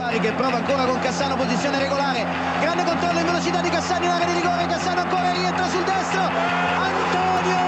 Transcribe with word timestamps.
Bari 0.00 0.18
che 0.18 0.32
prova 0.32 0.56
ancora 0.56 0.86
con 0.86 0.98
Cassano, 1.00 1.36
posizione 1.36 1.78
regolare. 1.78 2.24
Grande 2.58 2.84
controllo 2.84 3.18
in 3.18 3.26
velocità 3.26 3.60
di 3.60 3.68
Cassano 3.68 4.04
in 4.06 4.10
area 4.10 4.26
di 4.28 4.32
rigore. 4.32 4.66
Cassano 4.66 5.00
ancora 5.00 5.30
rientra 5.30 5.68
sul 5.68 5.84
destro. 5.84 6.20
Antonio 6.88 7.60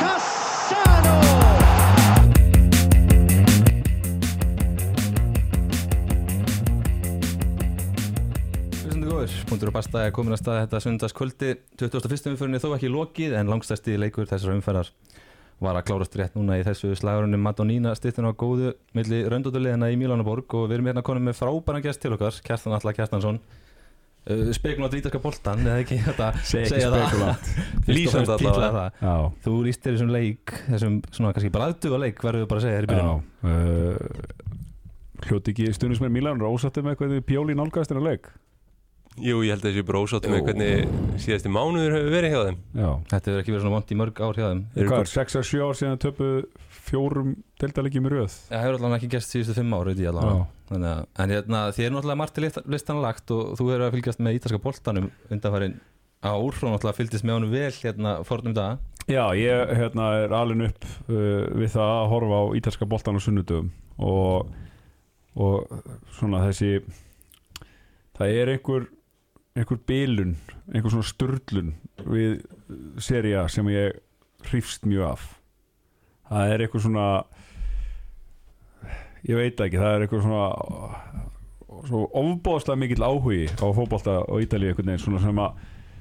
Cassano! 0.00 1.18
Hlustundu 8.80 9.12
góður, 9.12 9.30
punktur 9.44 9.68
og 9.68 9.76
pasta 9.76 10.06
er 10.06 10.16
komin 10.16 10.32
að 10.32 10.40
staða 10.40 10.64
þetta 10.64 10.80
sunnudagskvöldi 10.86 11.52
21. 11.76 12.32
umfyrinni 12.32 12.64
þó 12.64 12.72
ekki 12.78 12.88
lokið 12.96 13.36
en 13.36 13.52
langstæsti 13.52 14.00
leikur 14.00 14.24
þessar 14.24 14.56
umferðar 14.56 14.88
var 15.60 15.76
að 15.76 15.86
klárast 15.90 16.14
rétt 16.16 16.36
núna 16.38 16.58
í 16.60 16.64
þessu 16.64 16.94
slagurunum 16.96 17.42
Madonina 17.44 17.92
stýttun 17.96 18.28
á 18.28 18.32
góðu 18.32 18.74
milli 18.96 19.22
raundotulegina 19.28 19.90
í 19.92 19.98
Mílánaborg 20.00 20.56
og 20.56 20.68
við 20.70 20.78
erum 20.78 20.90
hérna 20.90 21.04
konum 21.04 21.28
með 21.28 21.40
frábæran 21.40 21.84
gæst 21.84 22.00
til 22.02 22.14
okkar, 22.16 22.38
Kjartan 22.46 22.76
Alla 22.78 22.94
Kjartansson. 22.96 23.40
Uh, 24.30 24.50
spekulant 24.52 24.92
vítarska 24.92 25.20
boltan 25.20 25.62
eða 25.64 25.80
ekki? 25.84 25.96
Þetta 26.06 26.30
Segja 26.44 26.90
það. 26.92 27.14
allavega. 28.34 28.42
titlaði 28.42 28.74
það. 28.76 29.30
Þú 29.46 29.54
lýstir 29.66 29.96
þessum 29.96 30.12
leik, 30.16 30.54
þessum 30.66 31.00
svona 31.08 31.32
kannski 31.36 31.52
bræðduga 31.54 32.02
leik 32.04 32.20
verður 32.24 32.44
við 32.44 32.50
bara 32.52 32.62
að 32.62 32.66
segja 32.66 32.80
þér 32.80 32.88
í 32.88 32.90
já 32.90 32.94
byrjun 32.94 33.24
uh, 33.50 34.46
Hljóti 35.20 35.52
ekki 35.52 35.72
stundismenn 35.76 36.12
Milan 36.14 36.40
Rósatti 36.40 36.84
með 36.84 37.00
hvernig 37.00 37.24
Pjóli 37.28 37.56
nálgast 37.56 37.92
þennan 37.92 38.08
leik 38.08 38.30
Jú, 39.20 39.42
ég 39.44 39.52
held 39.52 39.64
að 39.64 39.68
þessi 39.70 39.84
bara 39.88 40.00
ósátt 40.04 40.26
með 40.30 40.44
hvernig 40.48 40.94
síðasti 41.20 41.52
mánuður 41.52 41.94
hefur 41.96 42.14
verið 42.14 42.32
hjá 42.34 42.40
þeim. 42.46 42.58
Já. 42.72 42.88
Þetta 43.12 43.30
hefur 43.30 43.42
ekki 43.42 43.54
verið 43.54 43.64
svona 43.66 43.74
vond 43.76 43.92
í 43.92 43.98
mörg 44.00 44.22
ár 44.24 44.40
hjá 44.40 44.46
þeim. 44.46 44.62
Eru 44.76 44.90
Hvað 44.92 45.04
er 45.04 45.12
6-7 45.12 45.60
ár 45.66 45.78
síðan 45.80 46.00
töpu 46.04 46.28
fjórum 46.90 47.34
deltalegjum 47.60 48.08
í 48.08 48.12
röð? 48.14 48.36
Það 48.48 48.64
hefur 48.64 48.78
allavega 48.78 48.98
ekki 49.00 49.12
gæst 49.14 49.34
síðustu 49.34 49.56
fimm 49.58 49.76
ár, 49.76 49.90
allavega. 49.92 50.48
En 51.20 51.34
hérna, 51.34 51.62
þið 51.74 51.86
er 51.86 51.94
náttúrulega 51.96 52.20
margt 52.22 52.36
til 52.38 52.44
list- 52.46 52.62
listan 52.70 53.02
lagt 53.02 53.32
og 53.34 53.56
þú 53.58 53.68
hefur 53.70 53.86
að 53.86 53.96
fylgjast 53.96 54.22
með 54.24 54.38
ítalska 54.38 54.62
boltanum 54.62 55.10
undanfærin 55.30 55.76
ár 56.22 56.36
og 56.36 56.54
náttúrulega 56.54 56.96
fylgdist 56.96 57.24
með 57.26 57.36
honum 57.38 57.52
vel 57.54 57.72
hérna 57.72 58.14
fornum 58.24 58.54
dag. 58.56 58.78
Já, 59.10 59.24
ég 59.34 59.72
hérna, 59.74 60.10
er 60.24 60.34
alveg 60.36 60.70
upp 60.70 60.84
uh, 61.10 61.46
við 61.58 61.72
það 61.74 61.92
að 61.96 62.08
horfa 62.12 62.40
á 62.40 62.44
ítalska 62.60 62.86
boltan 62.86 63.18
á 63.18 63.20
sunnudöfum 63.24 63.70
og, 63.98 64.50
og 65.34 65.72
svona 66.18 66.44
þessi 66.46 66.82
það 68.18 68.36
er 68.36 68.52
einhver 68.54 68.86
einhver 69.60 69.80
bilun, 69.86 70.36
einhver 70.72 70.92
svona 70.94 71.08
sturlun 71.08 71.74
við 72.06 72.40
seria 73.02 73.46
sem 73.52 73.68
ég 73.72 74.00
hrifst 74.48 74.86
mjög 74.88 75.12
af. 75.12 75.26
Það 76.30 76.54
er 76.54 76.64
einhver 76.64 76.84
svona 76.84 77.06
ég 79.28 79.36
veit 79.36 79.60
ekki, 79.60 79.80
það 79.80 79.94
er 79.94 80.06
einhver 80.06 80.24
svona 80.24 81.18
svo 81.88 82.04
ofbóðslega 82.16 82.80
mikill 82.80 83.04
áhugi 83.04 83.48
á 83.60 83.66
fótbolta 83.76 84.20
á 84.26 84.34
Ítalíu 84.42 84.72
einhvern 84.72 84.92
veginn 84.92 85.02
svona 85.04 85.22
sem 85.22 85.40
að 85.40 85.58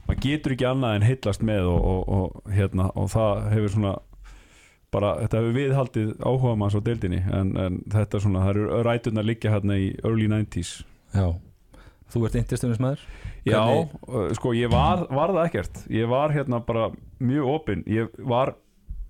maður 0.08 0.22
getur 0.26 0.56
ekki 0.56 0.68
annað 0.68 0.96
en 0.98 1.08
heillast 1.08 1.44
með 1.46 1.68
og, 1.70 1.90
og, 1.92 2.14
og, 2.16 2.54
hérna, 2.54 2.90
og 2.98 3.12
það 3.14 3.44
hefur 3.54 3.76
svona 3.76 3.94
bara, 4.90 5.12
þetta 5.22 5.42
hefur 5.42 5.58
viðhaldið 5.60 6.10
áhuga 6.26 6.56
manns 6.58 6.78
á 6.80 6.82
deildinni 6.86 7.22
en, 7.28 7.54
en 7.62 7.84
þetta 7.94 8.24
svona, 8.24 8.48
það 8.48 8.56
eru 8.56 8.82
ræturnar 8.88 9.30
liggja 9.30 9.54
hérna 9.54 9.78
í 9.78 9.92
early 10.02 10.32
90s 10.32 10.80
Já 11.14 11.30
Þú 12.10 12.24
ert 12.26 12.38
interestunismæður 12.40 13.04
Já, 13.48 13.62
uh, 13.64 14.32
sko 14.36 14.54
ég 14.58 14.72
var, 14.72 15.06
var 15.14 15.34
það 15.34 15.46
ekkert. 15.46 15.84
Ég 15.94 16.10
var 16.12 16.34
hérna 16.36 16.60
bara 16.66 16.90
mjög 17.24 17.52
opinn. 17.54 17.84
Ég 17.90 18.10
var 18.28 18.56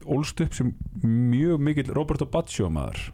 ólst 0.06 0.42
upp 0.44 0.54
sem 0.56 0.74
mjög 1.04 1.64
mikill 1.64 1.94
Roberto 1.96 2.28
Baccio 2.30 2.70
maður. 2.72 3.10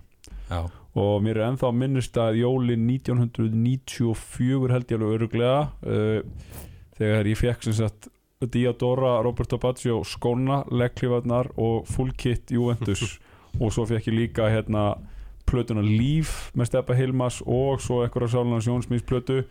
Já. 0.50 0.66
Og 0.96 1.24
mér 1.24 1.40
er 1.40 1.50
ennþá 1.50 1.72
minnist 1.76 2.18
að 2.20 2.42
jólin 2.44 2.86
1994 2.88 4.72
held 4.72 4.92
ég 4.92 5.00
alveg 5.00 5.16
öruglega 5.18 5.58
uh, 5.88 6.20
þegar 7.00 7.32
ég 7.32 7.40
fekk 7.40 7.66
sem 7.68 7.80
sagt 7.82 8.12
Diadora, 8.52 9.18
Roberto 9.26 9.58
Baccio 9.58 10.02
skóna, 10.06 10.62
leggklifarnar 10.70 11.50
og 11.56 11.88
full 11.90 12.14
kit 12.16 12.52
Juventus. 12.52 13.04
Og 13.56 13.72
svo 13.72 13.86
fekk 13.88 14.10
ég 14.10 14.18
líka 14.18 14.50
hérna 14.52 14.98
plötuna 15.48 15.80
Líf 15.80 16.50
með 16.60 16.68
Steppa 16.68 16.96
Hilmas 16.98 17.38
og 17.46 17.80
svo 17.80 18.02
einhverja 18.04 18.34
Sálunars 18.34 18.68
Jónsmís 18.68 19.06
plötu 19.08 19.46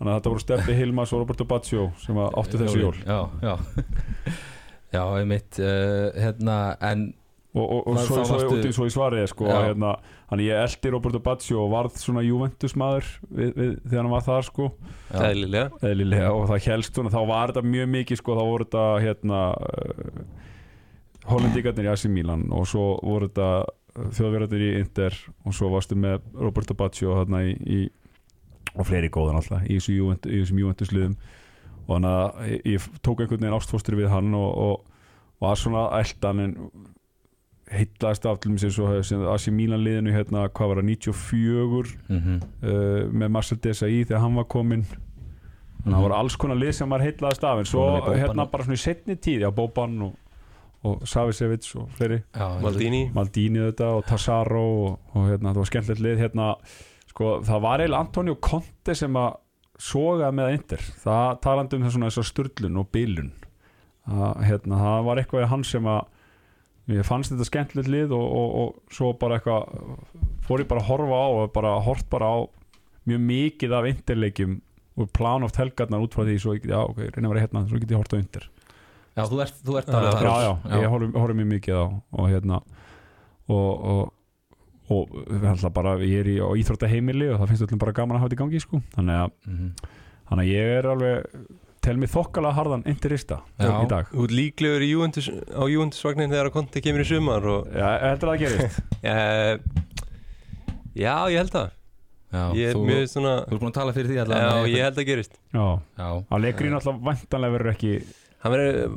þannig 0.00 0.10
að 0.10 0.18
þetta 0.18 0.32
voru 0.32 0.42
Steppi 0.46 0.74
Hilmas 0.80 1.12
og 1.14 1.20
Roberto 1.22 1.44
Baccio 1.46 1.86
sem 2.00 2.18
að 2.18 2.34
áttu 2.40 2.60
þessu 2.64 2.80
jól. 2.82 2.96
Já, 3.04 3.20
já. 3.44 3.54
Já, 4.90 5.04
einmitt 5.20 5.54
uh, 5.62 6.08
hérna, 6.18 6.54
en 6.82 7.12
og, 7.54 7.62
og, 7.62 7.84
og 7.92 7.98
svo, 8.02 8.24
svo, 8.24 8.38
varstu- 8.40 8.72
svo, 8.74 8.86
í 8.86 8.92
svarið 8.94 9.28
sko, 9.30 9.46
hérna, 9.50 9.92
hann 10.30 10.42
ég 10.42 10.58
eldi 10.64 10.90
Roberto 10.90 11.20
Baccio 11.22 11.60
og 11.64 11.70
varð 11.70 11.96
svona 11.98 12.22
Juventus 12.26 12.74
maður 12.78 13.06
við, 13.30 13.52
við, 13.54 13.72
þegar 13.84 14.00
hann 14.04 14.12
var 14.16 14.24
þar 14.26 14.46
sko. 14.48 14.68
Eðlilega. 15.14 15.70
Eðlilega 15.92 16.32
og 16.34 16.44
það 16.50 16.66
helst 16.72 16.98
svona, 16.98 17.10
þá 17.14 17.20
var 17.30 17.52
þetta 17.52 17.64
mjög 17.70 17.90
mikið 17.94 18.20
sko, 18.22 18.36
þá 18.38 18.42
voru 18.50 18.66
þetta 18.66 18.84
hérna 19.06 19.40
uh, 19.54 20.20
hollendíkarnir 21.30 21.86
í 21.88 21.92
AC 21.92 22.06
Milan 22.10 22.46
og 22.54 22.66
svo 22.70 22.86
voru 23.02 23.30
þetta 23.30 23.50
þjóðverðarnir 24.16 24.66
í 24.66 24.74
Inter 24.80 25.16
og 25.46 25.54
svo 25.56 25.70
varstu 25.74 25.98
með 25.98 26.22
Roberto 26.38 26.74
Baccio 26.78 27.18
hérna 27.18 27.42
í, 27.46 27.54
í 27.62 27.80
og 28.76 28.86
fleiri 28.86 29.10
góðan 29.12 29.40
alltaf 29.40 29.66
í 29.66 29.80
þessum 29.80 30.60
Juventus 30.60 30.94
liðum 30.94 31.16
og 31.86 31.96
þannig 31.96 32.14
að 32.14 32.48
ég, 32.52 32.62
ég 32.76 32.88
tók 33.02 33.20
einhvern 33.22 33.42
veginn 33.42 33.58
ástfóstri 33.58 33.98
við 33.98 34.10
hann 34.12 34.34
og, 34.38 34.50
og, 34.50 35.04
og 35.40 35.46
var 35.48 35.58
svona 35.58 35.88
eldan 35.98 36.44
en 36.44 36.56
heitlaðist 37.70 38.26
af 38.26 38.40
til 38.42 38.54
mér 38.54 38.62
sem, 38.64 38.88
sem 39.06 39.26
AC 39.30 39.50
Milan 39.54 39.84
liðinu 39.84 40.14
hérna, 40.14 40.48
hvað 40.54 40.72
var 40.72 40.80
það, 40.80 40.88
94 40.90 41.92
mm 42.08 42.40
uh, 42.66 43.04
með 43.14 43.32
Marcel 43.36 43.60
Desailly 43.62 44.08
þegar 44.08 44.24
hann 44.24 44.40
var 44.40 44.48
kominn. 44.50 44.86
Þannig 45.80 45.94
að 45.94 45.94
það 45.94 46.04
voru 46.04 46.18
alls 46.18 46.36
konar 46.36 46.58
lið 46.60 46.74
sem 46.76 46.90
var 46.92 47.04
heitlaðast 47.04 47.46
af 47.46 47.60
en 47.62 47.68
svo 47.70 47.84
Svo 47.86 48.08
var 48.10 48.18
hérna 48.20 48.46
bara 48.52 48.66
svona 48.66 48.76
í 48.76 48.82
setni 48.82 49.16
tíð 49.16 49.46
já, 49.46 49.50
Boban 49.54 49.94
og, 50.04 50.16
og 50.84 51.06
Savicevic 51.08 51.70
og 51.80 51.86
fleiri, 51.96 52.20
já 52.34 52.48
Maldini. 52.60 53.04
Maldini 53.16 53.62
þetta 53.70 53.92
og 53.96 54.04
Tassaro 54.08 54.66
og, 54.82 54.98
og 55.14 55.30
hérna, 55.30 55.54
það 55.54 55.62
var 55.62 55.70
skemmtilegt 55.70 56.04
lið. 56.04 56.20
Hérna, 56.26 56.50
sko, 57.10 57.34
það 57.46 57.62
var 57.66 57.82
eiginlega 57.84 58.06
Antonio 58.06 58.36
Conte 58.42 58.94
sem 58.98 59.18
að 59.20 59.34
soga 59.80 60.30
með 60.36 60.54
Inter, 60.58 60.82
það 61.02 61.28
talandi 61.44 61.78
um 61.78 61.86
þess 61.88 62.20
að 62.20 62.28
sturlun 62.28 62.80
og 62.82 62.88
bilun 62.92 63.30
að, 64.10 64.42
hérna, 64.48 64.80
það 64.80 65.04
var 65.08 65.20
eitthvað 65.22 65.44
í 65.46 65.50
hann 65.54 65.64
sem 65.66 65.86
að 65.88 66.00
ég 66.90 67.06
fannst 67.06 67.30
þetta 67.32 67.46
skemmtilegt 67.46 67.90
lið 67.92 68.14
og, 68.16 68.24
og, 68.40 68.48
og 68.60 68.94
svo 68.94 69.12
bara 69.20 69.38
eitthvað 69.38 69.68
fór 70.46 70.64
ég 70.64 70.68
bara 70.70 70.82
að 70.82 70.88
horfa 70.90 71.20
á 71.22 71.26
og 71.38 71.52
bara 71.54 71.74
hort 71.86 72.08
bara 72.12 72.30
á 72.34 72.38
mjög 73.08 73.22
mikið 73.30 73.74
af 73.78 73.88
interleikjum 73.90 74.56
og 75.00 75.10
plan 75.16 75.46
oft 75.46 75.56
helgarnar 75.60 76.02
út 76.04 76.12
frá 76.16 76.26
því 76.26 76.36
svo 76.42 76.56
já 76.58 76.80
ok, 76.82 76.98
reyna 77.14 77.28
að 77.30 77.34
vera 77.34 77.44
hérna, 77.46 77.62
svo 77.70 77.78
get 77.80 77.94
ég 77.94 78.00
hort 78.02 78.12
á 78.12 78.18
inter. 78.20 78.48
Já, 79.16 79.22
þú 79.26 79.38
ert, 79.42 79.60
þú 79.64 79.76
ert 79.80 79.88
Já, 79.90 79.96
alveg 79.96 80.10
já, 80.12 80.18
þar. 80.20 80.42
já, 80.44 80.80
ég 80.82 81.14
horfi 81.22 81.36
mjög 81.38 81.48
mikið 81.54 81.78
á 81.80 81.84
og 81.88 82.26
hérna 82.30 82.58
og, 83.50 83.70
og, 83.92 84.02
og 84.90 85.72
bara, 85.74 85.96
ég 86.02 86.20
er 86.24 86.30
í, 86.32 86.36
íþróttaheimili 86.62 87.28
og 87.32 87.40
það 87.40 87.50
finnst 87.52 87.66
öllum 87.68 87.78
bara 87.82 87.92
gaman 87.96 88.16
að 88.16 88.20
hafa 88.24 88.28
þetta 88.30 88.38
í 88.38 88.42
gangi 88.44 88.60
sko. 88.64 88.80
þannig, 88.96 89.18
að, 89.24 89.30
Mhm. 89.46 89.72
þannig 90.30 90.44
að 90.44 90.52
ég 90.54 90.78
er 90.78 90.88
alveg 90.90 91.26
tel 91.80 91.96
mig 91.96 92.10
þokkalega 92.12 92.54
harðan 92.58 92.82
interista 92.86 93.38
Já. 93.58 93.70
í 93.84 93.88
dag 93.88 94.06
Þú 94.12 94.24
ert 94.26 94.34
líklegur 94.36 94.82
í 94.84 94.88
Juventus, 94.90 95.28
á 95.30 95.62
Juventus-vagnin 95.64 96.28
þegar 96.30 96.50
að 96.50 96.56
konti 96.58 96.82
kemur 96.84 97.00
í 97.00 97.08
sumar 97.08 97.46
og 97.46 97.68
Já, 97.72 97.88
heldur 98.04 98.28
það 98.28 98.34
að 98.34 98.42
gerist 98.44 98.80
uh, 99.00 99.54
Já, 101.04 101.14
ég 101.30 101.38
held 101.40 101.54
það 101.54 101.70
Já, 102.30 102.42
Ég 102.54 102.68
er 102.70 102.76
þú, 102.76 102.82
mjög 102.86 103.06
svona 103.10 103.32
þú 103.42 103.54
ert 103.56 103.60
búin 103.64 103.70
að 103.72 103.78
tala 103.80 103.92
fyrir 103.96 104.10
því 104.10 104.16
Já, 104.18 104.22
allavega 104.26 104.68
ég 104.70 104.84
held 104.86 104.98
að 105.00 105.08
gerist 105.08 105.32
Já, 105.54 105.64
Já, 105.98 106.08
að 106.30 106.44
leikrin 106.44 106.76
alltaf 106.78 107.00
vantanlega 107.08 107.54
verður 107.56 107.72
ekki 107.74 107.94
Það 108.40 108.54
verður, 108.54 108.94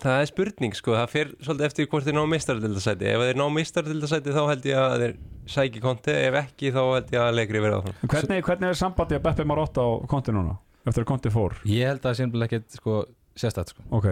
það 0.00 0.20
er 0.20 0.28
spurning 0.30 0.72
sko, 0.74 0.94
það 0.98 1.12
fer 1.12 1.28
svolítið 1.38 1.66
eftir 1.68 1.86
hvort 1.92 2.06
þeir 2.08 2.16
ná 2.16 2.22
meistaraldildasæti 2.32 3.06
Ef 3.12 3.22
þeir 3.28 3.38
ná 3.38 3.44
meistaraldildasæti 3.54 4.34
þá 4.34 4.40
held 4.48 4.66
ég 4.66 4.80
að 4.80 4.94
þeir 5.04 5.12
sæki 5.54 5.82
konti 5.84 6.16
Ef 6.16 6.38
ekki 6.40 6.72
þá 6.74 6.80
held 6.80 7.14
ég 7.14 7.22
að 7.22 7.36
leikri 7.38 7.62
verða 7.62 7.78
áfram. 7.78 8.00
Hvernig, 8.10 8.42
hvernig 8.48 8.72
er 8.72 8.80
sambandi 8.80 9.18
að 9.20 9.22
Beppe 9.28 9.46
Marotta 9.46 9.84
á 9.86 9.90
konti 10.10 10.34
núna? 10.34 10.56
Eftir 10.82 11.04
að 11.04 11.08
konti 11.12 11.30
fór? 11.30 11.54
Ég 11.68 11.92
held 11.92 12.02
að 12.02 12.08
það 12.08 12.18
sé 12.18 12.26
nefnilega 12.26 12.58
ekkert 12.58 12.80
sko, 12.80 12.96
sérstætt 13.38 13.72
sko. 13.76 13.86
Ok, 14.00 14.10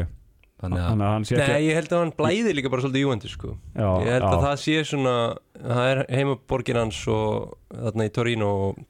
Þannig 0.58 0.80
að 0.82 0.88
þannig 0.90 1.06
að 1.08 1.26
sé 1.28 1.36
ekki 1.38 1.52
Nei, 1.54 1.66
ég 1.68 1.76
held 1.78 1.92
að 1.92 2.00
hann 2.02 2.14
blæði 2.18 2.54
líka 2.54 2.70
bara 2.72 2.82
svolítið 2.82 3.04
Juventus 3.04 3.34
sko. 3.36 3.52
Já, 3.78 3.88
Ég 4.02 4.08
held 4.16 4.24
að 4.26 4.32
já, 4.34 4.40
það 4.44 4.56
sé 4.62 4.78
svona, 4.88 5.12
það 5.58 5.90
er 5.90 6.00
heimaborgin 6.14 6.80
hans 6.80 7.02
og 7.14 7.52
þarna 7.74 8.06
í 8.08 8.12
Torino 8.16 8.48
og 8.64 8.80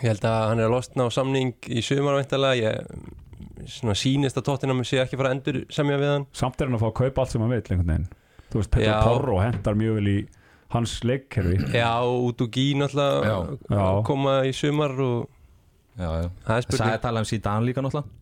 ég 0.00 0.08
held 0.08 0.24
að 0.30 0.46
hann 0.48 0.62
er 0.62 0.68
að 0.70 0.74
losna 0.74 1.06
á 1.06 1.10
samning 1.12 1.52
í 1.68 1.82
ég 1.84 2.80
svona 3.70 3.94
sýnist 3.98 4.38
að 4.40 4.46
Tottenham 4.48 4.82
sé 4.86 5.00
ekki 5.02 5.18
fara 5.20 5.32
að 5.32 5.36
endur 5.38 5.58
semja 5.72 5.98
við 6.00 6.10
hann. 6.12 6.26
Samt 6.36 6.60
er 6.60 6.68
hann 6.70 6.78
að 6.78 6.84
fá 6.84 6.88
að 6.90 6.96
kaupa 7.02 7.22
allt 7.24 7.34
sem 7.34 7.44
hann 7.44 7.52
vil 7.52 7.60
einhvern 7.60 7.90
veginn. 7.92 8.08
Þú 8.52 8.60
veist, 8.60 8.78
Já. 8.84 8.94
Porro 9.02 9.38
hendar 9.42 9.78
mjög 9.78 9.98
vel 10.00 10.10
í 10.12 10.16
hans 10.74 10.96
leikkerfi. 11.06 11.60
Já, 11.80 11.92
út 12.02 12.44
úr 12.44 12.50
gín 12.54 12.84
alltaf 12.86 14.04
koma 14.08 14.40
í 14.48 14.52
sumar 14.56 14.94
og 15.04 15.24
já, 15.98 16.08
já. 16.08 16.28
það 16.28 16.28
er 16.28 16.30
Það 16.44 16.54
sagði 16.54 16.68
spurning. 16.68 16.94
Að 16.94 17.02
tala 17.08 17.24
um 17.24 17.28
Zidane 17.30 17.68
líka 17.68 17.84
náttúrulega. 17.84 18.20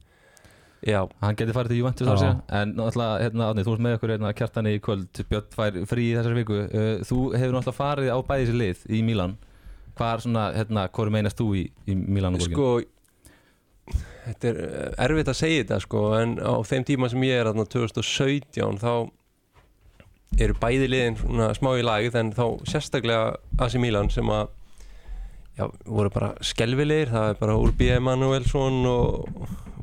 Já, 0.82 0.98
Hann 1.22 1.36
geti 1.38 1.54
farið 1.54 1.70
til 1.70 1.76
Juventus 1.78 2.08
þar 2.08 2.16
sér 2.18 2.32
En 2.58 2.72
náttúrulega, 2.74 3.20
hérna, 3.22 3.44
Árni, 3.52 3.62
þú 3.62 3.74
ert 3.76 3.82
með 3.86 3.92
okkur 4.00 4.12
hérna, 4.16 4.32
kjartani 4.34 4.72
í 4.74 4.80
kvöld. 4.82 5.20
Björn 5.30 5.52
fær 5.54 5.76
frí 5.86 6.08
í 6.08 6.16
þessari 6.16 6.38
viku. 6.40 6.56
Uh, 6.66 7.04
Þú 7.06 7.18
hefur 7.38 7.54
náttúrulega 7.54 7.76
farið 7.76 8.10
á 8.10 8.18
bæði 8.26 8.48
sér 8.50 8.58
lið 8.58 8.82
í 8.90 9.02
Mílan 9.06 9.36
Hvað 9.92 10.14
er 10.14 10.22
svona, 10.24 10.42
hérna, 10.56 10.86
hvað 10.88 11.10
meinast 11.12 11.38
þú 11.38 11.46
í, 11.60 11.62
í 11.84 11.94
Milano 11.94 12.40
borgin? 12.40 12.56
Sko 12.56 12.68
Þetta 14.22 14.48
er 14.52 14.58
eh, 14.62 15.04
erfitt 15.06 15.30
að 15.32 15.38
segja 15.40 15.62
þetta 15.64 15.80
sko 15.82 16.02
En 16.20 16.36
á 16.38 16.54
þeim 16.68 16.84
tíma 16.86 17.08
sem 17.10 17.24
ég 17.26 17.40
er 17.42 17.50
þarna 17.50 17.66
2017 17.72 18.78
Þá 18.82 18.92
eru 20.40 20.54
bæði 20.62 20.86
liðin 20.88 21.18
svona 21.20 21.50
smá 21.58 21.72
í 21.76 21.82
lagið 21.84 22.18
En 22.22 22.30
þá 22.36 22.44
sérstaklega 22.70 23.34
AC 23.60 23.78
Milan 23.82 24.10
sem 24.14 24.30
að 24.32 24.48
Já, 25.58 25.66
voru 25.84 26.08
bara 26.14 26.30
skelvilegir 26.40 27.10
Það 27.12 27.26
er 27.34 27.42
bara 27.42 27.58
Urbi 27.60 27.90
Emanuelsson 27.92 28.78
og, 28.88 29.42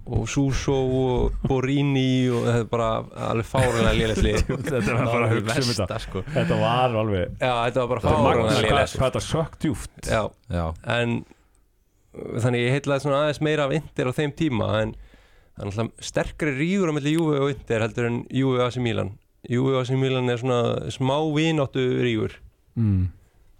og 0.10 0.24
Suso 0.32 0.74
og 0.74 1.36
Borini 1.46 2.26
og 2.34 2.48
þetta 2.48 2.64
er 2.64 2.70
bara 2.72 2.88
alveg 3.30 3.46
fárulega 3.46 3.92
lélegt 4.00 4.24
lið. 4.26 4.40
Þetta 4.66 4.96
var 4.98 5.12
bara 5.12 5.28
hugsa 5.30 5.60
um 5.62 5.70
þetta. 5.70 6.00
sko. 6.08 6.24
Þetta 6.34 6.58
var 6.64 6.96
alveg 7.04 7.36
Já, 7.38 7.52
þetta 7.68 7.84
var 7.86 8.02
bara 8.08 8.48
lélegt. 8.56 8.72
hvað 8.98 9.04
þetta 9.04 9.22
sökk 9.28 9.60
djúft 9.62 10.10
en 10.98 11.20
þannig 12.14 12.64
ég 12.66 12.74
heitlaði 12.78 13.04
svona 13.06 13.20
aðeins 13.26 13.42
meira 13.46 13.66
af 13.68 13.74
Inter 13.78 14.10
á 14.10 14.14
þeim 14.18 14.32
tíma 14.36 14.70
en 14.82 14.96
það 15.56 15.62
er 15.62 15.70
alltaf 15.70 16.06
sterkari 16.10 16.54
rígur 16.58 16.90
á 16.90 16.94
milli 16.96 17.14
Juve 17.18 17.40
og 17.44 17.50
Inter 17.54 17.82
heldur 17.86 18.08
en 18.10 18.22
Juve 18.34 18.64
AC 18.66 18.78
Milan. 18.82 19.12
Juve 19.50 19.78
AC 19.82 19.92
Milan 19.96 20.30
er 20.30 20.38
svona 20.42 20.90
smá 20.92 21.18
vináttu 21.36 21.84
rígur. 22.04 22.34
Mm. 22.76 23.10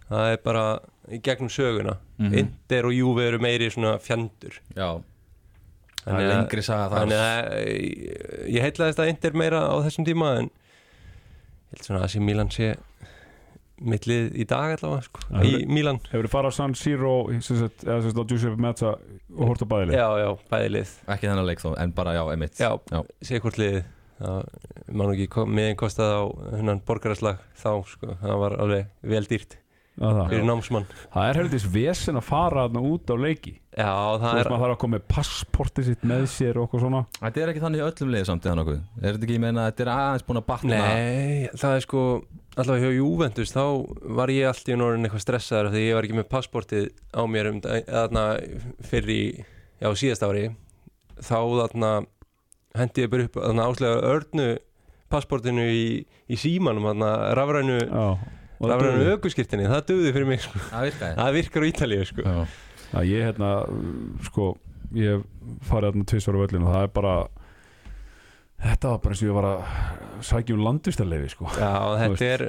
það 0.10 0.32
er 0.34 0.38
bara 0.44 0.64
í 1.12 1.20
gegnum 1.22 1.50
söguna. 1.54 1.98
Mhm. 2.18 2.34
Inter 2.40 2.86
og 2.90 2.94
Juve 2.94 3.28
eru 3.28 3.40
meiri 3.40 3.70
svona 3.70 3.98
fjandur 4.02 4.56
já. 4.76 5.02
Það 6.00 6.06
Þannig 6.06 6.24
er 6.24 6.30
að- 6.32 6.38
lengri 6.40 6.64
saga 6.64 6.90
þar. 6.90 7.00
þannig 7.00 7.20
að 7.20 7.68
ég, 7.68 8.56
ég 8.56 8.62
heitlaðist 8.64 9.00
að 9.04 9.10
Inter 9.10 9.32
meira 9.34 9.60
á 9.70 9.76
þessum 9.86 10.06
tíma 10.08 10.30
en 10.40 10.46
ég 10.50 11.76
held 11.76 11.84
svona 11.86 12.00
að 12.00 12.04
AC 12.06 12.16
Milan 12.20 12.50
sé 12.50 12.76
mittlið 13.82 14.34
í 14.40 14.46
dag 14.50 14.74
allavega 14.78 15.06
sko, 15.06 15.24
Já. 15.30 15.44
í 15.46 15.66
Milan. 15.70 16.00
Hefur 16.12 16.28
þið 16.28 16.34
farið 16.34 16.52
á 16.52 16.58
San 16.60 16.76
Siro 16.80 17.14
eða 17.30 17.70
á 18.00 18.24
Giuseppe 18.28 18.60
Mezza 18.60 18.96
og 18.96 19.46
hort 19.52 19.64
á 19.64 19.68
bæðili? 19.72 19.96
já, 20.00 20.08
já, 20.24 20.30
bæði 20.52 20.74
lið. 20.76 20.92
Ekki 21.16 21.30
þennan 21.32 21.48
leik 21.50 21.64
þó, 21.64 21.70
en 21.80 21.96
bara 21.96 22.18
já, 22.18 22.24
emitt 22.34 22.60
Já, 22.60 22.72
Já. 22.92 23.00
sé 23.22 23.40
hvort 23.44 23.58
liðið 23.62 23.82
það 24.20 24.44
mann 25.00 25.14
ekki 25.16 25.30
kom, 25.32 25.54
miðin 25.56 25.78
kostaði 25.80 26.20
á 26.20 26.24
hennan 26.60 26.82
borgaraslag 26.84 27.40
þá 27.56 27.72
sko, 27.88 28.18
það 28.20 28.40
var 28.44 28.58
alveg 28.60 28.90
vel 29.16 29.24
dýrt 29.30 29.56
fyrir 30.00 30.46
námsmann. 30.48 30.86
Það 31.12 31.26
er 31.30 31.38
heldur 31.42 31.60
þess 31.60 31.72
vesen 31.74 32.16
að 32.20 32.24
fara 32.24 32.62
þarna 32.68 32.84
út 32.88 33.12
á 33.12 33.16
leiki. 33.20 33.52
Já, 33.76 33.90
það 33.92 34.22
veist 34.24 34.46
er 34.46 34.52
maður 34.54 34.62
þarf 34.64 34.76
að 34.76 34.80
koma 34.84 34.96
með 34.96 35.04
passportið 35.12 35.88
sitt 35.90 36.06
með 36.08 36.24
sér 36.32 36.60
og 36.60 36.68
okkur 36.70 36.84
svona. 36.86 37.02
Þetta 37.20 37.42
er 37.44 37.52
ekki 37.52 37.64
þannig 37.66 37.82
í 37.82 37.84
öllum 37.84 38.14
liði 38.14 38.28
samt 38.30 38.48
eða 38.48 38.58
nokkuð? 38.62 38.78
Er 39.02 39.10
þetta 39.18 39.28
ekki, 39.28 39.36
ég 39.36 39.44
meina, 39.44 39.66
þetta 39.70 39.84
er 39.86 39.92
aðeins 39.96 40.26
búin 40.30 40.40
að 40.40 40.48
batna 40.54 40.80
Nei, 40.80 41.50
það 41.60 41.76
er 41.76 41.84
sko 41.84 42.04
allavega 42.60 42.90
hjá 42.90 42.98
Juventus 43.00 43.54
þá 43.56 43.64
var 44.20 44.32
ég 44.34 44.50
allt 44.50 44.70
í 44.72 44.78
norðin 44.80 45.08
eitthvað 45.08 45.24
stressaður 45.26 45.72
því 45.74 45.84
ég 45.86 45.98
var 45.98 46.08
ekki 46.08 46.18
með 46.20 46.30
passportið 46.34 46.88
á 47.16 47.22
mér 47.30 47.50
um 47.54 47.60
þarna 47.66 48.24
fyrir 48.90 49.12
í 49.16 49.22
já, 49.80 49.90
síðast 50.02 50.26
ári 50.28 50.48
þá 51.20 51.38
þarna 51.40 51.92
hendi 52.80 53.06
ég 53.06 53.12
bara 53.14 53.28
upp 53.30 53.40
þarna 53.40 53.68
áslega 53.70 54.02
örnu 54.14 54.48
passportinu 55.10 55.66
í, 55.74 55.86
í 56.30 56.38
símanum 56.38 56.86
þarna 56.92 57.12
rafrænu, 57.40 57.78
Já, 57.82 58.08
og 58.60 58.66
það 58.66 58.74
rafrænu 58.76 58.98
dugði. 59.00 59.14
aukuskirtinni 59.18 59.70
það 59.72 59.86
döði 59.90 60.12
fyrir 60.16 60.28
mig 60.30 60.44
sko. 60.46 60.62
Það 60.70 60.86
virkaði 60.90 61.16
það 61.20 61.38
virkar 61.40 61.66
á 61.66 61.70
Ítalíu 61.72 62.06
sko. 62.10 62.36
Ég 63.10 63.26
hérna, 63.26 63.50
sko 64.28 64.50
ég 64.98 65.16
hef 65.18 65.24
farið 65.70 65.92
þarna 65.94 66.10
tvisvar 66.12 66.38
á 66.38 66.42
völlinu 66.44 66.68
og 66.70 66.76
það 66.76 66.86
er 66.86 66.94
bara 67.00 67.16
þetta 68.64 68.94
var 68.94 69.02
bara 69.04 69.16
eins 69.16 69.24
og 69.24 69.30
ég 69.30 69.38
var 69.40 69.50
að 69.50 69.66
sækja 70.30 70.56
um 70.58 70.64
landvistarleifi 70.68 71.34
sko. 71.34 71.50
Já, 71.56 71.74
þetta 72.04 72.30
er 72.34 72.46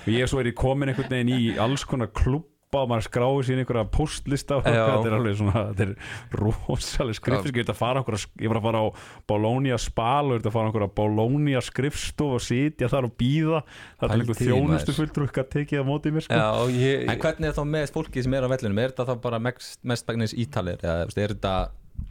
og 0.00 0.08
ég 0.18 0.30
svo 0.30 0.40
er 0.42 0.52
ég 0.52 0.56
komin 0.58 0.92
einhvern 0.92 1.12
veginn 1.14 1.36
í 1.36 1.52
alls 1.60 1.86
konar 1.88 2.10
klubba 2.12 2.48
og 2.84 2.86
maður 2.86 3.06
skráði 3.08 3.46
sín 3.48 3.60
einhverja 3.64 3.82
postlista 3.90 4.60
og 4.60 4.66
þetta 4.66 5.08
er 5.08 5.14
alveg 5.16 5.38
svona 5.40 5.62
þetta 5.72 5.86
er 5.88 6.36
rosalega 6.38 7.16
skrifstof 7.18 7.56
ég 7.56 7.64
er 7.64 7.72
að 7.72 7.80
fara 7.80 8.04
okkur 8.04 8.16
ég 8.20 8.52
var 8.52 8.60
að 8.60 8.66
fara 8.68 8.82
á 8.84 8.86
Bologna 9.32 9.80
spal 9.82 10.28
og 10.28 10.36
ég 10.36 10.44
er 10.44 10.46
að 10.52 10.54
fara 10.54 10.68
á 10.68 10.70
okkur 10.70 10.86
á 10.86 10.90
Bologna 11.00 11.64
skrifstof 11.66 12.36
og 12.36 12.44
sitja 12.46 12.92
þar 12.92 13.08
og 13.08 13.16
býða 13.18 13.64
það 13.64 14.06
er 14.06 14.14
einhver 14.20 14.38
í 14.38 14.48
þjónustu 14.52 14.96
fulltrú 15.00 15.26
eitthvað 15.26 15.50
tekið 15.56 15.82
á 15.82 15.84
móti 15.88 16.14
mér 16.14 16.28
sko. 16.28 16.38
Já, 16.38 16.78
ég, 16.78 17.10
En 17.10 17.22
hvernig 17.26 17.50
er 17.50 17.58
þá 17.58 17.62
með 17.74 17.94
fólki 17.96 18.22
sem 18.28 18.38
er 18.38 18.46
á 18.46 18.52
vellinum? 18.54 18.82
Er 18.84 18.94
þetta 18.94 19.08
þá 19.10 19.14
bara 19.26 19.42
mest, 19.42 19.80
mest 19.82 20.06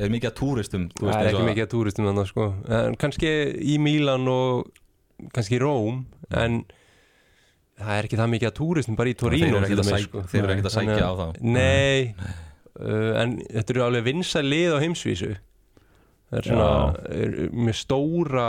er 0.06 0.13
mikið 0.13 0.31
að 0.31 0.36
túristum? 0.40 0.90
það 1.00 1.16
er 1.19 1.31
ekki 1.31 1.48
mikið 1.50 1.66
að 1.66 1.72
túristum 1.74 2.10
þannig 2.10 2.30
sko. 2.31 2.50
en 2.80 3.00
kannski 3.00 3.31
í 3.60 3.80
Mílan 3.84 4.28
og 4.31 4.69
kannski 5.36 5.57
í 5.57 5.63
Róm 5.63 6.04
en 6.30 6.62
það 7.80 7.96
er 7.96 8.07
ekki 8.07 8.19
það 8.19 8.31
mikið 8.36 8.51
að 8.51 8.56
túristum 8.60 9.00
bara 9.00 9.12
í 9.12 9.18
Torino 9.19 9.62
sko. 9.66 10.24
þeir 10.31 10.42
eru 10.44 10.56
ekkert 10.56 10.72
að 10.72 10.78
sækja 10.78 11.12
á 11.12 11.13
þá 11.19 11.28
Nei, 11.44 12.16
uh, 12.80 13.12
en 13.24 13.38
þetta 13.44 13.75
eru 13.75 13.86
alveg 13.88 14.10
vinsa 14.10 14.44
lið 14.46 14.75
á 14.75 14.84
heimsvísu 14.84 15.36
það 16.30 16.40
er 16.40 16.45
svona 16.45 16.69
er, 17.10 17.36
með 17.57 17.78
stóra 17.80 18.48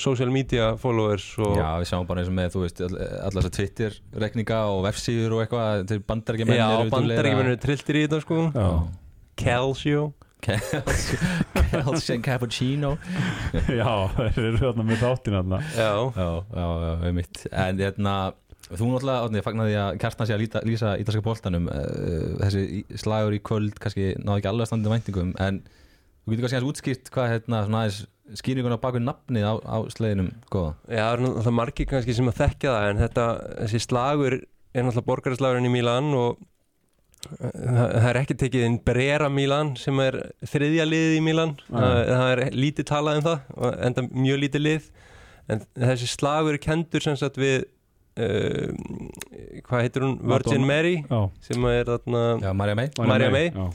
social 0.00 0.32
media 0.34 0.72
followers 0.82 1.28
og 1.38 1.54
Já, 1.54 1.68
við 1.78 1.90
sjáum 1.92 2.08
bara 2.08 2.22
eins 2.22 2.30
og 2.32 2.36
með, 2.38 2.52
þú 2.56 2.62
veist, 2.64 2.82
allar 2.82 3.36
þessar 3.36 3.56
Twitter 3.60 3.98
rekninga 4.26 4.60
og 4.72 4.80
vefsíður 4.88 5.36
og 5.36 5.44
eitthvað 5.44 5.84
til 5.92 6.00
bandarækjumenn 6.08 6.58
Já, 6.58 6.68
bandaríkjumennir 6.90 7.54
eru 7.54 7.62
trilltir 7.62 8.00
í 8.00 8.06
þetta 8.08 8.22
sko 8.26 8.40
Já. 8.50 8.68
Calcio 10.46 11.18
Calcium 11.70 12.22
Cappuccino. 12.24 12.90
Já, 13.80 13.90
þeir 14.16 14.42
eru 14.52 14.60
þarna 14.62 14.86
með 14.88 15.00
þáttin 15.02 15.36
þarna. 15.40 15.60
Já, 15.76 15.90
Já, 16.16 16.28
já, 16.56 16.66
já, 16.86 16.90
einmitt. 17.10 17.40
En 17.52 17.80
hérna, 17.82 18.14
þú 18.70 18.90
náttúrulega, 18.92 19.24
Átni, 19.26 19.42
fagnaði 19.46 19.76
að 19.82 19.98
kjartna 20.02 20.26
sér 20.28 20.38
að 20.38 20.42
líta, 20.44 20.62
lýsa 20.66 20.94
ítalska 21.02 21.24
boltanum. 21.26 21.68
Uh, 21.70 22.36
Þessi 22.44 22.64
í- 22.80 22.84
slagur 23.02 23.36
í 23.36 23.42
kvöld 23.46 23.78
kannski 23.82 24.12
náði 24.22 24.40
ekki 24.42 24.50
alveg 24.52 24.66
að 24.66 24.70
standa 24.72 24.92
væntingum 24.94 25.32
En 25.42 25.60
þú 25.66 26.32
getur 26.34 26.46
kannski 26.46 26.58
aðeins 26.58 26.70
útskýrt 26.72 27.10
hvað, 27.14 27.32
hérna, 27.36 27.64
svona 27.68 27.82
aðeins 27.84 28.00
skýringuna 28.40 28.80
bak 28.82 28.96
við 28.96 29.04
nafnið 29.06 29.44
á, 29.46 29.54
á 29.62 29.76
slegðinum 29.94 30.32
góða. 30.50 30.72
Já, 30.90 30.98
það 31.04 31.12
er 31.12 31.20
náttúrulega 31.22 31.54
margir 31.60 31.86
kannski 31.92 32.16
sem 32.18 32.30
að 32.32 32.40
þekkja 32.40 32.72
það 32.74 32.86
en 32.90 33.02
þetta, 33.04 33.26
þessi 33.60 33.80
slagur 33.84 34.34
er 34.40 34.82
náttúrulega 34.82 35.06
borgarslagurinn 35.12 35.68
í 35.68 35.70
Mílan 35.76 36.08
og 36.18 36.40
það 37.30 38.08
er 38.10 38.18
ekki 38.22 38.36
tekið 38.40 38.64
inn 38.68 38.78
Brera 38.86 39.28
Mílan 39.32 39.74
sem 39.80 39.98
er 40.04 40.18
þriðja 40.48 40.86
liðið 40.88 41.14
í 41.18 41.22
Mílan 41.26 41.54
Nei. 41.66 41.78
það, 41.80 42.00
það 42.10 42.30
er 42.34 42.42
lítið 42.64 42.88
talað 42.90 43.20
um 43.20 43.24
það 43.26 43.56
og 43.56 43.78
enda 43.88 44.04
mjög 44.10 44.42
lítið 44.44 44.64
lið 44.66 44.90
en 45.54 45.64
þessi 45.86 46.08
slagur 46.10 46.56
er 46.58 46.62
kendur 46.66 47.04
sem 47.04 47.18
sagt 47.20 47.38
við 47.38 47.56
uh, 48.18 48.70
hvað 49.66 49.84
heitir 49.86 50.06
hún, 50.06 50.16
Virgin 50.22 50.62
Madonna. 50.62 50.70
Mary 50.72 50.94
Já, 51.04 51.20
sem 51.50 51.68
er 51.70 51.90
þarna 51.92 52.24
Já, 52.42 52.50
Marja 52.62 52.78
May 52.80 52.90
María 53.12 53.30
May. 53.34 53.50
Já. 53.54 53.66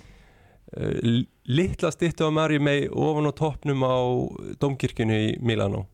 uh, 0.78 1.24
litla 1.52 1.92
styttu 1.96 2.28
á 2.28 2.32
Mary 2.34 2.60
May 2.60 2.88
ofan 2.92 3.30
á 3.30 3.34
toppnum 3.36 3.84
á 3.88 3.96
domkirkjunu 4.62 5.22
í 5.30 5.32
Milano 5.44 5.86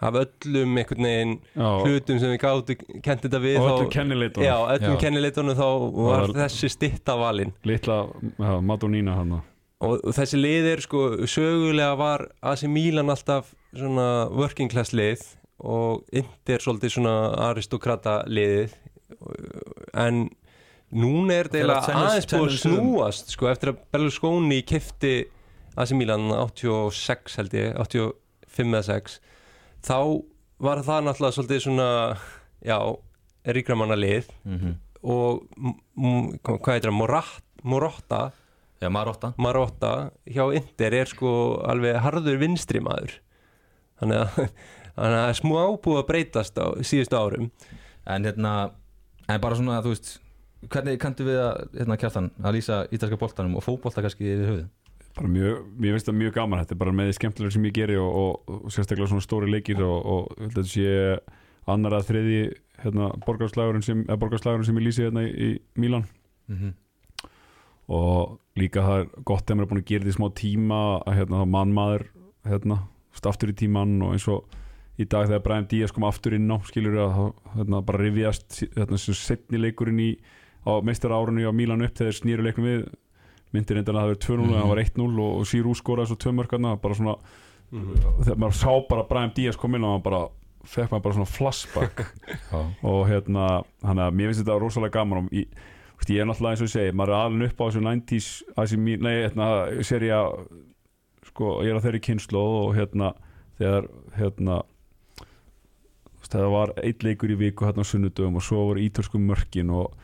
af 0.00 0.14
öllum 0.14 0.76
einhvern 0.78 1.06
veginn 1.08 1.32
hlutum 1.82 2.18
sem 2.22 2.30
við 2.34 2.40
gáttu 2.44 2.76
kent 3.02 3.22
þetta 3.24 3.40
við 3.42 3.56
og 3.58 3.64
þá- 3.66 3.72
öllu 3.78 3.90
kennileitunum. 3.96 4.46
Já, 4.46 4.56
öllum 4.76 4.98
kennileitunum 5.02 5.56
þá 5.58 5.68
var 5.96 6.20
var- 6.28 6.34
þessi 6.44 6.70
stitta 6.70 7.16
valin. 7.18 7.52
Litla 7.64 7.96
já, 8.38 8.60
Madonina 8.62 9.14
hann 9.18 9.32
og, 9.80 10.00
og 10.04 10.12
þessi 10.14 10.38
lið 10.42 10.64
er 10.72 10.80
sko 10.82 11.02
sögulega 11.30 11.96
var 11.98 12.28
AC 12.42 12.64
Milan 12.66 13.10
alltaf 13.10 13.52
svona 13.74 14.28
working 14.34 14.68
class 14.70 14.90
lið 14.92 15.22
og 15.60 16.04
Inter 16.12 16.58
svolítið 16.62 16.94
svona 16.98 17.34
aristokrata 17.50 18.20
liðið. 18.26 18.74
En 19.98 20.28
núna 20.94 21.40
er 21.42 21.48
þetta 21.52 21.80
aðeins 21.94 22.28
búið 22.30 22.44
að 22.48 22.60
snúast 22.62 23.32
sko 23.34 23.48
eftir 23.50 23.72
að 23.72 23.80
Berlusconi 23.92 24.60
kefti 24.66 25.12
AC 25.78 25.92
Milan 25.96 26.28
86 26.32 27.36
held 27.38 27.56
ég 27.58 27.74
85 27.82 28.72
eða 28.74 28.84
6 28.88 29.18
þá 29.86 29.98
var 30.64 30.82
það 30.86 31.04
náttúrulega 31.06 31.36
svolítið 31.36 31.62
svona 31.64 31.88
já, 32.66 32.78
ríkramanna 33.46 33.96
lið. 33.98 34.28
Mm 34.44 34.76
og 34.98 35.44
m- 35.56 35.76
m- 35.94 36.32
hvað 36.42 36.72
heitir 36.74 36.90
það, 36.90 37.28
Morotta. 37.62 38.32
Já, 38.82 38.88
Marotta. 38.90 39.28
Marotta 39.38 39.90
hjá 40.26 40.42
Inter 40.58 40.92
er 40.94 41.06
sko 41.06 41.30
alveg 41.70 42.00
harður 42.02 42.38
vinstri 42.40 42.80
maður. 42.82 43.14
Þannig 44.00 44.18
að 44.24 44.40
að 44.98 45.14
það 45.14 45.28
er 45.28 45.38
smá 45.38 45.60
búið 45.86 46.00
að 46.00 46.08
breytast 46.10 46.58
á 46.58 46.66
síðustu 46.82 47.14
árum. 47.18 47.46
En 48.10 48.26
hérna, 48.26 48.52
en 49.28 49.40
bara 49.40 49.54
svona, 49.58 49.78
þú 49.86 49.94
veist 49.94 50.16
Hvernig 50.66 50.98
kanntu 50.98 51.22
við 51.22 51.38
að, 51.38 51.58
hérna, 51.78 51.96
kjartan 52.02 52.32
að 52.42 52.56
lýsa 52.56 52.80
ítalska 52.90 53.16
boltanum 53.20 53.54
og 53.60 53.62
fótbolta 53.62 54.02
kannski 54.02 54.26
yfir 54.26 54.48
höfuð? 54.50 54.64
Bara 55.16 55.28
mjög, 55.32 55.64
mér 55.78 55.96
finnst 55.96 56.08
það 56.10 56.18
mjög 56.20 56.34
gaman 56.34 56.60
þetta 56.62 56.74
er 56.74 56.82
bara 56.84 56.92
með 56.94 57.08
því 57.08 57.16
skemmtilegur 57.16 57.54
sem 57.56 57.68
ég 57.68 57.76
geri 57.78 57.96
og, 57.98 58.10
og, 58.20 58.52
og 58.58 58.72
sérstaklega 58.74 59.10
svona 59.10 59.24
stóri 59.24 59.50
leikir 59.50 59.82
og, 59.82 59.98
að 60.38 60.44
þetta 60.44 60.64
sé 60.68 60.92
annar 61.68 61.98
að 61.98 62.06
þriði 62.08 62.42
hérna, 62.82 63.10
borgarslagurinn 63.26 63.84
sem, 63.84 64.04
sem 64.06 64.78
ég 64.78 64.86
lýsi 64.86 65.04
hérna 65.04 65.24
í, 65.26 65.32
í 65.32 65.80
Mílan 65.80 66.06
Mm 66.48 66.56
-hmm. 66.56 66.72
og 67.88 68.40
líka 68.56 68.80
það 68.80 69.00
er 69.00 69.08
gott 69.24 69.44
þegar 69.44 69.56
maður 69.56 69.66
er 69.66 69.70
búin 69.70 69.82
að 69.82 69.88
gera 69.88 70.04
þetta 70.04 70.14
í 70.14 70.18
smá 70.18 70.28
tíma 70.34 70.78
að 71.06 71.16
hérna, 71.18 71.44
mannmaður 71.44 72.04
hérna, 72.44 72.78
aftur 73.28 73.50
í 73.50 73.52
tíman 73.52 74.02
og 74.02 74.12
eins 74.12 74.28
og 74.28 74.44
í 74.98 75.04
dag 75.04 75.26
þegar 75.26 75.42
Brian 75.42 75.68
Díaz 75.68 75.92
kom 75.92 76.04
aftur 76.04 76.34
inn 76.34 76.50
á 76.50 76.56
skilur 76.64 76.96
að 76.96 77.32
hérna, 77.56 77.82
bara 77.82 77.98
rifjast 77.98 78.64
hérna, 78.76 78.96
setni 78.96 79.58
leikurinn 79.58 80.00
í 80.00 80.10
meistar 80.82 81.12
árunni 81.12 81.44
á 81.44 81.52
Mílan 81.52 81.84
upp 81.84 81.94
þegar 81.94 82.16
snýru 82.16 82.42
leiknum 82.42 82.66
við 82.66 82.88
myndir 83.52 83.76
reyndan 83.78 83.96
að 83.96 84.02
það 84.02 84.10
verið 84.12 84.24
2-0 84.26 84.42
en 84.42 84.48
Mhm. 84.48 84.60
það 84.62 84.68
var 84.68 84.82
1-0 84.84 85.20
og, 85.24 85.36
og 85.38 85.46
Sýrú 85.46 85.74
skoraði 85.76 86.06
svo 86.10 86.16
tvö 86.16 86.32
mörkarna 86.38 86.76
bara 86.80 86.94
svona, 86.94 87.16
Mhm. 87.72 87.94
þegar 88.24 88.36
maður 88.38 88.58
sá 88.60 88.88
bara 88.88 89.02
Brian 89.08 89.30
Díaz 89.36 89.56
kom 89.56 89.74
inn 89.74 89.84
og 89.84 89.92
hann 89.92 90.02
bara 90.02 90.28
fekk 90.64 90.90
maður 90.90 91.02
bara 91.02 91.14
svona 91.14 91.32
flashback 91.32 92.06
og 92.84 93.06
hérna, 93.08 93.64
hann 93.84 93.96
að 93.98 94.12
mér 94.14 94.28
finnst 94.32 94.44
þetta 94.44 94.60
rosalega 94.60 94.92
gaman 94.98 95.24
og 95.24 95.30
ég, 95.32 95.46
ég 96.08 96.20
er 96.20 96.26
náttúrulega 96.26 96.50
eins 96.56 96.62
og 96.62 96.68
segi 96.72 96.92
maður 96.92 97.08
er 97.08 97.20
alveg 97.24 97.50
upp 97.52 97.60
á 97.60 97.64
þessu 97.68 97.82
90s 97.82 98.42
AC 98.56 98.72
Mil- 98.76 99.00
nei, 99.02 99.14
hérna, 99.28 99.82
serja 99.82 100.20
sko, 101.24 101.62
ég 101.64 101.70
er 101.72 101.76
á 101.80 101.84
þeirri 101.84 102.00
kynslu 102.00 102.38
og 102.40 102.74
hérna, 102.76 103.14
þegar 103.58 103.88
hérna 104.16 104.62
það 106.28 106.50
var 106.52 106.72
eitt 106.84 107.00
leikur 107.06 107.30
í 107.32 107.36
viku 107.40 107.64
hérna 107.64 107.80
á 107.84 107.88
sunnudöfum 107.88 108.36
og 108.36 108.42
svo 108.44 108.66
voru 108.68 108.82
ítörsku 108.84 109.16
mörkin 109.20 109.70
og 109.72 109.94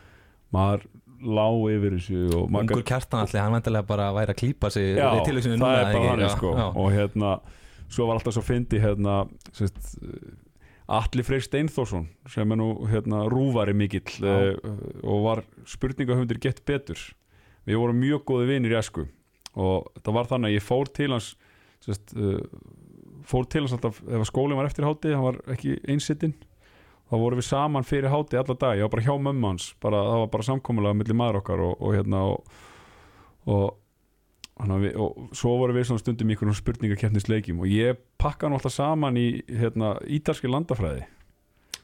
maður 0.54 0.86
lá 1.24 1.46
yfir 1.72 1.98
þessu 1.98 2.44
Ungur 2.44 2.84
kjartan 2.86 3.24
allir, 3.24 3.40
hann 3.42 3.54
vantilega 3.56 3.88
bara 3.88 4.08
væri 4.16 4.34
að 4.34 4.40
klípa 4.40 4.70
sig 4.72 4.94
Já, 4.98 5.08
tilvísinu 5.26 5.56
það 5.56 5.62
núna, 5.62 5.82
er 5.82 5.98
bara 5.98 6.26
Já, 6.26 6.30
sko. 6.36 6.54
og 6.54 6.88
hérna, 6.94 7.34
svo 7.88 8.08
var 8.08 8.20
alltaf 8.20 8.36
svo 8.36 8.44
fyndi 8.44 8.80
hérna, 8.82 9.24
sérst 9.56 9.96
Atli 10.84 11.24
Freyr 11.24 11.40
Steinþórsson 11.40 12.06
sem 12.28 12.50
er 12.52 12.60
nú 12.60 12.68
hérna 12.90 13.22
rúvari 13.32 13.72
mikill 13.76 14.18
uh, 14.20 14.52
og 15.00 15.22
var 15.24 15.40
spurningahundir 15.68 16.40
gett 16.44 16.60
betur. 16.68 17.00
Við 17.64 17.80
vorum 17.80 18.02
mjög 18.02 18.26
góði 18.28 18.50
vinir 18.52 18.74
í 18.74 18.80
esku 18.82 19.06
og 19.54 19.88
það 20.02 20.16
var 20.18 20.28
þannig 20.28 20.50
að 20.50 20.56
ég 20.58 20.66
fór 20.66 20.90
til 20.92 21.08
hans 21.14 21.30
sérst, 21.84 22.12
uh, 22.18 22.42
fór 23.24 23.48
til 23.48 23.64
hans 23.64 23.76
alltaf 23.78 24.02
ef 24.04 24.26
skólinn 24.28 24.60
var 24.60 24.68
eftir 24.68 24.84
háti, 24.84 25.14
hann 25.14 25.24
var 25.24 25.40
ekki 25.54 25.78
einsittinn 25.88 26.34
þá 27.14 27.22
vorum 27.22 27.40
við 27.40 27.46
saman 27.46 27.86
fyrir 27.86 28.10
háti 28.10 28.38
alla 28.40 28.58
dag, 28.58 28.76
ég 28.78 28.86
var 28.88 28.92
bara 28.96 29.06
hjá 29.06 29.14
mömmu 29.28 29.50
hans 29.52 29.70
bara, 29.82 30.02
það 30.10 30.20
var 30.24 30.30
bara 30.34 30.46
samkomulega 30.50 30.98
millir 30.98 31.18
maður 31.18 31.40
okkar 31.42 31.62
og, 31.62 31.74
og 31.78 31.94
hérna 31.94 32.22
og, 32.32 32.60
og 33.54 33.64
við, 34.82 34.92
og 34.98 35.34
svo 35.36 35.54
voru 35.60 35.76
við 35.76 35.88
svona 35.88 36.02
stundum 36.02 36.30
í 36.30 36.34
einhvern 36.34 36.58
spurningakeppnisleikjum 36.58 37.62
og 37.62 37.70
ég 37.70 38.02
pakka 38.22 38.50
nú 38.50 38.58
alltaf 38.58 38.74
saman 38.74 39.18
í 39.18 39.28
hérna, 39.50 39.96
ítalski 40.06 40.50
landafræði. 40.50 41.06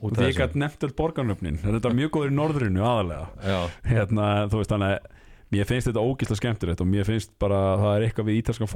Og 0.01 0.15
því 0.17 0.31
ég 0.31 0.39
gætt 0.39 0.55
nefnt 0.57 0.85
öll 0.87 0.95
borgarnöfnin. 0.97 1.59
Þetta 1.61 1.91
er 1.91 1.97
mjög 1.99 2.13
góður 2.15 2.31
í 2.31 2.37
norðrinu 2.37 2.85
aðalega 2.87 3.59
hérna, 3.85 4.29
þú 4.49 4.63
veist 4.63 4.73
þannig 4.73 4.95
að 4.95 5.19
mér 5.51 5.67
finnst 5.69 5.91
þetta 5.91 6.05
ógísla 6.07 6.39
skemmtilegt 6.39 6.81
og 6.81 6.89
mér 6.89 7.09
finnst 7.09 7.35
bara 7.43 7.59
að 7.73 7.83
það 7.83 7.97
er 7.97 8.07
eitthvað 8.07 8.29
við 8.31 8.39
ítalskan 8.41 8.71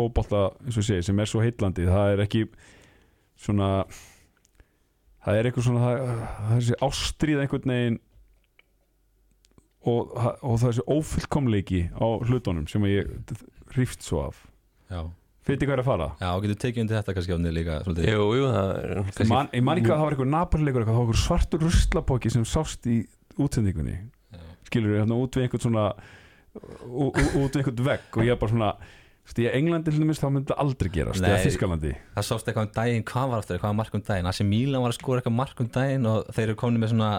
segi, 0.75 1.04
sem 1.06 1.23
er 1.23 1.30
svo 1.30 1.44
heitlandi 1.44 1.87
það 1.87 2.16
er 2.16 2.25
ekki 2.26 2.42
svona 3.40 3.70
það 5.25 5.38
er 5.38 5.49
eitthvað 5.49 5.69
svona 5.69 5.85
það, 5.85 5.99
er 6.04 6.54
þessi 6.54 6.78
ástríð 6.88 7.43
einhvern 7.45 7.75
veginn 7.75 7.99
og, 9.85 10.14
og 10.14 10.57
það 10.61 10.69
er 10.69 10.71
þessi 10.71 10.87
ófullkomleiki 10.97 11.83
á 11.93 12.07
hlutunum 12.28 12.66
sem 12.71 12.88
ég 12.88 13.12
hrýfst 13.75 14.07
svo 14.07 14.26
af 14.28 14.40
já 14.93 15.04
Fyrir 15.45 15.69
hvað 15.69 15.75
er 15.75 15.81
að 15.83 15.88
fara? 15.90 16.04
Já, 16.16 16.28
getur 16.40 16.57
tekið 16.62 16.83
undir 16.83 16.97
þetta 16.97 17.14
kannski 17.19 17.33
átni 17.35 17.50
líka 17.52 17.75
svolítið 17.85 18.07
Jú, 18.09 18.28
jú, 18.38 18.45
það 18.49 18.71
er 18.78 19.00
Ég 19.04 19.28
man, 19.28 19.49
ég 19.52 19.64
man 19.66 19.81
ekki 19.81 19.90
að 19.90 19.99
það 19.99 20.04
var 20.07 20.14
eitthvað 20.14 20.31
naparleikur 20.33 20.81
eitthvað, 20.81 20.97
það 20.97 21.02
var 21.02 21.11
eitthvað 21.11 21.25
svartur 21.26 21.64
ruslapóki 21.66 22.33
sem 22.33 22.47
sást 22.49 22.88
í 22.88 22.95
útsendingunni 23.45 23.97
Já. 23.99 24.40
skilur 24.71 24.95
við 24.95 25.02
hérna 25.02 25.19
út 25.21 25.37
við 25.37 25.45
einhvern 25.45 25.64
svona 25.66 25.85
út 26.88 27.21
við 27.21 27.61
einhvern 27.61 27.85
vegg 27.90 28.16
og 28.16 28.25
ég 28.25 28.40
bara 28.40 28.54
svona 28.54 28.71
í 29.25 29.47
Englandi 29.57 29.90
til 29.90 30.00
dæmis 30.04 30.21
þá 30.21 30.26
myndi 30.35 30.52
það 30.52 30.61
aldrei 30.64 30.90
gerast 30.95 31.23
Nei. 31.25 31.31
eða 31.31 31.45
Þískalandi 31.47 31.93
Það 32.14 32.26
sást 32.28 32.49
eitthvað 32.50 32.66
um 32.69 32.73
daginn, 32.76 33.04
hvað 33.09 33.28
var 33.33 33.38
aftur, 33.43 33.59
hvað 33.62 33.71
var 33.73 33.78
mark 33.81 33.95
um 33.99 34.02
daginn? 34.04 34.26
Asi 34.31 34.45
Milan 34.45 34.83
var 34.85 34.93
að 34.93 34.99
skora 35.00 35.23
eitthvað 35.23 35.38
mark 35.38 35.61
um 35.64 35.71
daginn 35.75 36.07
og 36.11 36.26
þeir 36.37 36.49
eru 36.50 36.57
komin 36.61 36.83
með 36.85 36.93
svona 36.93 37.12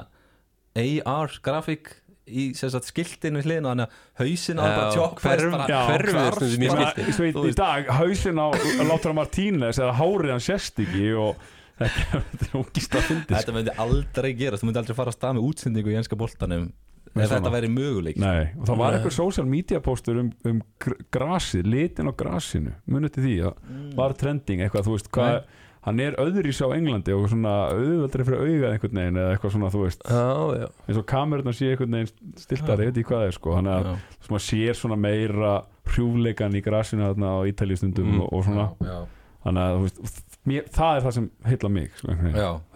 AR 0.75 1.37
grafík 1.45 1.91
í 2.25 2.45
sem 2.57 2.71
sagt, 2.73 2.87
skiltinu 2.89 3.37
við 3.41 3.45
hliðin 3.49 3.67
og 3.67 3.73
þannig 3.75 3.89
að 3.89 4.21
hausin 4.21 4.57
á 4.61 4.65
Já, 4.65 4.71
bara 4.75 4.93
tjók 4.95 5.19
hverf- 5.21 5.51
bara, 5.53 5.67
Já, 5.69 5.81
hverfur. 5.89 6.15
hvarf, 6.15 6.39
stundum 6.39 6.63
í 6.65 7.33
sko. 7.35 7.43
Dag 7.59 7.91
hausin 7.99 8.41
á 8.41 8.47
Látra 8.89 9.13
Martínez 9.13 9.77
eða 9.81 9.93
hárið 9.99 10.33
hann 10.33 10.41
sérst 10.45 10.81
ekki 10.81 11.11
og 11.21 11.35
þetta 11.77 12.47
er 12.47 12.57
ógist 12.61 12.97
að 12.97 13.05
fyndið 13.11 13.35
Þetta 13.37 13.53
myndi 13.59 13.75
aldrei 13.85 14.31
gerast, 14.39 14.63
þú 14.63 14.69
myndi 14.71 14.81
aldrei 14.81 14.97
fara 14.97 15.13
að 15.13 15.17
stað 15.19 15.37
með 15.37 15.47
útsendingu 15.51 15.93
í 15.93 15.97
enska 16.01 16.17
boltanum 16.17 16.65
Með 17.15 17.23
ef 17.23 17.31
þetta 17.31 17.51
væri 17.53 17.67
möguleik 17.71 18.17
Nei, 18.19 18.47
og 18.59 18.65
það 18.67 18.79
var 18.81 18.95
eitthvað 18.97 19.13
social 19.15 19.45
media 19.47 19.79
postur 19.79 20.17
um, 20.19 20.31
um 20.45 20.57
gr- 20.83 20.97
grasið, 21.15 21.69
litin 21.71 22.09
á 22.11 22.13
grasinu. 22.19 22.73
Munið 22.91 23.13
til 23.15 23.23
því 23.23 23.35
að 23.47 23.69
var 23.95 24.15
trending 24.19 24.65
eitthvað, 24.65 24.89
þú 24.89 24.97
veist, 24.97 25.07
hvað 25.15 25.37
hann 25.85 25.99
er 26.01 26.15
öðrís 26.17 26.59
á 26.65 26.67
Englandi 26.73 27.13
og 27.13 27.27
svona 27.29 27.51
auðveldri 27.69 28.23
fyrir 28.25 28.39
augað 28.41 28.71
einhvern 28.73 28.99
veginn 28.99 29.19
eða 29.21 29.33
eitthvað 29.35 29.51
svona, 29.53 29.67
þú 29.69 29.81
veist. 29.85 30.01
Já, 30.09 30.31
já. 30.59 30.67
Eins 30.89 30.97
og 30.99 31.05
kamerunnar 31.11 31.53
sé 31.55 31.67
einhvern 31.71 31.93
veginn 31.99 32.39
stiltari, 32.41 32.87
ég 32.87 32.89
veit 32.89 32.97
ekki 33.03 33.09
hvað 33.11 33.21
það 33.21 33.29
er 33.29 33.37
sko, 33.37 33.53
þannig 33.59 33.75
að 33.75 33.85
Já, 33.85 33.93
sem 34.25 34.33
maður 34.35 34.45
sér 34.49 34.79
svona 34.81 34.97
meira 35.05 35.51
hrjúleikan 35.93 36.57
í 36.57 36.63
grasinu 36.65 37.05
þarna 37.05 37.31
á 37.37 37.39
Ítalíu 37.51 37.77
stundum 37.77 38.09
Mm. 38.15 38.23
og, 38.25 38.33
og 38.33 38.43
svona, 38.49 38.65
já, 38.81 38.97
þannig 39.45 39.61
að 39.69 39.77
þú 39.77 39.85
veist, 39.85 40.23
mér, 40.49 40.67
það 40.73 40.97
er 40.97 41.05
það 41.05 41.15
sem 41.19 41.29
heilla 41.45 41.69
mig 41.77 41.91
sko, 42.01 42.17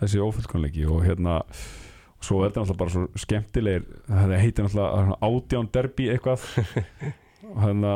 þessi 0.03 0.23
ófullkonleiki 0.29 0.85
og 0.93 1.01
hérna 1.09 1.39
svo 2.19 2.41
er 2.43 2.49
þetta 2.49 2.63
náttúrulega 2.63 2.81
bara 2.81 2.93
svo 2.95 3.23
skemmtilegir 3.23 3.85
það 4.09 4.35
heitir 4.43 4.67
náttúrulega 4.67 5.17
átján 5.29 5.71
derby 5.75 6.09
eitthvað. 6.13 6.49
Og 7.49 7.61
hérna 7.65 7.93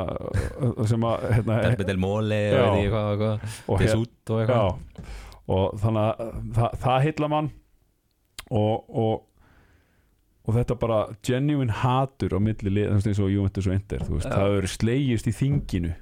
sem 0.90 1.10
að 1.10 1.28
hérna, 1.34 1.60
Derby 1.68 1.90
del 1.90 2.00
Mole 2.02 2.40
og 2.62 2.80
hvað, 2.94 3.26
og, 3.68 3.84
eitthvað. 3.84 4.48
Já, 4.48 5.12
og 5.54 5.78
þannig 5.84 6.08
að 6.08 6.34
það, 6.56 6.80
það 6.86 7.06
heilla 7.08 7.32
mann. 7.36 7.54
Og, 8.54 8.90
og 8.90 9.22
og 10.44 10.58
þetta 10.58 10.76
bara 10.76 10.98
genuine 11.24 11.72
hatur 11.84 12.36
á 12.36 12.40
milli 12.44 12.72
lið, 12.74 12.90
þú 12.90 12.98
veist 12.98 13.10
eins 13.12 13.22
og 13.24 13.30
Juventus 13.32 13.70
og 13.70 13.76
Inter 13.78 14.02
þú 14.04 14.18
veist, 14.18 14.28
Já. 14.28 14.34
það 14.36 14.56
verið 14.58 14.74
slegist 14.74 15.30
í 15.30 15.34
þinginu. 15.38 15.94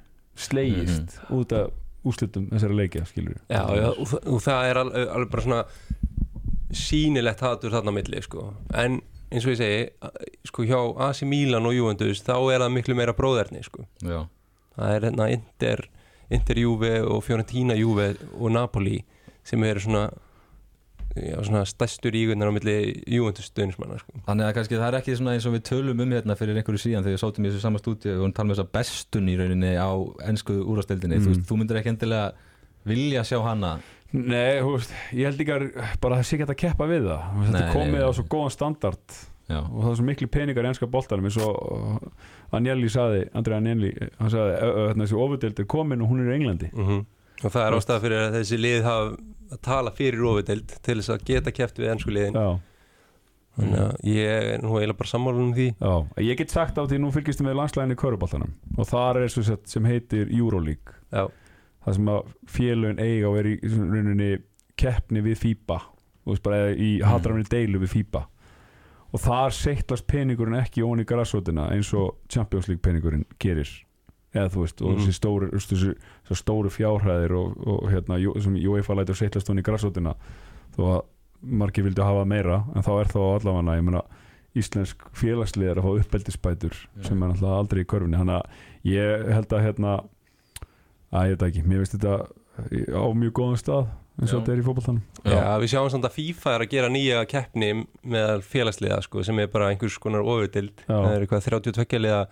Slegist 0.41 1.17
út 1.35 1.53
af 1.53 2.07
úrslitum 2.07 2.47
þessara 2.49 2.77
leikja, 2.79 3.03
Já, 3.51 3.61
já, 3.77 3.89
og, 3.91 4.15
og 4.25 4.39
það 4.41 4.69
er 4.71 4.79
alveg, 4.81 5.11
alveg 5.13 5.33
bara 5.35 5.45
svona 5.45 5.59
sýnilegt 6.77 7.41
hatur 7.43 7.71
þarna 7.73 7.91
milli 7.95 8.21
sko. 8.21 8.53
en 8.73 9.01
eins 9.31 9.45
og 9.45 9.53
ég 9.53 9.57
segi 9.61 10.47
sko 10.47 10.63
hjá 10.67 10.79
AC 11.09 11.21
Milan 11.23 11.65
og 11.65 11.73
Juventus 11.75 12.21
þá 12.23 12.35
er 12.53 12.59
það 12.65 12.73
miklu 12.75 12.95
meira 12.95 13.13
bróðerni 13.15 13.63
sko. 13.63 13.85
Það 14.75 14.95
er 14.95 15.05
hérna 15.09 15.29
Inter 15.31 15.85
Inter 16.31 16.55
Juve 16.59 17.01
og 17.03 17.23
Fiorentina 17.23 17.75
Juve 17.75 18.13
og 18.39 18.51
Napoli 18.51 19.01
sem 19.43 19.63
eru 19.63 19.79
svona 19.83 20.09
svona 21.43 21.65
stærstur 21.67 22.15
ígunnar 22.15 22.47
á 22.47 22.55
milli 22.55 22.75
Juventus 23.11 23.49
stöðnismanna 23.51 23.97
sko. 23.99 24.13
Þannig 24.29 24.45
að 24.47 24.53
kannski 24.55 24.77
það 24.79 24.87
er 24.87 24.97
ekki 25.01 25.15
svona 25.19 25.33
eins 25.35 25.47
og 25.49 25.55
við 25.57 25.63
tölum 25.67 25.99
um 26.05 26.13
hérna 26.15 26.37
fyrir 26.39 26.55
einhverju 26.61 26.79
síðan 26.85 27.03
þegar 27.03 27.17
við 27.17 27.23
sátum 27.25 27.47
í 27.47 27.49
þessu 27.51 27.63
sama 27.65 27.81
stúdíu 27.81 28.13
og 28.23 28.31
tala 28.37 28.47
um 28.47 28.53
þessa 28.53 28.67
bestun 28.77 29.27
í 29.27 29.35
rauninni 29.39 29.73
á 29.75 29.91
ennsku 30.29 30.55
úrvasteldinni 30.63 31.19
Mm. 31.19 31.25
þú, 31.25 31.43
þú 31.49 31.57
myndir 31.59 31.81
ekki 31.81 31.91
endilega 31.91 32.31
vilja 32.87 33.25
sjá 33.27 33.41
hana 33.43 33.73
Nei, 34.11 34.59
veist, 34.65 34.91
ég 35.15 35.29
held 35.29 35.43
að 35.55 35.67
bara 36.03 36.17
það 36.19 36.25
sé 36.27 36.37
ekki 36.37 36.47
að 36.49 36.57
keppa 36.65 36.87
við 36.89 37.05
það. 37.07 37.27
Þetta 37.45 37.61
Nei, 37.61 37.75
komið 37.75 38.03
á 38.03 38.11
svo 38.17 38.25
góðan 38.31 38.55
standard 38.57 39.19
Já, 39.51 39.59
og 39.67 39.79
það 39.81 39.89
er 39.91 39.97
svo 39.99 40.05
miklu 40.07 40.27
peningar 40.31 40.67
í 40.67 40.69
ennska 40.69 40.87
boltanum 40.87 41.25
eins 41.27 41.37
og 41.43 42.05
Agnelli 42.55 42.87
saði, 42.91 43.25
Andrei 43.35 43.57
Agnelli 43.57 43.89
hann 44.19 44.31
saði, 44.31 44.53
"Ö, 44.55 44.67
ö, 44.67 44.83
hérna, 44.91 45.07
þessi 45.07 45.17
ofudeld 45.25 45.59
er 45.59 45.67
komin 45.67 46.03
og 46.03 46.11
hún 46.11 46.21
er 46.23 46.31
í 46.31 46.35
Englandi. 46.37 46.69
Mm 46.71 47.01
og 47.41 47.53
það 47.53 47.63
er 47.67 47.77
ástæða 47.77 48.01
fyrir 48.05 48.23
að 48.23 48.35
þessi 48.39 48.59
lið 48.61 48.83
hafa 48.85 49.05
að 49.51 49.61
tala 49.65 49.93
fyrir 49.95 50.27
ofideld 50.31 50.75
til 50.85 50.97
þess 50.99 51.13
að 51.15 51.23
geta 51.31 51.53
keft 51.55 51.81
við 51.81 51.93
ennsku 51.93 52.13
liðin. 52.13 52.37
Já, 52.37 52.49
þannig 53.57 53.81
að 53.83 54.05
ég 54.11 54.49
er 54.53 54.63
nú 54.63 54.75
eiginlega 54.77 54.99
bara 55.01 55.11
sammála 55.11 55.43
um 55.43 55.53
því. 55.57 55.67
Já, 55.81 55.93
ég 56.27 56.39
get 56.41 56.53
sagt 56.53 56.79
á 56.79 56.83
því 56.85 57.01
nú 57.01 57.11
fylgist 57.15 57.43
með 57.45 57.57
landslæðinni 57.59 57.97
í 57.97 58.01
köruboltanum 58.01 58.53
og 58.77 58.89
þar 58.91 59.23
er 59.23 59.33
svo 59.33 59.45
sett 59.47 59.71
sem 59.71 59.89
heitir 59.89 60.29
Euroleague. 60.29 60.95
Já, 61.11 61.25
það 61.85 61.95
sem 61.97 62.09
að 62.13 62.31
félögin 62.47 62.99
eiga 63.01 63.29
og 63.29 63.37
er 63.41 63.49
í 63.51 63.55
rauninni 63.63 64.31
keppni 64.77 65.21
við 65.25 65.37
FIBA 65.41 65.77
og 66.21 66.33
veist 66.35 66.43
bara 66.45 66.71
í 66.73 66.91
hatrafinni 67.05 67.47
deilu 67.49 67.79
við 67.81 67.93
FIBA 67.95 68.25
og 69.11 69.19
þar 69.19 69.51
seitlast 69.51 70.05
peningurinn 70.07 70.59
ekki 70.61 70.83
ón 70.87 71.01
í 71.03 71.05
grassótina 71.09 71.69
eins 71.73 71.89
og 71.97 72.13
Champions 72.31 72.69
League 72.69 72.81
peningurinn 72.85 73.25
gerir. 73.43 73.67
Eða 74.31 74.47
þú 74.53 74.61
veist, 74.63 74.81
og 74.81 74.91
Mhm. 74.93 74.99
þessi 75.01 75.13
stóru, 75.17 75.49
þessi, 75.51 75.95
þessi 76.29 76.37
stóru 76.39 76.69
fjárhæðir 76.71 77.33
og, 77.35 77.57
og 77.67 77.89
hérna, 77.91 78.15
sem 78.41 78.55
UEFA 78.55 78.95
lætur 78.95 79.15
seitlast 79.19 79.49
ón 79.51 79.59
í 79.59 79.63
grassótina 79.67 80.13
þó 80.77 80.79
að 80.87 81.01
margir 81.43 81.83
vildu 81.83 82.01
hafa 82.05 82.23
meira 82.25 82.61
en 82.75 82.81
þá 82.85 82.91
er 83.01 83.07
þá 83.11 83.19
allavega, 83.41 83.75
ég 83.75 83.83
meina 83.83 84.03
íslensk 84.55 85.03
félagsliðar 85.11 85.79
að 85.81 85.83
fá 85.83 85.99
uppeldisbætur 86.05 86.73
sem 87.03 87.21
er 87.23 87.27
náttúrulega 87.33 87.59
aldrei 87.59 87.81
í 87.83 87.85
körfinni 87.91 88.17
þannig 88.19 88.39
að 88.39 88.45
ég 88.83 89.27
held 89.33 89.47
að 89.57 89.63
hérna 89.65 89.93
að 91.11 91.31
ég 91.31 91.35
veit 91.35 91.47
ekki, 91.49 91.65
mér 91.67 91.83
veist 91.83 91.97
þetta 91.97 92.15
á 92.95 93.05
mjög 93.17 93.33
góðan 93.39 93.59
stað 93.61 93.89
eins 94.21 94.31
og 94.31 94.37
Já. 94.37 94.41
þetta 94.41 94.53
er 94.53 94.61
í 94.61 94.65
fótboltanum. 94.65 95.03
Já, 95.23 95.43
við 95.61 95.71
sjáum 95.71 95.89
samt 95.91 96.07
að 96.07 96.15
FIFA 96.17 96.53
er 96.53 96.63
að 96.65 96.73
gera 96.73 96.89
nýja 96.91 97.21
keppni 97.31 97.69
með 98.13 98.43
félagsliða 98.45 98.99
sko, 99.05 99.23
sem 99.25 99.39
er 99.41 99.51
bara 99.51 99.71
einhvers 99.71 99.97
konar 100.03 100.25
ofurdild. 100.25 100.83
Já. 100.83 100.91
það 100.93 101.13
er 101.13 101.25
eitthvað 101.25 101.47
32 101.47 102.01
liða 102.01 102.25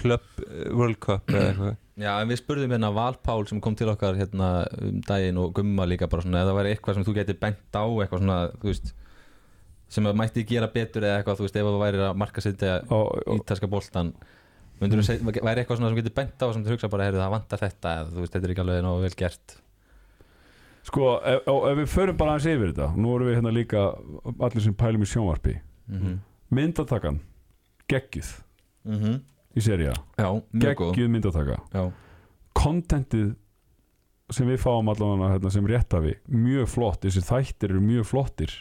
Club 0.00 0.42
eh, 0.44 0.66
World 0.76 0.98
Cup 1.02 1.30
eða 1.32 1.46
eitthvað. 1.50 1.78
Já, 2.00 2.10
en 2.14 2.30
við 2.30 2.40
spurðum 2.40 2.72
hérna 2.72 2.90
Val 2.96 3.16
Pál 3.20 3.42
sem 3.48 3.60
kom 3.60 3.74
til 3.76 3.90
okkar 3.92 4.16
hérna 4.16 4.50
um 4.80 5.00
daginn 5.04 5.40
og 5.40 5.52
Gumma 5.56 5.84
líka 5.88 6.08
bara 6.10 6.24
svona, 6.24 6.42
ef 6.42 6.48
það 6.48 6.58
væri 6.60 6.74
eitthvað 6.74 6.96
sem 6.96 7.06
þú 7.08 7.14
geti 7.18 7.36
bent 7.42 7.76
á 7.76 7.84
eitthvað 7.84 8.22
svona, 8.22 8.38
þú 8.56 8.70
veist 8.70 8.92
sem 9.90 10.06
að 10.06 10.20
mætti 10.20 10.44
gera 10.46 10.70
betur 10.70 11.04
eða 11.04 11.18
eitthvað, 11.20 11.40
þú 11.40 11.46
veist, 11.46 11.58
ef 11.58 11.66
það 11.66 11.80
væri 11.82 12.02
að 12.06 12.20
marka 12.22 12.44
og, 12.94 13.08
ítalska 13.36 13.70
boltan 13.70 14.12
myndur 14.80 15.00
þú 15.00 15.06
segja, 15.06 15.32
væri 15.44 15.62
eitthvað 15.62 15.80
svona 15.80 15.90
sem 15.90 15.98
getur 16.00 16.16
bent 16.16 16.44
á 16.44 16.46
sem 16.50 16.64
þú 16.64 16.74
hugsa 16.74 16.90
bara, 16.92 17.08
heyrðu, 17.08 17.22
það 17.22 17.34
vantar 17.34 17.62
þetta 17.64 17.94
eða 17.96 18.10
þú 18.10 18.22
veist, 18.24 18.34
þetta 18.34 18.48
er 18.48 18.54
ekki 18.54 18.64
alveg 18.64 18.84
nógu 18.86 19.02
vel 19.04 19.16
gert. 19.22 19.56
Sko, 20.90 21.08
ef, 21.28 21.50
ef 21.70 21.80
við 21.80 21.90
förum 21.92 22.20
bara 22.20 22.36
aðeins 22.36 22.50
yfir 22.54 22.72
þetta 22.72 22.88
nú 22.96 23.16
erum 23.16 23.28
við 23.28 23.36
hérna 23.36 23.52
líka 23.52 23.82
allir 24.32 24.64
sem 24.64 24.76
pælum 24.80 25.04
í 25.04 25.10
sjónvarpi. 25.10 25.56
Mm 25.90 25.98
-hmm. 26.00 26.16
myndatakan, 26.50 27.20
geggjuð. 27.88 28.30
Mhm. 28.84 29.20
í 29.56 29.60
seria, 29.60 29.92
geggjuð 30.16 31.08
myndataka. 31.10 31.56
Já, 31.74 31.92
kontentið 32.54 33.34
sem 34.30 34.46
við 34.46 34.62
fáum 34.62 34.90
allavega 34.92 35.32
hérna, 35.34 35.50
sem 35.50 35.66
réttafi, 35.66 36.14
mjög 36.28 36.68
flott 36.68 37.04
þessi 37.04 37.22
þættir 37.26 37.74
eru 37.74 37.80
mjög 37.80 38.06
flottir 38.06 38.54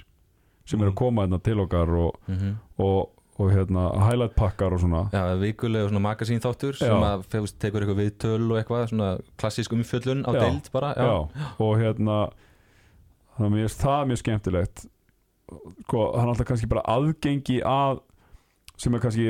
sem 0.66 0.82
eru 0.82 0.94
að 0.94 1.00
koma 1.02 1.26
hérna 1.26 1.40
til 1.44 1.60
okkar 1.60 1.94
og, 1.98 2.20
mm 2.28 2.58
og, 2.80 3.10
og 3.40 3.52
hérna 3.54 3.86
highlight 4.04 4.36
pakkar 4.36 4.76
og 4.76 4.82
svona 4.84 5.06
Já, 5.14 5.24
vikulega 5.40 5.88
svona 5.90 6.04
magasín 6.04 6.42
þáttur 6.44 6.76
sem 6.76 6.92
Já. 6.92 7.00
að 7.14 7.26
fegust, 7.32 7.58
tekur 7.62 7.86
eitthvað 7.86 8.02
viðtöl 8.04 8.50
og 8.50 8.58
eitthvað 8.60 8.88
svona 8.92 9.10
klassísk 9.40 9.76
umfjöllun 9.78 10.26
á 10.28 10.32
Já. 10.36 10.40
deild 10.44 10.72
bara 10.76 10.94
Já. 10.98 11.12
og 11.60 11.72
hérna 11.80 12.18
þannig 13.38 13.48
að 13.48 13.54
mér 13.56 13.68
finnst 13.68 13.86
það 13.86 14.10
mjög 14.10 14.22
skemmtilegt 14.24 14.84
sko, 15.86 16.04
hann 16.18 16.28
er 16.28 16.34
alltaf 16.34 16.50
kannski 16.52 16.70
bara 16.70 16.84
aðgengi 16.92 17.62
að 17.66 18.02
sem 18.80 18.96
er 18.96 19.04
kannski 19.04 19.30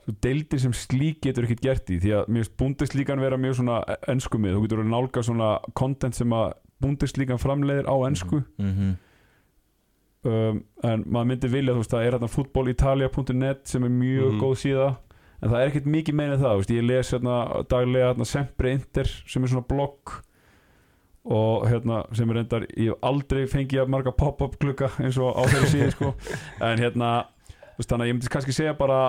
svo 0.00 0.16
deildir 0.24 0.60
sem 0.62 0.72
slík 0.74 1.20
getur 1.22 1.46
ekkert 1.46 1.62
gert 1.62 1.92
í 1.92 2.00
því 2.02 2.16
að 2.18 2.32
mér 2.32 2.42
finnst 2.42 2.56
búndislíkan 2.58 3.22
vera 3.22 3.38
mjög 3.38 3.60
svona 3.60 3.78
ennskumið, 4.10 4.56
þú 4.56 4.64
getur 4.64 4.82
að 4.82 4.90
nálga 4.90 5.22
svona 5.26 5.50
content 5.78 6.18
sem 6.18 6.34
að 6.34 6.56
búndislíkan 6.80 7.40
framleiðir 7.40 7.86
á 7.86 7.94
ennsku 8.08 8.42
mm 8.58 8.96
um, 10.24 10.62
en 10.84 11.04
maður 11.06 11.28
myndi 11.32 11.48
vilja 11.52 11.72
þú 11.76 11.82
veist 11.84 11.94
það 11.94 12.06
er 12.06 12.16
hérna 12.16 12.28
fútbolitalia.net 12.34 13.62
sem 13.68 13.84
er 13.84 13.94
mjög 13.94 14.32
Mhm. 14.32 14.40
góð 14.42 14.56
síða 14.64 14.88
en 15.42 15.48
það 15.50 15.60
er 15.62 15.70
ekkert 15.70 15.86
mikið 15.86 16.14
meina 16.20 16.36
það 16.36 16.56
veist, 16.60 16.70
ég 16.76 16.84
les 16.86 17.10
hérna 17.14 17.36
daglega 17.68 18.10
hérna, 18.12 18.26
Sempre 18.28 18.72
Inter 18.72 19.04
sem 19.26 19.42
er 19.44 19.48
svona 19.48 19.66
blogg 19.68 20.18
og 21.30 21.66
hérna 21.68 22.02
sem 22.16 22.30
er 22.30 22.34
reyndar 22.40 22.66
ég 22.76 22.90
hef 22.94 22.98
aldrei 23.04 23.46
fengið 23.46 23.82
að 23.84 23.88
marga 23.92 24.12
pop-up 24.16 24.58
glugga 24.60 24.88
eins 25.00 25.18
og 25.20 25.36
á 25.36 25.42
þeirri 25.48 25.68
síði 25.74 25.90
sko 25.94 26.14
en 26.68 26.78
hérna 26.80 27.10
þú 27.76 27.80
veist, 27.80 27.90
þannig 27.90 28.04
að 28.04 28.08
ég 28.10 28.14
myndi 28.18 28.32
kannski 28.32 28.52
segja 28.56 28.76
bara 28.76 29.00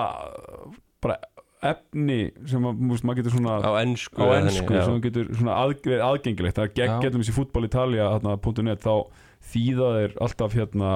bara 1.02 1.16
efni 1.62 2.32
sem 2.50 2.64
að, 2.66 2.80
veist, 2.90 3.04
maður 3.06 3.20
getur 3.22 3.36
svona 3.36 3.58
á 3.62 3.72
ennsku 3.80 4.18
á 4.18 4.28
ennsku 4.40 4.66
þannig, 4.66 4.84
sem 4.84 4.96
þú 4.96 5.02
getur 5.06 5.28
svona 5.38 5.56
að, 5.62 5.74
aðgengilegt 6.08 6.56
það 6.58 6.64
er 6.68 6.72
gegn 6.80 6.94
Já. 6.96 7.00
getum 7.06 7.22
þessi 7.22 7.36
fútbolitalia.net 7.36 8.82
þá 8.82 8.94
þýða 9.52 9.88
þeir 9.98 10.14
alltaf 10.26 10.54
hérna 10.56 10.92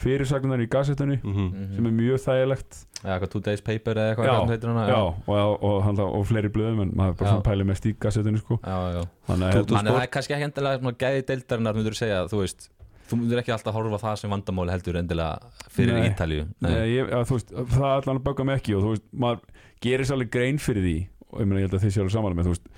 fyrirsagnar 0.00 0.60
í 0.62 0.68
gassettunni 0.70 1.18
Mhm. 1.22 1.74
sem 1.76 1.86
er 1.86 1.92
mjög 1.92 2.20
þægilegt 2.24 2.86
Já, 3.04 3.16
eitthvað 3.16 3.30
two 3.32 3.40
days 3.40 3.60
paper 3.64 3.94
eða 3.94 4.14
eitthvað 4.14 4.26
Já, 4.26 4.32
hana? 4.68 4.86
já, 4.88 4.96
og, 5.00 5.62
og, 5.62 5.86
og, 5.98 6.00
og 6.20 6.26
fleiri 6.28 6.48
blöðum 6.52 6.82
en 6.82 6.90
maður 6.92 7.16
bara 7.16 7.28
Já. 7.28 7.32
svona 7.32 7.42
pæli 7.48 7.64
mest 7.64 7.86
í 7.86 7.94
gassettunni 7.98 8.38
sko. 8.40 8.58
já, 8.62 8.76
já. 8.96 9.02
þannig 9.28 9.46
að 9.46 9.52
Þú, 9.52 9.60
hérna, 9.60 9.76
Þannig 9.76 9.90
að 9.90 9.96
það 9.96 10.02
er 10.02 10.12
kannski 10.16 10.34
ekki 10.36 10.48
endilega 10.48 10.92
gæði 11.04 11.24
deildarinnar 11.30 11.74
myndur 11.74 11.92
þú 11.96 12.00
segja, 12.00 12.20
þú 12.28 12.40
veist 12.44 12.68
þú 13.10 13.16
myndur 13.20 13.40
ekki 13.42 13.52
alltaf 13.56 13.74
horfa 13.74 13.98
það 14.04 14.16
sem 14.20 14.30
vandamáli 14.30 14.70
heldur 14.70 14.96
endilega 15.00 15.38
fyrir 15.68 15.94
Nei. 15.98 16.08
Ítalíu 16.10 16.44
Nei, 16.60 16.74
ég, 16.94 17.08
ja, 17.10 17.22
þú 17.24 17.34
veist, 17.40 17.50
það 17.50 17.88
er 17.88 17.96
allan 18.04 18.20
að 18.20 18.26
bögga 18.28 18.44
mig 18.46 18.60
ekki 18.60 18.76
og 18.76 18.82
þú 18.84 18.92
veist, 18.94 19.06
maður 19.12 19.40
gerir 19.82 20.12
alveg 20.14 20.30
grein 20.30 20.58
fyrir 20.62 20.84
því 20.84 20.98
og 21.32 21.40
ég 21.40 21.46
meina 21.50 21.60
ég 21.60 21.66
held 21.68 21.74
að 21.80 21.84
þið 21.84 21.92
séu 21.96 22.02
alveg 22.04 22.14
saman 22.14 22.36
með 22.38 22.44
þú 22.50 22.54
veist 22.54 22.68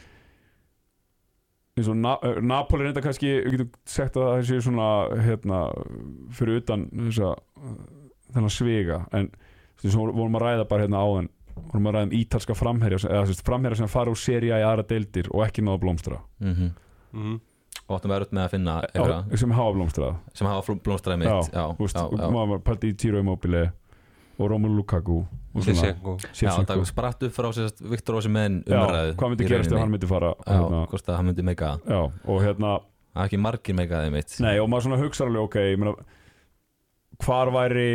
eins 1.78 1.88
og 1.88 1.96
Na 1.96 2.16
eh, 2.22 2.40
Napoli 2.44 2.86
reynda 2.86 3.02
kannski, 3.04 3.30
við 3.46 3.56
getum 3.56 3.70
sagt 3.88 4.18
að 4.20 4.28
það 4.28 4.48
séu 4.50 4.64
svona 4.66 4.88
hérna, 5.24 5.60
fyrir 6.36 6.60
utan 6.60 6.88
þessa 6.92 7.34
þennan 8.32 8.52
svega 8.52 8.98
en 9.16 9.30
svo 9.82 10.10
vorum 10.12 10.36
að 10.38 10.44
ræða 10.46 10.66
bara 10.70 10.84
hérna 10.86 11.00
áðan 11.02 11.30
vorum 11.70 11.88
að 11.88 11.96
ræða 11.96 12.08
um 12.08 12.12
ítalska 12.16 12.56
framherja 12.56 13.00
eða 13.08 13.24
veist, 13.28 13.44
framherja 13.46 13.82
sem 13.82 13.90
fara 13.92 14.12
úr 14.12 14.20
seria 14.20 14.60
í 14.60 14.66
aðra 14.66 14.84
deildir 14.88 15.30
og 15.32 15.44
ekki 15.46 15.64
náða 15.64 15.82
blómstra 15.82 16.20
mm 16.40 16.52
-hmm. 16.54 16.70
Mhm. 17.12 17.40
og 17.88 17.96
áttum 17.96 18.10
verið 18.10 18.32
með 18.32 18.44
að 18.44 18.50
finna 18.50 18.74
Já, 18.94 19.36
sem 19.36 19.50
hafa 19.50 19.72
blómstrað 19.72 20.14
sem 20.34 20.46
hafa 20.46 20.74
blómstraði 20.74 21.18
mitt 21.18 21.28
Já, 21.28 21.40
já, 21.52 21.64
þú 21.76 21.78
veist, 21.78 21.96
já, 21.96 22.08
já. 22.18 22.30
maður 22.30 22.58
pælti 22.58 22.88
í 22.88 22.96
Tiro 22.96 23.18
Immobile 23.18 23.72
og 24.42 24.50
Romelu 24.52 24.78
Lukaku 24.80 25.18
og 25.22 25.64
svona 25.64 25.78
Shevchenko. 25.78 26.14
Já, 26.22 26.30
Shevchenko. 26.38 26.72
það 26.72 26.86
spratt 26.88 27.26
upp 27.26 27.34
frá 27.36 27.48
sérst 27.56 27.82
Viktor 27.92 28.18
Ósimenn 28.20 28.62
Já, 28.66 28.78
umræðu 28.78 29.16
hvað 29.20 29.34
myndi 29.34 29.48
gerast 29.50 29.72
ef 29.74 29.80
hann 29.82 29.92
myndi 29.92 30.08
fara? 30.10 30.32
Já, 30.46 30.56
hérna, 30.56 30.82
hvort 30.92 31.10
að 31.12 31.18
hann 31.20 31.30
myndi 31.30 31.46
meika 31.50 31.74
og 31.92 32.42
hérna 32.44 32.78
Það 33.12 33.20
er 33.20 33.28
ekki 33.28 33.38
margir 33.44 33.76
meikaði 33.76 34.12
mitt 34.14 34.38
nei, 34.40 34.54
og 34.62 34.70
maður 34.72 34.86
svona 34.86 35.00
hugsa 35.02 35.26
alveg, 35.26 35.42
ok 35.44 35.56
ég 35.60 35.80
meina, 35.82 35.92
hvar 37.20 37.50
væri 37.52 37.88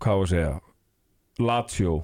hvað 0.00 0.22
var 0.22 0.24
að 0.24 0.32
segja 0.32 0.54
Lazio 1.42 1.98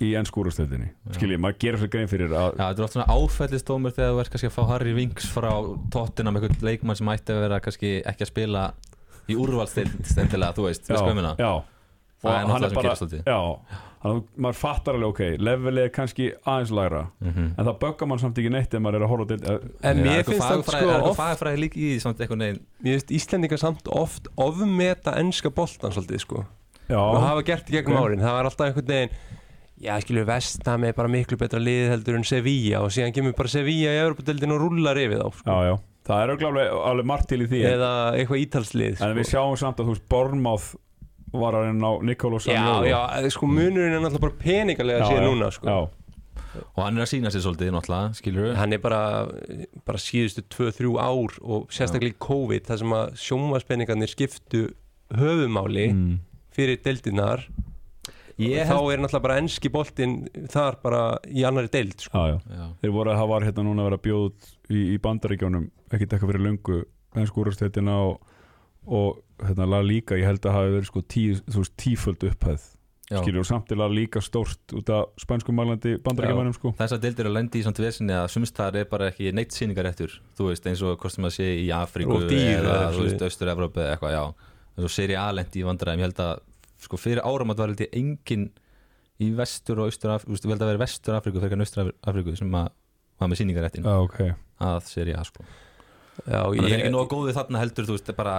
í 0.00 0.10
ennskúrastöldinni 0.16 0.88
skiljið, 1.16 1.40
maður 1.40 1.60
gerir 1.60 1.80
svo 1.80 1.90
grein 1.92 2.08
fyrir 2.08 2.32
að 2.32 2.56
Já, 2.56 2.64
þetta 2.70 2.80
er 2.80 2.86
oft 2.86 2.96
svona 2.96 3.12
áfællistómur 3.12 3.94
þegar 3.96 4.12
þú 4.16 4.22
ert 4.24 4.32
kannski 4.32 4.50
að 4.50 4.56
fá 4.56 4.64
Harry 4.72 4.96
Winks 4.96 5.28
frá 5.32 5.52
tóttina 5.92 6.32
með 6.32 6.48
einhvern 6.48 6.66
leikmann 6.68 6.98
sem 6.98 7.12
ætti 7.12 7.32
að 7.36 7.44
vera 7.44 7.60
kannski 7.64 7.92
ekki 8.08 8.26
að 8.26 8.32
spila 8.32 8.64
í 9.26 9.36
úrvalstild 9.40 9.96
stendilega, 10.06 10.56
þú 10.56 10.66
veist, 10.68 10.84
við 10.88 11.00
skoðum 11.00 11.20
hérna 11.22 11.32
já, 11.40 11.52
Það 12.26 12.44
og 12.44 12.50
hann 12.50 12.62
náttúrulega 12.62 12.92
er 12.92 13.20
bara 13.22 13.32
já, 13.32 13.58
hann, 14.06 14.20
maður 14.38 14.58
fattar 14.60 14.94
alveg, 14.98 15.08
ok 15.14 15.22
levelið 15.48 15.82
er 15.86 15.92
kannski 15.96 16.26
aðeins 16.46 16.72
lægra 16.78 17.02
Mhm. 17.22 17.46
en 17.58 17.64
það 17.66 17.78
böggar 17.84 18.08
mann 18.08 18.18
samt 18.22 18.38
ekki 18.38 18.50
neitt 18.54 18.74
ef 18.74 18.80
maður 18.84 18.96
er 19.00 19.06
að 19.06 19.12
horfa 19.14 19.26
til 19.26 19.38
en 19.82 20.02
mér 20.04 20.20
eitthvað 20.20 20.32
finnst 20.34 20.46
það 20.46 20.60
fagfræði- 20.60 20.66
sko 20.66 20.90
er 20.90 20.94
eitthvað 20.96 21.10
oft 21.10 21.20
fagfræði 21.20 21.62
líka 21.64 21.76
í 21.80 21.86
því 21.94 22.00
samt 22.06 22.20
einhvern 22.20 22.44
veginn 22.46 22.60
mér 22.84 22.92
finnst 22.98 23.14
Íslendingar 23.18 23.58
samt 23.62 23.88
oft 23.88 24.28
ofmeta 24.36 25.16
ennska 25.20 25.50
boltan 25.50 25.90
svolítið 25.96 26.20
sko. 26.20 26.44
Já, 26.88 26.98
og 27.02 27.18
hafa 27.20 27.42
gert 27.42 27.66
í 27.66 27.72
gegnum 27.74 27.98
árin. 27.98 28.20
Það 28.22 28.36
var 28.36 28.44
alltaf 28.44 28.66
einhvern 28.68 28.86
veginn 28.86 29.10
já 29.82 29.96
skilur 30.00 30.24
Vestham 30.24 30.84
er 30.84 30.92
bara 30.96 31.08
miklu 31.08 31.36
betra 31.36 31.58
lið 31.60 31.90
heldur 31.90 32.14
en 32.16 32.22
Sevilla 32.24 32.78
og 32.80 32.90
síðan 32.94 33.12
kemur 33.12 33.34
bara 33.36 33.48
Sevilla 33.48 33.90
í 33.90 33.98
Evropadeildin 34.06 34.52
og 34.54 34.60
rullar 34.62 34.96
yfir 34.96 35.18
þá 35.20 35.32
sko. 35.34 35.50
já, 35.50 35.56
já, 35.66 35.74
það 36.06 36.22
er 36.22 36.30
alveg, 36.46 36.70
alveg 36.92 37.04
margt 37.10 37.28
til 37.28 37.40
í 37.42 37.48
því. 37.50 37.60
Eða 37.74 37.90
eitthvað 38.14 38.42
ítalslið 38.46 38.86
en 38.86 38.96
sko. 38.96 39.10
við 39.18 39.26
sjáum 39.32 39.58
samt 39.58 39.76
að 39.82 39.84
þú 39.90 39.96
veist, 39.96 40.06
Bornmáð 40.08 40.64
var 41.34 41.56
að 41.58 41.66
reyna 41.66 41.90
á 41.90 41.92
Nikolo 42.06 42.40
já, 42.44 42.64
já, 42.86 43.30
sko 43.34 43.48
munurinn 43.50 43.96
er 43.96 44.02
náttúrulega 44.02 44.24
bara 44.26 44.40
peningalega 44.40 45.08
síðan 45.10 45.28
núna 45.30 45.50
sko. 45.54 45.76
og 46.76 46.80
hann 46.80 46.96
er 46.96 47.04
að 47.04 47.12
sína 47.12 47.32
sér 47.34 47.44
svolítið 47.44 47.72
náttúrulega, 47.74 48.16
skilur 48.20 48.56
hann 48.56 48.76
er 48.76 48.82
bara, 48.82 49.02
bara 49.88 50.02
síðustu 50.02 50.44
2-3 50.54 50.96
ár 51.02 51.38
og 51.42 51.70
sérstaklega 51.74 52.14
í 52.14 52.20
COVID 52.26 52.68
þar 52.70 52.82
sem 52.82 52.96
að 52.98 53.14
sjónvarspenningarnir 53.26 54.12
skiptu 54.12 54.66
höfumáli 55.16 55.88
mm. 55.92 56.12
fyrir 56.56 56.82
deildinar 56.84 57.48
Ég 58.36 58.68
þá 58.68 58.76
er 58.92 59.00
náttúrulega 59.00 59.24
bara 59.24 59.36
ennski 59.40 59.70
boltinn 59.72 60.16
þar 60.52 60.76
bara 60.82 61.02
í 61.24 61.44
annari 61.48 61.70
deild 61.72 62.02
sko. 62.04 62.12
já, 62.20 62.36
já 62.36 62.58
Já. 62.60 62.66
Þeir 62.82 62.92
voru 62.92 63.12
að 63.12 63.20
það 63.22 63.30
var 63.30 63.46
hérna 63.46 63.64
núna 63.64 63.80
að 63.82 63.88
vera 63.88 64.02
bjóð 64.04 64.50
í, 64.68 64.80
í 64.92 64.96
bandaríkjónum, 65.00 65.70
ekkert 65.88 66.10
eitthvað 66.10 66.32
fyrir 66.32 66.44
löngu 66.44 66.80
ennskúrastéttina 67.16 67.94
og, 68.10 68.34
og 68.84 69.22
hérna 69.42 69.68
La 69.68 69.82
Liga, 69.84 70.16
ég 70.18 70.26
held 70.28 70.46
að 70.46 70.56
hafi 70.56 70.72
verið 70.76 70.90
sko 70.90 71.04
tí, 71.04 71.26
þú 71.44 71.62
veist, 71.62 71.76
tíföld 71.82 72.26
upphæð. 72.30 72.72
Já. 73.06 73.20
skilur 73.22 73.44
og 73.44 73.46
samt 73.46 73.68
til 73.70 73.78
La 73.78 73.86
Liga 73.86 74.18
stórt 74.18 74.72
út 74.74 74.88
af 74.90 75.12
spænskum 75.22 75.54
mælandi 75.54 75.92
bandaríkjumænum 76.02 76.54
sko. 76.56 76.72
Þessar 76.74 76.98
deildir 77.04 77.28
að 77.28 77.36
lendi 77.36 77.60
í 77.60 77.62
samt 77.62 77.78
vesinni 77.78 78.16
að 78.16 78.26
sumstaðar 78.32 78.80
er 78.80 78.88
bara 78.90 79.12
ekki 79.12 79.30
neitt 79.30 79.54
sýningaréttur 79.54 80.16
þú 80.34 80.48
veist, 80.48 80.66
eins 80.66 80.82
og 80.82 80.96
hvort 80.98 81.14
sem 81.14 81.28
að 81.28 81.36
sé 81.36 81.46
í 81.62 81.68
Afríku 81.70 82.16
Og 82.16 82.24
dýr 82.26 82.64
eða, 82.64 82.88
þú 82.96 83.04
veist. 83.04 83.22
Austur-Evrópu 83.28 83.78
eða 83.84 83.94
eitthvað, 83.94 84.16
já. 84.16 84.50
Eins 84.74 84.88
og 84.88 84.94
Seri 84.96 85.18
A 85.22 85.28
lendi 85.38 85.62
í 85.62 85.68
vandræðum, 85.68 86.02
ég 86.02 86.10
held 86.10 86.24
að 86.26 86.42
sko 86.82 86.98
fyrir 86.98 87.22
áram 87.22 87.54
að 87.54 87.60
það 87.60 87.68
var 87.68 87.84
ég 87.84 87.96
engin 88.02 88.48
í 89.22 89.30
vestur 89.38 89.84
og 89.84 89.92
austur-Afríku, 89.92 90.42
ég 90.42 90.56
held 90.56 90.66
að 90.66 90.72
vera 90.72 90.82
vestur-Afríku 90.82 91.44
fyrir 91.46 91.62
austur-Afríku 91.62 92.36
sem 92.42 92.58
að 92.58 92.74
var 93.22 93.30
með 93.30 93.42
sýningaréttin 93.44 93.86
Já, 93.86 93.96
ok. 94.02 94.20
Að 94.66 94.82
Seri 94.90 95.14
A 95.14 95.22
sko. 95.24 95.46
Já, 96.26 96.42
að 96.42 96.56
það 96.56 96.66
er 96.66 96.72
ég, 96.72 96.78
ekki 96.80 96.92
nógu 96.92 97.08
góðið 97.12 97.38
þarna 97.38 97.62
heldur, 97.62 97.86
þú 97.86 97.96
veist, 97.96 98.12
bara 98.18 98.36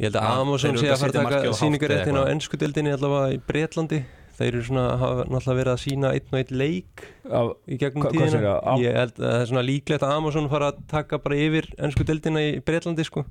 ég 0.00 0.08
held 0.08 0.16
að 0.16 0.30
Amazon 0.40 0.78
sé 0.80 0.88
að 0.88 0.94
að 0.94 1.02
fara 1.04 1.12
að 1.12 1.34
taka 1.36 1.52
síningaréttin 1.60 2.16
á 2.16 2.22
eitthvað. 2.24 2.32
ennsku 2.34 2.60
deildinni 2.60 2.94
allavega 2.96 3.36
í 3.36 3.40
Bretlandi. 3.50 4.00
Þeir 4.40 4.54
eru 4.54 4.62
svona, 4.64 4.84
hafa 4.96 5.24
náttúrulega 5.28 5.56
verið 5.58 5.70
að 5.74 5.80
sína 5.82 6.10
einn 6.16 6.30
og 6.32 6.36
einn 6.40 6.54
leik 6.56 7.02
Af, 7.28 7.48
í 7.68 7.76
gegnum 7.76 8.06
tíðina. 8.08 8.54
ég 8.80 8.94
held 8.96 9.18
að 9.20 9.26
það 9.26 9.40
er 9.42 9.50
svona 9.50 9.64
líklegt 9.66 10.06
að 10.06 10.14
Amazon 10.16 10.48
fara 10.48 10.70
að 10.72 10.78
taka 10.88 11.18
bara 11.20 11.36
yfir 11.44 11.68
ennsku 11.76 12.06
deildina 12.08 12.40
í 12.46 12.54
Bretlandi 12.64 13.04
sko, 13.04 13.26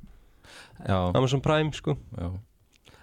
já, 0.86 0.99
Amazon 1.17 1.41
Prime 1.41 1.73
sko. 1.73 1.97
Já. 2.13 2.29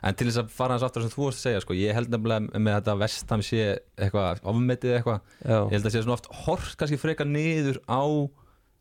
En 0.06 0.14
til 0.14 0.28
þess 0.28 0.38
að 0.44 0.50
fara 0.54 0.76
hans 0.76 0.84
aftur 0.86 1.02
sem 1.02 1.10
þú 1.10 1.24
vorst 1.24 1.40
að 1.40 1.48
segja 1.48 1.64
sko, 1.64 1.74
ég 1.74 1.96
held 1.98 2.12
nefnilega 2.14 2.60
með 2.62 2.76
þetta 2.76 2.94
vestam 3.00 3.42
sé 3.42 3.62
eitthvað 3.98 4.44
ofmetið 4.52 4.94
eitthvað. 5.00 5.20
Já, 5.42 5.56
ég 5.66 5.74
held 5.74 5.88
að 5.90 5.94
sé 5.96 6.02
svona 6.04 6.18
oft 6.20 6.30
hort 6.46 6.76
kannski 6.78 7.00
frekar 7.02 7.26
niður 7.26 7.80
á 7.90 8.02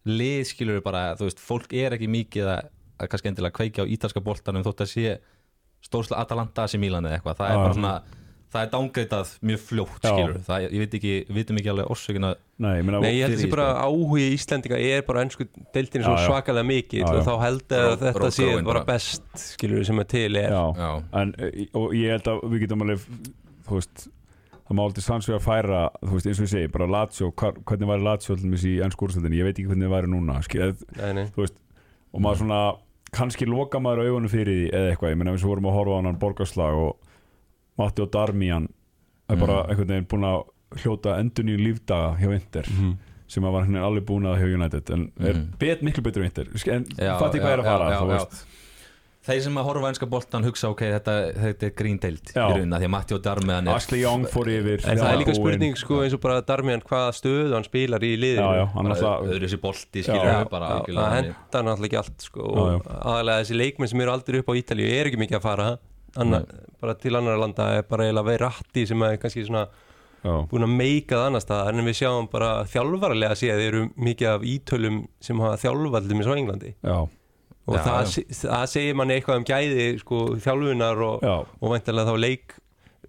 lið 0.06 0.43
skilur 0.52 0.84
bara, 0.86 1.15
þú 1.17 1.26
veist, 1.32 1.41
fólk 1.41 1.74
er 1.74 1.95
ekki 1.98 2.12
mikið 2.13 2.52
að, 2.52 2.67
að 3.00 3.10
kannski 3.12 3.32
endilega 3.32 3.58
kveikja 3.60 3.86
á 3.86 3.92
ítalska 3.96 4.22
boltanum 4.26 4.64
þótt 4.66 4.86
að 4.86 4.92
sé 4.94 5.18
stórslega 5.86 6.22
Atalanta 6.26 6.68
sem 6.72 6.82
Milan 6.82 7.06
eða 7.06 7.20
eitthvað, 7.20 7.42
það 7.42 7.52
er 7.52 7.60
bara 7.62 7.76
svona 7.78 7.96
það 8.56 8.64
er 8.64 8.70
dángreitað 8.72 9.32
mjög 9.50 9.62
fljótt 9.68 10.06
skilur 10.06 10.38
það, 10.46 10.66
ég 10.72 10.82
veit 10.84 10.94
ekki, 10.98 11.14
við 11.28 11.38
vitum 11.42 11.58
ekki 11.60 11.72
alveg 11.74 11.90
orsökina. 11.92 12.30
Nei, 12.64 12.72
ég 12.78 12.86
meina 12.88 13.02
Nei, 13.04 13.10
ég 13.18 13.26
held 13.26 13.36
þessi 13.36 13.50
bara 13.52 13.66
sko. 13.74 13.90
áhugi 13.90 14.28
Íslendinga 14.36 14.80
er 14.80 15.02
bara 15.10 15.24
ennsku 15.26 15.48
deildinni 15.76 16.06
svo 16.06 16.16
svakalega 16.24 16.68
mikið 16.70 17.02
Já, 17.02 17.06
já. 17.10 17.18
og 17.20 17.26
þá 17.28 17.34
held 17.44 17.66
ég 17.66 17.82
að 17.82 17.90
Ró- 17.92 18.04
þetta 18.06 18.30
sé 18.38 18.48
bara 18.70 18.84
best 18.88 19.26
skilur 19.42 19.84
sem 19.90 20.00
er 20.00 20.08
til 20.14 20.40
er. 20.40 20.56
Já, 20.56 20.64
já, 20.80 20.92
en 21.22 21.34
eh, 21.50 21.66
og 21.76 21.98
ég 22.00 22.16
held 22.16 22.32
að 22.32 22.46
við 22.54 22.64
getum 22.64 22.86
alveg 22.86 23.04
þú 23.68 23.80
veist 23.82 24.08
það 24.66 24.80
má 24.80 24.84
alltaf 24.86 25.06
sanns 25.10 25.28
við 25.30 25.36
að 25.36 25.46
færa 25.50 25.84
þú 26.00 26.14
veist 26.16 26.32
eins 26.32 26.40
og 26.40 26.48
ég 26.48 26.54
segi, 26.56 26.72
bara 26.78 26.88
Lazio 26.96 27.32
hvar, 27.36 27.60
hvernig 27.60 27.92
væri 27.92 28.08
Lazio 28.08 28.38
allmis 28.40 28.64
í 28.66 28.78
ennskúrstöldinni, 28.88 29.42
ég 29.42 29.50
veit 29.50 29.60
ekki 29.60 29.68
hvernig 29.74 29.90
það 29.90 29.98
væri 29.98 30.14
núna 30.16 30.40
skil, 30.48 30.72
Nei, 30.96 31.12
nei, 31.20 31.28
og 31.36 32.24
maður 32.24 32.46
svona 32.46 32.62
kannski 33.12 33.46
loka 33.46 33.80
maður 33.80 34.08
augunum 34.10 34.30
fyrir 34.30 34.56
því 34.56 34.72
eða 34.74 34.91
eitthvað, 34.96 35.12
ég 35.13 35.18
meina 35.18 35.32
við 35.36 35.46
vorum 35.46 35.65
að 35.70 35.76
horfa 35.78 36.00
á 36.00 36.02
hann 36.06 36.20
borgarslag 36.20 36.74
og 36.74 36.98
Matti 37.78 38.02
og 38.02 38.12
Darmian 38.12 38.70
er 39.30 39.36
bara 39.36 39.63
Mm. 39.63 39.70
einhvern 39.70 39.88
veginn 39.88 40.08
búin 40.08 40.24
að 40.26 40.44
hljóta 40.82 41.20
endur 41.20 41.44
nýju 41.46 41.60
lífdaga 41.60 42.18
hjá 42.20 42.34
Inter 42.34 42.63
Mhm. 42.70 42.98
sem 43.28 43.44
að 43.44 43.52
var 43.52 43.63
hann 43.65 43.76
alveg 43.76 44.06
búin 44.06 44.24
að 44.26 44.39
hjá 44.39 44.54
United 44.54 44.89
en 44.91 45.12
er 45.20 45.34
Mhm. 45.34 45.54
bet 45.60 45.82
miklu 45.82 46.04
betur 46.04 46.24
á 46.24 46.26
Inter 46.26 46.46
en 46.46 46.86
Já, 46.86 47.18
fatti 47.20 47.39
hvað 47.39 47.50
já, 47.50 47.54
er 47.54 47.60
að 47.60 47.63
fara 47.63 47.89
já, 47.89 48.00
já, 48.00 48.08
veist. 48.08 48.46
Þeir 49.26 49.42
sem 49.46 49.58
að 49.58 49.66
horfa 49.68 49.88
á 49.88 49.90
enska 49.90 50.08
boltan 50.10 50.46
hugsa 50.46 50.70
ok, 50.74 50.82
þetta, 50.96 51.14
þetta 51.38 51.68
er 51.68 51.74
gríndeild 51.80 52.32
í 52.32 52.36
raunina, 52.36 52.80
því 52.82 52.88
að 52.88 52.94
Matti 52.94 53.16
og 53.16 53.22
Darmiðan 53.26 53.70
er 53.70 53.80
Ashley 53.80 54.02
Young 54.04 54.28
fór 54.30 54.48
yfir. 54.54 54.80
En 54.86 55.00
það 55.02 55.10
er 55.10 55.18
líka 55.22 55.36
spurning 55.38 55.76
sko 55.80 55.96
eins 56.04 56.16
og 56.18 56.22
bara 56.24 56.36
Darmian 56.46 56.84
hvaða 56.86 57.16
stöðu 57.18 57.56
hann 57.56 57.66
spilar 57.66 58.06
í 58.06 58.12
liðinu. 58.22 58.46
Já, 58.46 58.50
já, 58.60 58.66
hann 58.76 58.90
bara 58.90 58.98
alltaf 59.00 59.34
öðru 59.34 59.48
sér 59.52 59.62
bolti 59.64 60.06
skilur 60.06 60.30
já, 60.30 60.38
bara 60.52 60.68
það 60.86 61.16
hendar 61.16 61.66
náttúrulega 61.70 61.90
ekki 61.90 62.00
allt 62.04 62.28
sko, 62.30 62.42
Já, 62.46 62.52
og 62.62 62.92
aðalega 63.02 63.42
þessi 63.42 63.60
leikmenn 63.64 63.92
sem 63.92 64.06
eru 64.06 64.14
aldrei 64.14 64.38
upp 64.44 64.50
á 64.54 64.60
Ítalíu 64.62 64.88
er 64.94 65.06
ekki 65.10 65.22
mikið 65.26 65.40
að 65.40 65.46
fara. 65.50 65.68
Anna, 66.16 66.40
bara 66.80 66.94
til 66.96 67.16
annar 67.18 67.42
landa 67.42 67.64
er 67.76 67.84
bara 67.90 68.06
eiginlega 68.06 68.30
Verratti 68.30 68.82
sem 68.88 69.02
er 69.04 69.18
kannski 69.20 69.44
svona 69.50 69.66
já, 70.24 70.34
búin 70.48 70.64
að 70.64 70.78
meika 70.78 71.18
það 71.18 71.28
annars 71.32 71.46
staðar 71.50 71.74
en 71.74 71.88
við 71.90 71.98
sjáum 72.00 72.30
bara 72.32 72.52
þjálfarlega 72.72 73.34
að 73.36 73.40
sé 73.42 73.50
að 73.52 73.60
og 77.65 77.75
Já, 77.78 77.82
það, 77.86 78.12
já. 78.30 78.36
það 78.43 78.65
segir 78.75 78.97
manni 78.99 79.15
eitthvað 79.17 79.39
um 79.41 79.47
gæði 79.49 79.88
sko, 80.01 80.19
þjálfunar 80.43 81.01
og, 81.08 81.23
og 81.62 81.71
væntalega 81.73 82.12
þá 82.12 82.19
leik 82.21 82.54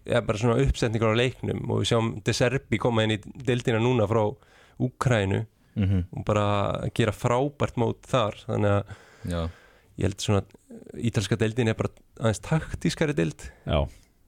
ja, 0.06 0.20
bara 0.22 0.38
svona 0.40 0.62
uppsetningar 0.64 1.12
á 1.12 1.20
leiknum. 1.20 1.60
Og 1.70 1.82
við 1.82 1.90
sjáum 1.90 2.08
De 2.24 2.32
Serbi 2.36 2.78
koma 2.80 3.04
inn 3.04 3.16
í 3.16 3.20
deildina 3.46 3.82
núna 3.82 4.08
frá 4.10 4.24
Úkrænu 4.80 5.44
Mhm, 5.76 6.06
og 6.16 6.22
bara 6.24 6.88
gera 6.96 7.12
frábært 7.12 7.76
mót 7.76 8.06
þar. 8.08 8.32
Þannig 8.46 8.70
að 8.72 8.94
já, 9.28 9.40
ég 10.00 10.06
held 10.06 10.22
svona 10.24 10.40
ítalska 10.96 11.36
deildin 11.36 11.68
er 11.68 11.76
bara 11.76 11.90
aðeins 12.16 12.40
taktískari 12.40 13.12
deild. 13.12 13.44
Já 13.68 13.82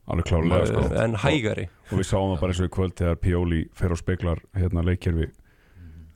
alveg 0.08 0.26
klárlega 0.28 0.66
sko. 0.68 0.82
uh, 0.90 0.98
en 1.04 1.16
hægari. 1.22 1.64
og 1.90 1.98
við 2.02 2.06
sáum 2.10 2.34
það 2.34 2.40
bara 2.42 2.52
eins 2.52 2.60
og 2.60 2.68
í 2.68 2.74
kvöld 2.76 2.94
þegar 3.00 3.16
Pioli 3.24 3.62
fer 3.76 3.92
og 3.96 4.00
speklar 4.00 4.38
hérna 4.56 4.84
leikkerfi 4.84 5.30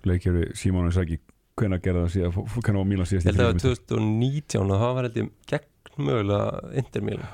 leikkerfi 0.08 0.46
Simon 0.56 0.88
Inzaghi 0.90 1.18
hvenær 1.60 1.80
gerða 1.84 2.04
það 2.06 2.12
síðan, 2.16 2.46
hvenær 2.62 2.78
var 2.80 2.88
Mílan 2.90 3.08
síðast 3.10 3.26
ég 3.26 3.32
held 3.32 3.40
að 3.40 3.46
það 3.46 3.52
var 3.52 3.62
þriðju 3.62 3.80
2019 3.92 4.70
og 4.72 4.82
það 4.82 4.94
var 4.96 5.08
held 5.08 5.16
ég 5.22 5.30
gegn 5.52 6.06
mögulega 6.06 6.76
Inter 6.82 7.02
Milan 7.02 7.32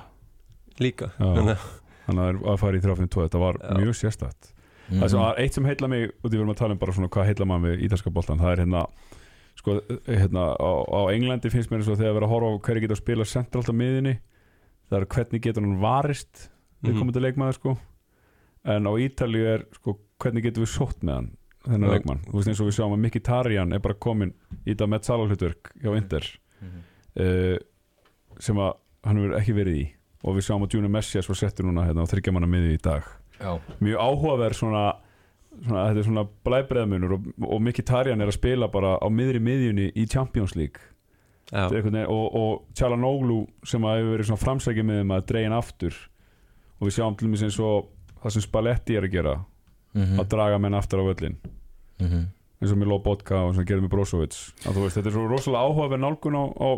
líka. 0.82 1.10
Þannig 1.18 1.52
að 1.54 1.66
að 2.08 2.16
það 2.16 2.28
er 2.28 2.38
að 2.48 2.58
fara 2.62 2.78
í 2.78 2.80
352 2.80 3.24
þetta 3.28 3.40
var 3.42 3.58
Já. 3.60 3.74
mjög 3.82 3.96
sérstætt 3.98 4.52
Mhm. 4.88 5.00
það 5.02 5.10
sem 5.12 5.20
var 5.20 5.34
eitt 5.42 5.52
sem 5.54 5.64
heilla 5.68 5.88
mig 5.92 6.04
og 6.08 6.30
því 6.30 6.32
við 6.32 6.40
erum 6.40 6.50
að 6.54 6.56
tala 6.56 6.72
um 6.72 6.78
bara 6.78 6.92
svona 6.96 7.08
hvað 7.12 7.26
heilla 7.28 7.46
mann 7.46 7.62
við 7.62 7.82
ítalska 7.84 8.10
boltan 8.10 8.38
það 8.40 8.52
er 8.52 8.62
hérna 8.64 8.86
sko, 9.58 9.74
hérna, 10.08 10.44
á, 10.56 10.70
á 10.88 11.00
Englandi 11.12 11.50
finnst 11.52 11.68
mér 11.70 11.82
eins 11.82 11.88
og 11.92 11.98
þegar 11.98 12.14
við 12.14 12.16
erum 12.16 12.28
að 12.28 12.32
horfa 12.32 12.48
á 12.48 12.62
hverju 12.64 12.80
geta 12.80 12.94
að 12.96 13.02
spila 13.02 13.24
sentralt 13.28 13.68
á 13.68 13.74
miðinni 13.76 14.14
það 14.88 14.96
er 15.02 15.06
hvernig 15.12 15.42
getur 15.44 15.60
hann 15.66 15.80
varist 15.82 16.48
við 16.82 16.92
Mhm. 16.94 16.98
komum 17.02 17.12
til 17.12 17.22
leikmaður 17.22 17.54
sko. 17.58 17.78
En 18.64 18.84
á 18.88 18.92
Ítalíu 18.96 19.44
er 19.54 19.66
sko 19.74 19.98
hvernig 20.18 20.42
getur 20.42 20.64
við 20.64 20.72
sótt 20.72 21.00
með 21.04 21.14
hann 21.14 21.30
þennan 21.68 21.90
leikmann, 21.92 22.20
þú 22.26 22.32
veist 22.38 22.48
eins 22.52 22.60
og 22.62 22.68
við 22.70 22.76
sjáum 22.78 22.94
að 22.96 23.02
Mikki 23.04 23.20
Tarjan 23.28 23.72
er 23.76 23.78
bara 23.84 23.94
komin 23.94 24.32
í 24.64 24.72
þetta 24.72 24.86
með 24.88 25.02
salalhutverk 25.08 25.72
hjá 25.82 25.90
Inter 25.96 26.24
Mhm. 26.62 26.80
uh, 27.20 27.58
sem 28.40 28.56
að 28.56 28.72
hann 29.04 29.16
hefur 29.20 29.36
ekki 29.38 29.54
verið 29.54 29.76
í. 29.78 29.86
Og 30.26 30.34
við 30.36 30.46
sjáum 30.48 30.64
að 30.66 30.74
Junior 30.74 30.90
Messias 30.90 31.28
var 31.28 31.36
settur 31.38 31.64
núna 31.68 31.84
hérna 31.86 32.02
á 32.02 32.10
þryggjamanna 32.10 32.48
miði 32.50 32.74
í 32.74 32.80
dag. 32.82 33.04
Já, 33.38 33.52
mjög 33.80 34.00
áhugaverð 34.02 34.56
svona, 34.58 34.84
svona 35.62 35.84
þetta 35.88 35.98
er 36.02 36.06
svona 36.08 36.24
blæbreðmunur 36.44 37.12
og, 37.14 37.28
og 37.46 37.60
Mikki 37.62 37.82
Tarjan 37.86 38.20
er 38.20 38.26
að 38.32 38.38
spila 38.40 38.66
bara 38.68 38.96
á 38.98 39.06
miðri 39.10 39.38
miðjunni 39.38 39.92
í 39.94 40.06
Champions 40.10 40.56
League. 40.56 40.80
Já, 41.52 41.68
Þetta 41.68 41.70
er 41.70 41.78
einhvern 41.78 41.94
veginn- 41.94 42.10
og, 42.10 42.34
og 42.34 42.64
Tjalanoglu 42.74 43.38
sem 43.64 43.80
að 43.86 43.96
hefur 44.00 44.10
verið 44.16 44.26
svona 44.28 44.42
framsækið 44.42 44.84
með 44.90 44.98
þeim 45.00 45.14
að 45.16 45.26
dregin 45.30 45.54
aftur. 45.56 45.94
Og 46.80 46.88
við 46.88 46.96
sjáum 46.98 47.16
til 47.18 47.28
dæmis 47.28 47.42
eins 47.46 47.60
og 47.62 47.86
það 48.22 48.34
sem 48.34 48.42
Spalletti 48.42 48.96
er 48.98 49.06
að 49.06 49.12
gera 49.14 49.36
Mhm, 49.94 50.18
að 50.20 50.28
draga 50.28 50.58
menn 50.60 50.74
aftur 50.76 51.00
á 51.00 51.04
völlin 51.08 51.36
mhm. 52.00 52.24
eins 52.58 52.72
og 52.74 52.80
með 52.80 52.90
Lobotka 52.92 53.42
og 53.46 53.54
sem 53.56 53.68
gerir 53.68 53.84
með 53.84 53.92
Brozovic 53.94 54.38
að 54.64 54.78
þú 54.78 54.86
veist, 54.86 54.98
þetta 54.98 55.10
er 55.10 55.16
svo 55.16 55.26
rosalega 55.30 55.68
áhugaverð 55.68 56.04
nálgun 56.04 56.38
á, 56.38 56.44
á 56.58 56.68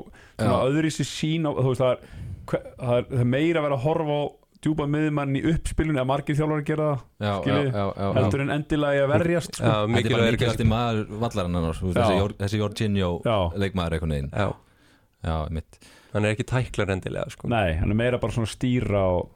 svona 0.40 0.58
Já. 0.58 0.66
öðri 0.68 0.92
sér 0.96 1.08
sín 1.08 1.48
á, 1.48 1.50
þú 1.56 1.70
veist, 1.70 1.84
það 1.84 1.94
er, 1.94 1.98
það 2.50 2.94
er, 2.98 3.08
það 3.10 3.24
er 3.24 3.32
meira 3.36 3.60
að 3.60 3.66
vera 3.68 3.78
að 3.78 3.86
horfa 3.88 4.20
á 4.20 4.22
djúpa 4.60 4.84
miðmann 4.92 5.36
í 5.38 5.40
uppspilunni 5.54 6.00
að 6.02 6.08
margir 6.10 6.36
þjálfar 6.36 6.58
að 6.60 6.66
gera 6.68 6.88
það 6.90 6.98
já, 7.24 7.30
Skiljið? 7.40 7.68
já, 7.70 7.76
já, 7.80 7.84
já, 7.88 8.02
já. 8.04 8.16
heldur 8.18 8.42
en 8.44 8.50
endilega 8.54 9.04
að 9.06 9.12
verjast 9.14 9.54
sko. 9.54 9.62
já, 9.62 9.70
Þetta 9.70 9.78
er 9.80 9.86
bara 9.86 9.94
mikilvæg 9.94 10.34
mikilvægt 10.34 10.64
maður 10.68 11.78
Já. 11.80 11.94
þessi, 11.96 12.18
Jor- 12.18 12.34
þessi 12.42 12.60
Jorginho 12.60 13.10
Já. 13.24 13.38
leikmaður 13.56 13.96
já, 15.20 15.36
mitt 15.52 15.78
hann 16.12 16.26
er 16.26 16.34
ekki 16.34 16.46
tæklar 16.48 16.92
endilega 16.94 17.32
sko. 17.32 17.48
nei, 17.48 17.76
hann 17.78 17.92
er 17.92 17.98
meira 17.98 18.20
bara 18.20 18.34
svona 18.34 18.50
stýra 18.50 19.02
og 19.16 19.30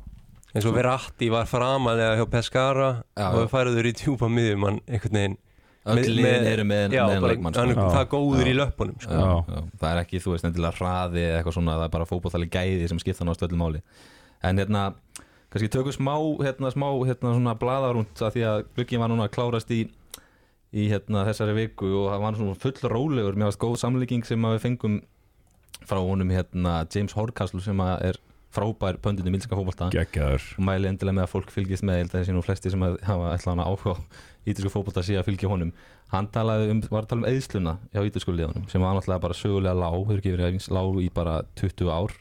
eins 0.55 0.67
og 0.69 0.77
Verratti 0.77 1.31
var 1.33 1.49
framalega 1.51 2.19
hjá 2.19 2.29
Pescara 2.31 2.91
Já, 3.17 3.29
og 3.31 3.39
já. 3.39 3.41
við 3.43 3.51
færuður 3.53 3.89
í 3.91 3.95
djúpa 4.01 4.31
miðjum 4.31 4.69
hann 4.69 4.81
einhvern 4.87 5.19
veginn 5.19 5.39
öll 5.85 5.97
Með- 5.99 6.09
liðin 6.09 6.25
með- 6.25 6.51
eru 6.53 6.65
með, 6.65 6.95
bara, 6.97 7.33
leikmann 7.33 7.55
sko. 7.55 7.65
er 7.65 7.81
það 7.95 8.07
góður 8.15 8.45
Já. 8.47 8.51
í 8.51 8.55
löppunum 8.59 9.01
sko. 9.01 9.13
já, 9.13 9.55
já. 9.55 9.63
það 9.81 9.91
er 9.91 10.01
ekki, 10.05 10.21
þú 10.25 10.31
veist, 10.35 10.45
endilega 10.49 10.79
hraði 10.79 11.25
eða 11.29 11.39
eitthvað 11.43 11.57
svona, 11.59 11.75
það 11.79 11.85
er 11.89 11.93
bara 11.97 12.09
fótbolltali 12.09 12.49
gæði 12.49 12.89
sem 12.89 12.99
skipta 13.03 13.25
náttúrulega 13.29 13.51
öllu 13.53 13.61
máli 13.61 13.83
en 14.45 14.59
hérna, 14.63 14.85
kannski 15.53 15.69
tökum 15.75 15.93
smá 15.93 16.15
hérna, 16.41 16.71
smá, 16.73 16.89
hérna, 17.05 17.35
svona 17.37 17.55
blaðarúnt 17.61 18.17
að 18.25 18.33
því 18.39 18.47
að 18.49 18.65
glukkin 18.77 19.01
var 19.05 19.09
núna 19.13 19.29
að 19.29 19.35
klárast 19.37 19.71
í 19.77 19.83
í 20.75 20.89
hérna 20.91 21.23
þessari 21.29 21.55
viku 21.55 21.87
og 22.01 22.09
það 22.11 22.21
var 22.25 22.35
svona 22.41 22.57
full 22.59 22.89
rólegur, 22.91 23.37
mér 23.39 23.47
varst 23.53 23.61
góð 23.63 23.77
samlíking 23.79 24.25
sem 24.27 24.41
við 24.43 24.59
fengum 24.65 24.97
frá 25.85 26.01
honum 26.01 26.33
hérna 26.33 26.81
James 26.91 27.13
Horcastle 27.15 27.61
sem 27.63 27.77
að 27.85 28.03
er 28.09 28.19
frábær 28.55 28.99
pöndin 29.03 29.29
í 29.29 29.33
milsinga 29.35 29.91
geggjaður. 29.93 30.47
Og 30.59 30.67
mæli 30.69 30.89
endilega 30.91 31.19
með 31.19 31.27
að 31.27 31.33
fólk 31.33 31.53
fylgist 31.55 31.87
með 31.87 31.99
ég 31.99 32.05
held 32.05 32.15
að 32.15 32.21
þessi 32.21 32.37
nú 32.37 32.45
flesti 32.45 32.73
sem 32.73 32.85
hafa 32.85 33.33
ætla 33.35 33.55
hana 33.55 33.67
áhuga 33.69 33.97
á 33.99 33.99
ítisku 34.49 34.73
fótbolta 34.73 35.05
sé 35.05 35.17
að 35.19 35.29
fylgja 35.29 35.51
honum. 35.51 35.73
Hann 36.13 36.29
talaði 36.33 36.71
um, 36.73 36.83
var 36.91 37.07
að 37.07 37.11
tala 37.13 37.25
um 37.25 37.31
eðsluna 37.31 37.77
hjá 37.95 38.03
ítisku 38.09 38.35
liðunum 38.35 38.69
sem 38.71 38.85
var 38.85 38.95
náttúrulega 38.97 39.25
bara 39.25 39.39
sögulega 39.39 39.79
lág 39.79 39.97
hefur 40.01 40.21
ekki 40.21 40.35
verið 40.35 40.51
eins 40.53 40.69
lág 40.73 41.01
í 41.03 41.09
bara 41.15 41.41
20 41.61 41.91
ár. 41.95 42.21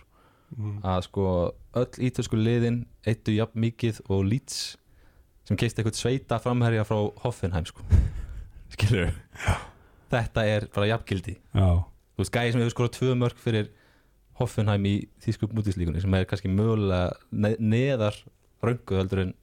Mm. 0.53 0.83
að 0.85 0.99
sko 1.07 1.27
öll 1.81 1.95
ítisku 2.05 2.37
liðin 2.37 2.83
eittu 3.09 3.33
jafn 3.33 3.57
mikið 3.57 4.03
og 4.05 4.21
Leeds 4.27 4.59
sem 5.49 5.57
keist 5.57 5.79
eitthvað 5.79 5.97
sveita 5.97 6.37
framherja 6.43 6.85
frá 6.85 6.99
Hoffenheim 7.23 7.65
sko. 7.65 7.81
Skilur 8.75 9.15
þetta 10.13 10.45
er 10.49 10.67
bara 10.73 10.89
jafngildi. 10.91 11.37
Þú 11.53 12.21
veist 12.21 12.33
gæði 12.35 12.53
sem 12.53 12.63
hefur 12.63 12.75
skorað 12.75 12.95
tvö 12.97 13.15
mörg 13.17 13.41
fyrir 13.41 13.71
Hoffenheim 14.39 14.85
í 14.89 14.95
þýsku 15.23 15.49
mútislíkunni 15.53 16.01
sem 16.01 16.13
er 16.17 16.25
kannski 16.29 16.49
mögulega 16.49 17.11
ne 17.31 17.53
neðar 17.61 18.17
röngu 18.65 18.97
heldur 18.97 19.23
en 19.27 19.33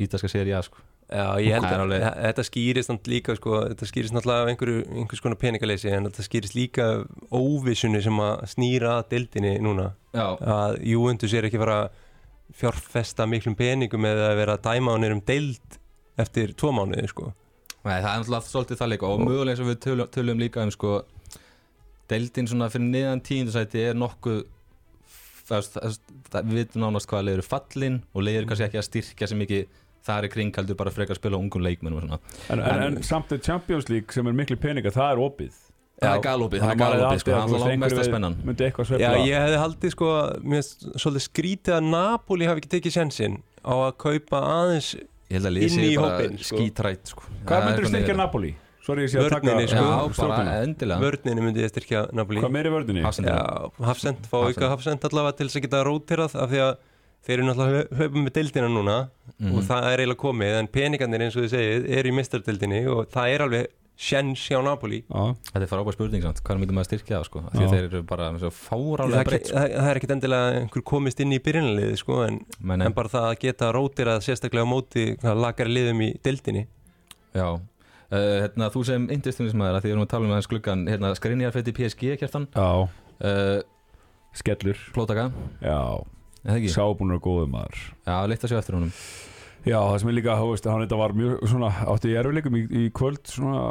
ítalska 0.00 0.28
seri 0.28 0.52
A 0.56 0.62
sko. 0.64 0.82
Já, 1.10 1.26
ég 1.42 1.56
held 1.56 1.66
að 1.66 1.80
alveg- 1.82 2.04
alveg... 2.06 2.20
þetta 2.28 2.42
skýrist 2.46 2.86
samt 2.90 3.08
líka 3.10 3.34
sko, 3.34 3.56
þetta 3.72 3.86
skýrist 3.88 4.14
náttúrulega 4.14 4.44
af 4.44 4.50
einhverju, 4.52 4.82
einhvers 5.00 5.22
konar 5.24 5.38
peningaleysi 5.40 5.90
en 5.90 6.06
þetta 6.06 6.22
skýrist 6.26 6.54
líka 6.54 6.86
óvissunni 7.34 7.98
sem 8.04 8.20
að 8.22 8.44
snýra 8.52 8.92
að 9.00 9.08
deildinni 9.16 9.56
núna. 9.64 9.88
Já, 10.14 10.26
að 10.38 10.76
Juventus 10.86 11.34
er 11.34 11.48
ekki 11.48 11.58
fara 11.58 11.80
að 11.88 11.98
fjárfesta 12.60 13.26
miklum 13.30 13.56
peningum 13.58 14.06
eða 14.06 14.30
að 14.30 14.38
vera 14.38 14.54
að 14.58 14.64
dæma 14.68 14.94
á 14.94 14.96
nýrum 15.02 15.24
deild 15.26 15.78
eftir 16.20 16.54
tvo 16.58 16.70
mánuði 16.78 17.10
sko. 17.10 17.32
Nei, 17.80 17.96
það 17.96 18.10
er 18.12 18.18
náttúrulega 18.20 18.52
svolítið 18.52 18.80
það 18.84 18.92
líka 18.94 19.10
og 19.10 19.20
mögulega 19.24 19.54
eins 19.56 19.64
og 19.64 19.70
við 19.72 19.78
tölum, 19.86 20.08
tölum 20.14 20.42
líka 20.42 20.62
um 20.66 20.70
sko 20.74 20.94
deildin 22.10 22.50
svona 22.50 22.70
fyrir 22.72 22.90
niðan 22.90 23.22
tíundasæti 23.26 23.84
er 23.90 23.98
nokkuð 23.98 24.42
við 25.50 26.52
vitum 26.54 26.84
nánast 26.84 27.10
hvaða 27.10 27.26
leiður 27.26 27.46
fallin 27.46 28.02
og 28.14 28.26
leiður 28.26 28.50
kannski 28.50 28.68
ekki 28.68 28.80
að 28.80 28.86
styrkja 28.86 29.30
sem 29.30 29.40
mikið 29.40 29.64
það 30.06 30.26
er 30.26 30.32
kring 30.32 30.54
heldur 30.56 30.78
bara 30.78 30.92
frekar 30.94 31.16
að 31.16 31.20
spila 31.20 31.40
á 31.40 31.42
ungum 31.42 31.64
leikmennum 31.64 31.98
og 31.98 32.06
svona 32.06 32.20
en, 32.54 32.62
en, 32.62 32.84
en 32.86 33.02
samt 33.06 33.34
er 33.34 33.42
Champions 33.44 33.90
League 33.90 34.14
sem 34.14 34.26
er 34.30 34.36
miklu 34.36 34.56
peninga, 34.60 34.92
það 34.94 35.16
er 35.16 35.24
opið 35.26 35.58
Það 36.00 36.14
er 36.14 36.22
galopið, 36.24 36.62
það 36.62 36.70
er 36.70 36.72
að 36.72 36.80
galopið 36.80 37.18
sko, 37.20 37.30
það 37.30 37.40
er 37.40 37.48
þú 37.50 37.52
veist, 37.52 37.64
langmesta 37.66 38.00
einhverju 38.00 38.88
spennan 38.88 39.02
Já, 39.02 39.10
ég 39.20 39.42
hefði 39.44 39.58
haldið 39.60 39.92
sko 39.92 40.12
mér 40.40 40.62
finnst 40.62 40.86
svolítið 41.02 41.24
skrítið 41.26 41.74
að 41.76 41.88
Napoli 41.90 42.48
hafi 42.48 42.62
ekki 42.62 42.70
tekið 42.78 42.94
sensinn 42.94 43.36
á 43.60 43.74
að 43.74 43.90
kaupa 44.06 44.40
aðeins 44.54 44.88
Ég 44.96 45.36
held 45.36 45.50
að 45.50 45.54
liðið 45.58 45.68
Inn 45.68 45.76
sé 45.76 45.90
í 45.90 45.98
bara 46.00 46.14
hópinn, 46.14 46.40
sko. 46.40 46.56
skítrætt 46.56 47.12
sko. 47.12 47.26
hvað 47.50 47.66
myndir 47.66 47.90
styrkja 47.92 48.16
Napoli? 48.16 48.54
Sorry, 48.86 49.04
ég 49.04 49.10
sé 49.12 49.18
að 49.20 49.28
taka 49.34 49.46
Vörninni, 49.50 49.66
Já, 49.68 50.12
sko. 50.16 50.28
bara 50.28 50.54
endilega. 50.64 51.00
Vörninu 51.04 51.42
myndi 51.44 51.60
ég 51.64 51.68
styrkja 51.72 52.06
Napoli. 52.16 52.40
Hvað 52.40 52.54
meiri 52.54 52.70
vördinni? 52.72 53.02
Hafsendina. 53.04 53.36
Já, 53.36 53.86
Hafsend, 53.90 54.22
fá 54.30 54.38
auka 54.46 54.70
Hafsend 54.72 55.04
allavega 55.10 55.36
til 55.36 55.46
þess 55.50 55.56
að 55.60 55.66
geta 55.66 55.82
rótirað 55.84 56.34
af 56.40 56.48
því 56.50 56.62
að 56.64 56.76
þeir 57.26 57.34
eru 57.36 57.48
náttúrulega 57.50 57.98
hlaupum 57.98 58.24
með 58.24 58.32
deildina 58.38 58.68
núna 58.72 58.96
Mhm. 59.40 59.52
og 59.58 59.62
það 59.68 59.84
er 59.92 59.98
eiginlega 60.00 60.22
komið 60.24 60.58
en 60.60 60.66
peningarnir 60.68 61.20
eins 61.26 61.36
og 61.36 61.44
þið 61.44 61.52
segið 61.52 61.90
eru 61.98 62.08
í 62.08 62.16
mistardildinni 62.16 62.80
og 62.88 63.10
það 63.12 63.34
er 63.34 63.40
alveg 63.44 63.66
sjens 64.00 64.40
hjá 64.48 64.62
Napoli. 64.64 65.02
Já, 65.12 65.36
Þetta 65.52 65.60
er 65.60 65.68
frábær 65.68 65.92
spurning 65.92 66.22
samt, 66.24 66.40
hvað 66.42 66.58
myndum 66.62 66.74
maður 66.80 66.88
að 66.88 66.90
styrkja 66.90 67.18
það 67.20 67.24
sko? 67.28 67.38
Af 67.44 67.52
Því 67.52 67.64
að 67.66 67.74
þeir 67.74 67.84
eru 67.90 68.02
bara 68.02 68.30
fárálega 68.48 69.24
breytt 69.28 69.46
sko. 69.50 69.56
það, 69.60 69.90
er 69.90 70.00
ekkit 70.00 70.14
endilega 70.16 70.60
einhver 70.62 70.82
komist 70.88 71.20
inn 71.20 71.32
í 71.36 71.38
byrjunaliði 71.38 71.98
sko, 72.00 72.22
en, 72.24 72.40
en 72.80 72.92
bara 72.96 73.08
það 73.12 73.26
að 73.28 73.38
geta 73.44 73.72
rótirað 73.76 74.24
sérstaklega 74.24 74.64
á 74.64 74.72
móti 74.72 75.04
lagari 75.20 75.68
liðum 75.76 76.00
í 76.00 76.08
deildinni. 76.24 76.66
Já, 77.36 77.60
uh, 78.10 78.36
hérna, 78.44 78.70
þú 78.74 78.84
sem 78.88 79.08
industrínismæður 79.16 79.78
að 79.78 79.82
því 79.82 79.90
við 79.90 79.96
erum 79.96 80.06
að 80.06 80.12
tala 80.14 80.28
um 80.28 80.34
aðeins 80.34 80.50
gluggan 80.50 80.86
hérna, 80.90 81.12
Skrinjar 81.18 81.56
fyrir 81.56 81.76
PSG 81.78 82.14
kjartan? 82.20 82.46
Uh, 83.20 83.58
skellur. 84.36 84.78
Plótaka, 84.94 85.30
sábúnur 86.72 87.18
og 87.18 87.26
góðu 87.26 87.50
maður. 87.52 87.82
Já, 88.06 88.16
leitt 88.30 88.46
að 88.46 88.54
sjá 88.54 88.60
eftir 88.62 88.78
honum. 88.78 88.94
Já, 89.60 89.76
það 89.76 89.96
sem 90.00 90.08
er 90.08 90.14
líka, 90.16 90.34
veist, 90.40 90.66
hann 90.72 90.82
þetta 90.86 90.96
var 90.96 91.12
mjög 91.12 91.42
svona, 91.50 91.68
átti 91.92 92.12
ég 92.14 92.20
erfileikum 92.22 92.54
í, 92.56 92.62
í 92.64 92.84
kvöld 92.96 93.20
svona, 93.28 93.64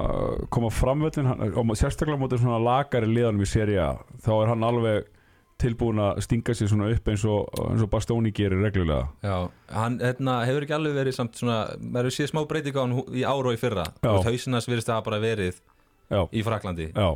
koma 0.53 0.69
framvöldin 0.69 1.31
og 1.49 1.71
sérstaklega 1.79 2.37
svona 2.37 2.59
lagari 2.61 3.09
liðanum 3.09 3.41
í 3.41 3.49
seri 3.49 3.79
A, 3.81 3.95
þá 4.21 4.29
er 4.35 4.51
hann 4.51 4.67
alveg 4.67 5.07
tilbúin 5.59 5.99
að 6.03 6.21
stinga 6.25 6.55
sér 6.55 6.69
svona 6.71 6.89
upp 6.93 7.09
eins 7.11 7.25
og, 7.27 7.49
eins 7.69 7.83
og 7.83 7.89
Bastóni 7.91 8.31
gerir 8.35 8.61
reglulega. 8.63 9.09
Já, 9.25 9.49
hann 9.75 9.97
hérna, 10.03 10.37
hefur 10.47 10.65
ekki 10.65 10.77
alveg 10.77 10.95
verið 10.97 11.17
samt 11.17 11.39
svona, 11.39 11.59
maður 11.79 12.09
hefur 12.09 12.17
séð 12.17 12.31
smá 12.31 12.43
breyting 12.49 12.79
á 12.79 12.81
hann 12.85 12.95
í 13.11 13.25
ára 13.27 13.51
og 13.51 13.57
í 13.57 13.59
fyrra. 13.59 13.87
Hausinnast 14.03 14.71
virðist 14.71 14.91
það 14.91 15.03
bara 15.09 15.19
verið 15.23 15.59
Já, 16.09 16.23
í 16.33 16.41
Fraklandi 16.45 16.89
já. 16.95 17.09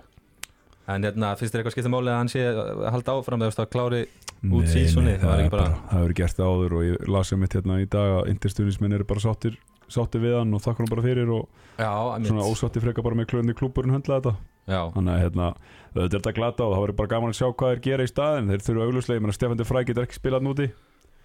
En 0.93 1.06
hérna, 1.08 1.32
finnst 1.39 1.53
þér 1.56 1.62
eitthvað 1.63 1.73
skipta 1.77 1.89
máli 1.93 2.12
að 2.12 2.19
hann 2.19 2.29
sé 2.29 2.41
að 2.43 2.82
halda 2.91 3.13
áfram 3.15 3.43
það 3.47 3.69
klári 3.71 4.01
Út 4.43 4.67
seasonið, 4.67 5.21
það 5.21 5.29
var 5.29 5.39
ekki 5.39 5.51
bara- 5.53 5.75
Það 5.88 5.99
hefur 6.01 6.13
gert 6.19 6.36
það 6.38 6.49
áður 6.51 6.73
og 6.77 6.82
ég 6.84 7.08
lasi 7.08 7.36
mitt 7.39 7.53
hérna 7.56 7.77
í 7.79 7.86
dag 7.88 8.10
að 8.19 8.29
interstunismenn 8.34 8.93
eru 8.97 9.06
bara 9.08 9.23
sáttir 9.23 9.56
sáttir 9.88 10.19
við 10.23 10.36
hann 10.38 10.53
og 10.53 10.62
þakkar 10.62 10.84
hann 10.84 10.91
bara 10.91 11.06
fyrir 11.06 11.29
og 11.32 11.47
Já, 11.79 11.91
svona 12.27 12.43
ósáttir 12.43 12.84
frekar 12.84 13.03
bara 13.08 13.15
með 13.15 13.29
klöndi 13.32 13.56
klúburinn 13.56 13.95
höndla 13.95 14.19
þetta 14.19 14.36
þannig 14.67 15.13
að 15.13 15.21
hérna, 15.23 15.52
þetta 15.93 16.04
er 16.06 16.13
þetta 16.17 16.34
glata 16.39 16.65
og 16.65 16.73
það 16.73 16.84
verður 16.86 16.99
bara 17.02 17.13
gaman 17.13 17.34
að 17.34 17.39
sjá 17.39 17.47
hvað 17.52 17.73
þeir 17.73 17.84
gera 17.88 18.08
í 18.08 18.12
staðin 18.12 18.52
þeir 18.52 18.65
þurfa 18.67 18.88
augljóslega, 18.88 19.19
ég 19.19 19.26
meina 19.26 19.38
Stefán 19.38 19.60
de 19.60 19.67
Fræ 19.67 19.84
getur 19.89 20.08
ekki 20.08 20.19
spilað 20.19 20.45
núti. 20.47 20.67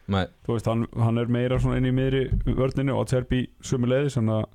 Nei, 0.09 0.24
þú 0.46 0.55
veist, 0.57 0.70
hann, 0.70 0.87
hann 0.96 1.20
er 1.20 1.29
meira 1.29 1.59
inn 1.77 1.88
í 1.88 1.92
miðri 1.92 2.22
vörninu 2.46 2.96
og 2.96 3.11
Tserbi 3.11 3.42
sömu 3.61 3.90
leiðis 3.90 4.16
þannig 4.16 4.38
að 4.38 4.46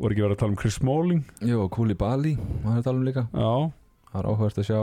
voru 0.00 0.14
ekki 0.14 0.24
verið 0.24 0.36
að 0.36 0.40
tala 0.40 0.54
um 0.54 0.58
Chris 0.60 0.78
Smalling? 0.80 1.22
Jú, 1.44 1.66
Kúli 1.74 1.96
Bali 1.98 2.34
maður 2.64 2.72
er 2.72 2.80
að 2.80 2.88
tala 2.88 3.00
um 3.00 3.06
líka. 3.06 3.26
Já, 3.34 3.52
Það 4.10 4.20
er 4.20 4.28
áhugast 4.32 4.58
að 4.58 4.66
sjá 4.66 4.80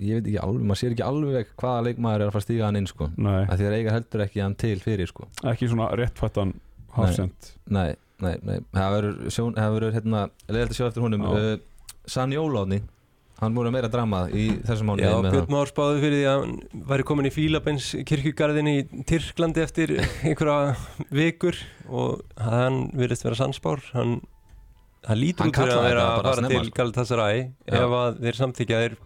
ég 0.00 0.18
veit 0.18 0.28
ekki 0.30 0.40
alveg, 0.42 0.66
maður 0.66 0.80
sér 0.80 0.94
ekki 0.94 1.06
alveg 1.06 1.50
hvaða 1.60 1.84
leikmaður 1.86 2.22
er 2.24 2.30
að 2.30 2.34
fara 2.36 2.46
stíga 2.46 2.66
hann 2.66 2.78
inn 2.80 2.88
sko. 2.90 3.08
Því 3.16 3.66
að 3.68 3.76
eiga 3.76 3.94
heldur 3.94 4.24
ekki 4.24 4.42
hann 4.42 4.56
til 4.58 4.76
fyrir 4.82 5.10
sko. 5.10 5.26
Ekki 5.50 5.68
svona 5.70 5.90
réttfættan 5.98 6.54
hafsend 6.96 7.50
Nei, 7.70 7.92
nei, 8.22 8.34
nei, 8.42 8.56
það 8.74 8.96
verður 8.96 9.18
það 9.58 9.98
hérna, 9.98 10.24
leiðilegt 10.48 10.74
að 10.74 10.78
sjá 10.80 10.86
eftir 10.88 11.06
honum. 11.06 11.26
Uh, 11.28 11.52
Sanni 12.08 12.38
Ólóðni 12.40 12.80
hann 13.40 13.56
voru 13.56 13.70
meira 13.72 13.88
drama 13.88 14.24
í 14.28 14.50
þessum 14.68 14.90
mánu 14.90 15.04
Já, 15.04 15.14
Björn 15.24 15.52
Már 15.52 15.70
spáði 15.70 16.02
fyrir 16.02 16.18
því 16.18 16.26
að 16.28 16.42
hann 16.42 16.82
væri 16.90 17.06
komin 17.08 17.28
í 17.28 17.32
Fílabens 17.32 17.86
kirkjugarðin 18.08 18.68
í 18.68 18.76
Tyrklandi 19.08 19.64
eftir 19.64 19.94
einhverja 20.00 20.74
vikur 21.08 21.56
og 21.88 22.20
hann 22.36 22.82
virðist 22.96 23.24
vera 23.24 23.38
sannspár. 23.40 23.80
Hann, 23.94 24.18
hann 25.08 25.20
lítur 25.20 25.48
út 25.48 25.56
fyrir 25.56 25.72
að 25.72 25.86
vera 25.88 26.04
að 26.04 26.20
fara 26.20 26.34
snemma, 26.36 26.52
til 26.52 26.68
sko. 26.68 26.76
Galatasaray 26.80 27.46
ef 27.80 27.96
að 28.02 28.20
þeir 28.26 28.40
samþykja 28.42 28.82
þeir 28.84 28.98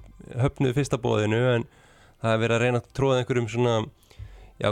höfnuðu 0.43 0.79
fyrsta 0.81 1.03
bóðinu 1.05 1.43
en 1.53 1.69
það 2.25 2.35
er 2.35 2.43
verið 2.43 2.57
að 2.57 2.65
reyna 2.65 2.83
að 2.83 2.93
tróða 2.99 3.21
einhverjum 3.23 3.51
svona 3.55 3.77
já, 4.59 4.71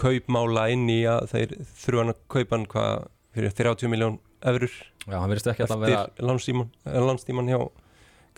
kaupmála 0.00 0.68
inn 0.72 0.88
í 0.92 1.02
að 1.10 1.28
þeir 1.34 1.56
þurfa 1.82 2.04
hann 2.04 2.14
að 2.14 2.22
kaupa 2.32 2.56
hann 2.56 2.68
hvað 2.72 3.08
fyrir 3.36 3.58
30 3.60 3.92
miljón 3.92 4.22
eurur 4.48 4.80
Já, 5.08 5.18
hann 5.22 5.30
verðist 5.32 5.50
ekki 5.52 5.64
alltaf 5.66 5.80
vera 5.84 6.02
eftir 6.06 6.26
landstíman, 6.28 6.68
landstíman 7.08 7.48
hjá 7.52 7.60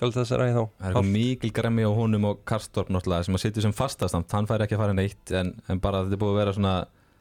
Galatasaray 0.00 0.52
þá 0.54 0.60
Það 0.62 0.80
er 0.80 0.86
eitthvað 0.94 1.10
mikil 1.12 1.50
græmi 1.52 1.84
á 1.84 1.90
honum 1.92 2.24
og 2.30 2.38
Karstorp 2.48 2.88
náttúrulega 2.94 3.26
sem 3.26 3.36
að 3.36 3.42
sitja 3.42 3.64
sem 3.66 3.74
fastastamt, 3.76 4.32
hann 4.32 4.46
fær 4.48 4.62
ekki 4.64 4.76
að 4.78 4.82
fara 4.84 4.94
neitt 4.96 5.32
en, 5.36 5.50
en 5.68 5.80
bara 5.82 6.04
þetta 6.06 6.16
er 6.16 6.22
búið 6.22 6.32
að 6.36 6.38
vera 6.40 6.54
svona 6.56 6.74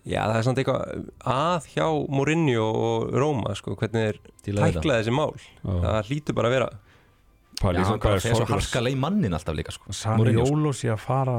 Já, 0.08 0.22
það 0.30 0.38
er 0.40 0.46
samt 0.48 0.60
eitthvað 0.62 1.02
að 1.34 1.66
hjá 1.74 1.86
Mourinho 2.16 2.68
og 2.72 3.10
Róma, 3.20 3.52
sko, 3.60 3.74
hvernig 3.76 4.06
þeir 4.06 4.20
til 4.46 4.54
að 4.56 4.62
þetta. 4.64 4.80
tækla 4.80 4.96
þessi 5.02 5.14
mál. 5.18 5.34
Það 5.68 5.98
hlýtur 6.08 6.38
bara 6.38 6.48
að 6.50 6.56
vera. 6.56 6.70
Já, 6.72 7.60
Pæli, 7.60 7.82
hann 7.84 8.00
hvað 8.00 8.06
bara 8.06 8.16
er 8.16 8.24
svo 8.24 8.38
sorglega- 8.40 8.56
harka 8.64 8.82
leið 8.86 8.98
mannin 9.04 9.36
alltaf 9.36 9.58
líka 9.60 9.76
sko. 9.76 9.92
Sani 9.92 10.22
Mourinho, 10.24 10.46
sko. 10.48 10.56
Jólo 10.56 10.72
sé 10.80 10.88
að 10.96 11.02
fara 11.04 11.36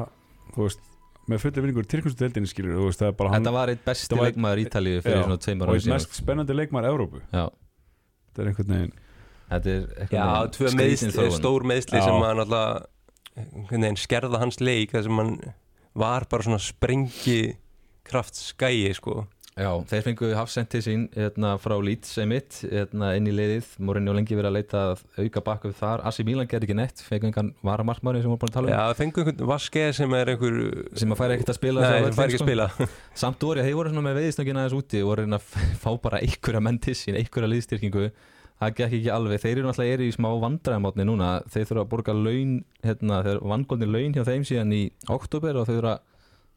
þú 0.53 0.67
veist, 0.67 0.85
með 1.33 1.43
fullir 1.47 1.65
vinningur 1.65 1.89
Tyrkjumstu 1.89 2.21
deildinni 2.27 2.53
skilur 2.53 2.77
þú 2.77 2.85
veist, 2.91 3.01
það 3.01 3.09
er 3.09 3.17
bara 3.23 3.33
hann 3.33 3.41
Þetta 3.49 3.57
var 3.57 3.73
eitt 3.73 3.83
besti 3.89 4.07
Þetta 4.13 4.29
leikmaður 4.29 4.63
Ítalíu 4.67 5.01
fyrir 5.09 5.17
Já, 5.17 5.25
svona 5.25 5.41
tveimur 5.49 5.73
og 5.73 5.81
síðan 5.81 5.97
mest 5.97 6.21
spennandi 6.21 6.57
leikmaður 6.61 6.91
Evrópu 6.93 7.23
Já, 7.33 7.45
þetta 8.31 8.43
er 8.43 8.51
einhvern 8.53 8.75
veginn 8.75 8.95
þetta 9.51 9.73
er 9.75 9.89
eitthvað 10.05 10.53
tvö 10.57 10.73
meðsli, 10.79 11.31
stór 11.35 11.67
meðsli 11.67 11.99
Já. 11.99 12.07
sem 12.07 12.27
að 12.29 12.37
náttúrulega 12.41 13.99
skerða 13.99 14.41
hans 14.43 14.61
leik 14.63 14.95
þar 14.95 15.07
sem 15.07 15.21
hann 15.23 15.35
var 16.01 16.27
bara 16.31 16.47
svona 16.47 16.63
sprengi 16.63 17.41
kraftskæi, 18.07 18.91
sko. 18.97 19.25
Já, 19.61 19.71
þeir 19.91 20.05
fengu 20.07 20.31
hafsend 20.39 20.71
til 20.73 20.81
sín 20.85 21.03
hérna, 21.13 21.53
frá 21.61 21.75
Leeds 21.85 22.15
einmitt 22.23 22.63
hérna, 22.65 23.11
inn 23.19 23.29
í 23.29 23.35
leiðið, 23.35 23.75
Mourinho 23.85 24.15
lengi 24.17 24.39
verið 24.39 24.49
að 24.49 24.57
leita 24.57 24.85
að 24.95 25.03
auka 25.19 25.43
baka 25.45 25.69
upp 25.69 25.77
þar, 25.77 26.05
Asi 26.09 26.25
Milan 26.25 26.49
gerði 26.49 26.71
ekki 26.71 26.79
nett 26.79 27.03
fengu 27.05 27.29
engan 27.29 27.53
varamarkmaður 27.67 28.23
sem 28.23 28.31
við 28.31 28.33
vorum 28.33 28.41
búin 28.41 28.53
að 28.53 28.57
tala 28.57 28.71
um. 28.71 28.73
Já, 28.73 28.81
það 28.81 29.01
fengu 29.03 29.23
einhvern 29.25 29.53
vaskeið 29.53 29.93
sem 30.01 30.17
er 30.17 30.33
einhver... 30.33 30.59
sem 31.03 31.13
að 31.13 31.21
færi 31.21 31.37
ekkert 31.37 31.53
að 31.53 31.59
spila 31.61 31.85
Nei, 31.85 31.91
völlinn, 32.07 32.35
að 32.41 32.45
spila. 32.47 32.69
Samt 33.23 33.47
voru, 33.51 33.65
þeir 33.67 33.79
voru 33.83 34.05
með 34.09 34.21
veiðisnöggina 34.23 34.65
aðeins 34.65 34.79
úti 34.81 35.05
og 35.05 35.13
voru 35.13 35.27
að 35.29 35.37
að 35.37 35.79
fá 35.83 35.91
bara 36.07 36.23
einhverja 36.25 36.63
menn 36.65 36.81
til 36.81 36.97
sín, 36.97 37.19
einhverja 37.21 37.53
liðstyrkingu 37.53 38.09
það 38.61 38.75
gekk 38.77 38.97
ekki 38.99 39.13
alveg, 39.13 39.41
þeir 39.41 39.59
eru 39.59 39.69
náttúrulega 39.69 39.97
eru 39.97 40.07
í 40.07 40.15
smá 40.15 40.29
vandræðamátni 40.43 41.07
núna, 41.09 41.29
þeir 41.49 41.69
þurfa 41.71 41.85
að 41.85 41.93
borga 41.95 42.15
laun, 42.17 42.57
hérna, 42.85 43.21
þeir 43.25 43.41
vangóðni 43.53 43.89
laun 43.89 44.17
hjá 44.17 44.25
þeim 44.29 44.45
síðan 44.49 44.75
í 44.77 44.83
oktober 45.09 45.57
og 45.57 45.69
þeir 45.69 45.79
þurfa 45.79 45.95
að 45.95 46.03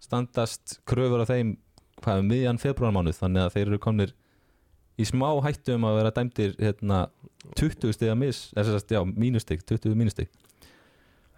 standast 0.03 0.75
kröfur 0.89 1.23
á 1.23 1.25
þeim 1.29 1.53
hvað 2.01 2.23
um 2.23 2.29
miðjan 2.33 2.59
februarmánuð, 2.61 3.19
þannig 3.21 3.45
að 3.45 3.53
þeir 3.57 3.67
eru 3.67 3.79
komnir 3.83 4.13
í 4.99 5.05
smá 5.09 5.29
hættu 5.45 5.75
um 5.77 5.85
að 5.89 5.97
vera 6.01 6.11
dæmdir 6.17 6.55
hérna, 6.61 6.99
20 7.59 7.93
stiga 7.95 8.15
mínustig 9.05 9.63
20 9.67 9.95
mínustig 9.99 10.29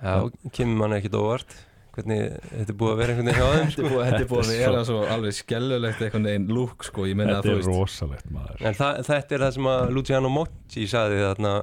Já, 0.03 0.27
kemur 0.51 0.75
mann 0.81 0.93
ekkit 0.97 1.15
óvart. 1.15 1.53
Hvernig 1.95 2.33
þetta 2.51 2.73
er 2.73 2.75
búið 2.75 2.91
að 2.91 2.97
vera 2.99 3.13
einhvern 3.13 3.29
veginn 3.29 3.37
hjá 3.39 3.45
þeim, 3.47 3.61
Þetta 3.63 3.69
er 3.69 3.71
sko. 3.71 3.83
búið, 3.87 4.01
þetta 4.05 4.17
er 4.19 4.27
búið 4.27 4.41
að 4.41 4.49
Þetta 4.49 4.65
er 4.65 4.73
vera 4.73 4.81
svo 4.89 4.97
alveg 5.15 5.35
skellulegt 5.37 6.01
einhvern 6.03 6.27
veginn 6.27 6.47
lúk 6.51 6.83
sko, 6.83 7.05
ég 7.07 7.15
meina 7.15 7.37
að 7.37 7.45
þetta 7.47 7.55
er 7.55 7.69
rosalegt 7.69 8.27
maður 8.35 8.65
En 8.67 8.75
það, 8.75 8.99
þetta 9.07 9.37
er 9.37 9.43
það 9.45 9.53
sem 9.55 9.69
að 9.71 9.93
Luciano 9.95 10.31
Motti 10.35 10.87
saði 10.91 11.21
þarna 11.23 11.53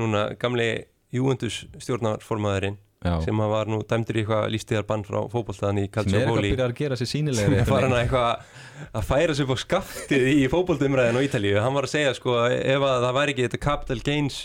núna 0.00 0.22
gamli 0.40 0.68
Juventus 1.12 1.58
stjórnarformaðurinn 1.84 2.78
já, 3.04 3.14
sem 3.24 3.40
að 3.42 3.52
var 3.52 3.70
nú 3.70 3.78
dæmdur 3.88 4.18
í 4.18 4.22
eitthvað 4.22 4.46
lístíðarbann 4.54 5.04
frá 5.06 5.18
fótbolltaðan 5.32 5.80
í 5.82 5.86
sem 5.86 6.00
er 6.06 6.20
eitthvað 6.20 6.40
að 6.40 6.46
byrja 6.46 6.66
að 6.66 6.74
gera 6.80 6.98
sér 7.00 7.10
sínilegri 7.10 7.60
Það 7.60 7.72
var 7.74 7.86
hann 7.86 7.96
eitthvað 8.00 8.90
að 9.00 9.08
færa 9.10 9.36
sér 9.36 9.46
upp 9.46 9.54
á 9.56 9.58
skaftið 9.64 10.26
í 10.32 10.36
fótbolltumræðin 10.52 11.20
á 11.20 11.26
Ítalíu. 11.26 11.56
Hann 11.62 11.76
var 11.76 11.88
að 11.88 11.94
segja 11.94 12.16
sko 12.16 12.36
ef 12.46 12.86
að 12.90 13.06
það 13.06 13.16
væri 13.18 13.34
ekki 13.34 13.46
þetta 13.46 13.62
capital 13.66 13.98
gains 14.10 14.42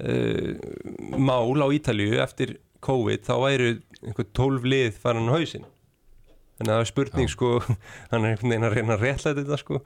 uh, 0.00 0.50
mál 1.18 1.64
á 1.64 1.68
Ítalíu 1.74 2.18
eftir 2.24 2.58
COVID 2.84 3.24
þá 3.24 3.34
væru 3.40 3.70
einhver 4.04 4.28
12 4.36 4.68
lið 4.74 5.00
farin 5.00 5.30
á 5.30 5.36
hausinn. 5.36 5.70
Þannig 6.58 6.70
að 6.70 6.76
það 6.76 6.84
er 6.84 6.92
spurning 6.92 7.30
Já. 7.30 7.34
sko 7.34 7.54
hann 8.10 8.20
er 8.20 8.28
einhvern 8.34 8.52
veginn 8.54 8.68
að 8.68 8.78
reyna 8.78 8.98
að 8.98 9.08
réttla 9.08 9.34
þetta 9.40 9.58
sko 9.58 9.80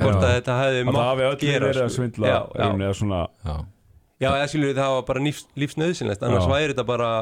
hvort 0.00 0.22
að 0.22 0.34
þetta 0.38 0.56
hefði 0.56 0.84
mátt 0.88 1.42
gera, 1.42 1.68
verið 1.68 1.82
að 1.82 1.90
sko. 1.90 1.96
svindla 1.98 2.30
Já, 3.44 3.56
já. 4.22 4.30
eða 4.32 4.50
skilur 4.50 4.76
það 4.78 4.96
var 4.96 5.06
bara 5.10 5.24
lífs, 5.26 5.46
lífsnöðsynlegt 5.58 6.26
annars 6.26 6.50
væri 6.50 6.72
þetta 6.72 6.86
bara 6.88 7.12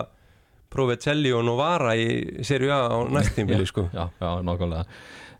Provecelli 0.70 1.32
og 1.34 1.42
Novara 1.48 1.96
í 1.98 2.44
serju 2.46 2.70
A 2.70 2.78
á 2.94 2.98
næst 3.10 3.34
tímili 3.34 3.66
sko. 3.66 3.88
já, 3.90 4.06
já, 4.20 4.30
nákvæmlega. 4.46 4.84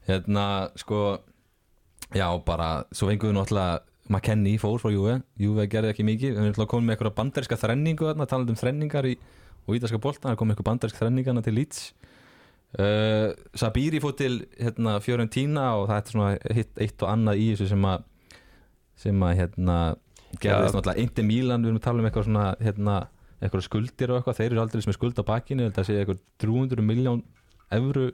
Hérna, 0.08 0.46
sko 0.74 1.20
já, 2.10 2.26
bara, 2.44 2.84
svo 2.90 3.06
fengum 3.06 3.30
við 3.30 3.38
náttúrulega 3.38 3.78
McKennie 4.10 4.58
fór 4.58 4.80
frá 4.82 4.90
Juve. 4.90 5.20
Juve 5.38 5.68
gerði 5.70 5.92
ekki 5.94 6.06
mikið, 6.08 6.32
við 6.34 6.40
erum 6.40 6.50
náttúrulega 6.50 6.72
komið 6.72 6.88
með 6.88 6.96
eitthvað 6.96 7.16
banderska 7.20 7.58
þrenningu 7.60 8.08
þarna, 8.08 8.26
talandi 8.26 8.54
um 8.56 8.58
þrenningar 8.58 9.06
í, 9.06 9.14
og 9.68 9.78
ítalska 9.78 10.02
bolta, 10.02 10.26
það 10.28 10.38
kom 10.40 10.50
eitthvað 10.50 10.70
bandersk 10.72 10.98
þrenningana 10.98 11.44
til 11.46 11.54
Leeds. 11.60 11.84
Uh, 12.70 13.30
Sabiri 13.58 14.02
fór 14.02 14.16
til 14.18 14.44
hérna, 14.58 14.98
Fiorentina 15.02 15.72
og 15.78 15.88
það 15.90 16.38
er 16.50 16.60
eitt 16.86 17.02
og 17.02 17.08
annað 17.10 17.42
í 17.42 17.48
þessu 17.52 17.70
sem 17.72 17.86
að 17.86 18.04
sem 19.00 19.22
að 19.26 19.38
hérna 19.40 19.76
gerðist 20.38 20.76
náttúrulega 20.76 21.02
Inter 21.04 21.26
Milan, 21.26 21.64
við 21.64 21.72
erum 21.72 21.80
að 21.80 21.86
tala 21.88 22.02
um 22.02 22.08
eitthvað 22.08 22.26
svona 22.28 22.46
hérna, 22.60 22.96
eitthvað 23.40 23.66
skuldir 23.66 24.12
og 24.12 24.20
eitthvað 24.20 24.40
þeir 24.40 24.50
eru 24.52 24.62
aldrei 24.64 24.82
með 24.86 24.98
skuld 24.98 25.20
á 25.20 25.24
bakinu, 25.30 25.66
þetta 25.68 25.86
sé 25.88 25.98
eitthvað 26.00 26.22
300 26.44 26.86
miljón 26.86 27.22
evru 27.74 28.10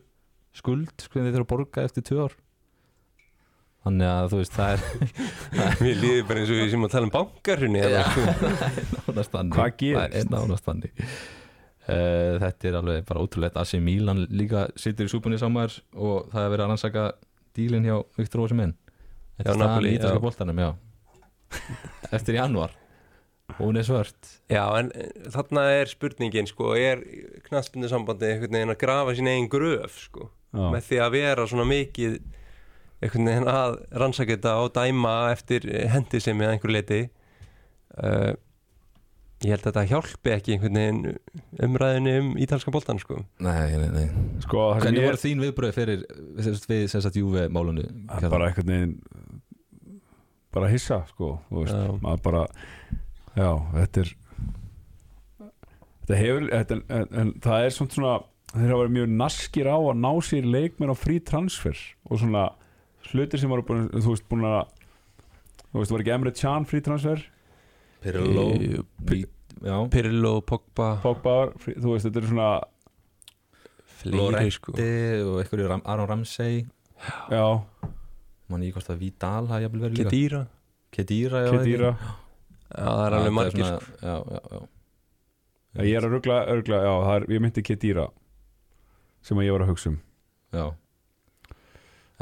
skuld 0.57 1.05
sko 1.05 1.21
þeir 1.21 1.35
þurfa 1.35 1.47
að 1.47 1.53
borga 1.53 1.87
eftir 1.87 2.07
tvö 2.07 2.27
ár 2.27 2.37
þannig 3.87 4.11
að 4.11 4.29
þú 4.33 4.41
veist 4.41 4.57
það 4.57 4.75
er 4.75 4.85
Mér 5.85 6.01
líður 6.03 6.25
bara 6.29 6.43
eins 6.43 6.53
og 6.53 6.61
við 6.61 6.71
sem 6.73 6.87
að 6.87 6.95
tala 6.95 7.09
um 7.09 7.13
bankarhunni 7.15 7.83
Já. 7.83 7.89
eða, 7.89 8.05
sko. 8.13 8.25
nánast 9.07 9.35
þannig 9.37 9.59
Hvað 9.59 9.77
gerist? 9.83 10.17
það 10.17 10.17
er 10.23 10.33
nánast 10.33 10.67
þannig 10.71 11.05
uh, 11.05 12.33
þetta 12.47 12.71
er 12.71 12.79
alveg 12.81 13.07
bara 13.11 13.23
ótrúlegt 13.27 13.61
Asi 13.63 13.81
Milan 13.83 14.25
líka 14.33 14.67
situr 14.81 15.07
í 15.07 15.13
súpunni 15.13 15.39
samar 15.43 15.77
og 15.95 16.27
það 16.33 16.43
er 16.43 16.53
verið 16.55 16.67
að 16.67 16.73
rannsaka 16.73 17.07
dílinn 17.57 17.87
hjá 17.87 17.97
Viktor 18.19 18.47
Ósimenn 18.47 18.75
Þetta 19.37 19.45
Já, 19.45 19.53
er 19.53 19.59
staðan 19.61 19.75
Napoli, 19.75 19.93
í 19.93 19.97
ítalska 20.01 20.63
já. 20.65 20.71
Eftir 22.17 22.39
januar 22.39 22.75
Hún 23.59 23.77
er 23.79 23.87
svört. 23.87 24.17
Já, 24.51 24.65
en 24.79 24.91
eh, 24.95 25.13
þarna 25.33 25.63
er 25.79 25.91
spurningin 25.91 26.49
sko, 26.51 26.73
er 26.77 27.03
knaspindu 27.47 27.89
sambandi 27.89 28.29
einhvern 28.29 28.57
veginn 28.59 28.73
að 28.75 28.81
grafa 28.81 29.15
sín 29.17 29.31
eigin 29.31 29.51
gröf 29.53 30.01
sko, 30.09 30.31
Já. 30.51 30.65
með 30.75 30.89
því 30.89 30.99
að 31.05 31.15
vera 31.15 31.47
svona 31.49 31.69
mikið 31.71 32.17
einhvern 33.01 33.31
veginn 33.31 33.53
að 33.53 33.77
rannsaka 34.03 34.35
þetta 34.35 34.57
og 34.65 34.73
dæma 34.75 35.15
eftir 35.31 35.69
hendi 35.93 36.21
sem 36.25 36.37
með 36.37 36.55
einhver 36.55 36.75
leiti 36.75 37.01
uh, 38.03 38.35
ég 39.45 39.53
held 39.53 39.63
að 39.63 39.69
þetta 39.69 39.85
hjálpi 39.93 40.33
ekki 40.33 40.55
einhvern 40.57 40.81
veginn 40.81 41.19
umræðinu 41.69 42.15
um 42.23 42.31
ítalska 42.41 42.73
boltan 42.75 43.01
sko. 43.01 43.21
Nei, 43.45 43.77
nei, 43.79 43.89
nei. 43.95 44.07
Sko, 44.45 44.73
Hvernig 44.81 45.05
ég 45.05 45.11
voru 45.11 45.23
þín 45.23 45.45
viðbröð 45.45 45.77
fyrir 45.77 46.05
við, 46.09 46.61
við 46.73 46.87
sem 46.93 47.05
sagt 47.05 47.21
Júve 47.21 47.47
málunu 47.53 47.87
Það 48.11 48.27
er 48.27 48.33
bara 48.33 48.51
einhvern 48.51 48.73
veginn 48.75 48.97
bara 50.57 50.71
hissa 50.73 51.03
sko 51.13 51.35
veist, 51.53 51.75
Já. 51.77 51.93
maður 52.03 52.23
bara 52.27 52.45
já, 53.37 53.51
þetta 53.77 54.05
er 54.05 54.13
þetta 56.07 56.19
hefur 56.23 56.49
þetta, 56.53 56.79
en, 56.99 57.07
en 57.23 57.33
það 57.45 57.67
er 57.69 57.75
svona 57.77 57.95
svona 57.97 58.15
þeir 58.57 58.71
hafa 58.73 58.81
verið 58.85 58.95
mjög 58.97 59.15
naskir 59.21 59.69
á 59.69 59.77
að 59.77 60.01
ná 60.01 60.11
sér 60.25 60.47
leikmenn 60.49 60.93
á 60.95 60.97
frí 60.97 61.17
transfer 61.29 61.81
og 62.09 62.21
svona 62.23 62.45
hlutir 63.11 63.43
sem 63.43 63.51
voru 63.53 63.65
búin, 63.67 63.89
þú 63.93 64.13
veist, 64.15 64.27
búin 64.31 64.47
að 64.49 64.61
þú 65.73 65.81
veist, 65.83 65.93
var 65.95 66.05
ekki 66.05 66.15
Emre 66.17 66.33
Can 66.39 66.65
frí 66.69 66.81
transfer? 66.87 67.21
Pirlo 68.07 68.47
Í- 68.57 68.85
Pi- 69.07 69.25
Já. 69.65 69.77
Pirlo, 69.89 70.35
Pogba. 70.45 70.99
Pogba, 71.01 71.33
var 71.41 71.53
frí, 71.63 71.73
þú 71.81 71.95
veist, 71.95 72.05
þetta 72.11 72.21
er 72.21 72.27
svona 72.29 72.49
fleiri 74.03 74.51
sko. 74.53 74.75
Og 74.77 75.39
einhverju 75.41 75.69
Ram, 75.71 75.83
Aron 75.89 76.09
Ramsey. 76.11 76.67
Já, 77.33 77.45
Man 78.49 78.63
ég 78.63 78.73
hvort 78.77 78.91
að 78.93 79.01
Vidal 79.03 79.47
hafi 79.51 79.67
jafnvel 79.67 79.83
verið 79.87 79.99
líka 79.99 80.11
Kedira 80.11 80.43
Kedira 80.97 81.45
já, 81.47 81.51
Kedira 81.57 81.91
Já, 81.97 82.83
það 82.87 83.05
er 83.07 83.17
alveg 83.21 83.33
margir 83.37 83.65
sko. 83.67 83.95
Já, 84.03 84.17
já, 84.17 84.41
já 84.51 84.61
Já, 85.77 85.83
ég 85.85 85.97
er 85.99 86.07
að 86.07 86.13
ruggla, 86.17 86.37
ruggla 86.57 86.79
já, 86.87 86.93
er, 87.17 87.27
ég 87.37 87.43
myndi 87.45 87.63
Kedira 87.67 88.07
sem 89.27 89.39
að 89.43 89.49
ég 89.49 89.57
var 89.57 89.65
að 89.67 89.73
hugsa 89.75 89.91
um 89.93 89.99
Já 90.57 90.67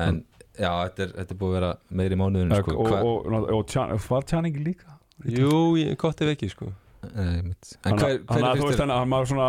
En 0.04 0.24
já, 0.58 0.70
þetta 0.88 1.04
er, 1.06 1.12
þetta 1.20 1.34
er 1.34 1.38
búið 1.38 1.52
að 1.52 1.58
vera 1.58 1.72
meiri 2.00 2.16
mánuðin 2.18 2.54
sko. 2.58 2.72
og, 2.74 2.88
Hva- 2.90 3.02
og, 3.04 3.28
og, 3.30 3.44
og 3.58 3.66
Tjan, 3.70 3.92
var 4.08 4.24
Tjaning 4.26 4.56
líka? 4.64 4.96
Jú, 5.30 5.50
ég- 5.78 5.94
gott 6.00 6.20
ef 6.24 6.32
ekki 6.32 6.48
sko. 6.50 6.72
Nei, 7.14 7.42
mitt. 7.46 7.76
En 7.84 7.92
Þannig 7.92 8.02
hver, 8.02 8.16
að- 8.16 8.24
hver 8.26 8.38
er 8.38 8.42
þú 8.42 8.50
veist 8.50 8.64
fyrst 8.64 8.80
þannig 8.82 8.94
að 8.96 9.02
hann 9.04 9.12
maður 9.12 9.30
svona 9.30 9.48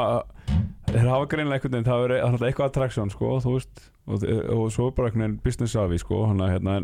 þeir 0.90 1.10
hafa 1.10 1.28
greinlega 1.32 1.60
einhvern 1.60 1.76
veginn 1.76 1.90
það 1.90 2.06
er 2.06 2.48
eitthvað 2.50 2.70
attraction 2.70 3.12
sko 3.14 3.36
þú 3.44 3.54
veist 3.56 3.86
og, 4.06 4.26
og 4.56 4.66
svo 4.74 4.90
er 4.90 4.98
bara 4.98 5.10
einhvern 5.10 5.24
veginn 5.26 5.38
business 5.44 5.78
afi 5.82 6.00
sko 6.02 6.26
hann 6.30 6.44
að 6.46 6.56
hérna 6.56 6.80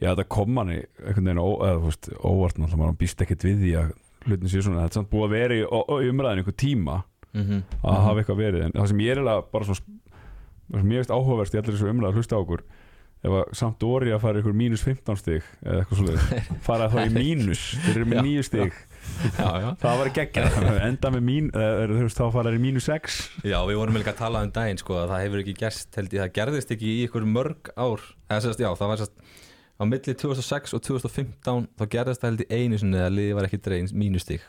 já 0.00 0.10
þetta 0.10 0.28
kom 0.36 0.60
hann 0.60 0.72
í 0.74 0.80
einhvern 1.04 1.30
veginn 1.30 1.42
óvart 1.44 2.58
náttúrulega 2.58 2.80
maður 2.82 3.00
býst 3.02 3.24
ekkert 3.24 3.46
við 3.46 3.60
því 3.62 3.74
að 3.82 3.92
hlutin 4.24 4.50
sé 4.50 4.62
svona 4.64 4.84
þetta 4.84 4.92
er 4.92 5.00
samt 5.00 5.12
búið 5.12 5.26
að 5.26 5.36
vera 5.36 5.58
í, 5.58 5.66
umræðin 6.10 6.42
einhver 6.42 6.56
tíma 6.58 7.02
mm 7.34 7.42
-hmm. 7.42 7.60
að 7.82 8.00
hafa 8.08 8.22
eitthvað 8.22 8.42
verið 8.42 8.64
en 8.64 8.74
það 8.78 8.88
sem 8.88 9.04
ég 9.04 9.12
er 9.12 9.20
eiginlega 9.20 9.44
bara 9.52 9.68
svona 9.68 10.88
veist 10.94 11.12
áhugaverst 11.12 11.54
í 11.54 11.60
allir 11.60 11.74
þessu 11.74 11.90
umræð 11.92 12.18
hlusta 12.18 12.36
á 12.36 12.42
okkur 12.42 12.64
ef 13.24 13.32
að 13.32 13.54
samt 13.56 13.84
orði 13.88 14.12
að 14.12 14.20
fara 14.20 14.40
ykkur 14.40 14.56
mínus 14.56 14.84
15 14.84 15.20
stig 15.20 15.44
eða 15.64 15.80
eitthvað 15.80 16.00
svolítið 16.00 16.48
fara 16.68 16.90
þá 16.92 16.98
í 17.04 17.12
mínus 17.14 17.62
þeir 17.84 17.96
eru 17.96 18.10
með 18.10 18.26
nýju 18.28 18.42
stig 18.42 18.80
Já, 19.38 19.48
já. 19.62 19.68
Það 19.84 19.98
var 20.00 20.10
geggjað. 20.18 20.56
Enda 20.88 21.10
með 21.14 21.22
mín 21.24 21.50
eða 21.54 21.86
þú 21.90 22.00
veist 22.02 22.18
þá 22.20 22.24
fara 22.34 22.50
þeir 22.50 22.58
í 22.58 22.62
mínus 22.64 22.88
6 22.90 23.18
Já, 23.46 23.56
við 23.68 23.78
vorum 23.80 23.96
líka 24.00 24.12
að 24.14 24.18
tala 24.20 24.42
um 24.44 24.52
daginn 24.54 24.80
sko, 24.80 24.98
að 25.00 25.12
það 25.14 25.22
hefur 25.24 25.42
ekki 25.44 25.54
gerst, 25.62 25.88
held 25.96 26.12
ég, 26.16 26.20
það 26.24 26.34
gerðist 26.40 26.74
ekki 26.76 26.90
í 26.90 26.98
ykkur 27.06 27.26
mörg 27.30 27.70
ár, 27.76 28.04
eða 28.28 28.40
sérst, 28.46 28.60
já, 28.64 28.68
það 28.80 28.92
var 28.92 29.02
sérst 29.04 29.16
á 29.74 29.82
milli 29.90 30.14
2006 30.14 30.76
og 30.76 30.84
2015 30.86 31.64
þá 31.80 31.84
gerðist 31.96 32.22
það 32.22 32.30
held 32.30 32.44
ég 32.44 32.52
einu 32.60 32.78
sinni 32.82 33.00
að 33.02 33.16
liði 33.16 33.34
var 33.40 33.48
ekki 33.48 33.58
dregin 33.64 33.90
mínustig. 33.98 34.44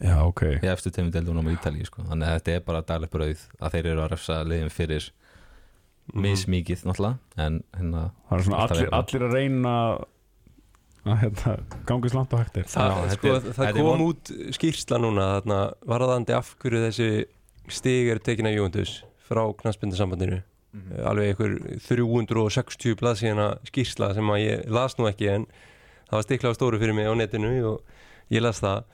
Já 0.00 0.16
ok. 0.24 0.42
Í 0.60 0.68
efstu 0.68 0.90
tegum 0.92 1.10
deildunum 1.12 1.46
á 1.48 1.52
Ítalíu 1.56 1.86
sko. 1.88 2.02
þannig 2.08 2.28
að 2.28 2.34
þetta 2.38 2.54
er 2.58 2.64
bara 2.66 2.82
daglegt 2.84 3.12
brauð 3.16 3.44
að 3.60 3.76
þeir 3.76 3.86
eru 3.92 4.02
að 4.06 4.10
refsa 4.14 4.42
liðin 4.44 4.72
fyrir 4.72 5.10
Mhm. 6.06 6.22
mismikið 6.22 6.82
náttúrulega. 6.86 7.18
En 7.42 7.56
hérna 7.74 8.02
það 8.30 8.36
er 8.38 8.42
svona 8.46 8.58
allir, 8.62 8.88
allir 8.94 9.22
að 9.26 9.32
reyna 9.34 9.72
að 11.06 11.20
hérna, 11.22 11.54
gangið 11.88 12.12
slant 12.14 12.32
og 12.36 12.40
hægt 12.42 12.56
er. 12.60 12.66
Það, 12.70 12.90
Já, 12.90 12.96
þetta 12.96 13.16
sko, 13.16 13.34
er- 13.36 13.54
það 13.58 13.72
kom 13.76 13.86
von- 13.86 14.04
út 14.06 14.32
skýrsla 14.56 14.98
núna 15.02 15.26
þarna, 15.36 15.58
varðandi 15.86 16.34
af 16.36 16.54
hverju 16.62 16.82
þessi 16.86 17.08
stig 17.68 18.08
er 18.12 18.18
tekin 18.18 18.46
af 18.50 18.54
Júndus 18.56 19.02
frá 19.28 19.42
knaspindasambandinu 19.62 20.42
alveg 21.08 21.30
einhver 21.32 21.54
360 21.88 22.96
blaðsíðana 23.00 23.46
skýrsla 23.64 24.10
sem 24.14 24.28
að 24.28 24.42
ég 24.44 24.66
las 24.70 24.96
nú 24.98 25.06
ekki 25.08 25.30
en 25.32 25.46
það 26.10 26.18
var 26.18 26.26
stiklað 26.26 26.56
stóru 26.58 26.78
fyrir 26.82 26.94
mig 26.94 27.08
á 27.08 27.14
netinu 27.16 27.52
og 27.64 27.80
ég 28.30 28.42
las 28.44 28.60
það. 28.60 28.84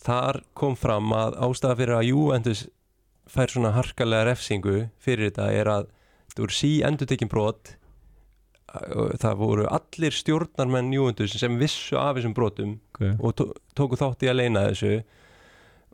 Þar 0.00 0.40
kom 0.54 0.76
fram 0.76 1.10
að 1.16 1.38
ástæða 1.40 1.76
fyrir 1.80 1.96
að 1.96 2.08
Juventus 2.10 2.62
fær 3.30 3.48
svona 3.52 3.72
harkalega 3.76 4.28
refsingu 4.30 4.76
fyrir 5.00 5.30
þetta 5.30 5.48
er 5.52 5.66
að 5.70 5.88
þetta 6.30 6.44
voru 6.44 6.56
sí 6.56 6.70
endurtekin 6.86 7.28
brot 7.32 7.72
og 7.74 7.79
það 9.20 9.38
voru 9.40 9.64
allir 9.66 10.14
stjórnarmenn 10.14 10.92
Juventus 10.94 11.34
sem 11.40 11.58
vissu 11.58 11.98
af 11.98 12.16
þessum 12.16 12.34
brotum 12.36 12.76
okay. 12.94 13.16
og 13.18 13.34
tó- 13.38 13.54
tóku 13.74 13.98
þátt 13.98 14.22
í 14.26 14.30
að 14.30 14.38
leina 14.42 14.66
þessu 14.68 15.00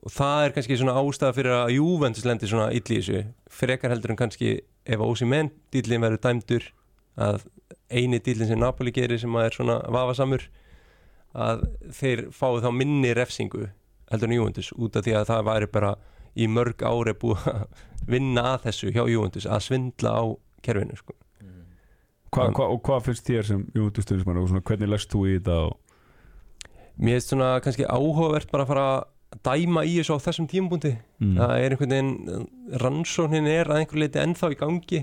og 0.07 0.13
það 0.13 0.45
er 0.45 0.55
kannski 0.57 0.79
svona 0.79 0.97
ástæða 1.01 1.37
fyrir 1.39 1.55
að 1.57 1.73
Juventus 1.79 2.27
lendir 2.29 2.53
svona 2.53 2.69
ill 2.77 2.85
í 2.85 2.99
þessu 3.01 3.23
frekar 3.51 3.95
heldur 3.95 4.13
en 4.13 4.21
kannski 4.21 4.53
ef 4.87 5.03
Ósimenn 5.03 5.51
dýllin 5.75 6.05
verður 6.05 6.23
dæmdur 6.29 6.69
að 7.17 7.47
eini 7.89 8.21
dýllin 8.21 8.51
sem 8.51 8.61
Napoli 8.61 8.93
gerir 8.95 9.19
sem 9.19 9.35
að 9.35 9.49
er 9.49 9.57
svona 9.57 9.79
vafasamur 9.97 10.47
að 11.37 11.67
þeir 11.97 12.27
fái 12.33 12.61
þá 12.65 12.71
minni 12.77 13.13
refsingu 13.17 13.71
heldur 14.13 14.31
en 14.31 14.37
Juventus 14.37 14.73
út 14.77 14.97
af 14.97 15.07
því 15.07 15.17
að 15.19 15.29
það 15.33 15.49
væri 15.49 15.71
bara 15.73 15.95
í 16.37 16.47
mörg 16.53 16.85
ári 16.85 17.17
búið 17.17 17.49
að 17.53 17.65
vinna 18.07 18.51
að 18.53 18.69
þessu 18.69 18.93
hjá 18.93 19.05
Juventus 19.09 19.49
að 19.49 19.65
svindla 19.65 20.13
á 20.13 20.25
kerfinu 20.63 20.99
sko. 20.99 21.17
Hva, 22.37 22.47
hva, 22.53 22.69
og 22.71 22.81
hvað 22.87 23.09
finnst 23.09 23.27
þér 23.27 23.51
sem 23.51 23.67
júndustöðismann 23.77 24.41
og 24.41 24.49
svona, 24.51 24.65
hvernig 24.69 24.93
lest 24.93 25.13
þú 25.13 25.27
í 25.27 25.37
þetta 25.39 25.59
og, 25.67 25.77
Mér 26.97 27.19
finnst 27.19 27.33
svona 27.35 27.51
kannski 27.61 27.85
áhugavert 27.85 28.53
bara 28.53 28.65
að 28.65 28.71
fara 28.71 28.87
að 28.97 29.05
dæma 29.45 29.83
í 29.85 29.99
þessu 29.99 30.17
á 30.17 30.25
þessum 30.25 30.47
tímabúndi 30.49 30.95
mm. 31.21 31.35
það 31.37 31.53
er 31.59 31.75
einhvern 31.75 31.93
veginn 31.93 32.47
rannsóknin 32.83 33.51
er 33.51 33.71
að 33.71 33.83
einhver 33.83 34.01
leiti 34.01 34.23
ennþá 34.23 34.53
í 34.55 34.59
gangi 34.61 35.03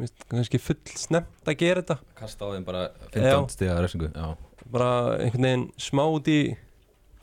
finnst 0.00 0.26
kannski 0.30 0.60
full 0.62 0.78
snemt 0.98 1.48
að 1.48 1.58
gera 1.60 1.84
þetta 1.84 1.96
kasta 2.18 2.48
á 2.48 2.52
þeim 2.54 2.66
bara 2.66 2.82
Já. 3.12 3.36
15 3.40 3.54
stiga 3.54 3.78
refsingu 3.80 4.10
já. 4.10 4.26
bara 4.72 4.90
einhvern 5.18 5.46
veginn 5.48 5.66
smá 5.80 6.04
út 6.08 6.30
í 6.30 6.40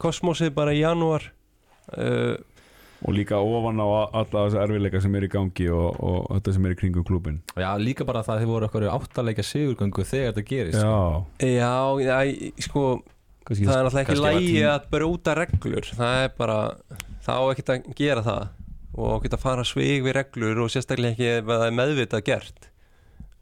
kosmosið 0.01 0.53
bara 0.57 0.75
í 0.75 0.83
janúar 0.83 1.29
uh, 1.97 2.37
og 3.03 3.13
líka 3.13 3.37
ofan 3.37 3.83
á 3.83 3.87
alla 3.87 4.47
þessa 4.47 4.63
erfiðleika 4.63 5.01
sem 5.03 5.19
er 5.19 5.27
í 5.27 5.33
gangi 5.33 5.67
og, 5.69 5.99
og 6.01 6.31
þetta 6.37 6.55
sem 6.55 6.65
er 6.65 6.73
í 6.73 6.79
kringum 6.79 7.05
klúbin 7.07 7.41
já, 7.53 7.69
líka 7.81 8.07
bara 8.07 8.23
það 8.25 8.39
að 8.39 8.41
þið 8.45 8.53
voru 8.55 8.69
okkur 8.71 8.87
áttalega 8.95 9.45
sigurgöngu 9.45 10.07
þegar 10.07 10.33
þetta 10.33 10.47
gerist 10.49 10.81
já, 10.81 10.97
Já, 11.45 11.75
já, 12.01 12.17
sko 12.65 12.87
kannski 13.47 13.67
það 13.67 13.77
er 13.79 13.85
náttúrulega 13.87 14.05
ekki 14.05 14.23
lægi 14.23 14.63
að 14.67 14.87
brjóta 14.91 15.35
reglur. 15.37 15.91
Það 15.97 16.23
er 16.23 16.33
bara, 16.37 16.57
það 17.25 17.37
á 17.39 17.43
ekkert 17.53 17.71
að 17.73 17.85
gera 17.99 18.25
það. 18.25 18.49
Og 18.97 19.13
ekkert 19.17 19.37
að 19.37 19.43
fara 19.45 19.67
svig 19.67 20.03
við 20.03 20.17
reglur 20.17 20.63
og 20.63 20.73
sérstaklega 20.73 21.15
ekki 21.15 21.29
ef 21.37 21.47
það 21.51 21.65
er 21.67 21.77
meðvitað 21.77 22.25
gert. 22.27 22.69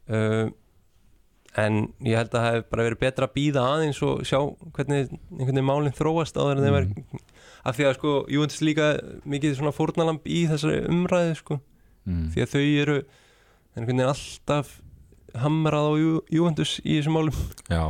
Uh, 0.06 0.44
en 1.58 1.80
ég 2.04 2.20
held 2.20 2.34
að 2.34 2.36
það 2.36 2.50
hef 2.52 2.66
bara 2.70 2.86
verið 2.86 3.02
betra 3.02 3.26
að 3.26 3.34
býða 3.38 3.64
aðeins 3.72 4.02
og 4.04 4.22
sjá 4.28 4.38
hvernig 4.76 5.08
einhvern 5.08 5.56
veginn 5.56 5.66
málinn 5.70 5.96
þróast 5.96 6.36
áður 6.36 6.60
en 6.60 6.66
þeim 6.66 6.78
er 6.82 6.88
af 7.66 7.76
því 7.76 7.86
að 7.88 7.94
sko, 7.98 8.14
Júventus 8.30 8.62
líka 8.64 8.88
mikið 9.26 9.56
svona 9.58 9.74
fórnalamb 9.74 10.26
í 10.30 10.44
þessari 10.50 10.82
umræðu 10.92 11.36
sko, 11.40 11.60
mm. 12.06 12.26
því 12.34 12.44
að 12.44 12.52
þau 12.54 12.64
eru 12.64 12.96
einhvern 13.76 13.92
veginn 13.92 14.10
alltaf 14.10 14.74
hamrað 15.36 15.88
á 15.90 15.92
Jú- 16.00 16.24
Júventus 16.32 16.76
í 16.84 16.98
þessum 16.98 17.18
málum. 17.18 17.40
Já. 17.68 17.84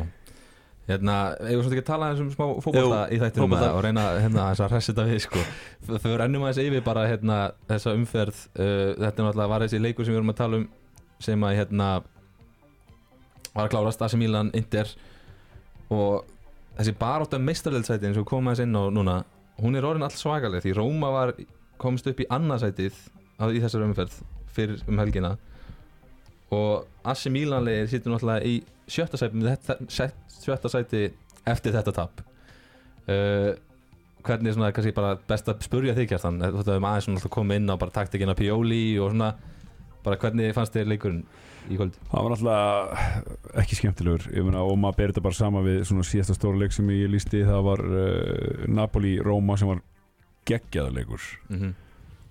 Hérna, 0.86 1.14
eigum 1.42 1.58
við 1.58 1.64
svolítið 1.64 1.76
ekki 1.80 1.82
að 1.82 1.88
tala 1.88 2.08
um 2.14 2.28
smá 2.30 2.44
fótbolta 2.62 2.98
Jú, 3.10 3.14
í 3.16 3.18
þættinum 3.18 3.54
og 3.58 3.80
reyna 3.82 4.02
hérna, 4.22 4.44
þess 4.54 4.62
að 4.62 4.74
þetta 4.86 5.06
við 5.08 5.22
sko. 5.24 5.40
Þau 5.88 6.12
rennum 6.20 6.44
aðeins 6.46 6.60
yfir 6.62 6.84
bara 6.86 7.06
hérna, 7.10 7.38
þessa 7.66 7.94
umferð. 7.98 8.42
Uh, 8.54 8.92
Þetta 8.94 9.10
er 9.10 9.26
náttúrulega 9.26 9.50
var 9.50 9.64
þessi 9.66 9.80
leikur 9.82 10.06
sem 10.06 10.14
við 10.14 10.20
erum 10.20 10.30
að 10.30 10.38
tala 10.38 10.60
um 10.60 10.68
sem 11.26 11.46
að 11.48 11.56
hérna 11.58 11.88
var 13.56 13.66
að 13.66 13.72
klárast 13.72 14.04
AC 14.06 14.14
Milan, 14.20 14.52
Inter 14.54 14.90
og 15.90 16.26
þessi 16.76 16.94
baróta 17.00 17.40
meistarleilsæti 17.40 18.06
eins 18.06 18.20
og 18.20 18.28
koma 18.28 18.54
þess 18.54 18.66
inn 18.66 18.76
á 18.78 18.84
núna 18.92 19.16
hún 19.60 19.76
er 19.76 19.86
orðin 19.88 20.06
allt 20.06 20.18
svakaleg 20.18 20.64
því 20.64 20.74
Róma 20.76 21.10
var 21.14 21.34
komst 21.80 22.08
upp 22.08 22.20
í 22.20 22.28
annarsætið 22.32 22.96
í 23.52 23.60
þessari 23.60 23.86
umferð 23.88 24.16
fyrir 24.56 24.82
um 24.88 25.00
helgina. 25.00 25.34
Og 26.54 26.86
AC 27.04 27.26
Milan-legir 27.32 27.90
sittur 27.90 28.14
náttúrulega 28.14 28.46
í 28.46 28.60
sjötta 28.88 29.18
sæti, 29.20 29.56
set, 29.92 30.16
sjötta 30.30 30.70
sæti 30.72 31.08
eftir 31.46 31.74
þetta 31.74 31.94
tap. 31.96 32.22
Uh, 33.06 33.52
hvernig 34.26 34.54
svona, 34.54 34.72
kannski 34.74 34.94
bara 34.94 35.16
best 35.28 35.48
að 35.50 35.66
spurja 35.66 35.94
þig 35.94 36.10
kjartan 36.10 36.40
þú 36.42 36.56
veist 36.58 36.70
að 36.70 36.78
við 36.78 36.88
aðeins 36.88 37.08
svona 37.10 37.34
komið 37.36 37.60
inn 37.60 37.70
á 37.70 37.76
bara 37.78 37.94
taktikina 37.94 38.36
Pioli 38.38 38.84
og 38.98 39.12
svona. 39.12 39.34
Bara 40.06 40.18
hvernig 40.22 40.54
fannst 40.54 40.74
þér 40.74 40.90
leikurinn 40.92 41.24
í 41.70 41.78
kvöld? 41.78 41.96
Það 42.10 42.26
var 42.26 42.34
náttúrulega 42.34 43.62
ekki 43.62 43.78
skemmtilegur. 43.80 44.28
Meina, 44.36 44.62
og 44.62 44.78
maður 44.80 45.00
ber 45.00 45.12
þetta 45.12 45.24
bara 45.26 45.38
sama 45.38 45.64
við 45.66 45.82
svona 45.88 46.06
síðasta 46.06 46.36
stóra 46.36 46.60
leik 46.60 46.76
sem 46.76 46.92
ég 46.94 47.10
lísti 47.12 47.42
það 47.46 47.66
var 47.70 47.84
uh, 47.86 48.62
Napoli-Róma 48.78 49.58
sem 49.60 49.72
var 49.72 49.82
geggjaðarleikur 50.46 51.26
mm 51.48 51.58
-hmm. 51.58 51.74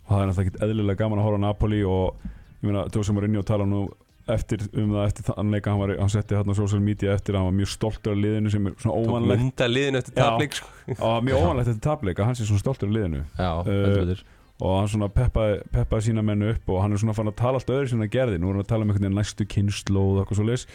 og 0.05 0.09
það 0.09 0.21
er 0.21 0.27
náttúrulega 0.27 0.47
ekkert 0.47 0.63
eðlilega 0.63 1.01
gaman 1.03 1.19
að 1.19 1.27
horfa 1.27 1.39
á 1.41 1.45
Napoli 1.47 1.83
og 1.83 2.15
ég 2.61 2.67
meina, 2.69 2.87
þú 2.87 3.03
sem 3.03 3.15
var 3.15 3.27
inni 3.27 3.41
og 3.41 3.45
tala 3.45 3.65
nú 3.65 3.87
eftir 4.27 4.63
um 4.73 4.93
það 4.95 5.07
eftir 5.07 5.25
þann 5.27 5.51
leika 5.53 5.71
hann, 5.71 5.97
hann 5.99 6.09
setti 6.09 6.35
hérna 6.35 6.55
á 6.55 6.57
social 6.57 6.81
media 6.81 7.13
eftir 7.13 7.35
að 7.35 7.43
hann 7.43 7.49
var 7.51 7.57
mjög 7.59 7.69
stoltur 7.69 8.15
af 8.15 8.17
liðinu 8.17 8.51
sem 8.53 8.67
er 8.67 8.73
svona 8.81 8.95
Tók 8.95 9.11
óvanlegt. 9.11 9.41
mynda 9.43 9.67
liðin 9.69 9.99
eftir 9.99 10.15
tapleik 10.17 10.53
sko. 10.57 10.67
og 10.97 11.23
mjög 11.27 11.37
óvanlegt 11.41 11.67
eftir 11.67 11.83
tapleika 11.85 12.25
hann 12.25 12.35
sé 12.35 12.47
svona 12.47 12.63
stoltur 12.63 12.89
af 12.89 12.95
liðinu. 12.95 13.21
Já, 13.37 13.51
betur 13.65 14.23
og 14.63 14.75
hann 14.79 14.91
svona 14.91 15.09
peppaði, 15.11 15.57
peppaði 15.73 16.09
sína 16.09 16.23
mennu 16.23 16.53
upp 16.53 16.69
og 16.71 16.83
hann 16.83 16.95
er 16.95 17.01
svona 17.01 17.15
fann 17.17 17.31
að 17.31 17.39
tala 17.41 17.59
allt 17.59 17.71
öðru 17.75 17.91
sem 17.91 18.03
hann 18.03 18.11
gerði 18.13 18.39
nú 18.39 18.51
erum 18.51 18.61
við 18.61 18.67
að 18.67 18.71
tala 18.71 18.85
um 18.85 18.91
einhvern 18.91 19.07
veginn 19.07 19.19
næstu 19.19 19.47
kynslu 19.51 20.03
og 20.03 20.19
eitthvað 20.21 20.39
svo 20.39 20.47
leis 20.47 20.67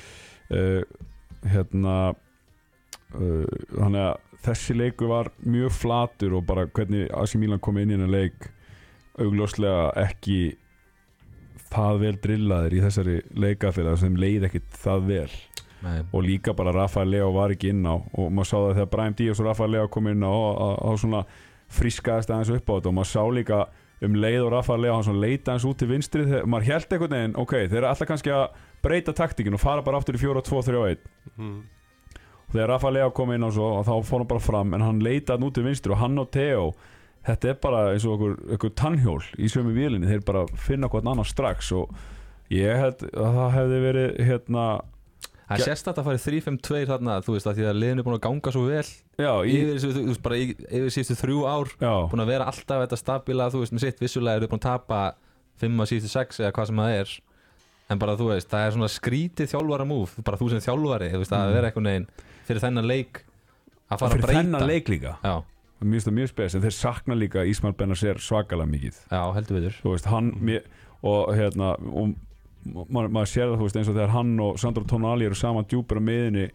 uh, 0.52 0.82
hérna 1.48 1.94
uh, 2.12 3.46
þannig 3.72 4.02
að 4.04 4.26
þessi 4.44 4.76
leiku 4.76 5.08
var 5.10 5.32
mjög 5.44 5.76
flatur 5.76 6.36
og 6.38 6.46
bara 6.48 6.66
hvernig 6.68 7.08
Asi 7.16 7.40
Milan 7.40 7.60
kom 7.62 7.80
inn 7.80 7.92
í 7.92 7.96
hennar 7.96 8.12
leik 8.12 8.50
augljóslega 9.20 9.90
ekki 10.00 10.40
það 11.70 12.00
vel 12.04 12.14
drillaðir 12.24 12.76
í 12.76 12.84
þessari 12.84 13.16
leikafélag 13.36 13.98
sem 14.00 14.16
leið 14.18 14.48
ekkit 14.48 14.78
það 14.82 15.08
vel. 15.10 15.30
Nei. 15.80 16.02
og 16.12 16.20
líka 16.26 16.52
bara 16.52 16.74
Rafael 16.76 17.08
Leo 17.08 17.30
var 17.32 17.54
ekki 17.54 17.70
inn 17.72 17.86
á 17.88 17.96
og 17.96 18.26
maður 18.28 18.48
sá 18.50 18.56
það 18.56 18.72
þegar 18.74 18.88
Brian 18.92 19.14
Díaz 19.16 19.38
og 19.40 19.46
Rafael 19.46 19.70
Leo 19.72 19.86
kom 19.88 20.10
inn 20.10 20.26
á 20.28 20.28
og 20.28 20.98
svona 21.00 21.22
friskaðist 21.70 22.32
aðeins 22.32 22.52
upp 22.56 22.66
á 22.68 22.72
þetta. 22.76 22.90
Og 22.90 22.98
maður 22.98 23.12
sá 23.12 23.22
líka 23.36 23.60
um 24.04 24.16
leið 24.16 24.46
og 24.46 24.52
Rafael 24.54 24.84
Leo 24.84 24.96
hann 24.96 25.20
leita 25.20 25.54
hans 25.54 25.66
út 25.68 25.80
til 25.80 25.90
vinstri 25.90 26.24
þegar 26.28 26.48
maður 26.48 26.70
held 26.70 26.94
einhvern 26.94 27.16
veginn, 27.16 27.34
ok, 27.40 27.56
þeir 27.66 27.80
eru 27.82 27.90
alltaf 27.90 28.08
kannski 28.08 28.32
að 28.32 28.46
breyta 28.84 29.14
taktíkin 29.16 29.56
og 29.56 29.60
fara 29.60 29.84
bara 29.84 30.00
aftur 30.00 30.16
í 30.16 30.22
4-2-3-1 30.22 31.02
mm. 31.36 31.58
og 32.46 32.54
þegar 32.54 32.72
Rafael 32.72 32.96
Leo 32.96 33.10
kom 33.16 33.34
inn 33.34 33.44
á 33.44 33.50
svo 33.52 33.66
og 33.80 33.84
þá 33.88 33.92
fór 34.08 34.22
hann 34.22 34.30
bara 34.30 34.44
fram 34.44 34.72
en 34.76 34.86
hann 34.86 35.02
leita 35.04 35.36
hann 35.36 35.44
út 35.44 35.58
til 35.58 35.66
vinstri 35.66 35.92
og 35.92 36.00
hann 36.00 36.16
og 36.22 36.30
Theo 36.32 36.70
þetta 37.28 37.52
er 37.52 37.60
bara 37.60 37.82
eins 37.90 38.06
og 38.08 38.24
okkur 38.56 38.72
tannhjól 38.80 39.20
í 39.36 39.50
sömu 39.52 39.74
vílinni, 39.76 40.08
þeir 40.08 40.24
bara 40.24 40.46
finna 40.56 40.88
hvort 40.88 41.04
annar 41.04 41.28
strax 41.28 41.68
og 41.76 41.92
ég 42.52 42.80
held 42.80 43.04
að 43.12 43.36
það 43.36 43.54
hefði 43.58 43.82
verið 43.84 44.16
hérna 44.30 44.64
Það 45.50 45.64
sérstætt 45.66 45.98
að 45.98 46.04
fara 46.06 46.18
í 46.20 46.22
3-5-2 46.22 46.80
þarna 46.86 47.14
þú 47.26 47.32
veist 47.34 47.48
að 47.50 47.56
því 47.58 47.64
að 47.70 47.78
liðinu 47.80 48.02
er 48.02 48.06
búin 48.06 48.16
að 48.18 48.22
ganga 48.26 48.52
svo 48.54 48.62
vel. 48.68 48.84
Já, 49.18 49.32
í, 49.42 49.54
yfir, 49.58 49.80
þú 49.82 50.04
veist 50.10 50.22
bara 50.22 50.36
yfir 50.38 50.92
síðustu 50.94 51.16
þrjú 51.18 51.40
ár 51.50 51.72
já, 51.80 51.94
búin 52.12 52.22
að 52.22 52.30
vera 52.30 52.46
alltaf 52.52 52.84
þetta 52.84 52.98
stabíla 53.00 53.48
þú 53.50 53.62
veist 53.64 53.74
með 53.74 53.84
sitt. 53.86 53.98
Vissulega 54.04 54.38
eru 54.38 54.48
búin 54.52 54.60
að 54.62 54.68
tapa 54.68 55.00
5 55.64 55.82
að 55.82 55.90
síðustu 55.90 56.12
6 56.14 56.40
eða 56.44 56.52
hvað 56.54 56.70
sem 56.70 56.82
það 56.84 56.94
er. 57.00 57.14
En 57.90 57.98
bara 57.98 58.14
þú 58.14 58.28
veist 58.30 58.50
það 58.52 58.66
er 58.68 58.74
svona 58.76 58.90
skrítið 58.94 59.50
þjálfara 59.50 59.86
múf 59.90 60.14
bara 60.22 60.38
þú 60.38 60.50
sem 60.54 60.62
þjálfari 60.62 61.10
þú 61.10 61.18
veist 61.24 61.34
að 61.34 61.46
Mm. 61.48 61.54
vera 61.58 61.70
eitthvað 61.72 61.86
neginn 61.88 62.06
fyrir 62.46 62.62
þennan 62.62 62.86
leik 62.86 63.24
að 63.90 63.98
fara 63.98 64.10
fyrir 64.14 64.22
að 64.22 64.28
breyta. 64.30 64.42
þennan 64.44 64.66
leik 64.70 64.88
líka? 64.94 65.16
Já, 65.26 65.34
það 65.82 66.14
mjög 66.14 66.28
spes 66.30 66.54
en 66.54 66.62
þeir 66.62 66.76
sakna 66.78 67.14
líka 67.18 67.42
Ísmael 67.50 67.74
Benacer 67.74 68.14
svakalega 68.22 68.70
mikið. 68.70 68.94
Já 69.10 69.22
heldur 69.34 69.56
við 69.58 69.66
þurr 69.66 69.80
þú 69.82 69.94
veist, 69.96 70.06
hann 70.06 70.30
mér, 70.38 70.62
og 71.02 71.34
hérna 71.34 71.74
og 71.90 72.14
maður, 72.66 73.08
maður 73.08 73.32
sér 73.32 73.48
það, 73.48 73.56
þú 73.56 73.66
veist, 73.66 73.80
eins 73.80 73.88
og 73.90 73.96
þegar 73.96 74.14
hann 74.14 74.34
og 74.44 74.60
Sandro 74.60 74.84
Tonali 74.88 75.28
eru 75.28 75.38
saman 75.38 75.68
djúpur 75.70 76.00
á 76.00 76.02
miðinni 76.04 76.50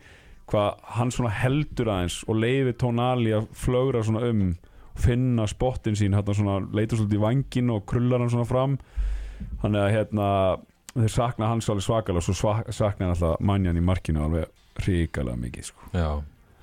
hvað 0.51 0.86
hann 0.99 1.12
svona 1.14 1.34
heldur 1.34 1.89
aðeins 1.89 2.20
og 2.30 2.38
leiði 2.38 2.76
Tonali 2.82 3.34
að 3.34 3.49
flögra 3.58 4.03
svona 4.06 4.30
um 4.30 4.45
finna 4.95 5.47
spottin 5.49 5.97
sín 5.97 6.16
hérna 6.16 6.36
svona 6.38 6.60
leitur 6.76 7.01
svolítið 7.01 7.20
í 7.20 7.24
vangin 7.24 7.74
og 7.74 7.84
krullar 7.89 8.22
hann 8.24 8.32
svona 8.32 8.47
fram 8.47 8.78
þannig 9.64 9.82
að 9.82 9.93
hérna 9.95 10.28
þeir 10.95 11.12
sakna 11.12 11.49
hans 11.51 11.68
alveg 11.70 11.88
svakalega 11.88 12.22
og 12.22 12.28
svo 12.28 12.38
svak, 12.38 12.70
sakna 12.72 13.08
hann 13.08 13.16
alltaf 13.16 13.41
mannjan 13.43 13.80
í 13.80 13.84
markinu 13.84 14.24
alveg 14.24 14.86
ríkalega 14.86 15.39
mikið 15.39 15.68
sko. 15.70 15.89
Já, 15.95 16.10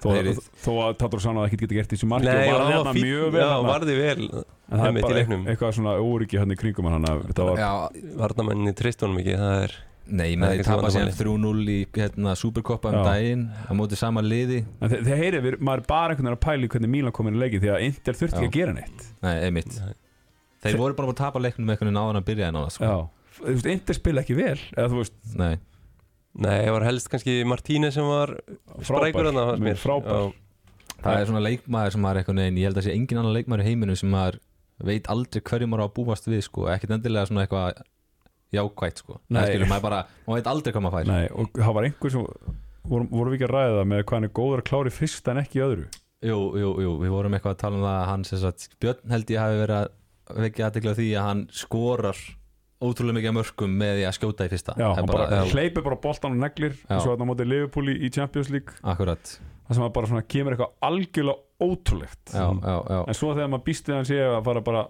þó, 0.03 0.09
Þeir- 0.17 0.41
þó 0.65 0.73
að 0.87 0.97
Tatur 1.03 1.21
Sanna 1.23 1.45
ekkert 1.47 1.63
geti 1.67 1.79
gert 1.79 1.93
í 1.93 1.97
þessu 1.97 2.09
marki 2.11 2.27
Nei, 2.27 2.49
og 2.49 2.55
og 2.55 2.59
var 2.59 2.67
hann 2.67 2.73
hérna 2.73 3.07
mjög 3.07 3.31
vel 3.37 3.43
Já, 3.43 3.55
varði 3.69 3.95
vel 4.01 4.27
en 4.33 4.81
það 4.83 4.89
er 4.89 5.01
bara 5.07 5.15
leiknum. 5.21 5.47
eitthvað 5.53 5.73
svona 5.79 5.95
óryggi 6.03 6.39
hann 6.43 6.51
í 6.53 6.59
kringum 6.59 6.89
hann 6.91 7.05
að 7.07 7.25
var 7.39 7.63
já 7.63 7.71
Varnamenninni 8.19 8.75
tristunum 8.75 9.19
ekki 9.23 9.37
Það 9.39 9.63
er 9.63 9.75
Nei, 10.03 10.27
Það 10.27 10.33
er 10.33 10.37
menn 10.37 10.51
þeir 10.51 10.59
kannski 10.59 10.73
tapa 10.73 10.89
síðan 10.91 11.11
vandamálið. 11.13 11.63
3-0 11.63 11.71
í 11.73 11.87
hérna, 11.95 12.33
Superkoppa 12.37 12.89
um 12.91 12.97
Já. 12.99 13.03
daginn 13.07 13.45
á 13.55 13.73
móti 13.79 13.97
sama 13.97 14.21
liði 14.21 14.65
En 14.83 14.91
þe- 14.91 15.03
þeir 15.07 15.21
heyrið, 15.23 15.43
við- 15.47 15.59
maður 15.63 15.79
er 15.79 15.87
bara 15.93 16.09
einhvern 16.11 16.27
veginn 16.27 16.39
að 16.39 16.43
pæla 16.43 16.67
í 16.67 16.71
hvernig 16.75 16.91
Mílan 16.91 17.13
kom 17.15 17.29
inn 17.31 17.37
í 17.39 17.43
leikið 17.45 17.63
því 17.63 17.71
að 17.71 17.83
Inter 17.87 18.19
þurfti 18.19 18.39
ekki 18.43 18.51
að 18.51 18.57
gera 18.59 18.73
neitt 18.75 19.05
Nei, 19.23 19.37
einmitt 19.47 19.79
Nei. 19.79 19.95
Þeir 20.67 20.77
voru 20.83 20.95
bara 20.99 21.07
búin 21.07 21.15
að 21.15 21.23
tapa 21.23 21.39
leiknum 21.39 21.67
með 21.71 21.77
einhvern 21.77 21.91
veginn 21.93 22.03
áðan 22.03 22.19
að 22.21 22.27
byrja 22.33 22.49
en 22.51 22.59
sko. 22.71 22.83
Já, 22.83 22.99
þú 23.39 23.47
veist, 23.55 23.67
Inter 23.77 23.95
spila 23.95 24.21
ekki 24.27 24.37
vel 24.37 24.59
eða 24.77 24.89
Nei, 26.33 26.63
það 26.65 26.73
var 26.79 26.87
helst 26.89 27.11
kannski 27.13 27.35
Martínez 27.45 27.97
sem 27.99 28.07
var 28.09 28.33
sprækur 28.81 29.29
hann 29.29 29.37
fannst 29.37 29.65
mér. 29.67 29.81
frábær. 29.83 30.33
Já. 30.33 30.97
það 31.03 31.19
er 31.19 31.29
svona 31.29 31.43
leikmaður 31.45 31.95
sem 31.95 32.05
maður 32.07 32.23
einhvern 32.23 32.43
veginn, 32.43 32.61
ég 32.63 32.71
held 32.71 32.81
að 32.81 32.87
sé 32.87 32.95
engin 32.97 33.21
annan 33.21 33.37
leikmaður 33.37 33.65
í 33.65 33.69
heiminum 33.69 33.99
sem 34.01 34.17
veit 34.83 35.09
aldrei 35.13 35.43
hverju 35.45 35.69
maður 35.69 35.85
á 35.85 35.87
að 35.87 35.95
búast 35.99 36.29
við 36.31 36.45
sko, 36.47 36.67
ekkert 36.73 36.97
endilega 36.97 37.29
svona 37.29 37.45
eitthvað 37.45 37.83
jákvætt 38.53 39.03
sko, 39.03 39.19
Nei. 39.29 39.39
það 39.43 39.49
skilur 39.53 39.71
maður 39.71 39.85
bara 39.87 40.01
maður 40.27 40.39
veit 40.41 40.51
aldrei 40.53 40.73
hvað 40.73 40.85
maður 40.87 40.97
fær. 40.99 41.11
Nei, 41.13 41.27
og 41.33 41.61
það 41.61 41.77
var 41.77 41.89
einhver 41.89 42.15
sem 42.15 42.27
vorum, 42.89 43.09
vorum 43.13 43.33
við 43.33 43.39
ekki 43.39 43.49
að 43.49 43.55
ræða 43.57 43.77
það 43.79 43.91
með 43.93 44.05
hvað 44.05 44.19
hann 44.19 44.29
er 44.29 44.35
góður 44.39 44.63
að 44.63 44.69
klára 44.71 44.93
í 44.93 44.97
fyrsta 44.97 45.33
en 45.35 45.43
ekki 45.43 45.63
öðru? 45.65 45.87
Jú, 46.23 46.39
jú, 46.61 46.71
jú, 46.85 46.93
við 47.03 47.15
vorum 47.15 47.37
eitthvað 47.37 47.57
að 47.57 47.63
tala 47.63 47.79
um 47.79 47.87
það 47.87 47.99
að 47.99 48.09
hann 48.13 48.25
sem 48.29 48.41
sagt, 48.43 48.69
Björn 48.83 49.15
held 49.15 49.33
ég 49.33 49.43
hafi 49.43 49.61
verið 49.63 49.79
að 49.79 50.43
vekja 50.47 50.69
aðtekla 50.69 50.95
því 50.99 51.09
að 51.19 51.27
hann 51.29 51.43
skorar 51.63 52.21
ótrúlega 52.83 53.19
mikið 53.19 53.31
af 53.31 53.37
mörkum 53.39 53.77
með 53.83 53.95
því 53.99 54.07
að 54.09 54.17
skjóta 54.19 54.47
í 54.47 54.53
fyrsta. 54.53 54.75
Já, 54.79 54.89
hann 54.99 55.09
bara, 55.11 55.29
já, 55.31 55.43
hleypir 55.55 55.87
bara 55.87 55.99
boltan 56.03 56.37
og 56.37 56.43
neglir 56.43 56.75
eins 56.89 57.07
og 57.07 57.13
þarna 57.13 57.27
á 57.27 57.31
móti 57.31 57.47
Liverpool 57.49 57.93
í, 57.93 58.11
Champions 58.15 58.51
League. 58.53 58.77
Akkurat, 58.83 59.37
það 59.69 59.79
sem 59.79 59.87
að 59.87 59.95
bara 59.99 60.11
svona 60.11 60.27
kemur 60.35 60.57
eitthvað 60.57 60.91
algjörlega 60.91 61.69
ótrúlegt. 61.69 62.35
Já, 62.35 62.45
já, 62.51 62.77
já. 62.97 63.01
En 63.07 63.19
svo 63.19 63.33
þegar 63.37 63.53
maður 63.55 63.67
býst 63.71 63.89
við 63.91 63.99
hann 63.99 64.11
sé 64.11 64.21
að 64.27 64.43
fara 64.51 64.65
bara 64.67 64.85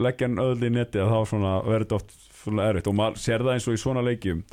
leggja 0.00 0.28
hann 0.28 0.42
öðl 0.42 0.68
í 0.68 0.74
netti 0.74 1.00
að 1.02 1.14
þá 1.14 1.32
svona 1.32 1.54
verður 1.66 1.86
þetta 1.86 1.98
oft 2.00 2.14
svona 2.40 2.68
erfitt. 2.70 2.90
Og 2.90 2.96
maður 3.00 3.22
sér 3.24 3.44
það 3.44 3.56
eins 3.56 3.68
og 3.68 3.76
í 3.76 3.82
svona 3.82 4.04
leikjum 4.06 4.44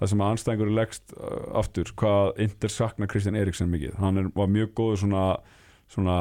það 0.00 0.12
sem 0.12 0.22
að 0.24 0.32
anstæðingur 0.34 0.70
er 0.70 0.76
leggst 0.78 1.14
uh, 1.16 1.42
aftur 1.60 1.92
hvað 2.00 2.40
Inter 2.46 2.72
sakna 2.72 3.08
Kristján 3.10 3.38
Eriksson 3.38 3.70
mikið. 3.72 3.98
Hann 4.00 4.20
er, 4.20 4.30
var 4.36 4.50
mjög 4.50 4.72
góður 4.78 5.02
svona, 5.04 5.24
svona 5.92 6.16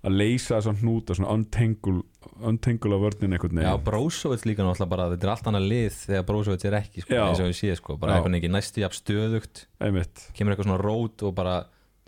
að 0.00 0.14
leysa 0.16 0.56
þessar 0.56 0.78
hnúta 0.80 1.16
svona 1.16 1.32
untangle, 1.36 2.02
untangle 2.48 2.96
af 2.96 3.02
vörnin 3.04 3.34
einhvern 3.36 3.58
Já, 3.60 3.66
veginn 3.74 3.84
Brósovits 3.84 4.46
líka 4.48 4.64
náttúrulega 4.64 4.92
bara, 4.94 5.08
þetta 5.12 5.26
er 5.26 5.32
allt 5.34 5.50
annað 5.50 5.66
lið 5.72 5.98
þegar 6.06 6.24
Brósovits 6.30 6.68
er 6.70 6.76
ekki, 6.78 7.02
sko, 7.04 7.16
Já. 7.18 7.24
eins 7.26 7.42
og 7.42 7.50
við 7.50 7.58
séð, 7.58 7.74
sko, 7.82 7.96
bara 8.00 8.14
Já. 8.14 8.20
eitthvað 8.20 8.38
ekki 8.40 8.52
næstu 8.54 8.84
jafn 8.84 8.98
stöðugt, 9.00 9.64
einmitt 9.84 10.24
kemur 10.38 10.54
eitthvað 10.54 10.70
svona 10.70 10.80
rót 10.80 11.26
og 11.28 11.34
bara 11.36 11.56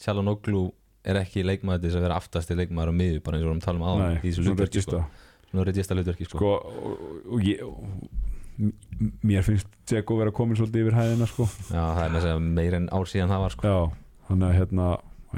Tjallanoglu 0.03 0.63
er 1.05 1.19
ekki 1.21 1.45
leikmaður 1.45 1.85
þess 1.85 1.99
að 1.99 2.07
vera 2.07 2.17
aftasti 2.23 2.57
leikmaður 2.57 2.95
á 2.95 2.95
miðu, 2.97 3.21
bara 3.27 3.37
eins 3.37 3.45
og 3.45 3.49
við 3.49 3.53
erum 3.53 3.61
að 3.61 3.67
tala 3.69 3.79
um 3.83 3.87
áðan 3.91 4.03
Nei, 4.09 4.17
í 4.23 4.25
þessu 4.31 4.41
svona 4.41 4.55
hlutverki, 4.57 4.83
sko, 4.87 4.99
regista. 5.03 5.47
svona 5.51 5.67
regista 5.69 5.97
hlutverki, 5.99 6.29
sko. 6.31 6.39
sko, 6.41 6.53
og, 6.73 7.07
og, 7.29 7.45
ég, 7.45 7.63
og 7.67 9.23
mér 9.27 9.45
finnst 9.47 9.69
Dzeko 9.89 10.17
vera 10.21 10.33
komin 10.35 10.57
svolítið 10.57 10.85
yfir 10.87 10.97
hæðina 10.97 11.27
sko. 11.29 11.47
Já, 11.69 11.83
það 11.83 12.03
er 12.07 12.13
með 12.13 12.21
þess 12.23 12.33
að 12.33 12.45
meir 12.57 12.77
en 12.79 12.89
ár 12.95 13.09
síðan 13.11 13.33
það 13.35 13.43
var, 13.45 13.57
sko. 13.57 13.73
já, 13.73 13.79
þannig 14.31 14.49
að 14.49 14.57
hérna 14.61 14.89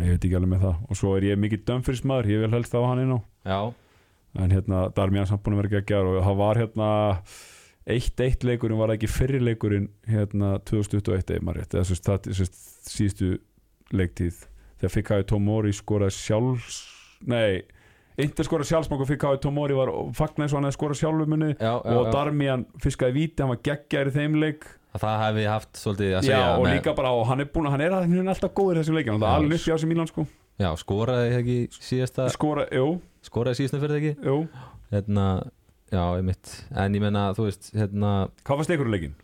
ég 0.02 0.14
veit 0.14 0.26
ekki 0.26 0.38
alveg 0.38 0.52
með 0.54 0.64
það. 0.66 0.78
Og 0.88 1.00
svo 1.00 1.14
er 1.16 1.26
ég 1.28 1.40
mikið 1.40 1.64
Dumfries 1.68 2.04
maður, 2.08 2.30
ég 2.34 2.44
vil 2.44 2.54
helst 2.56 2.76
hafa 2.76 2.92
hann 2.92 3.02
inn 3.04 3.14
á. 3.14 3.20
Já, 3.44 3.60
en 4.44 4.54
hérna 4.56 4.86
Darmian 4.96 5.28
samt 5.30 5.44
búin 5.44 5.54
að 5.54 5.62
vera 5.62 5.74
geggjar 5.76 6.08
og 6.10 6.18
það 6.24 6.40
var 6.40 6.60
hérna 6.62 6.88
1-1 7.94 8.48
leikurinn 8.48 8.80
var 8.80 8.94
ekki 8.94 9.10
fyrri 9.12 9.42
leikurinn 9.42 9.90
hérna 10.08 10.56
2021 10.66 11.36
eða 11.36 11.44
maður 11.46 11.60
rétt. 11.60 11.76
Eða 11.76 11.88
sérst, 11.90 12.08
það, 12.08 12.30
sérst, 12.40 12.58
síðustu 12.90 13.30
leiktíð. 13.94 14.42
Þegar 14.80 14.94
Fikaði 14.96 15.28
Tomori 15.30 15.72
skoraði 15.76 16.16
sjálfs 16.16 16.82
nei, 17.30 17.62
Inter 18.20 18.46
skoraði 18.46 18.70
sjálfsmák 18.70 19.02
og 19.02 19.08
Fikaði 19.10 19.40
Tomori 19.42 19.76
var 19.76 19.90
fagnar 20.14 20.50
og 20.50 20.58
hann 20.58 20.68
hefði 20.68 20.76
skorað 20.76 21.00
sjálfumunni 21.00 21.50
já, 21.54 21.72
já, 21.72 21.94
og. 21.96 22.10
Darmian 22.14 22.66
fiskaði 22.82 23.16
víti, 23.16 23.42
hann 23.42 23.50
var 23.50 23.62
geggjar 23.66 24.10
í 24.10 24.14
þeim 24.14 24.36
leik 24.38 24.66
Að 24.94 25.02
það 25.02 25.16
hefði 25.24 25.44
haft 25.50 25.72
svolítið 25.80 26.10
að 26.14 26.14
Já, 26.14 26.28
segja 26.28 26.50
og 26.54 26.64
með- 26.64 26.74
líka 26.76 26.92
bara, 26.94 27.10
og 27.18 27.24
hann 27.26 27.40
er 27.42 27.48
búin 27.50 27.66
að 27.66 27.70
hann 27.74 27.80
er, 27.82 27.94
hann 27.98 28.12
er 28.20 28.28
alltaf 28.34 28.52
góður 28.54 28.76
í 28.78 28.82
þessu 28.84 28.94
leikin, 28.94 29.12
hann 29.16 29.24
Já. 29.24 29.26
er 29.26 29.40
alveg 29.40 29.58
upp 29.58 29.66
í 29.66 29.74
ásum 29.74 29.90
Mílan 29.90 30.10
sko 30.12 30.26
Já, 30.62 30.68
skoraði 30.78 31.32
ekki 31.40 31.56
síðasta 31.82 32.28
skora, 32.30 32.68
jú, 32.70 33.00
skoraði 33.26 33.58
síðasta 33.58 33.80
fyrir 33.82 33.98
ekki 33.98 34.12
jú 34.28 34.36
hérna, 34.94 35.24
já, 35.90 36.02
einmitt 36.14 36.52
en 36.78 36.94
ég 36.94 37.02
menna, 37.02 37.24
þú 37.34 37.48
veist, 37.48 37.72
hérna 37.74 38.12
hvað 38.46 38.60
fannst 38.62 38.70
ykkur 38.76 38.86
í 38.86 38.94
leikin? 38.94 39.16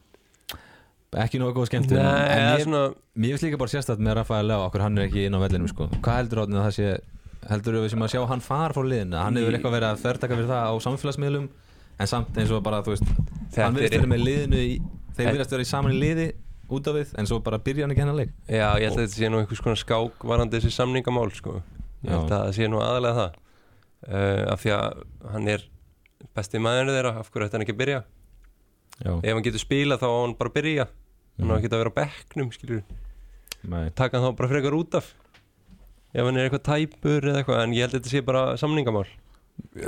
ekki 1.20 1.40
nógu 1.42 1.54
góð 1.58 1.70
skemmtun 1.70 1.98
Nei, 1.98 2.02
en 2.02 2.10
það 2.10 2.34
er 2.34 2.50
mér, 2.50 2.64
svona 2.66 2.82
mér 3.22 3.32
finnst 3.34 3.46
líka 3.46 3.58
bara 3.62 3.72
sérstætt 3.72 4.02
með 4.02 4.18
Rafael 4.20 4.46
Leo 4.50 4.60
okkur 4.66 4.84
hann 4.84 4.98
er 4.98 5.06
ekki 5.08 5.24
inn 5.26 5.34
á 5.34 5.40
vellinum 5.42 5.70
sko. 5.70 5.88
hvað 6.02 6.18
heldur 6.20 6.42
átni 6.44 6.58
að 6.60 6.66
það 6.68 6.76
sé 6.76 6.90
heldur 7.50 7.78
við 7.80 7.88
sem 7.94 8.04
að 8.06 8.12
sjá 8.14 8.20
hann 8.30 8.42
fara 8.44 8.74
frá 8.76 8.84
liðinu 8.86 9.18
hann 9.18 9.38
hefur 9.40 9.56
eitthvað 9.58 9.74
verið 9.78 9.88
að 9.90 10.02
þvertaka 10.04 10.38
fyrir 10.38 10.50
það 10.52 10.70
á 10.70 10.74
samfélagsmiðlum 10.86 11.48
en 12.00 12.10
samt 12.10 12.38
eins 12.38 12.50
og 12.54 12.62
bara, 12.62 12.82
þú 12.86 12.94
veist 12.94 13.06
hann 13.06 13.26
Þetta 13.50 13.70
virðist 13.74 13.94
er 13.94 13.98
vera 14.04 14.10
með 14.12 14.22
liðinu 14.28 14.60
í, 14.62 14.74
þeir 15.20 15.34
virðast 15.36 15.54
vera 15.56 15.66
í 15.66 15.70
saman 15.70 15.92
í 15.96 16.00
liði 16.00 16.28
út 16.70 16.86
af 16.90 16.94
við 17.00 17.12
en 17.18 17.26
svo 17.26 17.40
bara 17.42 17.58
byrja 17.58 17.84
hann 17.86 17.92
ekki 17.94 18.02
hennar 18.04 18.18
leik. 18.20 18.32
Já, 18.46 18.68
ég 18.78 18.86
held 18.88 18.98
að 18.98 19.04
þetta 19.06 19.18
sé 19.18 19.30
nú 19.32 19.40
einhvers 19.42 19.62
konar 19.64 19.80
skák 19.80 20.24
varandi 20.30 20.60
þessi 20.60 20.70
samningamál 20.76 21.30
sko. 21.34 21.56
ég 22.04 22.10
held 22.14 22.30
að 22.30 22.44
það 22.46 22.54
sé 22.56 22.68
nú 22.70 22.80
aðalega 22.80 23.16
það. 23.20 23.38
Uh, 24.00 24.44
af 24.54 24.62
því 24.62 24.70
að 24.76 25.00
hann 25.34 25.48
er 25.52 25.64
besti 26.36 26.60
maður 26.62 26.92
þeirra, 26.94 27.10
af 27.20 27.30
hverju 27.30 27.46
ætti 27.48 27.56
hann 27.58 27.64
ekki 27.66 27.74
að 27.74 27.80
byrja? 27.82 28.00
Já, 29.00 29.12
ef 29.24 29.32
hann 29.34 29.44
getur 29.44 29.60
spilað 29.64 30.00
þá 30.00 30.08
á 30.08 30.16
hann 30.22 30.36
bara 30.38 30.50
að 30.52 30.56
byrja. 30.60 30.86
Hann 31.40 31.48
á 31.48 31.52
Mhm. 31.52 31.58
ekki 31.60 31.68
að 31.72 31.80
vera 31.80 31.92
á 31.92 31.98
bekknum 32.00 32.50
skilur, 32.52 32.82
nei, 33.64 33.90
taka 33.90 34.18
hann 34.20 34.26
þá 34.32 34.36
bara 34.36 34.48
frekar 34.48 34.76
út 34.76 34.94
af 34.94 35.06
ef 36.14 36.24
hann 36.24 36.36
er 36.36 36.48
eitthvað 36.48 36.64
tæpur 36.68 37.20
eða 37.28 37.38
eitthvað, 37.42 37.62
en 37.64 37.72
ég 37.76 37.80
held 37.84 37.94
að 37.94 38.00
þetta 38.00 38.10
sé 38.14 38.20
bara 38.24 38.42
samningamál. 38.60 39.06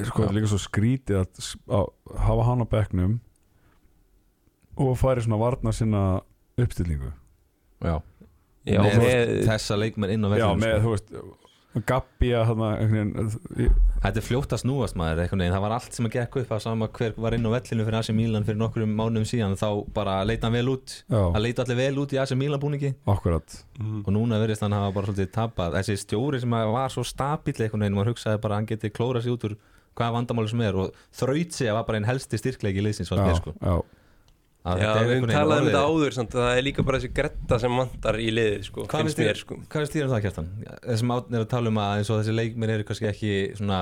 Sko, 0.05 0.22
þetta 0.22 0.28
er 0.28 0.37
líka 0.37 0.49
svo 0.53 0.61
skrítið 0.61 1.16
að, 1.22 1.57
að 1.68 1.87
hafa 2.26 2.43
hann 2.49 2.62
á 2.64 2.66
bekknum 2.68 3.20
og 4.77 4.97
færi 5.01 5.25
svona 5.25 5.41
varna 5.43 5.73
sinna 5.77 6.03
uppstillingu. 6.61 7.12
Já. 7.83 8.01
Já, 8.62 8.79
með, 8.79 8.99
með, 9.03 9.31
þessa 9.49 9.77
leikmenn 9.79 10.12
inn 10.14 10.23
á 10.23 10.29
já, 10.31 10.35
vellinu 10.37 10.61
með, 10.62 10.75
sko. 10.75 10.83
þú 10.83 10.93
veist 10.93 11.41
Gabbi 11.89 12.29
að 12.37 12.51
þarna 12.51 12.66
einhvern 12.77 13.12
veginn 13.16 13.79
Þetta 14.03 14.20
er 14.20 14.25
fljótt 14.27 14.53
að 14.53 14.61
snúast 14.61 14.97
maður 14.99 15.23
það 15.33 15.62
var 15.64 15.75
allt 15.79 15.97
sem 15.97 16.07
að 16.07 16.16
gekk 16.18 16.37
upp 16.43 16.53
að 16.53 16.61
sama 16.66 16.89
hver 16.99 17.14
var 17.25 17.35
inn 17.37 17.49
á 17.49 17.51
vellinu 17.55 17.87
fyrir 17.87 17.97
AC 17.99 18.11
Milan 18.14 18.45
fyrir 18.47 18.61
nokkrum 18.61 18.93
mánuðum 18.99 19.25
síðan 19.27 19.57
þá 19.59 19.68
bara 19.97 20.18
leita 20.29 20.47
hann 20.47 20.59
vel 20.59 20.75
út. 20.75 20.95
Já, 21.07 21.23
það 21.23 21.45
leita 21.47 21.64
allir 21.64 21.81
vel 21.81 22.03
út 22.03 22.12
í 22.12 22.20
AC 22.20 22.35
Milan 22.39 22.62
búningi. 22.62 22.93
Akkurat. 23.09 23.57
Og 23.81 24.11
núna 24.12 24.43
verðist 24.43 24.66
hann 24.66 24.77
hafa 24.77 24.93
bara 24.99 25.09
svolítið 25.09 25.33
tapað. 25.39 25.79
Þessi 25.79 25.99
stjóri 26.03 26.43
sem 26.43 26.59
að 26.59 26.75
var 26.75 26.93
svo 26.93 27.07
stabíl 27.09 27.57
einhvern 27.57 27.87
veginn, 27.87 27.97
maður 27.97 28.12
hugsaði 28.12 28.43
bara 28.45 28.59
að 28.59 28.61
hann 28.61 28.70
geti 28.75 28.93
klórað 28.93 29.27
sér 29.27 29.39
út 29.39 29.49
úr 29.49 29.57
hvaða 29.97 30.16
vandamáli 30.18 30.53
sem 30.53 30.66
er 30.66 30.79
og 30.83 31.03
þraut 31.23 31.57
sig 31.57 31.70
að 31.70 31.79
var 31.79 31.89
bara 31.89 32.01
einn 32.01 32.11
helsti 32.11 32.41
styrkleiki 32.41 32.85
liðsins 32.85 33.12
var 33.12 33.23
já, 33.23 33.27
mér 33.31 33.41
sko 33.41 33.57
já, 34.63 34.93
við 35.09 35.27
talaðum 35.33 35.67
um 35.67 35.71
þetta 35.73 35.85
áður 35.91 36.13
samt, 36.19 36.35
að 36.39 36.45
það 36.47 36.59
er 36.59 36.63
líka 36.69 36.83
bara 36.87 36.99
þessi 37.03 37.13
gretta 37.15 37.59
sem 37.59 37.77
vantar 37.83 38.15
í 38.23 38.29
liðið 38.31 38.63
sko, 38.69 38.87
Hvað 38.87 39.03
finnst 39.03 39.19
finnst 39.19 39.27
mér 39.27 39.41
sko. 39.43 39.55
Hvað 39.69 39.83
finnst 39.83 39.97
þér 39.99 40.05
um 40.07 40.15
það 40.15 40.23
kjartan? 40.29 40.49
Þessum 40.87 41.13
átn 41.17 41.35
er 41.35 41.45
að 41.47 41.51
tala 41.57 41.69
um 41.73 41.83
að 41.83 41.99
eins 41.99 42.11
og 42.15 42.21
þessi 42.23 42.37
leikmir 42.39 42.71
eru 42.77 42.85
kannski 42.85 43.09
ekki 43.11 43.33
svona 43.59 43.81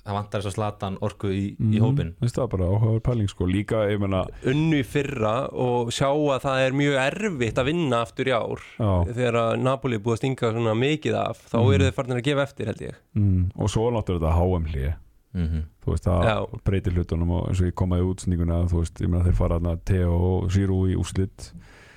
það 0.00 0.16
vantar 0.16 0.40
þess 0.40 0.48
að 0.48 0.54
slatan 0.56 0.94
orku 1.04 1.28
í, 1.28 1.42
í 1.60 1.76
Mhm. 1.76 1.82
hópin 1.84 2.14
Veist 2.22 2.34
það 2.38 2.48
bara 2.54 2.68
áhugaður 2.70 3.02
pæling 3.04 3.28
sko 3.28 3.44
líka, 3.50 3.82
ég 3.90 4.00
meina 4.00 4.22
unnu 4.48 4.78
í 4.80 4.86
fyrra 4.86 5.34
og 5.52 5.90
sjá 5.92 6.08
að 6.08 6.40
það 6.46 6.62
er 6.66 6.72
mjög 6.72 6.96
erfitt 7.04 7.58
að 7.60 7.68
vinna 7.68 8.00
aftur 8.06 8.24
í 8.30 8.32
ár 8.32 8.62
já, 8.80 8.90
þegar 9.12 9.34
að 9.42 9.60
Napoli 9.60 9.94
er 9.96 10.00
búið 10.00 10.16
að 10.16 10.22
stinga 10.22 10.52
svona 10.54 10.74
mikið 10.74 11.14
af 11.20 11.42
þá 11.52 11.58
Mhm. 11.60 11.74
eru 11.74 11.84
þið 11.84 11.94
farin 11.98 12.16
að 12.16 12.22
gefa 12.30 12.42
eftir 12.48 12.66
held 12.66 12.80
ég 12.80 12.94
mm, 13.14 13.50
og 13.60 13.68
svo 13.68 13.90
náttúrulega 13.92 14.24
þetta 14.24 14.38
HM 14.40 14.66
hlýja 14.72 14.94
mm 15.34 15.46
-hmm. 15.46 15.64
þú 15.84 15.90
veist, 15.92 16.04
það 16.06 16.24
Já. 16.24 16.60
breytir 16.64 16.92
hlutunum 16.92 17.30
og 17.30 17.48
eins 17.48 17.60
og 17.60 17.66
ég 17.66 17.74
komaði 17.74 18.02
útsendinguna, 18.10 18.64
þú 18.68 18.78
veist, 18.78 19.00
ég 19.00 19.08
meina 19.08 19.24
þeir 19.24 19.34
fara 19.34 19.58
að 19.58 19.84
Theo 19.84 20.12
og 20.12 20.50
Giroud 20.50 20.90
í 20.90 20.96
úslit 20.96 21.52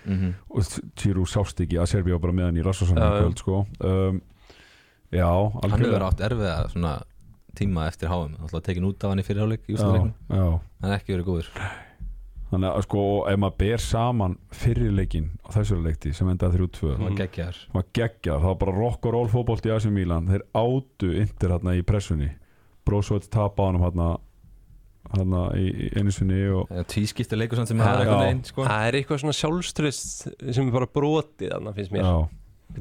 Mm 0.06 0.34
og 0.50 0.64
Giroud 1.00 1.28
sást 1.28 1.60
ekki 1.62 1.78
að 1.80 1.86
Serbíu 1.88 2.12
var 2.12 2.20
bara 2.20 2.34
með 2.34 2.44
hann 2.44 2.58
í 2.58 2.62
kvöld, 2.62 3.38
sko. 3.40 3.66
Um, 3.80 4.22
já, 5.12 5.52
Hann 5.62 5.72
hefur 5.80 6.04
átt 6.04 6.20
erfiða 6.20 6.70
svona 6.70 7.02
tíma 7.56 7.88
eftir 7.88 8.10
HM 8.10 8.36
Alltaf 8.42 8.62
tekin 8.64 8.84
út 8.84 9.04
af 9.04 9.10
hann 9.10 9.20
í 9.20 9.24
fyrirháleik 9.24 9.62
í 9.70 9.76
já, 9.78 10.60
Hann 10.82 10.92
er 10.92 10.98
ekki 10.98 11.14
verið 11.16 11.26
góður. 11.26 11.50
Þannig 12.54 12.70
að 12.70 12.84
sko 12.86 13.04
ef 13.32 13.40
maður 13.42 13.58
ber 13.58 13.82
saman 13.82 14.36
fyrirleikin 14.54 15.30
á 15.42 15.50
þessu 15.56 15.80
leikti 15.82 16.12
sem 16.14 16.30
endaði 16.30 16.60
3-2 16.60 16.92
Það 16.92 16.98
Mhm. 17.00 17.04
var 17.08 17.18
geggjar 17.18 17.56
maður 17.74 17.88
geggja, 17.94 18.34
það 18.38 18.44
var 18.44 18.56
bara 18.56 18.78
rock 18.78 19.06
og 19.06 19.14
roll 19.14 19.28
fótbolt 19.28 19.66
í 19.66 19.72
AC 19.76 19.86
Milan, 19.90 20.28
þeir 20.28 20.42
átu 20.54 21.10
yndir 21.18 21.50
hérna 21.50 21.74
í 21.74 21.82
pressunni 21.82 22.30
Brósvöld 22.88 23.28
tapa 23.32 23.64
á 23.64 23.66
hann 23.72 23.82
hérna 23.84 24.08
hérna 25.14 25.42
í, 25.60 25.66
sinni 26.16 26.40
og 26.56 26.72
Tvískipti 26.90 27.38
leikur 27.38 27.60
samt 27.60 27.70
sem 27.70 27.78
Já. 27.78 27.84
það 27.86 27.94
er 27.94 28.02
eitthvað 28.06 28.24
Já. 28.24 28.30
einn 28.32 28.44
sko. 28.48 28.66
það 28.66 28.88
er 28.88 28.98
eitthvað 29.00 29.22
svona 29.24 29.36
sjálfströst 29.38 30.54
sem 30.56 30.68
er 30.70 30.74
bara 30.74 30.88
brotið 30.96 31.52
þannig 31.54 31.76
finnst 31.80 31.94
mér. 31.94 32.08
Já, 32.08 32.30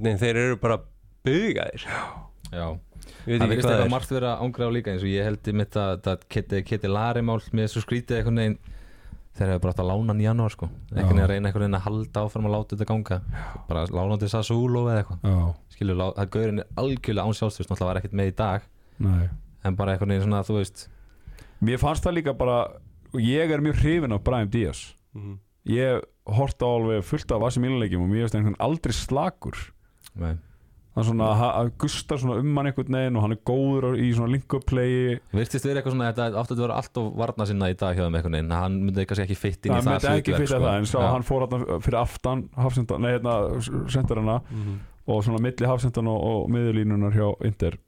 Nei, 0.03 0.15
þeir 0.17 0.39
eru 0.47 0.57
bara 0.63 0.79
bugaðir 1.27 1.83
Já. 2.53 2.67
Það 3.27 3.43
verðist 3.49 3.67
eitthvað 3.67 3.83
er. 3.85 3.91
margt 3.93 4.13
vera 4.15 4.31
ángrað 4.43 4.71
á 4.71 4.75
líka 4.77 4.93
eins 4.95 5.03
og 5.05 5.11
ég 5.11 5.27
held 5.27 5.49
í 5.51 5.55
mitt 5.59 5.77
að 5.79 5.99
það 6.07 6.25
keti, 6.33 6.63
keti 6.67 6.89
larimál 6.91 7.41
með 7.53 7.69
svo 7.75 7.83
skrítið 7.85 8.19
einhvern 8.23 8.41
veginn 8.43 8.57
þeir 9.33 9.49
hefur 9.53 9.63
bara 9.65 9.73
átt 9.73 9.83
að 9.83 9.89
lána 9.91 10.13
hann 10.13 10.21
í 10.23 10.27
janúar 10.27 10.53
sko. 10.53 10.67
Einhvern 10.93 11.09
veginn 11.09 11.23
að 11.25 11.31
reyna 11.33 11.49
einhvern 11.49 11.65
veginn 11.67 11.79
að 11.79 11.85
halda 11.87 12.25
áfram 12.27 12.49
að 12.49 12.53
láta 12.57 12.77
þetta 12.77 12.89
ganga. 12.91 13.19
Bara 13.69 13.85
lána 13.89 14.11
hann 14.13 14.21
til 14.23 14.29
Sassuolo 14.33 14.83
eða 14.93 14.99
eitthvað. 15.03 15.23
Já, 15.25 15.55
skilur, 15.77 15.97
lá- 15.97 16.13
það 16.19 16.31
gaurin 16.37 16.61
er 16.61 16.67
algjörlega 16.83 17.25
án 17.27 17.39
sjálfstöðust 17.39 17.71
náttúrulega 17.73 17.91
var 17.93 18.01
ekkert 18.03 18.19
með 18.21 18.29
í 18.33 18.35
dag. 18.43 18.67
Nei 18.99 19.29
en 19.65 19.77
bara 19.77 19.93
einhvern 19.95 20.09
veginn 20.15 20.27
svona 20.29 20.43
þú 20.47 20.59
veist 20.61 20.89
Mér 21.63 21.79
fannst 21.79 22.03
það 22.05 22.17
líka 22.19 22.33
bara 22.37 22.57
og 23.15 23.21
ég 23.21 23.51
er 23.55 23.61
mjög 23.63 23.77
hrifin 23.83 24.13
af 24.17 24.23
Brian 24.25 24.49
Díaz 24.51 24.95
Mhm. 25.15 25.39
ég 25.69 26.01
horta 26.27 26.65
á 26.67 26.71
alveg 26.79 27.05
fullt 27.05 27.31
af 27.33 27.43
Asi 27.43 27.61
Milan-leikjum 27.61 28.03
og 28.03 28.09
mér 28.11 28.23
finnst 28.25 28.35
einhvern 28.35 28.55
veginn 28.57 28.65
aldrei 28.67 28.93
slakur 28.93 29.57
nei. 30.17 30.37
hann 30.97 31.05
svona, 31.05 31.29
að 31.61 31.71
gustar 31.79 32.19
svona 32.19 32.39
um 32.41 32.57
hann 32.57 32.67
einhvern 32.67 32.89
veginn 32.97 33.17
og 33.17 33.23
hann 33.23 33.33
er 33.33 33.41
góður 33.47 33.95
í 34.01 34.11
svona 34.17 34.33
link-up 34.33 34.65
playi 34.67 35.19
virtist 35.33 35.65
verið 35.65 35.81
eitthvað 35.83 35.93
svona 35.95 36.09
þetta 36.13 36.41
átti 36.41 36.53
að 36.57 36.63
vera 36.65 36.75
allt 36.81 36.97
of 37.01 37.13
varna 37.17 37.47
sinna 37.47 37.69
í 37.71 37.77
dag 37.77 37.97
hjá 37.97 38.03
þeim 38.09 38.17
einhvern 38.19 38.33
veginn 38.39 38.51
hann 38.57 38.81
myndi 38.87 39.07
kannski 39.07 39.25
ekki 39.29 39.37
fitt 39.37 39.67
inn 39.67 39.73
í 39.73 39.75
hann 39.77 39.85
það 39.85 39.93
myndi 39.93 40.21
ekki 40.21 40.33
hlutverk, 40.33 40.43
fyrir 40.43 40.49
sko. 40.49 40.65
það 40.65 40.77
en 40.77 40.85
Já. 41.07 41.13
hann 41.13 41.23
fór 41.23 41.47
hann 41.47 41.81
fyrir 41.87 42.01
aftan 42.03 42.43
hafsenda, 42.57 42.99
nei 42.99 43.13
hérna 43.19 43.35
sendarana 43.89 44.41
Mhm. 44.51 44.79
og 45.07 45.25
svona 45.25 45.39
milli 45.41 45.67
hafsendan 45.67 46.09
og, 46.09 46.21
og 46.23 46.51
miðurlínunar 46.51 47.13
hjá 47.13 47.29
Inder 47.45 47.79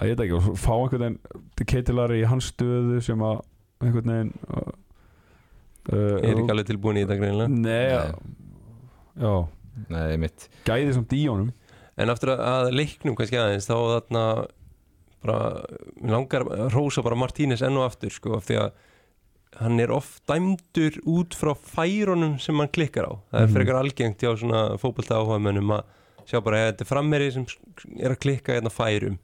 að 0.00 0.08
ég 0.10 0.16
veit 0.16 0.24
ekki 0.26 0.36
og 0.38 0.58
fá 0.58 0.72
einhvern 0.76 1.02
veginn 1.04 1.66
keitilari 1.70 2.20
í 2.22 2.28
hans 2.30 2.50
stöðu 2.54 3.00
sem 3.04 3.20
að 3.26 3.40
einhvern 3.84 4.12
veginn 4.12 4.32
uh, 4.48 4.70
uh, 5.92 6.18
er 6.20 6.34
ekki 6.40 6.54
alveg 6.54 6.68
tilbúin 6.70 7.00
í 7.00 7.04
þetta 7.04 7.18
greinilega? 7.20 7.48
Nei, 7.48 7.88
já, 7.92 8.04
já. 9.20 9.34
Nei, 9.90 10.16
mitt. 10.20 10.48
Gæði 10.66 10.94
samt 10.96 11.12
í 11.16 11.22
honum. 11.30 11.52
En 12.00 12.10
aftur 12.12 12.32
að, 12.34 12.40
að 12.48 12.70
leiknum 12.76 13.16
kannski 13.18 13.38
aðeins 13.40 13.68
þá 13.68 13.74
þarna 13.76 14.24
bara, 15.24 15.38
langar 16.08 16.46
að 16.48 16.70
rósa 16.74 17.04
bara 17.04 17.18
Martínez 17.20 17.62
enn 17.66 17.76
og 17.80 17.86
aftur 17.90 18.12
sko, 18.14 18.38
af 18.38 18.46
því 18.48 18.58
að 18.62 18.70
hann 19.60 19.80
er 19.82 19.90
oft 19.92 20.22
dæmdur 20.30 20.96
út 21.10 21.34
frá 21.36 21.50
færunum 21.58 22.36
sem 22.40 22.56
hann 22.60 22.70
klikkar 22.72 23.08
á. 23.10 23.12
Það 23.32 23.40
er 23.42 23.46
Mhm. 23.48 23.54
frekar 23.56 23.80
algengt 23.80 24.22
hjá 24.22 24.30
svona 24.38 24.60
fótbolta 24.80 25.18
áhugamönnum 25.18 25.72
að 25.76 25.82
sjá 26.30 26.38
bara 26.44 26.56
að 26.60 26.68
þetta 26.70 26.84
er 26.86 26.90
frammeri 26.92 27.32
sem 27.34 27.46
er 27.98 28.14
að 28.14 28.20
klikka 28.22 28.54
hérna 28.56 28.70
færum 28.72 29.18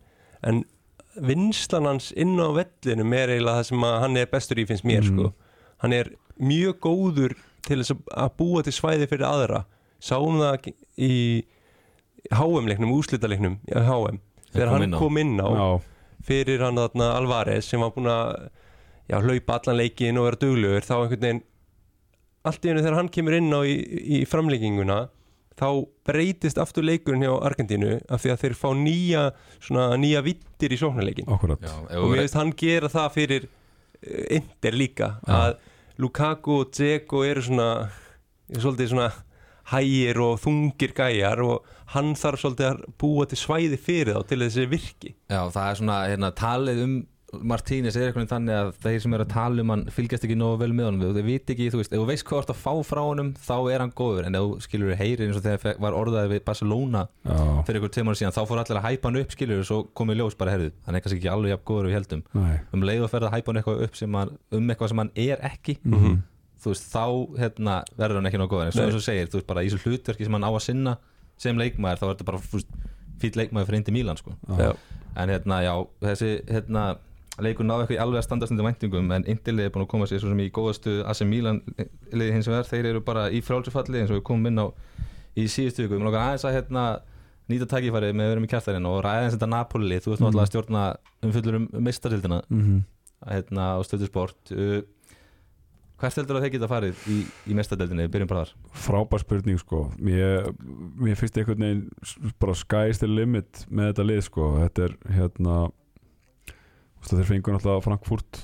en 0.47 0.63
vinslan 1.17 1.87
hans 1.89 2.11
inn 2.17 2.37
á 2.39 2.49
vellinum 2.55 3.13
er 3.17 3.33
eiginlega 3.35 3.61
það 3.63 3.69
sem 3.71 3.85
hann 4.05 4.17
er 4.21 4.27
bestur 4.33 4.61
í 4.63 4.67
finnst 4.69 4.85
mér 4.89 5.03
Mhm. 5.05 5.13
sko. 5.19 5.33
hann 5.83 5.93
er 5.93 6.11
mjög 6.41 6.79
góður 6.81 7.35
til 7.67 7.79
að- 7.83 8.31
búa 8.37 8.63
til 8.63 8.73
svæði 8.73 9.09
fyrir 9.09 9.27
aðra 9.27 9.65
sáum 10.01 10.39
það 10.41 10.73
í 10.99 11.45
HM-leiknum, 12.33 12.91
úslitaleiknum 12.97 13.59
í 13.69 13.75
HM, 13.75 14.19
þegar 14.53 14.69
kom 14.71 14.81
hann 14.81 14.93
kom 14.99 15.19
inn 15.19 15.37
á 15.41 15.49
Já, 15.55 15.81
fyrir 16.27 16.61
hann 16.65 16.77
þarna 16.81 17.11
Alvarez 17.17 17.65
sem 17.69 17.81
var 17.81 17.91
búin 17.95 18.09
að 18.11 18.49
já, 19.09 19.21
hlaupa 19.23 19.61
allan 19.61 19.77
leikin 19.79 20.19
og 20.19 20.25
vera 20.27 20.41
duglegur 20.43 20.83
þá 20.83 20.95
einhvern 21.03 21.21
veginn 21.21 21.43
allt 22.45 22.63
í 22.65 22.69
hennu 22.71 22.83
þegar 22.83 22.95
hann 22.99 23.09
kemur 23.09 23.37
inn 23.39 23.51
á 23.55 23.61
í, 23.63 23.75
í 24.23 24.25
framleikinguna 24.27 25.09
þá 25.57 25.69
breytist 26.07 26.59
aftur 26.61 26.85
leikurinn 26.87 27.25
hjá 27.25 27.35
Argentínu 27.49 27.99
af 28.13 28.23
því 28.23 28.33
að 28.35 28.43
þeir 28.45 28.57
fá 28.61 28.69
nýja 28.77 29.23
svona 29.57 29.87
nýja 30.01 30.25
vittir 30.27 30.75
í 30.77 30.81
sóknarleikin 30.81 31.31
akkurat 31.33 31.65
Já, 31.65 31.75
ef 31.89 32.03
og 32.03 32.13
mér 32.13 32.25
finnst 32.25 32.39
hann 32.41 32.53
gera 32.61 32.91
það 32.93 33.15
fyrir 33.17 33.47
uh, 33.49 34.37
Inter 34.37 34.77
líka 34.77 35.13
Já. 35.23 35.39
að 35.39 35.57
Lukaku 36.03 36.61
og 36.61 36.75
Dzeko 36.77 37.23
eru 37.25 37.47
svona 37.47 37.71
svolítið 38.53 38.93
svona 38.93 39.11
hægir 39.73 40.21
og 40.23 40.37
þungir 40.43 40.93
gæjar 40.95 41.41
og 41.43 41.67
hann 41.95 42.13
þarf 42.19 42.43
svolítið 42.43 42.69
að 42.69 42.83
búa 43.01 43.27
til 43.27 43.39
svæði 43.41 43.79
fyrir 43.81 44.15
þá 44.15 44.29
til 44.31 44.39
þessi 44.45 44.67
virki. 44.71 45.13
Já, 45.33 45.41
það 45.55 45.71
er 45.71 45.79
svona, 45.81 45.97
hérna, 46.11 46.31
talið 46.37 46.83
um 46.85 46.97
Martínez 47.43 47.97
er 47.97 48.09
eitthvað 48.11 48.29
þannig 48.31 48.55
að 48.57 48.71
þeir 48.85 49.01
sem 49.05 49.15
eru 49.17 49.25
að 49.27 49.33
tala 49.33 49.63
um 49.63 49.71
hann 49.73 49.85
fylgjast 49.93 50.25
ekki 50.27 50.37
nógu 50.39 50.59
vel 50.63 50.73
með 50.73 50.87
honum. 50.89 51.15
Þeir 51.17 51.27
viti 51.27 51.53
ekki, 51.57 51.67
þú 51.75 51.81
veist, 51.83 51.93
ef 51.93 52.01
þú 52.01 52.07
veist 52.11 52.25
hvað 52.27 52.37
þú 52.37 52.43
ert 52.43 52.53
að 52.55 52.61
fá 52.63 52.73
frá 52.89 53.01
honum 53.07 53.33
þá 53.47 53.55
er 53.75 53.85
hann 53.85 53.93
góður, 53.99 54.27
en 54.31 54.35
ef 54.39 54.45
þú 54.47 54.61
skilur 54.67 54.95
heyrir 55.01 55.25
eins 55.27 55.37
og 55.41 55.45
þegar 55.47 55.81
var 55.87 55.97
orðaði 55.99 56.33
við 56.35 56.45
Barcelona 56.47 57.03
Já, 57.27 57.37
fyrir 57.67 57.81
ykkur 57.83 57.95
tveimur 57.97 58.19
síðan, 58.21 58.37
þá 58.37 58.43
fór 58.51 58.63
allir 58.63 58.81
að 58.81 58.87
hæpa 58.89 59.11
hann 59.11 59.21
upp 59.23 59.35
skilur 59.37 59.61
og 59.63 59.69
svo 59.71 59.81
komið 59.97 60.21
ljós 60.23 60.39
bara, 60.41 60.55
herðu, 60.57 60.71
hann 60.87 60.95
er 60.99 61.05
kannski 61.05 61.19
ekki 61.21 61.33
alveg 61.35 61.55
jafn 61.57 61.67
góður 61.73 61.85
og 61.87 61.91
við 61.93 61.99
heldum, 61.99 62.23
nei. 62.37 62.57
Um 62.73 62.87
leið 62.87 63.05
og 63.07 63.13
ferð 63.13 63.29
að 63.31 63.37
hæpa 63.37 63.53
hann 63.53 63.61
eitthvað 63.63 63.85
upp 63.89 63.97
sem 64.01 64.19
hann, 64.21 64.33
um 64.57 64.71
eitthvað 64.73 64.93
sem 64.95 65.03
hann 65.05 65.13
er 65.17 65.45
ekki 65.51 65.77
Mhm. 65.85 66.17
þú 66.67 66.73
veist, 66.73 66.87
þá 66.91 67.05
hérna, 67.39 67.75
verður 67.99 68.17
hann 68.21 68.27
ekki 68.31 68.39
nógu 68.41 68.55
góður, 68.57 68.73
eins 68.73 68.97
og 68.97 69.05
segir, 69.05 69.29
þú 69.31 69.39
veist, 69.41 69.47
bara 69.47 69.63
í 69.63 69.69
þessu 69.71 69.85
hlutverki 69.87 70.25
sem 70.27 70.33
hann 70.35 70.47
á 70.47 70.51
að 70.51 70.63
sinna 70.65 70.97
sem 71.39 71.57
leikmaður, 71.61 72.01
þá 72.01 72.07
er 72.07 72.15
þetta 72.15 72.25
bara 72.25 72.41
fýtt 73.21 73.37
leikmaður 73.39 73.69
fyrir 73.69 73.79
indi 73.83 73.93
Mílan, 73.95 74.17
sko. 74.19 74.33
Já. 74.59 74.73
en 75.17 75.29
hérna 75.33 75.59
já, 75.65 75.75
þessi 76.03 76.31
hérna, 76.49 76.97
leikur 77.43 77.67
náðu 77.69 77.85
ekki 77.87 77.99
alveg 78.01 78.21
að 78.23 78.27
standast 78.29 78.53
undir 78.55 78.65
væntingum 78.67 79.11
en 79.13 79.25
Indilið 79.29 79.67
er 79.67 79.71
búin 79.75 79.85
að 79.85 79.91
koma 79.93 80.07
sér 80.09 80.21
svo 80.23 80.31
sem 80.33 80.41
í 80.41 80.51
góðastu 80.51 80.95
AC 81.05 81.21
Milan 81.29 81.61
liði 82.13 82.33
hins 82.33 82.49
vegar. 82.49 82.65
Þeir 82.65 82.87
eru 82.93 83.01
bara 83.05 83.27
í 83.31 83.43
frálsufalli 83.45 84.01
eins 84.01 84.11
og 84.11 84.21
við 84.21 84.25
komum 84.31 84.47
inn 84.47 84.59
á 84.63 84.67
í 85.37 85.45
síðustu 85.53 85.85
viku, 85.85 85.99
við 85.99 86.07
langar 86.07 86.23
aðeins 86.31 86.47
að 86.49 86.57
hérna, 86.57 86.85
nýta 87.49 87.69
tækifærið 87.69 88.15
með 88.17 88.25
að 88.25 88.31
vera 88.33 88.41
með 88.47 88.53
kjartarinn 88.55 88.87
og 88.89 89.03
ræða 89.05 89.25
eins 89.27 89.37
þetta 89.37 89.49
Napoli, 89.53 89.99
þú 90.01 90.13
ert 90.13 90.21
Mhm. 90.21 90.27
náttúrulega 90.27 90.47
að 90.47 90.51
stjórna 90.51 90.97
um 91.23 91.33
fullur 91.33 91.55
um 91.57 91.69
meistarildina 91.85 92.43
Mhm. 92.51 92.85
hérna, 93.29 93.63
á 93.77 93.79
stöðu 93.85 94.07
sport. 94.07 94.53
Uh, 94.53 94.83
Hvert 95.97 96.13
heldur 96.19 96.37
að 96.37 96.43
þeir 96.45 96.53
geta 96.53 96.69
farið 96.69 96.95
í, 97.09 97.15
í 97.49 97.55
mestadeldinni, 97.57 98.05
við 98.05 98.11
byrjum 98.13 98.29
bara 98.29 98.45
þar. 98.45 98.51
Frábær 98.75 99.21
spurning 99.23 99.59
sko. 99.59 99.79
Mér, 99.99 100.53
mér 101.01 101.17
finnst 101.17 101.39
einhvern 101.41 101.57
veginn 101.65 101.91
bara 102.39 102.53
sky's 102.53 102.99
the 102.99 103.07
limit 103.09 103.65
með 103.73 103.95
þetta 103.95 104.05
lið 104.05 104.21
sko. 104.27 104.51
Þetta 104.61 104.85
er 104.85 104.97
hérna 105.17 105.55
veist, 105.65 105.86
þeir 107.13 107.29
fengur 107.31 107.57
náttúrulega 107.57 107.85
Frankfurt 107.87 108.41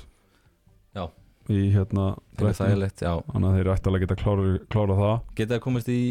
Já. 0.95 1.05
í 1.51 1.63
hérna 1.75 2.13
já. 3.03 3.13
Þannig 3.33 3.49
að 3.49 3.57
þeir 3.59 3.73
ætti 3.75 3.91
alveg 3.91 4.05
geta 4.07 4.19
klára, 4.21 4.53
klára 4.73 4.99
það. 5.01 5.17
Geta 5.41 5.57
það 5.57 5.65
komist 5.67 5.91
í, 5.91 6.03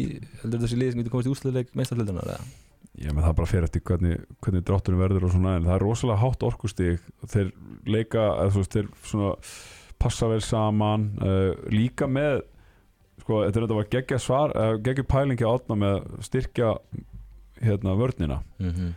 heldur 0.42 0.64
þessi 0.66 0.80
lið 0.80 0.92
sem 0.92 1.02
getur 1.02 1.14
komist 1.16 1.30
í 1.30 1.34
úsliðleik 1.36 1.72
mestadeldinnar 1.78 2.34
eða? 2.34 2.52
ég 3.00 3.14
með 3.14 3.24
það 3.24 3.36
bara 3.38 3.48
fyrir 3.48 3.66
eftir 3.66 3.82
hvernig, 3.88 4.24
hvernig 4.44 4.64
drátturinn 4.68 5.00
verður 5.00 5.26
og 5.26 5.34
svona 5.34 5.54
en 5.56 5.66
það 5.66 5.76
er 5.76 5.84
rosalega 5.86 6.22
hátt 6.22 6.44
orkustig. 6.46 7.06
Þeir 7.32 7.52
leika, 7.88 8.24
eða 8.44 8.64
þeir 8.74 8.90
svona 9.06 9.30
passa 10.02 10.28
vel 10.30 10.42
saman 10.44 11.06
uh, 11.22 11.52
líka 11.72 12.08
með 12.10 12.42
sko, 13.22 13.44
þetta 13.46 13.62
er 13.62 13.74
var 13.78 13.88
geggja 13.92 14.18
svar, 14.20 14.52
uh, 14.58 14.74
geggja 14.82 15.06
pælingi 15.08 15.46
átna 15.46 15.78
með 15.78 15.96
að 16.00 16.26
styrkja 16.28 16.74
hérna 17.62 17.96
vörnina. 17.98 18.42
Mm 18.58 18.92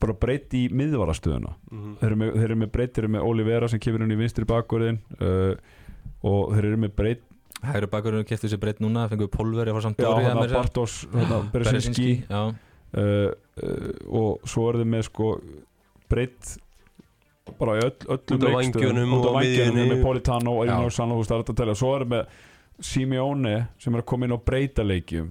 bara 0.00 0.14
breytt 0.22 0.54
í 0.58 0.64
miðvarastöðuna 0.72 1.52
Mhm. 1.70 1.92
þeir 2.00 2.06
eru 2.10 2.16
með, 2.22 2.32
þeir 2.38 2.44
eru 2.50 2.56
með 2.62 2.70
breytt, 2.76 2.92
þeir 2.94 3.04
eru 3.04 3.12
með 3.16 3.26
Olivera 3.28 3.68
sem 3.68 3.78
kemur 3.82 4.02
inn 4.06 4.14
í 4.14 4.18
vinstri 4.20 4.44
bakverðin 4.48 4.98
uh, 5.20 5.54
og 6.22 6.52
þeir 6.54 6.64
eru 6.72 6.80
með 6.86 6.96
breytt 6.96 7.28
Hægri 7.62 7.86
bakurinn 7.86 8.24
keftu 8.26 8.48
sér 8.50 8.58
breytt 8.58 8.80
núna, 8.82 9.04
fengur 9.08 9.28
pólveri 9.30 9.70
frá 9.70 9.82
samt 9.84 10.00
já, 10.02 10.08
Dóri 10.08 10.24
hérna 10.26 10.48
Bartos, 10.50 11.06
hérna 11.12 11.36
Bersinski 11.52 12.08
uh, 12.30 12.50
uh, 12.98 13.30
og 14.10 14.40
svo 14.50 14.64
eru 14.72 14.80
þeir 14.82 14.90
með 14.96 15.04
sko 15.06 15.28
breytt 16.10 16.56
bara 17.58 17.76
í 17.78 17.84
öll, 17.84 17.92
öllum 18.16 18.42
leikstöðum, 18.48 19.12
út 19.14 19.28
vængjunum 19.28 19.38
miðjunni. 19.42 19.84
með 19.92 20.02
Politano 20.02 20.56
og 20.58 20.66
Já. 20.66 20.72
Elinor 20.72 20.92
Sann 20.94 21.12
og 21.14 21.24
starta 21.26 21.52
að 21.52 21.56
telja 21.62 21.74
svo 21.78 21.94
eru 21.96 22.06
með 22.12 22.26
Simeone 22.82 23.54
sem 23.78 23.94
er 23.94 24.02
að 24.02 24.06
koma 24.10 24.26
inn 24.26 24.34
á 24.34 24.40
breytaleikjum 24.42 25.30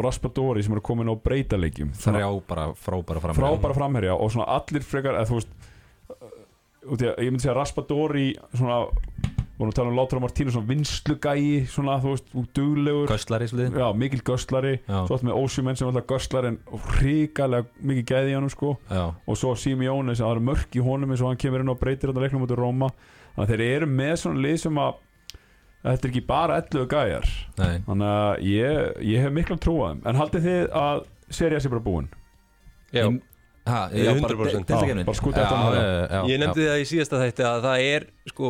og 0.00 0.06
Raspadori 0.08 0.64
sem 0.64 0.74
er 0.74 0.80
að 0.80 0.86
koma 0.90 1.04
inn 1.04 1.12
á 1.12 1.16
breytaleikjum. 1.28 1.92
Þrjá 2.00 2.28
bara 2.48 2.70
frábæra 2.78 3.24
fram 3.24 3.36
frábæra 3.38 3.76
framherja 3.76 4.16
og 4.16 4.32
svona 4.32 4.48
allir 4.56 4.86
frekar 4.86 5.18
eða 5.18 5.28
þú 5.30 5.40
veist 5.40 5.52
uh, 6.10 6.94
í 6.96 7.10
að 7.10 7.26
ég 7.26 7.28
myndi 7.28 7.44
segja 7.44 7.58
Raspadori 7.58 8.30
svona 8.54 8.80
vorum 9.60 9.74
að 9.74 9.76
tala 9.76 9.90
um 9.92 9.98
Látra 9.98 10.20
Martínu 10.22 10.52
svona 10.54 10.70
vinslugægi 10.70 11.56
svona 11.68 11.98
þú 12.00 12.14
veist 12.14 12.30
og 12.32 12.46
duglegur. 12.56 13.10
Göstlari 13.10 13.48
slið 13.50 13.76
já 13.76 13.86
mikil 13.92 14.22
göstlari. 14.24 14.72
Já, 14.86 15.02
svo 15.04 15.16
allt 15.18 15.26
með 15.28 15.40
Ósjumenn 15.42 15.76
sem 15.76 15.90
alltaf 15.90 16.06
göstlar 16.08 16.48
en 16.48 16.56
hrikalega 16.96 17.68
mikið 17.90 18.06
gæði 18.08 18.32
í 18.32 18.38
honum 18.38 18.52
sko. 18.52 18.72
Já, 18.88 19.04
og 19.12 19.40
svo 19.40 19.52
Simeone 19.60 20.16
sem 20.16 20.24
það 20.24 20.38
er 20.38 20.42
mörk 20.48 20.80
í 20.80 20.84
honum 20.84 21.12
eins 21.12 21.24
og 21.24 21.32
hann 21.32 21.42
kemur 21.44 21.64
inn 21.64 21.72
og 21.74 21.80
breytir 21.82 22.12
þetta 22.12 22.24
leiknum 22.24 22.46
út 22.46 22.54
í 22.56 22.60
Róma. 22.60 22.90
Þannig 23.34 23.44
að 23.44 23.52
þeir 23.52 23.64
eru 23.68 23.90
með 24.00 24.14
svona 24.24 24.44
lið 24.46 24.58
sem 24.64 24.80
að 24.80 25.04
þetta 25.84 26.04
er 26.06 26.10
ekki 26.12 26.22
bara 26.28 26.60
11 26.60 26.86
gæjar 26.92 27.28
nei 27.60 27.74
þannig 27.86 28.10
að 28.12 28.44
ég, 28.50 29.02
ég 29.14 29.24
hef 29.24 29.32
miklu 29.32 29.56
trú 29.62 29.76
að 29.84 29.94
þeim 29.94 30.06
en 30.12 30.20
haldið 30.20 30.46
þið 30.48 30.74
að 30.84 31.02
seria 31.30 31.60
sé 31.64 31.68
bara 31.72 31.86
búin 31.90 32.08
Já, 32.92 33.04
Im- 33.06 33.20
Ha, 33.70 33.88
Ég- 33.92 34.06
já, 34.08 34.14
bara 34.22 34.34
100%. 34.34 34.66
de- 34.66 34.72
deildakeppnin. 34.72 35.04
Já, 35.04 35.06
bara 35.06 35.18
skúta 35.18 35.40
eftir 35.44 35.56
Já, 35.56 35.62
hana. 35.62 35.76
já, 35.76 36.08
já, 36.10 36.20
ég 36.32 36.38
nefndi 36.40 36.62
það 36.66 36.80
í 36.80 36.86
síðasta 36.90 37.18
þætti 37.20 37.44
að 37.46 37.58
það 37.66 37.82
er 37.94 38.06
sko, 38.32 38.48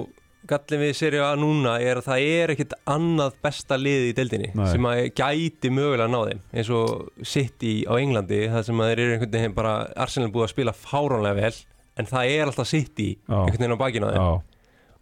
gallin 0.49 0.81
við 0.81 0.93
serið 0.97 1.25
að 1.27 1.41
núna 1.43 1.73
er 1.83 1.97
að 2.01 2.07
það 2.07 2.21
er 2.41 2.53
ekkit 2.55 2.73
annað 2.95 3.33
besta 3.43 3.77
lið 3.77 4.05
í 4.07 4.15
deildinni 4.17 4.51
Nei. 4.55 4.67
sem 4.71 4.87
að 4.89 5.01
gæti 5.21 5.69
mögulega 5.75 6.07
að 6.07 6.15
ná 6.15 6.21
þeim 6.31 6.41
eins 6.55 6.71
og 6.79 7.11
City 7.27 7.75
á 7.85 7.93
Englandi 8.01 8.39
það 8.55 8.65
sem 8.71 8.81
að 8.81 8.89
þeir 8.93 9.03
eru 9.05 9.13
einhvern 9.19 9.35
veginn 9.35 9.55
bara 9.59 9.75
Arsenal 10.07 10.31
búið 10.33 10.47
að 10.47 10.53
spila 10.55 10.73
fáránlega 10.73 11.35
vel 11.43 11.55
en 12.01 12.07
það 12.15 12.31
er 12.39 12.47
alltaf 12.47 12.71
City 12.71 13.11
Já. 13.29 13.35
einhvern 13.45 13.59
veginn 13.61 13.77
á 13.77 13.83
bakinu 13.85 14.07
á 14.09 14.13
þeim 14.15 14.25
já, 14.25 14.43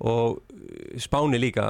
og 0.01 0.41
uh, 0.41 0.99
Spáni 0.99 1.39
líka 1.39 1.68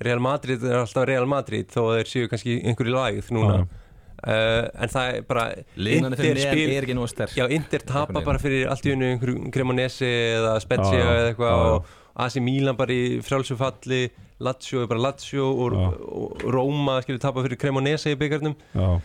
Real 0.00 0.20
Madrid 0.20 0.62
er 0.64 0.82
alltaf 0.82 1.06
Real 1.08 1.26
Madrid 1.26 1.68
þó 1.72 1.82
að 1.88 1.98
þeir 2.00 2.10
séu 2.12 2.28
kannski 2.32 2.56
einhverju 2.68 2.92
lagið 2.94 3.30
núna. 3.32 3.56
Já, 3.62 3.82
uh, 4.26 4.82
en 4.84 4.88
það 4.92 5.12
er 5.14 5.22
bara 5.28 5.44
Liðan 5.76 6.16
fyrir 6.18 6.40
spil- 6.42 6.72
er 6.76 6.82
ekki 6.86 6.96
nú 6.98 7.06
sterk. 7.08 7.36
Já, 7.36 7.46
Inter 7.50 7.78
tapa 7.80 8.00
Einhvern 8.00 8.14
veginn. 8.14 8.26
bara 8.26 8.38
fyrir 8.44 8.68
allt 8.72 8.84
í 8.84 8.92
unni 8.92 9.12
einhverju 9.14 9.50
Cremonese 9.54 10.10
eða 10.36 10.54
Spezia 10.60 11.00
já, 11.00 11.08
eða 11.16 11.30
eitthvað 11.32 11.56
já. 11.56 11.72
og 11.72 11.84
AC 12.26 12.36
Milan 12.40 12.76
bara 12.76 12.92
í 12.96 13.20
frjálsufalli 13.24 14.02
Lazio 14.40 14.82
er 14.82 14.86
bara 14.90 15.00
Lazio 15.00 15.46
og, 15.48 15.72
og 16.12 16.42
Roma 16.52 16.98
skilur 17.04 17.20
tapa 17.20 17.40
fyrir 17.44 17.56
Cremonese 17.60 18.12
í 18.12 18.18
byggarnum 18.20 18.54
já, 18.74 19.00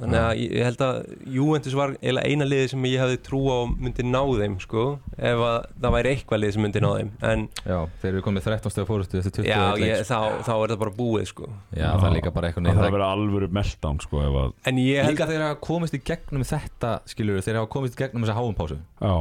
þannig 0.00 0.20
að 0.20 0.30
ég 0.40 0.54
ég 0.56 0.66
held 0.66 0.82
að 0.86 0.96
Juventus 1.36 1.76
var 1.78 1.94
eiginlega 1.96 2.30
eina 2.30 2.46
liði 2.48 2.68
sem 2.72 2.86
ég 2.88 3.02
hefði 3.02 3.18
trú 3.26 3.40
á 3.50 3.58
myndi 3.72 4.06
ná 4.06 4.20
þeim 4.22 4.56
sko 4.62 4.84
ef 5.16 5.42
að 5.48 5.56
það 5.82 5.94
væri 5.96 6.12
eitthvað 6.14 6.42
lið 6.42 6.54
sem 6.56 6.64
myndi 6.66 6.82
ná 6.84 6.88
þeim. 6.94 7.10
En 7.30 7.44
Já, 7.66 7.78
þeir 8.02 8.10
eru 8.12 8.24
komið 8.26 8.48
13 8.50 8.74
stöða 8.76 8.88
fórustu 8.90 9.20
eftir 9.20 9.34
20 9.40 9.50
já, 9.50 9.60
ég, 9.82 10.04
þá, 10.06 10.18
þá 10.46 10.52
er 10.54 10.74
það 10.74 10.80
bara 10.84 10.94
búið 11.00 11.28
sko. 11.32 11.50
Já, 11.72 11.88
það 11.96 12.08
er 12.10 12.16
líka 12.18 12.34
bara 12.36 12.50
eitthvað 12.50 12.62
það 12.62 12.68
neina 12.70 12.80
þarf 12.82 12.90
að 12.92 12.98
vera 12.98 13.10
alvöru 13.16 13.50
meltdown 13.60 14.00
sko 14.04 14.22
ef 14.26 14.40
að 14.42 14.54
en 14.72 14.80
ég 14.84 15.02
held 15.02 15.16
Líka 15.16 15.28
þeir 15.30 15.44
hafa 15.46 15.60
komist 15.64 15.94
í 15.96 16.02
gegnum 16.04 16.44
þetta 16.46 16.90
skilur 17.08 17.44
þeir 17.46 17.60
hafa 17.62 17.70
komist 17.72 17.96
í 17.96 18.02
gegnum 18.02 18.26
þessa 18.26 18.36
háumpásu. 18.36 18.76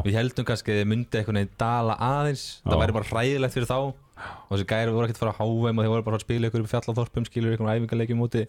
Við 0.05 0.17
heldum 0.19 0.47
kannski 0.49 0.73
að 0.73 0.81
þeir 0.81 0.89
myndi 0.91 1.19
eitthvað 1.21 1.37
neginn 1.39 1.53
dala 1.61 1.95
aðeins. 2.03 2.43
Já. 2.59 2.67
Það 2.71 2.81
væri 2.81 2.95
bara 2.97 3.09
hræðilegt 3.11 3.55
fyrir 3.55 3.69
þá. 3.69 3.79
Og 4.15 4.51
þessi 4.55 4.67
gæri 4.69 4.91
voru 4.95 5.07
ekkert 5.07 5.19
að 5.19 5.23
fara 5.25 5.33
að 5.35 5.39
háveim 5.41 5.79
og 5.79 5.85
þeir 5.85 5.91
voru 5.91 6.05
bara 6.07 6.19
að 6.19 6.23
spila 6.23 6.49
ykkur 6.49 6.61
upp 6.63 6.69
í 6.69 6.71
fjallaþorpum 6.71 7.25
skilur 7.27 7.55
ykkur 7.55 7.71
æfingarleikjum 7.71 8.21
úti 8.23 8.43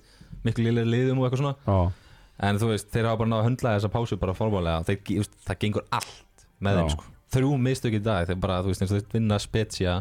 miklu 0.47 0.75
liðum 0.77 1.23
og 1.23 1.27
eitthvað 1.27 1.43
svona. 1.43 1.55
Já, 1.67 2.06
en 2.43 2.61
þú 2.61 2.73
veist, 2.73 2.91
þeir 2.93 3.11
hafa 3.11 3.21
bara 3.23 3.33
náða 3.33 3.45
að 3.45 3.49
höndla 3.51 3.77
þessa 3.77 3.93
pásu 3.93 4.19
bara 4.21 4.37
fórmálega, 4.37 4.83
þeir, 4.89 5.01
þú 5.07 5.21
veist, 5.23 5.39
það 5.47 5.63
gengur 5.65 5.87
allt 6.01 6.45
með 6.61 6.81
þeim 6.81 6.93
sko, 6.97 7.09
þrjú 7.37 7.55
mistök 7.69 7.97
í 7.97 8.03
dag 8.05 8.29
þeir 8.29 8.43
bara, 8.43 8.61
þú 8.65 8.73
veist, 8.73 8.85
eins 8.85 8.93
og 8.93 9.01
þeir 9.01 9.17
vinna 9.17 9.41
Spezia 9.43 9.97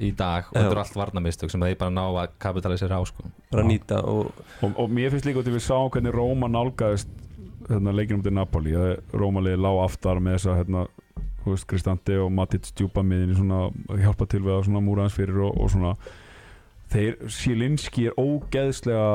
í 0.00 0.12
dag 0.16 0.46
og 0.48 0.56
þetta 0.56 0.70
eru 0.70 0.80
allt 0.80 0.96
varnamistök 0.96 1.52
sem 1.52 1.64
þeir 1.64 1.80
bara 1.80 1.92
ná 1.92 2.04
að 2.06 2.36
kapitalisera 2.40 3.00
á 3.00 3.02
sko. 3.08 3.26
bara 3.50 3.64
að 3.64 3.72
nýta 3.72 3.98
og 4.08 4.30
og, 4.64 4.70
og 4.70 4.86
mér 4.88 5.12
finnst 5.12 5.28
líka 5.28 5.42
út 5.42 5.50
í 5.50 5.56
við 5.56 5.66
sáum 5.66 5.90
hvernig 5.92 6.14
Róma 6.14 6.48
nálgæðist 6.48 7.10
hérna, 7.70 7.94
leikinum 7.94 8.24
til 8.24 8.34
Napoli. 8.34 8.74
Að 8.76 9.16
Róma 9.16 9.42
liði 9.44 9.60
lág 9.60 9.82
aftar 9.84 10.20
með 10.22 10.38
þessa 10.38 10.56
hérna, 10.60 10.86
þú 11.42 11.54
veist, 11.54 11.68
Kristante 11.70 12.16
og 12.20 12.32
Matic 12.34 12.70
djúpa 12.76 13.04
miðin 13.06 13.34
í 13.34 13.38
svona 13.38 13.66
að 13.90 14.04
hjálpa 14.04 14.28
til 14.30 14.42
við 14.46 14.56
að 14.56 14.64
svona 14.68 14.84
múra 14.84 15.06
hans 15.06 15.16
fyrir 15.16 15.42
og, 15.46 15.58
og 15.60 15.72
svona. 15.74 15.94
Þeir, 16.90 17.20
Sielinski 17.30 18.08
er 18.10 18.16
ógeðslega 18.18 19.10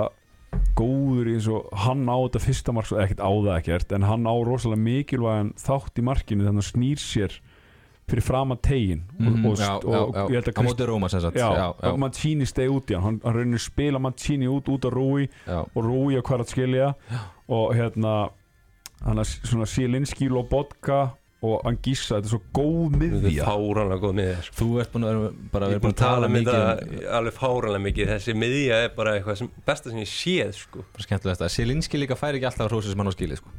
góður 0.75 1.29
eins 1.33 1.47
og 1.51 1.69
hann 1.85 2.05
á 2.09 2.15
þetta 2.25 2.41
fyrsta 2.43 2.73
mark, 2.75 2.91
ekkert 2.91 3.21
á 3.23 3.29
það 3.31 3.51
ekkert 3.59 3.91
en 3.97 4.05
hann 4.09 4.25
á 4.27 4.33
rosalega 4.45 4.81
mikilvægan 4.85 5.53
þátt 5.61 5.99
í 6.01 6.05
markinu 6.05 6.43
þannig 6.45 6.51
að 6.51 6.61
hann 6.61 6.71
snýr 6.71 7.01
sér 7.01 7.37
fyrir 8.05 8.21
fram 8.21 8.51
að 8.53 8.59
tegin 8.67 8.99
Mhm, 9.17 9.45
og, 9.49 9.55
já, 9.57 9.69
og, 9.77 9.83
já, 9.89 9.99
og 10.05 10.15
já. 10.15 10.25
ég 10.29 10.35
held 10.35 10.47
að 10.47 10.53
á 10.53 10.61
Krist, 10.61 10.77
og 11.91 11.99
Mancini 11.99 12.45
stegi 12.45 12.69
út 12.69 12.91
í 12.91 12.93
hann. 12.93 13.03
Hann, 13.03 13.21
hann 13.23 13.33
reynir 13.39 13.57
að 13.57 13.65
spila 13.65 13.99
Mancini 13.99 14.47
út 14.47 14.69
út 14.69 14.85
á 14.85 14.89
Rúi 14.93 15.29
og 15.75 15.81
Rúi 15.83 16.21
hvað 16.21 16.43
að 16.45 16.51
skilja 16.53 16.93
og 17.49 17.73
hérna 17.73 18.29
hann 19.05 19.17
er 19.19 19.23
svona 19.25 19.65
Sielinski, 19.65 20.29
Lobotka 20.29 21.15
og 21.45 21.67
Angissa, 21.69 22.17
þetta 22.17 22.29
er 22.29 22.33
svo 22.33 22.41
góð 22.55 22.97
miðja 23.01 23.45
fáránlega 23.47 24.01
góð 24.03 24.15
miðja 24.19 24.39
sko. 24.47 24.55
þú 24.59 24.67
ert 24.81 24.93
búin 24.93 25.05
að 25.05 25.13
vera 25.13 25.29
bara 25.53 25.69
Ég 25.69 25.75
vera 25.75 25.83
búin 25.85 25.95
að 25.95 26.01
tala 26.01 26.29
um 26.29 26.35
mikið 26.35 26.57
þetta 26.59 27.13
alveg 27.19 27.37
fáránlega 27.39 27.83
mikið 27.85 28.11
þessi 28.13 28.35
miðja 28.41 28.81
er 28.85 28.91
bara 28.97 29.15
eitthvað 29.19 29.39
sem, 29.41 29.51
besta 29.67 29.93
sem 29.93 30.01
ég 30.01 30.11
séð 30.11 30.57
sko. 30.59 30.85
Sjelinski 31.55 32.01
líka 32.01 32.17
færi 32.19 32.39
ekki 32.41 32.49
alltaf 32.51 32.71
hrósið 32.71 32.95
sem 32.95 33.03
hann 33.03 33.11
á 33.11 33.15
skilið 33.15 33.41
sko. 33.41 33.55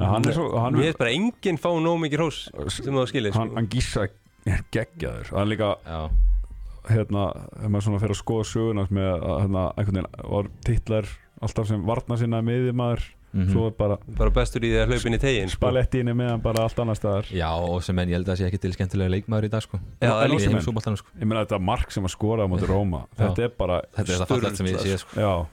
Hann 0.00 0.28
er 0.28 0.36
svo 0.36 0.48
hann, 0.56 0.76
Mér 0.76 0.88
finnst 0.88 1.00
bara 1.02 1.12
enginn 1.12 1.58
fá 1.60 1.68
nóg 1.76 1.98
mikið 2.00 2.22
hrós 2.22 2.42
sem 2.72 2.94
það 2.96 3.08
skilir 3.10 3.34
hann, 3.36 3.50
sko. 3.50 3.58
Angissa 3.60 4.06
er 4.06 4.62
geggjaður 4.72 5.32
hann 5.34 5.42
er 5.44 5.50
líka, 5.52 5.72
já, 5.84 6.00
hérna 6.88 7.26
ef 7.60 7.66
maður 7.68 7.84
svona 7.86 8.00
fer 8.02 8.14
að 8.14 8.20
skoða 8.22 8.46
söguna 8.48 8.86
með 8.88 9.10
að 9.12 9.36
hérna, 9.44 9.64
einhvern 9.76 9.98
veginn 10.00 10.30
var 10.32 10.48
titlar 10.66 11.10
alltaf 11.42 11.68
sem 11.68 11.84
varna 11.86 12.18
sinna 12.18 12.40
miðjumæður 12.46 13.04
Svo 13.32 13.66
er 13.70 13.72
bara 13.78 13.96
bara 14.18 14.30
bestur 14.30 14.60
í 14.60 14.68
því 14.68 14.80
að 14.82 14.90
hlaupin 14.92 15.14
í 15.16 15.18
tegin 15.22 15.48
sko. 15.48 15.56
spaletti 15.62 16.00
inni 16.02 16.12
meðan 16.12 16.42
bara 16.44 16.66
allt 16.66 16.78
annar 16.82 16.98
staðar 16.98 17.30
já, 17.32 17.48
og 17.48 17.82
sem 17.82 17.96
enn 17.98 18.10
ég 18.12 18.18
held 18.18 18.26
að 18.28 18.32
það 18.34 18.40
sé 18.42 18.48
ekki 18.50 18.60
til 18.60 18.72
skemmtilega 18.74 19.08
leikmaður 19.14 19.46
í 19.46 19.50
dag 19.54 19.62
sko. 19.64 19.78
Já, 20.02 20.10
það 20.10 20.22
er 20.22 20.28
í 20.28 20.36
líka- 20.36 20.96
sko. 21.00 21.08
ég 21.20 21.24
meina 21.30 21.44
þetta 21.46 21.60
mark 21.60 21.90
sem 21.90 22.04
að 22.04 22.12
skora 22.12 22.44
á 22.44 22.48
móti 22.52 22.68
Róma 22.68 23.06
þetta 23.16 23.42
er 23.46 23.48
bara, 23.56 23.80
þetta 23.96 24.12
er 24.12 24.18
það 24.20 24.28
fallegt 24.34 24.56
sem 24.60 24.66
ég 24.66 24.78
sé 24.84 24.98
sko. 24.98 25.16
já, 25.20 25.46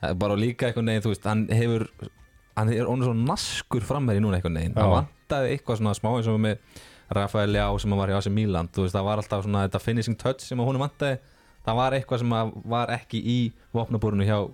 Það 0.00 0.10
er 0.10 0.14
bara 0.20 0.34
líka 0.36 0.66
einhvern 0.68 0.86
veginn, 0.90 1.02
þú 1.02 1.12
veist, 1.14 1.24
hann 1.24 1.46
hefur 1.48 1.88
hann 2.56 2.68
er 2.74 2.84
ónur 2.90 3.04
svo 3.08 3.14
naskur 3.14 3.80
frammeir 3.80 4.18
í 4.18 4.20
núna 4.20 4.36
einhvern 4.40 4.58
veginn, 4.58 4.74
Já. 4.74 4.82
hann 4.82 5.06
vantaði 5.06 5.54
eitthvað 5.54 5.78
svona 5.80 5.94
smá 5.94 6.10
eins 6.18 6.26
og 6.28 6.40
með 6.40 6.58
Rafael 7.14 7.48
Ljá 7.54 7.80
sem 7.80 7.90
var 7.90 8.08
hjá 8.08 8.16
AC 8.18 8.28
Milan, 8.30 8.68
þú 8.68 8.82
veist, 8.84 8.94
það 8.94 9.04
var 9.04 9.18
alltaf 9.22 9.44
svona 9.46 9.68
þetta 9.68 9.80
finishing 9.80 10.16
touch 10.18 10.40
sem 10.40 10.58
honum 10.58 10.82
vantaði 10.82 11.18
það 11.64 11.76
var 11.76 11.92
eitthvað 11.92 12.18
sem 12.18 12.30
að 12.36 12.52
var 12.66 12.88
ekki 12.88 13.22
í 13.24 13.52
vopnabúrunu 13.72 14.26
hjá 14.26 14.50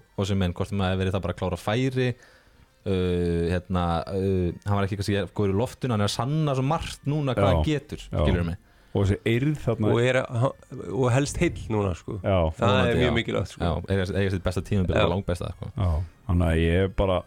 Uh, 2.80 3.50
hérna, 3.52 3.82
uh, 4.08 4.52
hann 4.64 4.76
var 4.78 4.86
ekki 4.86 4.96
eitthvað 4.96 5.32
góður 5.36 5.50
í 5.52 5.56
loftun, 5.60 5.92
hann 5.92 6.00
er 6.00 6.08
að 6.08 6.14
sanna 6.14 6.54
svo 6.56 6.62
margt 6.64 7.02
núna 7.04 7.34
hvað 7.36 7.44
Já. 7.44 7.50
hann 7.52 7.66
getur, 7.66 8.04
Já. 8.08 8.20
skilur 8.24 8.46
mig 8.46 8.56
og 8.90 9.04
þessi 9.04 9.18
eyrð 9.30 9.58
þarna 9.62 9.90
og, 9.92 9.98
er, 10.02 10.16
og 10.90 11.04
helst 11.14 11.36
heill 11.38 11.60
núna 11.70 11.92
sko. 11.94 12.16
já, 12.24 12.38
það 12.56 12.78
er 12.88 12.96
mjög 12.98 13.12
mikilvægt 13.20 13.52
sko. 13.52 13.68
Eiga 13.86 14.06
sitt 14.32 14.42
besta 14.42 14.62
tíma, 14.66 14.86
bara 14.88 15.04
langt 15.12 15.28
besta 15.28 15.52
sko. 15.52 15.68
Þannig 16.26 16.46
að 16.48 16.62
ég 16.64 16.80
er 16.86 16.88
bara 16.98 17.20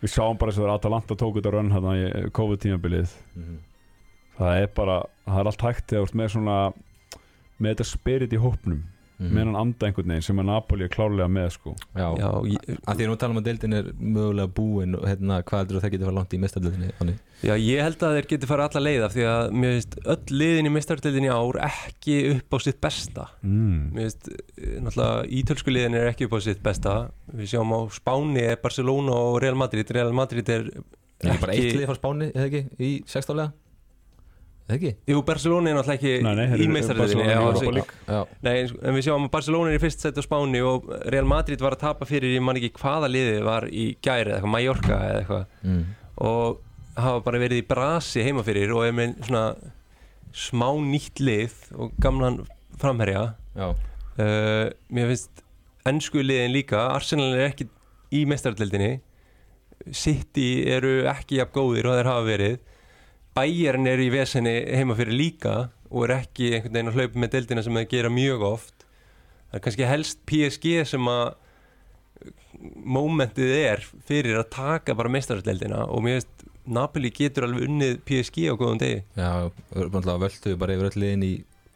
við 0.00 0.14
sáum 0.14 0.38
bara 0.40 0.54
þess 0.54 0.62
að 0.64 0.72
Atalanta 0.78 1.18
tók 1.18 1.36
þetta 1.36 1.52
rönn 1.52 1.74
hérna 1.74 1.92
í 1.98 2.30
COVID-tímabilið 2.38 3.12
Mhm. 3.36 3.58
það 4.38 4.62
er 4.62 4.66
bara, 4.78 4.96
það 5.26 5.40
er 5.42 5.50
allt 5.52 5.66
hægt 5.66 5.86
þegar 5.90 6.00
þú 6.00 6.08
ert 6.08 6.20
með 6.22 6.32
svona 6.38 6.56
með 7.60 7.74
þetta 7.74 7.86
spirit 7.90 8.32
í 8.32 8.40
hópnum 8.40 8.80
Mhm. 9.16 9.32
með 9.32 9.46
hann 9.46 9.56
anda 9.56 9.86
einhvern 9.86 10.10
veginn 10.12 10.24
sem 10.26 10.40
að 10.42 10.48
Napoli 10.50 10.84
er 10.84 10.90
klárlega 10.92 11.26
með 11.32 11.46
sko 11.54 11.70
Já, 11.96 12.08
Já, 12.20 12.30
ég, 12.52 12.80
að 12.84 12.98
því 12.98 13.04
að 13.06 13.08
nú 13.08 13.16
talum 13.22 13.40
að 13.40 13.46
deildin 13.46 13.76
er 13.78 13.86
mögulega 13.96 14.52
búin 14.58 14.98
og 14.98 15.06
hérna, 15.08 15.38
hvað 15.42 15.62
heldur 15.62 15.80
það 15.80 15.94
geti 15.94 16.04
fara 16.04 16.16
langt 16.18 16.36
í 16.36 16.40
mestardeildinni 16.42 16.90
þannig? 16.98 17.22
já, 17.40 17.54
ég 17.56 17.80
held 17.86 18.04
að 18.04 18.16
þeir 18.18 18.28
geti 18.34 18.50
farið 18.50 18.66
alla 18.68 18.84
leið 18.84 19.06
af 19.06 19.16
því 19.16 19.26
að 19.32 19.56
mér 19.56 19.74
finnst 19.76 19.98
öll 20.04 20.36
liðin 20.42 20.68
í 20.68 20.74
meistardeldin 20.76 21.28
í 21.28 21.32
ár 21.32 21.60
ekki 21.70 22.18
upp 22.34 22.52
á 22.52 22.58
sitt 22.66 22.80
besta 22.84 23.26
mm. 23.40 23.80
Mér 23.96 24.10
finnst, 24.10 24.28
eh, 24.60 24.76
náttúrulega, 24.84 25.26
ítölsku 25.40 25.72
liðin 25.72 25.96
er 25.96 26.12
ekki 26.12 26.28
upp 26.28 26.36
á 26.36 26.40
sitt 26.44 26.60
besta 26.64 26.96
Við 27.32 27.54
sjáum 27.54 27.72
á 27.72 27.80
Spáni 27.96 28.46
Barcelona 28.60 29.16
og 29.16 29.40
Real 29.40 29.56
Madrid 29.56 29.90
Real 29.96 30.12
Madrid 30.12 30.48
er 30.52 30.68
Er 31.24 31.32
ekki 31.32 31.40
bara 31.46 31.54
eitt 31.56 31.72
lið 31.72 31.88
frá 31.88 31.96
Spáni, 31.96 32.28
eða 32.36 32.50
ekki, 32.50 32.66
í 32.76 32.90
sextálega? 33.08 33.54
Ekki? 34.66 34.90
Jú, 35.06 35.20
Barcelona 35.22 35.70
er 35.70 35.76
náttúrulega 35.78 35.94
ekki 36.00 36.12
Nei, 36.26 36.32
nei, 36.34 36.46
í 36.58 36.66
Nei, 38.42 38.54
en- 38.64 38.96
við 38.96 39.04
sjáum 39.06 39.28
að 39.28 39.32
Barcelona 39.36 39.70
er 39.70 39.78
í 39.78 39.82
fyrst 39.84 40.02
seti 40.02 40.18
á 40.18 40.26
Spáni 40.26 40.62
og 40.66 40.88
Real 41.06 41.28
Madrid 41.30 41.62
var 41.62 41.76
að 41.76 41.84
tapa 41.84 42.08
fyrir 42.08 42.34
ég 42.34 42.42
man 42.42 42.58
ekki 42.58 42.72
hvaða 42.80 43.10
liði 43.12 43.44
var 43.46 43.68
í 43.70 43.86
gæri 44.02 44.32
eða 44.32 44.40
eitthvað, 44.40 44.52
Mallorca 44.56 44.98
eða 45.06 45.20
eitthvað. 45.20 45.46
Mm. 45.62 45.84
og 46.16 46.58
hafa 46.96 47.22
bara 47.28 47.38
verið 47.44 47.62
í 47.62 47.66
brasi 47.68 48.24
heima 48.26 48.42
fyrir 48.42 48.74
og 48.74 48.86
er 48.88 48.94
með 48.96 49.14
svona 49.28 49.46
smá 50.34 50.68
nýtt 50.82 51.22
lið 51.22 51.54
og 51.76 51.92
gamlan 52.02 52.42
framherja. 52.80 53.36
Já, 53.54 53.70
uh, 53.70 54.66
mér 54.90 55.12
finnst 55.12 55.44
ennsku 55.86 56.24
liðin 56.24 56.54
líka 56.56 56.88
Arsenal 56.90 57.36
er 57.36 57.52
ekki 57.52 57.68
í 58.16 58.24
mestardeldinni 58.26 58.96
City 59.94 60.64
eru 60.72 61.04
ekki 61.06 61.38
jafn 61.38 61.54
góðir 61.54 61.86
og 61.86 62.00
þeir 62.00 62.10
hafa 62.10 62.26
verið 62.26 62.56
Bayern 63.36 63.84
er 63.90 64.00
í 64.00 64.08
vesenni 64.08 64.54
heima 64.72 64.96
fyrir 64.96 65.12
líka 65.12 65.56
og 65.90 66.06
er 66.06 66.14
ekki 66.22 66.54
einhvern 66.56 66.72
veginn 66.72 66.90
að 66.90 67.00
hlaupa 67.00 67.20
með 67.20 67.34
deildina 67.34 67.64
sem 67.64 67.76
þeir 67.76 67.90
gera 67.90 68.12
mjög 68.12 68.44
oft. 68.48 68.86
Það 69.50 69.58
er 69.58 69.64
kannski 69.66 69.88
helst 69.90 70.22
PSG 70.30 70.70
sem 70.88 71.10
að 71.12 71.26
mómentið 72.96 73.52
er 73.58 73.84
fyrir 74.08 74.40
að 74.40 74.48
taka 74.56 74.96
bara 74.96 75.12
mestardeldina 75.12 75.84
og 75.92 76.04
mér 76.06 76.20
finnst 76.20 76.46
Napoli 76.66 77.12
getur 77.14 77.46
alveg 77.46 77.68
unnið 77.68 78.00
PSG 78.08 78.48
á 78.50 78.54
góðum 78.58 78.80
degi. 78.80 79.02
Já, 79.14 79.52
völdu 79.70 80.56
bara 80.58 80.74
yfir 80.74 80.88
öll 80.88 81.02
liðin 81.04 81.26
í 81.26 81.34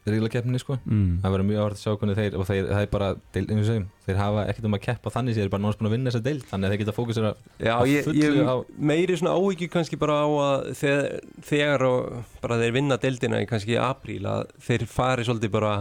ríðlakeppninni 0.09 0.59
sko 0.63 0.79
Mm. 0.89 1.19
Það 1.23 1.33
verður 1.35 1.47
mjög 1.51 1.61
áhört 1.61 1.77
að 1.77 1.83
sjá 1.85 1.93
hvernig 2.01 2.17
þeir 2.17 2.37
og 2.41 2.47
þeir, 2.49 2.65
það 2.71 2.81
er 2.83 2.91
bara, 2.95 3.09
deil, 3.35 3.43
eins 3.51 3.61
og 3.61 3.67
segjum, 3.69 3.87
þeir 4.07 4.17
hafa 4.17 4.45
ekkert 4.49 4.65
um 4.71 4.77
að 4.79 4.83
keppa 4.87 5.11
þannig 5.13 5.35
sér, 5.37 5.51
bara 5.53 5.63
náttúrulega 5.67 5.91
að 5.91 5.95
vinna 5.97 6.11
þessa 6.11 6.23
deild 6.25 6.45
þannig 6.51 6.65
að 6.67 6.73
þeir 6.73 6.81
geta 6.85 6.95
fókusera 6.97 7.33
Já, 7.61 7.75
Að 7.77 7.91
ég, 7.93 8.05
fullu 8.09 8.23
ég 8.25 8.49
á- 8.49 8.67
meiri 8.91 9.17
svona 9.21 9.35
áhyggjur 9.37 9.71
kannski 9.77 9.99
bara 10.01 10.17
á 10.25 10.29
að 10.31 10.71
þegar, 10.81 11.21
þegar 11.51 11.85
og 11.91 12.25
bara 12.41 12.59
þeir 12.65 12.73
vinna 12.79 12.97
deildina 12.97 13.43
í 13.45 13.47
kannski 13.51 13.77
apríl 13.77 14.25
að 14.25 14.47
þeir 14.67 14.87
fari 14.89 15.25
svolítið 15.29 15.51
bara 15.53 15.75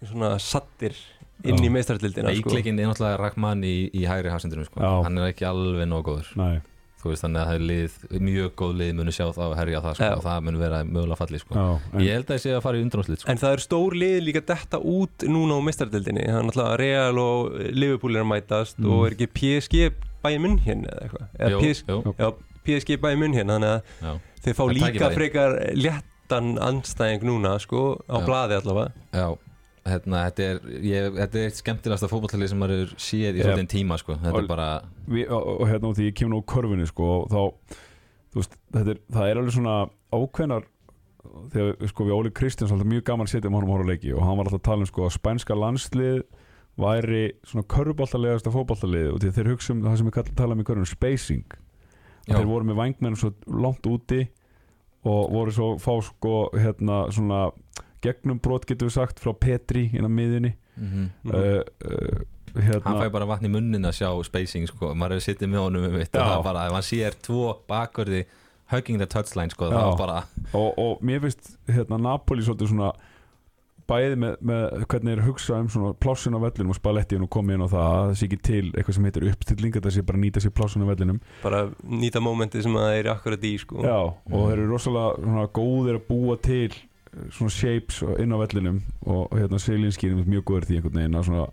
svona 0.00 0.32
sattir 0.40 0.96
inn 1.44 1.56
Já. 1.60 1.64
í 1.64 1.70
meistardeildina 1.72 2.32
sko. 2.36 2.50
Veikleikin 2.50 2.80
er 2.80 2.88
náttúrulega 2.90 3.20
Rahman 3.20 3.62
í, 3.64 3.90
í 3.96 4.02
hægri 4.08 4.32
hafsendunum 4.32 4.64
sko. 4.68 4.80
Já. 4.80 5.02
hann 5.04 5.18
er 5.20 5.30
ekki 5.32 5.44
alveg 5.48 5.88
nóg 5.88 6.04
góður 6.08 6.28
Nei, 6.40 6.60
veist 7.08 7.24
þannig 7.24 7.40
að 7.40 7.46
það 7.48 7.54
er 7.56 7.64
lið, 7.70 7.92
mjög 8.20 8.50
góð 8.60 8.72
lið 8.80 8.90
munu 8.98 9.12
sjá 9.16 9.24
það 9.32 9.46
og 9.46 9.56
herja 9.56 9.80
það 9.80 9.94
sko, 9.96 10.08
og 10.18 10.22
það 10.26 10.42
mun 10.46 10.58
vera 10.60 10.80
mögulega 10.84 11.16
falli 11.16 11.38
sko. 11.40 11.54
já, 11.56 11.64
en, 11.94 12.00
ég 12.04 12.12
held 12.18 12.26
að 12.30 12.36
ég 12.36 12.42
sé 12.44 12.52
að 12.56 12.62
fara 12.66 12.76
í 12.76 12.84
undránslið 12.84 13.18
sko. 13.22 13.30
En 13.32 13.40
það 13.40 13.52
er 13.56 13.62
stór 13.64 13.96
lið 14.02 14.18
líka 14.26 14.42
detta 14.52 14.78
út 14.78 15.24
núna 15.32 15.56
á 15.56 15.60
meistardeildinni 15.64 16.26
það 16.28 16.38
er 16.42 16.46
náttúrulega 16.50 16.76
Real 16.84 17.18
og 17.24 17.58
Liverpool 17.72 18.16
er 18.20 18.24
að 18.26 18.30
mætast 18.34 18.76
Mm. 18.80 18.90
og 18.92 19.06
er 19.06 19.16
ekki 19.16 19.30
PSG 19.40 19.90
bæði 20.24 20.38
munn 20.44 20.58
hérna 20.60 20.88
eða 20.92 21.02
eitthvað? 21.08 21.26
Eða 21.40 21.60
PSG, 21.64 22.16
Já, 22.20 22.28
PSG 22.64 22.96
bæði 23.00 23.18
munn 23.22 23.34
hérna 23.40 23.56
þannig 23.56 23.72
að 23.72 23.82
já, 24.04 24.12
þeir 24.44 24.54
fá 24.60 24.64
Það 24.66 24.74
líka 24.76 25.10
frekar 25.16 25.56
léttan 25.76 26.50
andstæðing 26.60 27.22
núna 27.24 27.54
sko 27.60 27.82
á 28.04 28.16
Já. 28.20 28.26
blaði 28.26 28.58
allavega. 28.60 28.92
Já 29.16 29.28
Hérna, 29.88 30.26
þetta 30.28 30.44
er, 30.44 30.58
ég, 30.84 31.06
þetta 31.16 31.38
er 31.40 31.46
eitt 31.48 31.60
skemmtilegasta 31.60 32.08
fótballtalið 32.10 32.50
sem 32.52 32.58
maður 32.60 32.82
er 32.84 32.90
séð 33.00 33.38
í 33.38 33.44
svolítinn 33.44 33.70
tíma 33.72 33.96
sko. 34.00 34.18
þetta 34.20 34.34
Og- 34.36 34.42
er 34.42 34.50
bara, 34.50 34.66
við, 35.08 35.30
og, 35.32 35.46
og 35.62 35.70
hérna 35.70 35.92
út 35.92 36.00
í 36.02 36.10
ég 36.10 36.18
kemur 36.18 36.34
nú 36.34 36.40
úr 36.42 36.48
körfunni 36.52 36.88
sko 36.90 37.06
og 37.14 37.30
þá, 37.32 37.78
þú 38.34 38.42
veist, 38.42 38.58
þetta 38.76 38.92
er, 38.94 39.00
það 39.16 39.30
er 39.30 39.40
alveg 39.40 39.56
svona 39.56 39.76
ákveðnar 40.12 40.68
þegar 41.54 41.88
sko 41.90 42.06
við 42.08 42.16
Óli 42.16 42.32
Kristjáns 42.36 42.74
alltaf 42.74 42.90
mjög 42.90 43.06
gaman 43.08 43.28
að 43.28 43.32
setja 43.34 43.50
um 43.50 43.56
honum 43.56 43.72
að 43.76 43.84
á 43.84 43.90
leiki 43.92 44.12
og 44.14 44.22
hann 44.24 44.38
var 44.38 44.48
alltaf 44.50 44.60
að 44.60 44.68
tala 44.68 44.84
um 44.84 44.90
sko 44.90 45.06
að 45.06 45.16
spænska 45.16 45.56
landslið 45.58 46.20
væri 46.80 47.22
svona 47.44 47.66
körfuboltalegasta 47.74 48.52
fótboltalið 48.54 49.08
og 49.14 49.18
því 49.22 49.32
þeir 49.36 49.50
hugsa 49.52 49.74
um 49.74 49.82
það 49.84 49.96
sem 50.00 50.08
við 50.08 50.16
kallum 50.16 50.38
tala 50.38 50.56
um 50.56 50.62
í 50.62 50.66
körfunum 50.68 50.88
spacing. 50.88 51.56
Að 52.28 52.36
þeir 52.38 52.48
voru 52.52 52.68
með 52.68 52.78
vangmenn 52.80 53.18
svo 53.18 53.32
langt 53.48 53.88
úti 53.90 54.20
og 55.08 55.32
voru 55.32 55.52
svo 55.56 55.68
fá 55.80 55.92
sko 56.04 56.34
hérna 56.54 57.02
svona 57.12 57.48
gegnum 58.04 58.38
brot 58.42 58.66
getur 58.68 58.88
við 58.90 58.96
sagt 58.98 59.20
frá 59.22 59.32
Petri 59.36 59.88
inn 59.92 60.06
á 60.06 60.10
miðunni 60.10 60.54
mm 60.56 60.58
Mhm. 60.80 61.08
uh, 61.28 61.60
uh, 61.84 62.20
hérna 62.56 62.80
hann 62.86 63.02
fæ 63.02 63.10
bara 63.12 63.26
vatn 63.28 63.44
í 63.46 63.50
munnin 63.52 63.84
að 63.84 63.98
sjá 64.00 64.08
spacing 64.24 64.66
sko. 64.66 64.94
maður 64.94 65.18
hefur 65.18 65.26
sittið 65.28 65.50
með 65.52 65.60
honum 65.66 65.84
um 65.90 65.92
mitt 65.98 66.16
og 66.16 66.22
það 66.24 66.38
er 66.38 66.42
bara, 66.46 66.66
ef 66.66 66.72
hann 66.72 66.86
sér 66.88 67.18
tvo 67.22 67.42
bakverði 67.68 68.24
hugging 68.72 68.98
the 68.98 69.06
touchline, 69.06 69.50
sko, 69.52 69.68
bara 69.98 70.24
og, 70.54 70.78
og 70.78 71.00
mér 71.04 71.20
finnst 71.26 71.52
hérna, 71.68 71.98
Napoli 72.00 72.42
svolítið 72.42 72.72
svona 72.72 72.92
bæði 73.90 74.16
með, 74.22 74.34
með 74.46 74.84
hvernig 74.86 75.16
er 75.16 75.22
hugsa 75.26 75.56
um 75.58 75.68
svona 75.68 75.92
plássin 75.98 76.36
á 76.38 76.40
vellinum 76.42 76.70
og 76.70 76.78
Spalletti 76.78 77.16
er 77.16 77.22
nú 77.24 77.28
komið 77.28 77.56
inn 77.58 77.64
á 77.66 77.68
það 77.72 77.86
að 77.86 78.02
það 78.10 78.12
sé 78.20 78.26
ekki 78.28 78.38
til 78.46 78.66
eitthvað 78.70 78.94
sem 78.96 79.08
heitir 79.08 79.26
uppstilling 79.32 79.74
þetta 79.76 79.90
sé 79.96 80.04
bara 80.06 80.20
nýta 80.22 80.42
sér 80.44 80.54
plássin 80.54 80.84
á 80.86 80.90
vellinum 80.90 81.18
bara 81.42 81.64
nýta 81.82 82.22
mómentið 82.22 82.62
sem 82.66 82.76
það 82.78 82.98
er 83.00 83.10
akkurat 83.14 83.46
í 83.50 83.56
sko. 83.58 83.82
Já, 83.82 83.96
og 84.14 84.44
þeir 84.46 84.54
eru 84.62 84.68
rosalega 84.70 85.16
svona, 85.24 85.46
góðir 85.58 85.98
að 85.98 86.06
búa 86.10 86.36
til 86.38 86.70
eh, 86.70 86.78
svona 87.34 87.52
shapes 87.54 88.00
inn 88.22 88.34
á 88.34 88.38
vellinum 88.40 88.80
og 89.06 89.32
hérna 89.34 89.58
Selinski 89.58 90.10
er 90.10 90.20
mjög 90.22 90.44
góður 90.50 90.68
því 90.68 90.78
einhvern 90.78 91.00
veginn 91.00 91.18
að 91.18 91.26
svona 91.28 91.46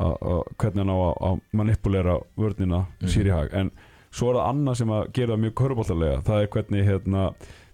að, 0.00 0.12
að, 0.14 0.42
hvernig 0.60 0.82
hann 0.82 0.92
á 0.92 0.98
að, 1.00 1.40
manipulera 1.56 2.18
vörnina 2.38 2.82
mm. 2.84 3.08
sér 3.10 3.30
í 3.30 3.34
hag. 3.34 3.54
En 3.56 3.72
svo 4.10 4.30
er 4.30 4.40
það 4.40 4.50
annað 4.52 4.78
sem 4.80 4.94
að 4.94 5.10
gera 5.16 5.34
það 5.34 5.42
mjög 5.44 5.56
köruboltalega 5.60 6.22
það 6.26 6.44
er 6.44 6.52
hvernig 6.54 6.86
hérna 6.88 7.26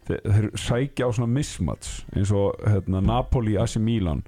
þeir, 0.06 0.20
þeir 0.26 0.48
sækja 0.62 1.08
á 1.08 1.10
svona 1.16 1.32
mismats 1.32 1.94
eins 2.14 2.32
og 2.34 2.66
hérna, 2.66 3.02
Napoli, 3.04 3.56
AC 3.60 3.78
Milan 3.82 4.22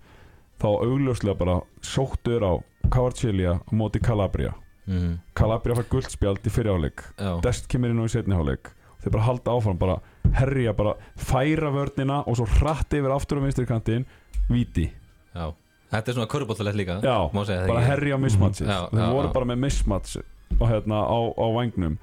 þá 0.58 0.70
augljóslega 0.72 1.38
bara 1.38 1.60
sóttur 1.84 2.42
á 2.42 2.52
Kvartselja 2.88 3.58
á 3.60 3.72
móti 3.76 4.00
Calabria. 4.00 4.54
Mm, 4.88 5.18
Calabria 5.36 5.76
fær 5.76 5.90
guldspjald 5.92 6.46
í 6.48 6.50
fyrirháleik 6.52 7.02
Dest 7.44 7.66
kemur 7.68 7.92
inn 7.92 8.00
á 8.00 8.08
í 8.08 8.12
setni 8.12 8.36
hálfleik. 8.36 8.72
Þeir 9.02 9.14
bara 9.14 9.26
halda 9.26 9.54
áfram, 9.54 9.78
bara 9.78 9.98
herja 10.36 10.74
bara 10.76 10.94
færa 11.16 11.70
vörnina 11.74 12.22
og 12.26 12.36
svo 12.38 12.46
hratt 12.58 12.92
yfir 12.94 13.14
aftur 13.14 13.40
á 13.40 13.46
vinstri 13.46 13.66
kantinn, 13.68 14.06
víti. 14.50 14.88
Já. 15.34 15.52
Þetta 15.88 16.10
er 16.10 16.16
svona 16.18 16.28
körubóltalegt 16.28 16.76
líka 16.76 16.98
Já, 17.00 17.16
má 17.32 17.44
segja 17.48 17.62
það 17.62 17.70
bara 17.70 17.80
ekki? 17.80 17.90
herja 17.92 18.16
mismatchið. 18.20 18.68
Já, 18.68 18.80
þeir 18.92 19.00
já, 19.00 19.12
voru 19.16 19.28
já. 19.28 19.32
bara 19.32 19.48
með 19.48 19.60
mismatch 19.64 20.18
og 20.58 20.66
hérna 20.68 20.98
á, 21.00 21.18
á 21.32 21.46
vangnum 21.54 21.94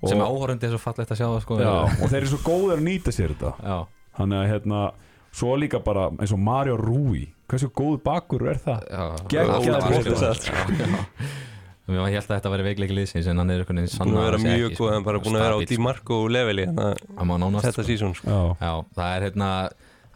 og, 0.00 0.08
sem 0.08 0.22
áhorandi 0.24 0.68
er 0.68 0.72
svo 0.72 0.80
fallegt 0.80 1.12
að 1.12 1.20
sjá 1.20 1.26
það 1.26 1.42
sko. 1.44 1.58
Já, 1.60 1.74
og 1.84 2.06
þeir 2.12 2.20
eru 2.22 2.30
svo 2.32 2.40
góðir 2.46 2.76
að 2.76 2.86
nýta 2.86 3.12
sér 3.12 3.34
þetta. 3.34 3.52
Já, 3.60 3.76
þannig 4.20 4.40
að 4.40 4.50
hérna 4.54 4.80
svo 5.36 5.56
líka 5.60 5.82
bara 5.84 6.08
eins 6.16 6.32
og 6.32 6.40
Mario 6.40 6.78
Rui. 6.80 7.26
Hversu 7.46 7.68
góð 7.76 8.00
bakur 8.06 8.48
er 8.50 8.58
það? 8.62 8.80
Já. 8.90 9.04
Geggjaður 9.30 10.16
Mér 11.86 12.00
var 12.02 12.10
held 12.10 12.24
að 12.24 12.32
þetta 12.32 12.50
væri 12.50 12.64
veikleiki 12.66 12.94
liðsins 12.96 13.26
en 13.30 13.38
hann 13.38 13.50
er 13.54 13.60
einhvern 13.62 13.78
veginn 13.78 14.00
búin 14.00 14.16
að 14.16 14.24
vera 14.26 14.38
sannaði 14.38 14.42
sig 14.42 14.56
mjög 14.56 14.70
ekki, 14.70 14.78
góð 14.78 14.88
sko. 14.88 14.94
en 14.96 15.04
bara 15.06 15.18
búin 15.22 15.36
að 15.36 15.44
vera 15.44 15.54
á 15.54 15.58
Di 15.62 15.76
sko. 15.76 15.84
Marco 15.86 16.16
leveli 16.34 16.64
hérna, 16.66 16.88
þetta 17.60 17.74
sko. 17.76 17.84
sísón 17.86 18.16
sko. 18.18 18.26
Já, 18.32 18.40
Já, 18.66 18.72
það 18.96 19.12
er 19.12 19.26
hérna 19.28 19.50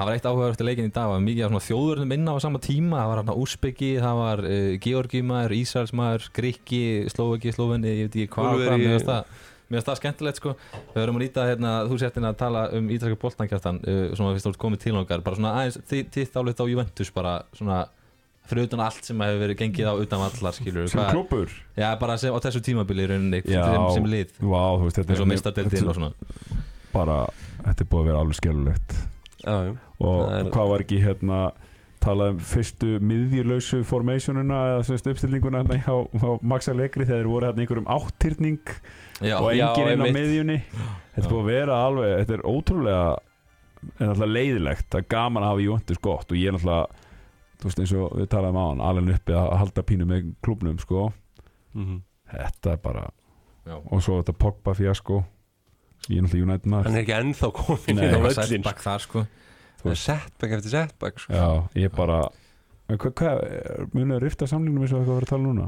það 0.00 0.08
var 0.08 0.16
eitt 0.16 0.26
áhugaður 0.26 0.54
eftir 0.54 0.66
leikin 0.66 0.88
í 0.88 0.90
dag 0.90 1.04
það 1.04 1.12
var 1.12 1.22
mikið 1.28 1.44
af 1.44 1.52
svona 1.52 1.66
þjóðurinn 1.68 2.14
inna 2.16 2.34
á 2.34 2.38
sama 2.40 2.60
tíma 2.64 2.98
það 3.02 3.10
var 3.10 3.20
hérna 3.20 3.36
Úsbyggi, 3.44 3.90
það 4.00 4.20
var 4.20 4.42
uh, 4.48 4.72
Georgi 4.80 5.22
maður, 5.30 5.54
Ísraels 5.60 5.94
maður, 6.00 6.26
Grikki 6.40 6.82
Slóvaki, 7.12 7.52
Slóvenni, 7.54 7.92
ég 8.00 8.08
veit 8.08 8.16
ekki 8.16 8.32
hvað 8.34 8.50
hvað, 8.64 8.76
mér 8.80 8.94
finnst 8.96 9.10
það 9.12 9.46
Mér 9.70 9.78
finnst 9.78 9.90
það 9.92 9.98
skemmtilegt 10.00 10.40
sko 10.40 10.56
Við 10.72 10.96
höfum 10.98 11.20
að 11.20 11.22
nýta 11.22 11.46
hérna, 11.46 11.74
þú 11.86 12.00
sért 12.00 12.16
hérna 12.16 12.32
að 12.32 12.40
tala 12.40 12.64
um 12.74 12.88
ítalska 12.90 13.20
boltankjartan 13.22 13.82
uh, 13.84 14.02
svona 14.16 14.32
fyrst 14.34 14.48
þú 14.48 14.54
ert 14.54 14.62
komið 14.64 14.84
til 14.88 14.96
okkar 15.04 15.22
bara 15.28 15.38
svona 15.38 15.52
aðeins 15.60 15.78
þitt 16.16 16.40
álit 16.40 16.64
á 16.64 16.66
Juventus 16.72 17.12
bara 17.14 17.36
svona 17.54 17.84
fyrir 18.50 18.66
utan 18.68 18.82
allt 18.84 19.06
sem 19.08 19.22
hefur 19.24 19.40
verið 19.44 19.58
gengið 19.62 19.88
á 19.90 19.94
utan 20.04 20.24
allar 20.26 20.56
skilur 20.56 20.88
sem 20.90 21.00
klubur 21.12 21.54
Já, 21.78 21.88
bara 22.00 22.16
sem, 22.20 22.34
á 22.34 22.38
þessu 22.42 22.60
tímabili 22.66 23.06
í 23.06 23.10
rauninni 23.14 23.40
Já. 23.46 23.64
sem, 23.64 23.86
sem 23.96 24.10
lið. 24.10 24.34
Vá, 24.42 24.62
þú 24.76 24.84
veist, 24.88 24.98
þetta 25.00 25.14
eins 25.14 25.22
og 25.24 25.26
mjög- 25.30 25.34
mistadeldin 25.38 25.70
þetta 25.72 25.86
og 25.86 25.94
er 25.94 26.00
svona. 26.00 26.60
Bara, 26.92 27.16
þetta 27.64 27.80
er 27.86 27.90
búið 27.94 28.00
að 28.04 28.08
vera 28.10 28.22
alveg 28.24 28.38
skjálulegt 28.40 28.94
já, 29.46 29.56
já. 29.70 29.74
og 30.00 30.16
Það 30.20 30.38
er- 30.40 30.50
hvað 30.54 30.68
var 30.74 30.84
ekki 30.86 31.00
hérna 31.04 31.40
talað 32.00 32.30
um 32.32 32.38
fyrstu 32.40 32.90
miðjulausu 33.04 33.82
formationuna 33.84 34.58
eða 34.72 34.84
semst 34.88 35.06
uppstillinguna 35.12 35.60
hérna 35.62 35.76
hjá, 35.84 35.96
hjá 36.16 36.30
Max 36.42 36.68
Allegri 36.72 37.04
þegar 37.04 37.20
þeir 37.20 37.28
voru 37.28 37.46
hérna 37.50 37.60
einhverjum 37.66 37.90
áttyrning 37.92 38.60
Já, 39.20 39.36
og 39.36 39.50
Já, 39.52 39.66
enginn 39.68 39.90
inn 39.92 40.00
á 40.00 40.04
einmitt. 40.06 40.16
miðjunni. 40.16 40.58
Þetta 41.12 41.26
er 41.26 41.30
búið 41.34 41.42
að 41.44 41.50
vera 41.52 41.74
alveg, 41.84 42.14
þetta 42.22 42.34
er 42.38 42.44
ótrúlega 42.48 43.18
en 44.00 44.08
alltaf 44.14 44.28
leiðilegt. 44.32 44.86
Það 44.90 44.98
er 45.02 45.06
gaman 45.12 45.42
að 45.44 45.50
hafa 45.52 45.64
Jóntis 45.66 46.00
gott 46.00 46.32
og 46.32 46.36
ég 46.40 46.48
er 46.48 46.56
alltaf 46.56 46.90
þú 47.60 47.68
veist 47.68 47.82
eins 47.84 47.92
og 48.00 48.14
við 48.18 48.28
talaðum 48.32 48.58
á 48.60 48.64
hann 48.70 48.80
alveg 48.90 49.14
uppi 49.20 49.36
að 49.36 49.50
halda 49.60 49.82
pínu 49.90 50.06
með 50.10 50.30
klubnum 50.44 50.78
sko 50.82 51.12
Mhm. 51.74 52.00
þetta 52.32 52.72
er 52.72 52.76
bara 52.82 53.04
Já. 53.66 53.76
og 53.76 54.02
svo 54.02 54.22
þetta 54.22 54.32
Pogba 54.38 54.74
fiasko 54.74 55.24
ég 56.08 56.18
er 56.18 56.22
náttúrulega 56.24 56.46
United 56.48 56.70
maður 56.72 56.84
hann 56.88 56.96
er 56.96 57.02
ekki 57.04 57.16
ennþá 57.20 57.52
komin 57.52 58.00
var 58.00 58.24
völlin 58.24 58.48
setback 58.48 58.80
þar 58.82 58.98
sko 59.04 59.26
það 59.82 59.90
er 59.92 60.00
setback 60.00 60.52
eftir 60.56 60.70
setback 60.74 61.18
sko. 61.20 61.32
Já, 61.32 61.68
ég 61.76 61.92
bara 61.96 62.28
Hvað, 62.90 63.12
hvað, 63.20 63.40
munið 63.94 64.14
að 64.16 64.22
rifta 64.24 64.46
samlingnum 64.50 64.84
eins 64.84 64.92
og 64.94 65.00
eitthvað 65.00 65.12
að 65.12 65.18
vera 65.20 65.26
að 65.26 65.32
tala 65.32 65.44
núna? 65.44 65.66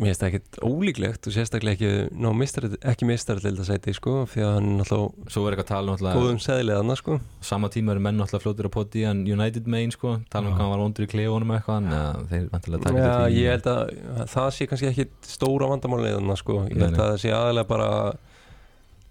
Mér 0.00 0.08
finnst 0.08 0.22
það 0.22 0.28
ekkert 0.30 0.58
ólíklegt 0.64 1.28
og 1.28 1.34
sérstaklega 1.34 1.76
ekki, 1.76 2.20
ná, 2.24 2.28
mistar, 2.40 2.66
ekki 2.92 3.08
mistarðildasæti 3.10 3.94
sko, 3.94 4.14
því 4.30 4.44
að 4.46 4.54
hann 4.56 4.70
er 4.70 4.78
náttúrulega 4.80 5.34
Svo 5.34 5.42
er 5.44 5.56
eitthvað 5.56 5.66
að 5.66 5.72
tala 5.72 5.94
um 5.94 6.20
góðum 6.20 6.40
seðileðana 6.42 6.96
sko. 6.98 7.18
Sama 7.50 7.70
tíma 7.74 7.94
eru 7.94 8.04
menn 8.06 8.18
náttúrulega 8.18 8.46
fljótir 8.46 8.70
að 8.70 8.74
poti 8.78 9.04
hann 9.06 9.20
United 9.28 9.68
main 9.70 9.92
sko 9.94 10.14
Tala 10.32 10.48
um 10.48 10.56
hvað 10.56 10.64
hann 10.64 10.72
var 10.72 10.82
vondur 10.86 11.06
í 11.06 11.10
klefunum 11.12 11.54
eitthvað 11.58 11.82
en 11.82 11.92
ja, 11.94 12.00
þeir 12.32 12.48
vantilega 12.54 12.86
taka 12.86 13.04
Já, 13.04 13.10
þetta 13.10 13.36
ég 13.36 13.54
held 13.54 13.70
að 13.74 14.32
það 14.32 14.48
sé 14.56 14.70
kannski 14.70 14.90
ekki 14.90 15.08
stóra 15.28 15.70
vandamáliðana 15.74 16.38
sko. 16.40 16.62
Ég 16.70 16.80
held 16.80 16.96
að 16.96 17.04
það 17.04 17.20
sé 17.26 17.34
aðalega 17.36 17.70
bara 17.70 17.90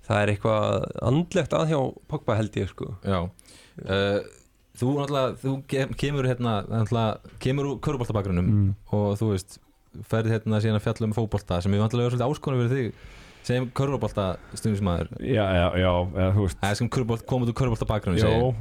það 0.10 0.24
er 0.24 0.34
eitthvað 0.34 0.90
andlegt 1.12 1.56
að 1.60 1.72
hjá 1.76 1.80
Pogba 2.10 2.40
held 2.40 2.60
ég 2.60 2.74
sko. 2.74 2.92
Já 3.06 3.20
uh, 3.86 4.20
Þú 4.80 4.90
náttúrulega, 4.96 5.38
þú 5.44 5.54
kem- 5.68 5.94
kemur 6.00 6.28
hérna 6.30 6.54
náttúrulega, 6.68 7.18
kemur 7.44 7.66
úr 7.74 7.80
köruboltabakgrunum 7.84 8.46
Mm. 8.50 8.76
og 8.96 9.18
þú 9.20 9.32
veist, 9.34 9.58
ferð 10.08 10.30
hérna 10.32 10.60
síðan 10.64 10.78
að 10.80 10.86
fjalla 10.88 11.08
um 11.10 11.14
fótbolta 11.18 11.62
sem 11.62 11.72
ég 11.74 11.82
vantilega 11.82 12.06
er 12.08 12.14
svolítið 12.16 12.30
áskonum 12.30 12.62
fyrir 12.70 12.78
þig 12.78 12.94
sem 13.50 13.66
körubolta 13.72 14.38
stundismæður 14.54 15.10
Já, 15.20 15.46
já, 15.58 15.68
já, 15.80 15.92
eða, 16.14 16.34
þú 16.36 16.42
veist. 16.46 16.58
Eða 16.62 16.76
sem 16.78 16.90
körubolt, 16.90 17.26
komið 17.26 17.50
úr 17.52 17.58
köruboltabakgrunum 17.60 18.20
Jó, 18.20 18.54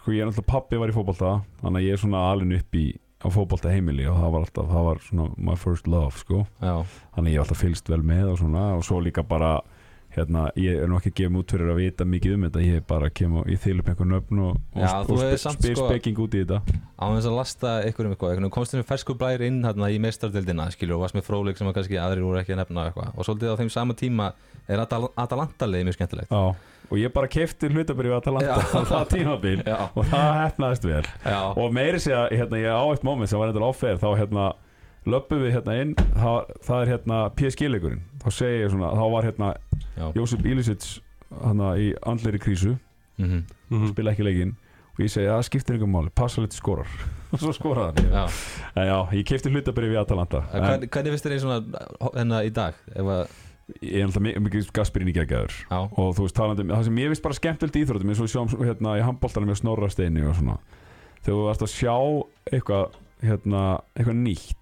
sko 0.00 0.10
ég 0.12 0.22
er 0.22 0.26
náttúrulega 0.30 0.46
pappi 0.46 0.76
var 0.80 0.88
í 0.88 0.96
fótbolta 0.96 1.32
þannig 1.62 1.78
að 1.82 1.86
ég 1.86 1.92
er 1.92 2.02
svona 2.02 2.22
alin 2.32 2.56
upp 2.56 2.72
í 2.74 2.86
á 3.20 3.28
fótbolta 3.28 3.68
heimili 3.70 4.06
og 4.08 4.16
það 4.16 4.30
var 4.32 4.40
alltaf, 4.46 4.66
það 4.72 4.84
var 4.88 4.98
svona 5.04 5.34
my 5.36 5.54
first 5.54 5.86
love, 5.86 6.14
sko. 6.16 6.46
Já, 6.62 6.86
þannig 7.14 7.34
ég 7.34 7.36
hef 7.36 7.44
alltaf 7.44 7.60
fylgst 7.60 7.88
vel 7.92 8.00
með 8.02 8.30
og 8.32 8.38
svona 8.40 8.62
og 8.78 8.82
svo 8.82 8.96
líka 9.04 9.22
bara 9.28 9.60
hérna, 10.16 10.48
ég 10.58 10.80
er 10.82 10.88
nú 10.90 10.96
ekki 10.98 11.12
gefum 11.20 11.36
út 11.40 11.52
fyrir 11.54 11.70
að 11.72 11.78
vita 11.80 12.06
mikið 12.08 12.34
um 12.36 12.46
þetta 12.48 12.62
ég 12.64 12.86
bara 12.88 13.10
kem 13.14 13.36
og 13.40 13.50
ég 13.50 13.60
þýl 13.62 13.78
upp 13.82 13.90
einhver 13.92 14.08
nöfn 14.10 14.40
og, 14.46 14.56
og, 14.74 14.80
Já, 14.82 14.90
og, 15.04 15.20
spe, 15.20 15.52
spyr 15.54 15.76
sko- 15.76 15.86
speking 15.90 16.18
út 16.24 16.34
í 16.34 16.42
þetta. 16.44 16.58
Á 16.98 17.04
þess 17.14 17.28
að 17.30 17.36
lasta 17.38 17.74
ykkur 17.90 18.08
um 18.08 18.14
eitthvað, 18.16 18.48
komst 18.56 18.74
þessum 18.74 18.88
fersku 18.90 19.16
blæri 19.20 19.50
inn 19.50 19.60
hérna 19.66 19.90
í 19.92 20.00
meistardildina, 20.02 20.66
skilur, 20.74 20.98
og 20.98 21.04
varst 21.06 21.18
með 21.18 21.28
fróleik 21.28 21.60
sem 21.60 21.70
að 21.70 21.76
kannski 21.78 22.00
aðrir 22.02 22.26
voru 22.26 22.40
ekki 22.42 22.56
að 22.56 22.62
nefna 22.64 22.88
eitthvað. 22.90 23.12
Og 23.16 23.28
svolítið 23.28 23.54
á 23.54 23.60
þeim 23.62 23.70
sama 23.76 23.94
tíma 23.94 24.32
er 24.70 24.82
Atal 24.82 25.08
Atalanta-liðið 25.18 25.88
mjög 25.88 25.96
skemmtilegt. 25.98 26.30
Já, 26.34 26.54
og 26.90 26.98
ég 26.98 27.12
bara 27.14 27.30
kefti 27.30 27.70
hlutabrið 27.70 28.16
að 28.16 28.24
tala 28.26 28.42
Já. 28.44 28.54
á 28.76 28.82
það 28.90 29.06
tímabil 29.14 29.60
og 29.70 30.02
það 30.10 30.32
hefnaðist 30.44 30.88
vel. 30.90 31.04
Já, 31.24 31.38
og 31.54 31.70
meiri 31.74 32.02
sé 32.02 32.14
að 32.18 32.34
hérna, 32.34 32.60
ég 32.60 32.74
á 32.74 32.82
eitt 32.90 33.06
moment 33.06 33.30
sem 33.30 33.38
var 33.40 33.50
eitthvað 33.52 33.70
áferð 33.70 34.02
þá 34.02 34.10
hérna 34.18 34.48
löpum 35.08 35.40
við 35.44 35.54
hérna 35.56 35.76
inn 35.80 35.94
það, 35.96 36.54
það 36.66 36.82
er 36.82 36.92
hérna 36.94 37.20
PSG-leikurinn 37.38 38.02
þá 38.20 38.28
segi 38.36 38.64
ég 38.64 38.72
svona, 38.72 38.90
þá 38.96 39.04
var 39.14 39.28
hérna 39.28 39.52
já. 39.96 40.06
Jósef 40.16 40.44
Ilicic 40.44 40.88
hana 41.30 41.74
í 41.78 41.92
andleiri 42.06 42.40
krísu. 42.42 42.74
Mhm, 43.20 43.44
mm. 43.70 43.86
spila 43.92 44.14
ekki 44.14 44.26
leikinn. 44.26 44.56
Og 44.96 45.04
ég 45.04 45.12
segi 45.12 45.28
að 45.28 45.38
það 45.38 45.46
skiptir 45.48 45.76
einhver 45.76 45.90
máli, 45.90 46.12
passa 46.16 46.42
litið 46.42 46.58
skorar. 46.58 46.96
Og 47.32 47.38
svo 47.38 47.52
skoraði 47.54 48.02
hann 48.02 48.16
Já, 48.16 48.40
en 48.74 48.88
já, 48.88 48.96
ég 49.14 49.28
kefti 49.28 49.52
hlutabrið 49.52 49.94
við 49.94 50.00
Atalanta. 50.00 50.42
En 50.50 50.66
Hvernig, 50.66 51.14
finnst 51.14 51.28
þér 51.28 51.36
einn 51.36 51.44
svona 51.44 51.84
hérna 52.16 52.40
í 52.42 52.50
dag? 52.56 52.80
Ef 52.90 53.10
að, 53.14 53.36
ég 53.78 54.00
er 54.00 54.08
alltaf 54.08 54.24
mikið, 54.26 54.44
mikið 54.48 54.72
Gasperini 54.74 55.14
geggjaður. 55.14 55.54
Já, 55.70 55.78
og 55.78 56.10
þú 56.18 56.26
veist 56.26 56.36
talandi 56.40 56.66
um 56.66 56.74
það 56.74 56.88
sem 56.88 57.00
ég 57.04 57.12
veist 57.14 57.24
bara 57.24 57.38
skemmtilegt 57.38 57.78
í 57.78 57.84
íþróttum 57.84 58.10
eins 58.10 58.20
og 58.20 58.26
við 58.26 58.34
sjáum 58.34 58.66
hérna 58.66 58.96
í 58.98 59.04
handbóltanum 59.06 59.52
með 59.52 59.60
Snorra 59.62 59.92
Steini 59.94 60.26
og 60.26 60.34
svona. 60.40 60.58
Þegar 61.20 61.36
þú 61.36 61.46
varst 61.46 61.64
að 61.68 61.72
sjá 61.76 61.94
eitthvað 62.50 62.98
hérna, 63.22 63.62
eitthvað 63.94 64.20
nýtt 64.24 64.59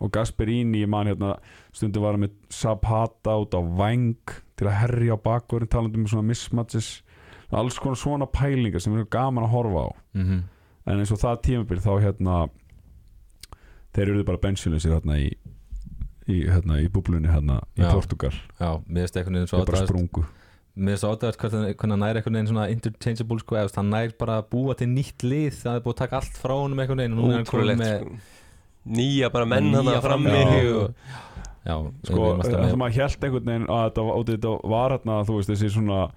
og 0.00 0.12
Gasperini, 0.14 0.84
ég 0.84 0.90
man 0.90 1.10
hérna 1.10 1.34
stundum 1.72 2.04
var 2.04 2.16
hann 2.16 2.24
með 2.26 2.36
Zapata 2.52 3.36
út 3.40 3.54
á 3.56 3.60
Vang 3.60 4.34
til 4.58 4.68
að 4.68 4.78
herja 4.82 5.16
á 5.16 5.24
bakverðin 5.24 5.72
talandi 5.72 6.00
um 6.00 6.08
svona 6.10 6.28
mismatches 6.28 6.90
alls 7.50 7.78
konar 7.82 7.98
svona 7.98 8.28
pælingar 8.30 8.82
sem 8.82 8.94
er 8.94 9.08
gaman 9.10 9.46
að 9.46 9.54
horfa 9.54 9.86
á. 9.86 9.90
Mhm, 10.14 10.42
en 10.86 10.98
eins 10.98 11.12
og 11.12 11.18
það 11.22 11.42
tímabil 11.46 11.82
þá 11.82 11.92
hérna 12.04 12.36
þeir 13.94 14.12
eru 14.12 14.24
bara 14.24 14.38
bensilusir 14.42 14.94
hérna 14.94 15.18
í 15.18 15.30
í, 16.30 16.44
hérna, 16.46 16.78
í 16.80 16.88
búblunni 16.92 17.30
hérna 17.30 17.60
í 17.76 17.82
Já. 17.82 17.90
Portugal 17.94 18.34
já, 18.60 18.70
þeir 18.86 19.66
bara 19.66 19.86
sprungu. 19.86 20.26
Mér 20.80 20.94
finnst 20.94 21.02
svo 21.02 21.10
áttavert 21.12 21.40
hvernig 21.42 21.80
hann 21.82 21.98
nær 21.98 22.18
einhvern 22.20 22.36
veginn 22.38 22.50
svona 22.52 22.68
interchangeable 22.70 23.40
sko, 23.42 23.56
eða 23.58 23.72
hann 23.80 23.90
nær 23.90 24.12
bara 24.20 24.38
að 24.40 24.50
búa 24.52 24.76
til 24.78 24.86
nýtt 24.92 25.24
lið 25.26 25.56
það 25.64 25.78
er 25.80 25.82
búið 25.84 25.96
að 25.96 26.02
taka 26.04 26.20
allt 26.20 26.38
frá 26.38 26.54
honum 26.54 26.78
einhvern 26.78 27.02
veginn 27.02 27.16
og 27.16 27.24
núna 27.24 27.32
er 27.32 27.40
hann 27.40 27.50
komið 27.50 27.80
með 27.80 27.96
sko. 27.96 28.20
Nýja 28.86 29.28
bara 29.32 29.44
menn 29.44 29.72
hann 29.74 29.84
frammi. 30.00 30.30
frammi 30.30 30.30
Já. 30.30 30.74
og, 30.74 30.94
Já, 31.60 31.74
sko, 32.08 32.24
það 32.40 32.56
með- 32.64 32.76
maður 32.80 32.96
held 32.96 33.24
einhvern 33.26 33.44
veginn 33.50 33.66
að 33.68 33.82
þetta, 33.90 34.04
var- 34.06 34.16
og 34.16 34.26
þetta 34.30 34.52
var 34.70 34.90
hérna, 34.96 35.16
þú 35.28 35.36
veist, 35.36 35.50
þessi 35.50 35.70
svona 35.74 36.10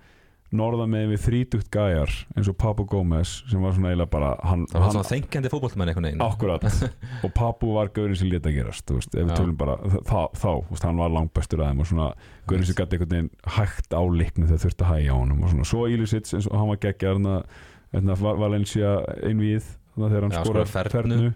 norðan 0.54 0.92
með 0.94 1.08
við 1.10 1.22
þrítugt 1.26 1.70
gæjar 1.74 2.12
eins 2.38 2.48
og 2.48 2.56
Papu 2.62 2.86
Gómez 2.86 3.42
sem 3.50 3.60
var 3.60 3.74
svona 3.74 3.90
eiginlega 3.90 4.10
bara 4.14 4.30
hann, 4.46 4.68
það 4.70 4.74
var 4.78 4.84
hann 4.84 4.92
svona 4.94 5.10
þengjandi 5.10 5.50
fótboltamenn 5.50 5.90
einhvern 5.90 6.08
veginn. 6.08 6.22
Akkurat. 6.22 6.64
Og 7.26 7.34
Papu 7.34 7.74
var 7.74 7.90
gaurin 7.90 8.16
sem 8.16 8.30
leta 8.30 8.54
gerast 8.54 8.86
þú 8.86 9.00
veist, 9.00 9.16
ef 9.18 9.26
við 9.28 9.34
tölum 9.36 9.58
bara 9.58 9.78
þá, 9.82 10.30
þá 10.38 10.50
þú 10.62 10.70
veist, 10.70 10.84
hann 10.86 11.02
var 11.02 11.10
langt 11.10 11.34
bestur 11.34 11.60
að 11.60 11.72
þeim 11.74 11.80
og 11.84 11.90
svona 11.90 12.10
gaurin 12.48 12.66
sem 12.70 12.76
gæti 12.78 12.94
einhvern 13.00 13.16
veginn 13.18 13.32
hægt 13.58 13.98
á 13.98 14.02
liknu 14.06 14.46
þegar 14.48 14.64
þurfti 14.68 14.86
að 14.86 14.92
hægja 14.94 15.12
á 15.12 15.18
honum 15.18 15.44
og 15.44 15.50
svona, 15.56 15.66
svo 15.74 15.88
Ilicic 15.90 16.34
eins 16.38 16.48
og 16.48 16.58
hann 16.62 16.70
var 16.70 16.78
geggjar 16.86 17.18
hérna, 17.18 18.16
Valencia 18.38 18.94
einvíð 19.26 19.64
þannig 19.94 20.06
að 20.08 20.14
þegar 20.14 20.22
hann 20.28 20.32
Já, 20.34 20.44
skorar 20.44 20.66
skora 20.68 20.90
fernu 20.92 21.34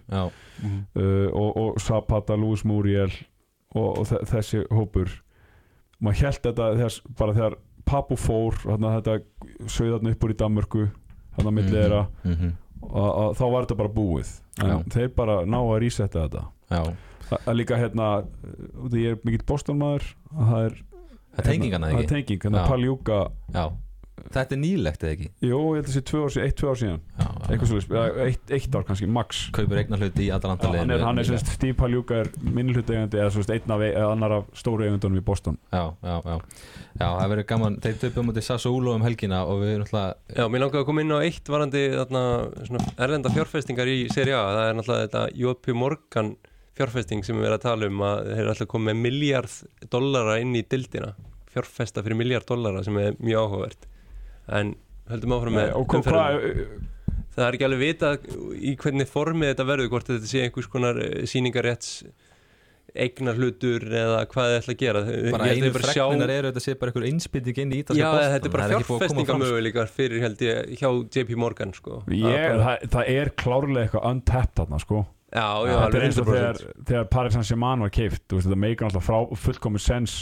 Mhm. 0.58 0.78
uh, 0.96 1.28
og, 1.32 1.56
og 1.56 1.80
Zapata, 1.80 2.36
Luis 2.36 2.64
Muriel 2.64 3.12
og, 3.74 3.98
og 3.98 4.06
þe- 4.06 4.24
þessi 4.26 4.62
hópur. 4.74 5.08
Maður 6.02 6.22
held 6.24 6.40
þetta 6.42 6.68
þegar, 6.76 7.00
bara 7.18 7.32
þegar 7.34 7.56
Papu 7.88 8.16
fór 8.20 8.52
þetta 8.98 9.14
sögðarna 9.66 10.10
upp 10.12 10.24
úr 10.24 10.30
í 10.34 10.36
Danmörku 10.36 10.82
milli 11.54 11.70
Mhm, 11.70 11.76
þeirra 11.78 12.00
mhm, 12.24 12.50
að, 12.82 13.10
að, 13.22 13.30
þá 13.38 13.44
var 13.52 13.64
þetta 13.66 13.76
bara 13.78 13.88
búið. 13.94 14.32
Þeir 14.92 15.08
bara 15.16 15.36
ná 15.46 15.56
að 15.62 15.78
resetta 15.80 16.26
þetta. 16.28 16.42
Já, 16.70 16.82
það 17.30 17.48
er 17.48 17.54
líka 17.54 17.78
hérna 17.80 18.08
ég 18.92 19.14
er 19.14 19.18
mikill 19.24 19.46
bóstonmaður 19.48 20.04
að 20.34 20.50
það 20.52 20.64
er 20.66 20.74
það 20.78 21.38
er 21.38 21.48
tengingana 21.52 21.86
það 21.92 21.98
ekki? 22.02 22.08
tenging, 22.12 22.40
hérna 22.44 22.58
Já. 22.64 22.68
Paljúka 22.68 23.18
þetta 24.34 24.56
er 24.56 24.60
nýlegt 24.62 25.04
eða 25.04 25.14
ekki? 25.14 25.28
Jú, 25.44 25.60
ég 25.76 25.78
held 25.78 25.88
að 25.88 25.88
það 25.88 25.96
sé 25.96 26.02
tvö 26.08 26.70
ár 26.72 26.80
síðan, 26.80 27.00
eitthvað 27.48 27.70
svolítið, 27.72 28.18
eitt, 28.24 28.52
eitt 28.58 28.78
ár 28.78 28.86
kannski, 28.88 29.08
max. 29.18 29.44
Kaupir 29.56 29.82
eignar 29.82 30.02
hluti 30.02 30.26
í 30.26 30.30
Atalanta 30.34 30.70
Já, 30.72 30.80
hann 30.82 30.94
er, 30.94 31.04
hann 31.06 31.22
er 31.22 31.28
semst, 31.28 31.52
Steve 31.54 31.76
Paljúka 31.78 32.22
er 32.24 32.32
minnilhuttegandi 32.42 33.20
eða 33.20 33.30
svo 33.34 33.44
veist, 33.44 33.54
einn 33.54 33.74
af 33.76 33.84
eða 33.86 34.10
annar 34.12 34.36
af 34.40 34.50
stóru 34.58 34.86
eigundunum 34.88 35.20
í 35.20 35.24
Boston. 35.24 35.56
Já, 35.72 35.84
já, 36.02 36.16
já. 36.18 36.36
Já, 36.98 37.06
það 37.06 37.32
verður 37.32 37.48
gaman, 37.52 37.78
þeir 37.84 37.98
töpum 38.02 38.28
mútið 38.28 38.46
Sassuolo 38.48 38.96
um 38.98 39.06
helgina 39.06 39.44
og 39.46 39.62
við 39.62 39.76
erum 39.76 39.86
alltaf 39.86 40.34
Já, 40.34 40.44
mér 40.50 40.64
langaði 40.64 40.82
að 40.82 40.88
koma 40.88 41.04
inn 41.04 41.14
á 41.14 41.18
eitt 41.22 41.50
varandi 41.52 41.82
þarna, 41.94 42.22
svona, 42.66 42.92
erlenda 43.06 43.32
fjárfestingar 43.36 43.90
í 43.92 43.98
Serie 44.10 44.34
A. 44.34 44.44
Það 44.56 44.64
er 44.64 44.78
náttúrulega 44.80 45.06
þetta 45.06 45.22
JP 45.38 45.76
Morgan 45.78 46.32
fjárfesting 46.78 47.24
sem 47.26 47.38
við 47.38 47.48
erum 47.48 47.58
að 47.58 47.64
tala 47.66 47.90
um 47.90 48.02
að 48.06 48.20
þeir 48.28 48.42
eru 48.42 48.52
alltaf 48.52 48.70
komið 48.70 48.88
með 48.90 49.00
miljard 49.06 49.88
dollara 49.94 50.38
inn 50.42 50.56
í 50.58 50.64
dildina 50.66 51.12
fjárfesta 51.52 52.04
fyrir 52.04 52.18
miljard 52.18 52.46
dollara 52.48 52.84
sem 52.86 52.98
er 53.00 53.16
mjög 53.18 53.46
áhugavert 53.46 53.88
en 54.48 54.74
höldum 55.08 55.34
áfram 55.38 55.58
með 55.58 55.74
og 55.78 55.86
hvað, 55.88 56.00
umferðina. 56.00 56.22
hvað, 56.28 57.18
það 57.36 57.46
er 57.48 57.58
ekki 57.58 57.68
alveg 57.68 57.84
vita 57.84 58.14
í 58.58 58.76
hvernig 58.82 59.10
formið 59.10 59.52
þetta 59.52 59.68
verður 59.68 59.92
hvort 59.92 60.10
þetta 60.12 60.30
sé 60.32 60.42
einhvers 60.46 60.70
konar 60.72 61.02
síningarétts 61.28 61.92
eignar 62.98 63.36
hlutur 63.36 63.84
eða 63.84 64.22
hvað 64.30 64.48
þið 64.48 64.56
ætla 64.58 64.74
að 64.74 64.80
gera. 64.80 65.02
Bara 65.34 65.48
einu 65.52 65.70
bara 65.74 65.92
sjá- 65.92 66.06
eru 66.08 66.48
þetta 66.50 66.62
sé 66.64 66.74
bara 66.80 66.90
einhver 66.92 67.06
einspýting 67.10 67.60
inn 67.62 67.72
í 67.74 67.82
ítalska 67.82 68.00
Já, 68.00 68.08
boltann, 68.08 68.32
þetta 68.32 68.48
er 68.48 68.54
bara 68.54 68.68
fjárfestingamöguleikar 68.72 69.92
fyrir 69.92 70.24
held 70.24 70.42
ég 70.46 70.72
hjá 70.80 70.88
JP 71.18 71.36
Morgan 71.36 71.74
sko. 71.76 72.02
ég, 72.08 72.56
það, 72.58 72.88
það 72.88 73.12
er 73.14 73.30
klárlega 73.36 73.84
eitthvað 73.84 74.08
untapped 74.10 74.56
þarna 74.56 74.80
sko. 74.82 75.04
Já, 75.28 75.44
já, 75.68 75.74
þetta 75.84 75.98
er 75.98 76.06
eins 76.06 76.18
og 76.18 76.26
100% 76.26 76.32
þegar, 76.32 76.60
þegar 76.88 77.08
Paris 77.12 77.34
Saint-Germain 77.36 77.84
var 77.84 77.90
keift 77.92 78.24
þetta 78.32 78.56
meikar 78.56 78.88
alltaf 78.88 79.04
frá 79.04 79.18
fullkomið 79.36 79.84
sens 79.84 80.14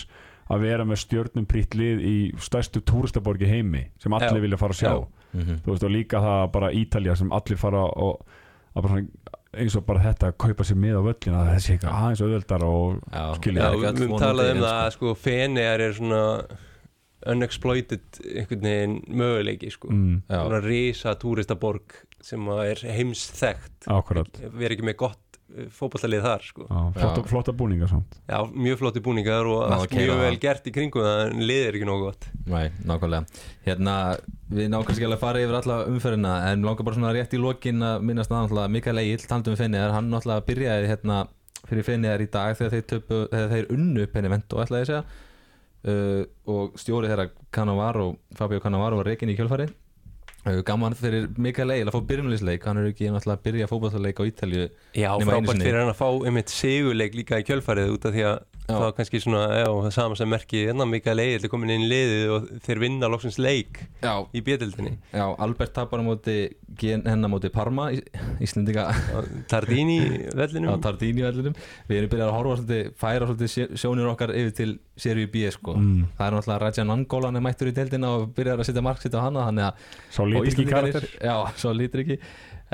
að 0.53 0.64
vera 0.66 0.86
með 0.86 1.01
stjörnum 1.03 1.47
prýtt 1.51 1.74
lið 1.78 2.03
í 2.07 2.16
stærstu 2.38 2.82
túristaborgi 2.86 3.49
heimi 3.51 3.86
sem 4.03 4.14
allir 4.16 4.38
Já. 4.38 4.44
vilja 4.44 4.61
fara 4.61 4.76
að 4.76 4.82
sjá. 4.82 4.92
Já. 4.92 5.07
Mhm. 5.36 5.57
þú 5.64 5.72
veist, 5.72 5.84
og 5.84 5.90
líka 5.92 6.20
það 6.22 6.53
bara 6.53 6.72
Ítalja 6.72 7.16
sem 7.16 7.32
allir 7.32 7.59
fara 7.61 7.82
og 7.84 8.22
að 8.76 8.82
bara 8.82 8.92
svona, 8.92 9.34
eins 9.57 9.76
og 9.76 9.86
bara 9.88 10.05
þetta 10.05 10.30
að 10.30 10.38
kaupa 10.44 10.64
sér 10.68 10.78
með 10.80 10.97
á 11.01 11.03
völlin 11.07 11.36
að 11.36 11.51
þessi 11.55 11.72
eitthvað 11.74 11.99
aðeins 11.99 12.22
auðveldar 12.24 12.64
og 12.66 13.03
Skilja, 13.40 13.61
Já, 13.62 13.66
það 13.66 13.84
ekki 13.90 14.03
við 14.05 14.14
úti, 14.14 14.22
talaðum 14.22 14.57
en 14.57 14.64
það 14.66 14.80
að 14.84 14.90
sko 14.97 15.14
Fenegar 15.14 15.84
er 15.86 15.97
svona 15.97 16.22
unexploited 17.26 18.20
einhvern 18.22 18.66
veginn 18.68 18.97
möguleiki 19.09 19.70
sko. 19.74 19.90
Mm, 19.90 20.18
svona 20.30 20.61
risa 20.62 21.14
túristaborg 21.18 21.97
sem 22.22 22.49
að 22.53 22.62
er 22.70 22.82
ákvarðat 23.86 24.40
við 24.42 24.66
erum 24.66 24.76
ekki 24.76 24.86
með 24.88 24.99
gott 25.03 25.26
fótballalið 25.72 26.24
þar 26.24 26.44
sko. 26.44 26.64
Flotta, 26.66 27.20
Já. 27.22 27.26
flotta 27.30 27.53
búninga 27.57 27.88
samt. 27.90 28.16
Já, 28.26 28.38
mjög 28.51 28.80
flotti 28.80 29.03
búningar 29.05 29.47
og 29.47 29.62
Ná 29.70 29.76
allt 29.76 29.92
keyra 29.92 30.16
mjög 30.16 30.24
vel 30.24 30.40
gert 30.42 30.66
í 30.66 30.72
kringum 30.74 31.07
en 31.07 31.44
liðið 31.47 31.68
er 31.68 31.78
ekki 31.78 31.88
nógu 31.88 32.09
gott. 32.09 32.26
Nei, 32.51 32.66
nákvæmlega. 32.88 33.44
Hérna, 33.66 33.94
við 34.51 34.74
kannski 34.74 35.07
alveg 35.07 35.16
að 35.16 35.22
fara 35.22 35.44
yfir 35.44 35.59
alla 35.61 35.78
umferðina 35.92 36.34
en 36.51 36.66
langar 36.66 36.88
bara 36.88 36.99
svona 36.99 37.14
rétt 37.14 37.36
í 37.36 37.40
lokin 37.40 37.86
að 37.86 38.05
minnast 38.11 38.34
að 38.34 38.74
Mikael 38.74 39.03
Egil, 39.05 39.22
taldum 39.24 39.55
við 39.55 39.62
Fenniðar 39.64 39.94
hann 39.94 40.11
náttúrulega 40.11 40.47
byrjaði 40.51 40.90
hérna 40.92 41.22
fyrir 41.66 41.86
Fenniðar 41.86 42.26
í 42.26 42.28
dag 42.30 42.59
þegar 42.59 42.76
þeir, 42.76 42.86
töpu, 42.90 43.22
þegar 43.30 43.55
þeir 43.55 43.72
unnu 43.78 44.11
Benevento, 44.12 44.61
ætlaði 44.62 44.82
ég 44.82 44.86
að 44.86 44.92
segja. 44.92 45.24
Uh, 45.86 46.22
og 46.51 46.78
stjórið 46.80 47.12
þeirra 47.12 47.26
Cannavaro, 47.55 48.16
Fabio 48.34 48.59
Cannavaro 48.59 48.99
var 48.99 49.07
reikin 49.12 49.30
í 49.30 49.36
kjölfari 49.38 49.68
uh, 49.70 49.86
gaman 50.66 50.94
fyrir 50.99 51.28
Mikael 51.42 51.72
Egil 51.74 51.90
að 51.90 51.97
fá 51.97 52.03
byrjumleisleik 52.11 52.66
hann 52.68 52.80
er 52.80 52.90
ekki 52.92 53.09
náttúrulega 53.11 53.38
að 53.38 53.47
byrja 53.49 53.70
fótballleik 53.70 54.20
á 54.22 54.24
Ítalju 54.30 54.66
Já, 54.94 55.11
frábært 55.26 55.62
fyrir 55.64 55.80
hann 55.80 55.92
að 55.92 55.99
fá 55.99 56.09
einmitt 56.28 56.53
sigurleik 56.55 57.16
líka 57.18 57.40
í 57.42 57.47
kjölfarið 57.49 57.94
út 57.97 58.07
af 58.07 58.14
því 58.14 58.26
að. 58.30 58.38
Það 58.67 58.81
var 58.83 58.93
kannski 58.97 59.21
svona, 59.23 59.43
já, 59.61 59.67
það 59.71 59.93
sama 59.95 60.17
sem 60.19 60.29
merki 60.31 60.62
enna 60.73 60.87
Mikael 60.91 61.21
Egil 61.23 61.45
er 61.47 61.51
komin 61.53 61.71
inn 61.75 61.85
í 61.87 61.91
liðið 61.91 62.33
og 62.37 62.49
þeir 62.67 62.81
vinna 62.83 63.11
loksins 63.12 63.39
leik 63.39 63.79
Já, 64.03 64.14
í 64.35 64.43
bjöldinni 64.47 64.93
já 65.14 65.25
Albert 65.47 65.73
tapar 65.77 66.03
á 66.03 66.05
móti 66.07 66.37
gen- 66.81 67.05
hennar 67.07 67.31
móti 67.33 67.51
Parma 67.55 67.89
Í- 67.95 68.03
Íslendinga. 68.43 68.89
Tardini 69.49 69.99
á 70.29 70.35
vellinum. 70.37 70.81
Tardini 70.83 71.23
vellinum. 71.25 71.55
Við 71.89 72.01
erum 72.01 72.11
byrjað 72.12 72.29
að 72.29 72.35
horfa 72.37 72.57
svolítið, 72.61 72.91
færa 73.01 73.29
svolítið 73.31 73.77
sjónir 73.81 74.11
okkar 74.11 74.33
yfir 74.37 74.55
til 74.59 74.75
seríu 74.99 75.31
B 75.33 75.47
sko. 75.55 75.77
Mm. 75.79 76.05
það 76.19 76.27
er 76.27 76.37
náttúrulega 76.37 76.61
Rajan 76.67 76.93
Angolan 76.97 77.37
er 77.41 77.45
mættur 77.47 77.71
í 77.71 77.75
deildina 77.77 78.11
og 78.19 78.29
byrjar 78.37 78.61
að 78.62 78.69
setja 78.71 78.85
marksitt 78.85 79.14
á 79.17 79.21
hana 79.25 79.47
þannig 79.49 79.69
að 79.71 79.89
Sá 80.11 80.21
og 80.23 80.29
lítur 80.35 80.53
ekki 80.53 80.69
karakter. 80.71 81.09
Já, 81.23 81.37
svo 81.57 81.73
lítur 81.77 82.03
ekki 82.05 82.19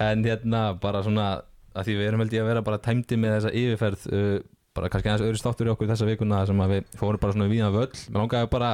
en 0.03 0.25
hérna 0.25 0.65
bara 0.81 1.03
svona 1.05 1.29
að 1.77 1.87
því 1.89 1.95
við 2.01 2.07
erum 2.11 2.21
held 2.25 2.35
ég 2.37 2.43
að 2.45 2.51
vera 2.53 2.63
bara 2.65 2.79
tæmdi 2.85 3.17
með 3.21 3.35
þessa 3.39 3.53
yfirferð 3.63 4.03
uh, 4.13 4.39
bara 4.77 4.89
kannski 4.93 5.11
aðeins 5.11 5.27
öðru 5.27 5.41
státtur 5.41 5.69
í 5.69 5.73
okkur 5.75 5.91
þessa 5.91 6.07
vikuna 6.09 6.39
sem 6.49 6.63
að 6.65 6.73
við 6.77 6.83
fórum 7.01 7.21
bara 7.23 7.35
svona 7.37 7.51
víðan 7.53 7.75
völl. 7.75 7.93
Mér 8.09 8.19
langaði 8.23 8.49
bara, 8.55 8.71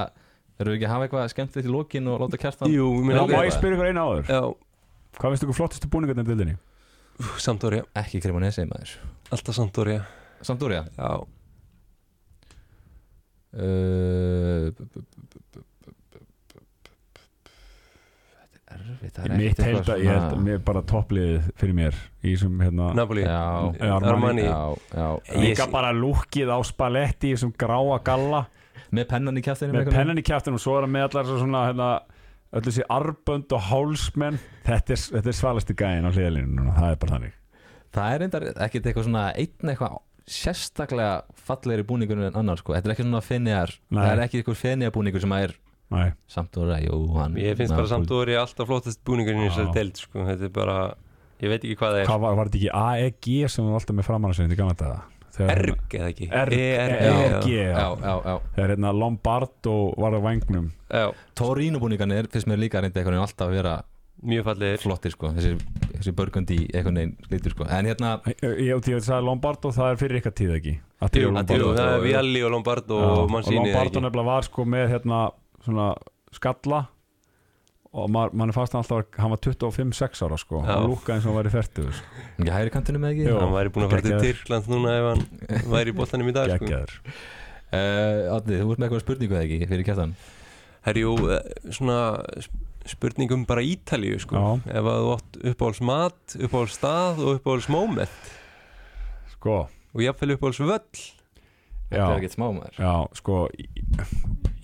erum 0.59 0.71
við 0.73 0.77
ekki 0.79 0.89
að 0.89 0.95
hafa 0.95 1.05
eitthvað 1.09 1.33
skemmtilegt 1.35 1.69
í 1.69 1.73
lokin 1.75 2.11
og 2.13 2.17
láta 2.23 2.41
kjartan 2.45 2.75
Jú, 2.75 2.87
Já, 2.87 3.03
mér 3.09 3.15
má 3.19 3.23
langar 3.25 3.49
ég 3.49 3.57
spyrja 3.57 3.75
ykkur 3.79 3.91
einu 3.91 4.05
áður? 4.07 4.25
Já, 4.31 4.43
Hvað 5.19 5.31
finnst 5.33 5.45
ykkur 5.49 5.59
flottistu 5.59 5.87
búningarnir 5.91 6.27
í 6.27 6.29
dildinni? 6.31 6.57
Sampdoria, 7.43 7.83
ekki 7.99 8.21
Cremonese 8.23 8.63
maður. 8.71 8.91
Alltaf 9.35 9.55
Sampdoria. 9.57 10.01
Sampdoria? 10.47 10.83
Já, 10.95 11.11
uh, 13.59 14.65
þetta 14.71 15.65
er 18.77 18.78
erfitt 18.93 19.19
er 19.23 19.35
Mitt 19.39 19.63
held 19.63 19.91
að 19.95 20.03
ég 20.05 20.13
held 20.13 20.49
að 20.55 20.63
bara 20.69 20.83
toppliðið 20.93 21.49
fyrir 21.61 21.77
mér 21.79 21.99
í 22.23 22.33
þessum 22.35 22.61
hérna 22.65 22.89
Napoli. 22.99 23.25
Já, 23.27 23.97
Armani. 23.99 24.45
Já, 24.47 24.59
já, 24.93 24.99
já. 24.99 25.09
Ég- 25.35 25.43
Líka 25.45 25.67
bara 25.73 25.93
lúkið 25.97 26.53
á 26.53 26.59
spaletti 26.67 27.31
í 27.33 27.37
þessum 27.37 27.53
gráa 27.59 27.99
galla. 28.05 28.45
Með 28.93 29.09
pennan 29.11 29.37
í 29.37 29.43
kjæftinu 29.45 29.75
með 29.77 29.91
pennan 29.93 30.19
í 30.19 30.25
kjæftinu 30.25 30.57
og 30.57 30.65
svo 30.65 30.79
er 30.79 30.87
það 30.87 30.95
með 30.97 31.07
allar 31.09 31.27
svo 31.29 31.39
svona 31.43 31.65
hérna, 31.69 31.89
öll 32.57 32.63
þessi 32.65 32.87
arbönd 32.89 33.53
og 33.53 33.65
hálsmenn. 33.69 34.39
Þetta 34.65 34.95
er, 34.97 35.03
þetta 35.19 35.29
er 35.35 35.37
svalasti 35.43 35.75
gæðin 35.77 36.09
á 36.09 36.11
hliðalínu 36.15 36.55
núna, 36.57 36.77
það 36.79 36.91
er 36.95 37.01
bara 37.03 37.17
þannig. 37.19 37.35
Það 37.99 38.13
er 38.15 38.23
reyndar 38.25 38.47
ekkert 38.55 38.87
eitthvað 38.89 39.05
svona 39.09 39.27
einn 39.37 39.73
eitthvað 39.73 39.99
sérstaklega 40.29 41.23
fallegri 41.49 41.85
búningur 41.89 42.21
en 42.29 42.35
annar 42.37 42.61
sko, 42.61 42.75
þetta 42.77 42.91
er 42.91 42.95
ekki 42.95 43.07
svona 43.07 43.23
fenniar 43.25 43.71
Nei. 43.89 44.03
það 44.03 44.11
er 44.13 44.23
ekki 44.27 44.41
eitthvað 44.43 44.59
fenniar 44.61 44.93
búningur 44.93 45.23
sem 45.25 45.33
er 45.39 45.55
Nei, 45.95 46.09
Sampdoria, 46.29 46.79
jú, 46.85 46.97
hann 47.17 47.37
Ég 47.41 47.57
finnst 47.57 47.73
bara. 47.73 47.89
Sampdoria 47.89 48.43
alltaf 48.43 48.69
flottast 48.69 49.01
búningurinn 49.09 49.47
í 49.47 49.49
þessari 49.49 49.73
deild 49.77 50.01
sko. 50.01 50.25
Þetta 50.29 50.49
er 50.49 50.53
bara, 50.53 50.79
ég 51.41 51.53
veit 51.55 51.63
ekki 51.63 51.79
hvað 51.81 51.95
það 51.95 52.01
er. 52.03 52.11
Hvað 52.11 52.25
var, 52.27 52.35
var 52.41 52.51
þetta 52.51 52.59
ekki 52.61 52.75
AEG 52.83 53.55
sem 53.55 53.71
var 53.71 53.81
alltaf 53.81 53.97
með 53.97 54.09
framannarsveint 54.11 54.53
í 54.53 54.59
gamla 54.59 54.77
daga 54.79 54.99
Þegar 55.39 55.53
Erg 55.55 55.95
eða 55.95 56.09
ekki? 56.13 56.27
Erg, 56.35 56.55
ERG, 56.59 56.97
ERG, 57.09 57.53
já, 57.53 57.69
já. 57.71 57.85
Já, 58.03 58.15
já 58.25 58.35
Þegar 58.57 58.73
hérna 58.75 58.93
Lombardo 58.97 59.77
var 60.03 60.17
á 60.17 60.21
vangnum 60.25 60.67
Já, 60.91 61.05
Torino 61.39 61.81
búningarnir 61.83 62.29
finnst 62.33 62.49
mér 62.51 62.61
líka 62.65 62.81
einhvern 62.83 63.05
veginn 63.05 63.23
alltaf 63.23 63.47
að 63.47 63.55
vera 63.59 63.77
mjög 64.19 64.49
fallegir. 64.49 64.81
flottir 64.83 65.15
sko, 65.15 65.31
þessi, 65.37 65.53
þessi 65.93 66.15
börgundi 66.19 66.57
einhvern 66.73 66.99
veginn 66.99 67.13
litur 67.31 67.55
sko, 67.55 67.69
en 67.71 67.87
hérna 67.87 68.17
Ég 68.27 68.81
því 68.83 68.97
að 68.97 69.05
það 69.07 69.19
er 69.21 69.27
Lombardo, 69.29 69.71
það 69.77 69.93
er 69.93 70.01
fyrir 70.01 70.21
ykkar 70.23 70.35
tíð 70.41 70.55
ekki? 70.57 70.73
Að 70.99 71.21
Jú, 71.23 71.29
það 71.39 71.93
er 71.93 72.03
Vialli 72.03 72.43
og 72.43 72.55
Lombardo 72.57 72.99
og 72.99 73.21
og 73.21 73.31
Mancini 73.31 73.61
eða 73.61 73.69
Lombardo 73.69 74.03
nefnilega 74.03 74.31
var 74.33 74.49
sko 74.49 74.67
með 74.67 74.89
hérna 74.97 75.21
svona 75.65 75.91
skalla 76.35 76.87
og 77.89 78.11
maður 78.13 78.35
man 78.37 78.51
er 78.53 78.57
fast 78.57 78.75
hann 78.77 78.83
alltaf 78.85 79.17
hann 79.17 79.33
var 79.33 79.41
25-6 79.41 80.21
ára 80.27 80.37
sko 80.39 80.61
Já. 80.61 80.75
og 80.77 80.91
lúkka 80.93 81.15
eins 81.15 81.25
og 81.25 81.33
hann 81.33 81.39
var 81.41 81.49
í 81.49 81.53
ferdu 81.55 81.87
ekki 81.89 82.53
hægri 82.53 82.73
kantinu 82.75 83.01
með 83.03 83.15
ekki 83.15 83.29
Jú. 83.31 83.39
Hann 83.41 83.55
væri 83.55 83.73
búin 83.73 83.87
að 83.87 83.95
fara 83.95 84.05
til. 84.05 84.19
Tyrkland 84.27 84.69
núna 84.69 84.93
ef 84.99 85.07
hann 85.09 85.71
væri 85.73 85.95
í 85.95 85.97
boltanum 85.97 86.29
í 86.29 86.35
dag 86.37 86.53
sko. 86.53 86.69
uh, 86.69 88.37
Átni, 88.37 88.61
þú 88.61 88.75
ert 88.75 88.83
með 88.83 88.87
eitthvað 88.89 89.05
spurningu 89.07 89.39
eða 89.39 89.47
ekki 89.49 89.71
fyrir 89.73 89.89
kjartan 89.89 90.13
Herjú, 90.89 91.15
eh, 91.35 91.49
svona 91.75 91.99
sp- 92.41 92.67
spurning 92.89 93.33
um 93.35 93.43
bara 93.45 93.61
Ítalíu 93.67 94.17
sko. 94.23 94.37
Já. 94.39 94.77
Ef 94.79 94.87
að 94.89 95.01
þú 95.03 95.11
átt 95.17 95.39
uppáhalds 95.51 95.81
mat, 95.85 96.37
uppáhalds 96.39 96.77
stað 96.79 97.19
og 97.25 97.41
uppáhalds 97.41 97.69
moment 97.73 98.31
sko 99.35 99.59
og 99.65 100.01
jafnvel 100.05 100.37
uppáhalds 100.37 100.61
völl 100.61 101.03
já, 101.89 102.05
er 102.05 102.75
já 102.79 102.95
sko 103.17 103.49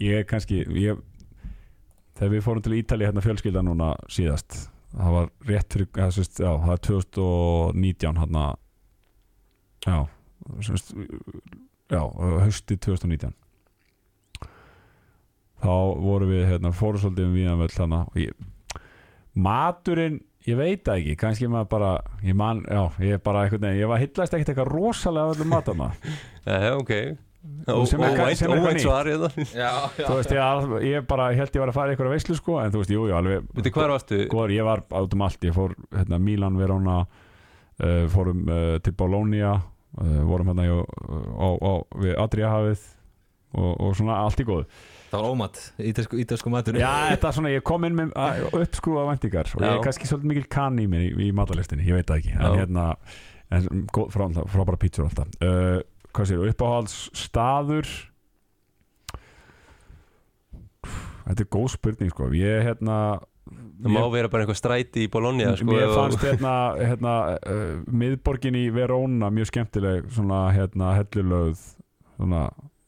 ég- 0.00 0.18
er 0.18 0.24
kannski 0.24 0.62
ég, 0.66 0.98
þegar 2.18 2.32
við 2.34 2.42
fórum 2.46 2.62
til 2.62 2.76
Ítali 2.78 3.04
hérna 3.06 3.22
fjölskylda 3.24 3.62
núna 3.66 3.92
síðast 4.08 4.68
það 4.94 5.10
var 5.16 5.30
rétt 5.48 5.72
fyrir 5.74 5.88
eða, 5.94 6.10
sérst, 6.14 6.38
já, 6.38 6.52
það 6.62 6.72
er 6.76 6.82
2019 6.88 8.20
hérna. 8.22 8.44
Já 9.86 9.96
sérst, 10.62 10.92
já, 11.90 12.02
hösti 12.44 12.76
2019 12.78 13.32
þá 15.64 15.72
vorum 16.04 16.28
við 16.30 16.46
hérna, 16.50 16.72
fórum 16.76 17.00
svolítið 17.00 17.26
um 17.28 17.34
og 18.10 18.18
ég, 18.20 18.32
maturinn 19.34 20.18
ég 20.46 20.58
veit 20.60 20.82
það 20.84 20.98
ekki, 21.00 21.14
kannski 21.22 21.48
maður 21.48 21.68
bara 21.72 21.92
ég 22.22 22.36
man, 22.36 22.60
já, 22.68 22.82
ég 23.00 23.16
er 23.16 23.22
bara 23.24 23.46
veginn 23.64 23.80
ég 23.80 23.88
var 23.88 24.02
hillast 24.02 24.34
ekkert 24.36 24.52
eitthvað 24.52 24.72
rosalega 24.74 25.32
öllum 25.34 25.48
matana 25.54 25.90
Já, 26.44 26.74
ok. 26.76 26.90
er- 26.92 27.16
Óvænt 27.44 28.80
svar 28.80 29.08
já, 29.10 29.70
já, 29.98 30.06
þú 30.06 30.16
veist, 30.16 30.32
ég, 30.32 30.72
ég 30.88 31.04
bara 31.08 31.28
held 31.36 31.56
ég 31.56 31.60
var 31.60 31.72
að 31.72 31.76
fara 31.76 31.92
í 31.92 31.94
eitthvað 31.94 32.14
veislu 32.14 32.36
sko, 32.38 32.56
en 32.62 32.72
þú 32.72 32.80
veist, 32.80 32.94
jú, 32.94 33.04
jú, 33.10 33.14
alveg 33.18 33.76
varstu? 33.76 34.20
góður, 34.32 34.54
ég 34.56 34.64
var 34.64 34.82
át 34.88 35.16
um 35.16 35.24
allt, 35.26 35.44
ég 35.44 35.56
fór 35.56 35.76
hérna, 35.92 36.20
Milan, 36.24 36.56
Verona 36.60 37.02
uh, 37.04 38.04
fórum 38.12 38.42
uh, 38.48 38.78
til 38.84 38.96
Bologna 38.96 39.54
uh, 39.58 40.18
vorum 40.28 40.52
hérna 40.52 40.66
á, 40.72 40.78
á, 40.80 41.48
á, 41.60 41.72
við 42.00 42.18
Adriahafið 42.24 42.88
og, 43.54 43.70
og 43.76 43.94
svona 43.98 44.18
allt 44.24 44.40
í 44.40 44.48
góð 44.48 44.64
það 45.12 45.20
var 45.20 45.30
ómat, 45.30 45.62
ítalsku, 45.92 46.18
ítalsku 46.24 46.50
matur 46.52 46.80
Já, 46.80 46.90
þetta 47.12 47.30
er 47.30 47.38
svona, 47.38 47.54
ég 47.54 47.64
kom 47.66 47.86
inn 47.86 47.98
með 48.00 48.14
uppskrúa 48.50 49.06
vendingar 49.12 49.52
og 49.52 49.62
ég 49.62 49.76
er 49.76 49.84
kannski 49.84 50.10
svolítið 50.10 50.32
mikil 50.32 50.48
kann 50.56 50.80
í 50.82 50.88
mér 50.90 51.06
í, 51.06 51.14
í 51.28 51.32
matalistinni, 51.36 51.86
ég 51.86 52.00
veit 52.00 52.08
það 52.10 52.22
ekki 52.22 52.34
en 52.34 52.46
Já. 52.48 52.54
hérna, 52.64 52.86
en, 53.54 53.84
góð, 53.94 54.08
frá, 54.16 54.26
frábæra 54.50 54.80
pítsur 54.80 55.06
alltaf 55.06 55.30
uh, 55.44 55.78
hvað 56.14 56.30
séu, 56.30 56.44
uppáhalds 56.50 56.96
staður 57.18 57.88
Þetta 61.24 61.40
er 61.40 61.48
góð 61.54 61.70
spurning 61.72 62.10
sko, 62.12 62.26
ég 62.36 62.66
hérna 62.66 62.96
Það 63.84 63.92
má 63.92 64.02
vera 64.12 64.28
bara 64.32 64.44
einhver 64.44 64.56
stræti 64.56 65.04
í 65.06 65.10
Bologna 65.12 65.54
sko, 65.56 65.66
Mér 65.68 65.86
og- 65.88 65.96
fannst 65.98 66.22
hérna, 66.24 66.52
hérna 66.80 67.14
uh, 67.36 67.72
miðborgin 67.92 68.56
í 68.56 68.66
Verona 68.72 69.28
mjög 69.32 69.50
skemmtileg 69.50 70.06
svona 70.12 70.46
hérna 70.56 70.92
hellulögð 70.98 71.60
svona 72.16 72.44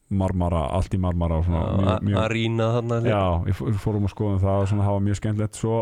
marmara, 0.09 0.63
allt 0.71 0.93
í 0.95 0.99
marmara 1.03 1.37
og 1.41 1.45
svona 1.45 1.61
Já, 1.65 1.77
mjög, 1.77 2.05
mjög, 2.07 2.19
Arína 2.23 2.67
þarna 2.77 2.99
Já, 3.05 3.21
við 3.45 3.57
fó- 3.59 3.71
fórum 3.83 4.07
að 4.07 4.13
skoðum 4.15 4.39
það 4.45 4.61
og 4.63 4.69
svona 4.71 4.87
var 4.93 5.03
mjög 5.03 5.19
skemmtilegt. 5.19 5.59
Svo 5.59 5.79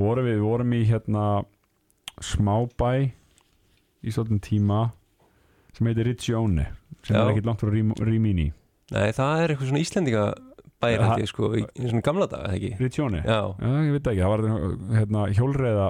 vorum 0.00 0.24
við, 0.30 0.38
við 0.38 0.46
vorum 0.46 0.72
í 0.72 0.80
hérna 0.88 1.24
smábæ 2.24 2.92
í 4.02 4.14
svolítinn 4.14 4.40
tíma 4.42 4.80
sem 5.78 5.88
heitir 5.92 6.08
Riccione 6.10 6.66
sem 7.06 7.14
Já. 7.16 7.22
er 7.22 7.30
ekkert 7.32 7.48
langt 7.48 7.62
frá 7.62 7.70
Rimini 8.08 8.50
Nei, 8.88 9.08
það 9.14 9.42
er 9.44 9.52
eitthvað 9.54 9.70
svona 9.70 9.82
Íslendinga 9.84 10.26
bæri 10.82 10.94
Ja, 10.98 11.06
held 11.12 11.22
ég 11.24 11.28
sko, 11.30 11.48
í, 11.58 11.62
í 11.76 11.88
svona 11.90 12.04
gamla 12.06 12.26
daga, 12.30 12.52
ekki? 12.56 12.70
Riccione? 12.80 13.22
Já, 13.26 13.40
Já, 13.58 13.72
ég 13.86 13.96
veit 13.96 14.12
ekki, 14.12 14.22
það 14.22 14.32
var 14.34 14.44
hérna, 14.98 15.24
hjólreiða 15.38 15.88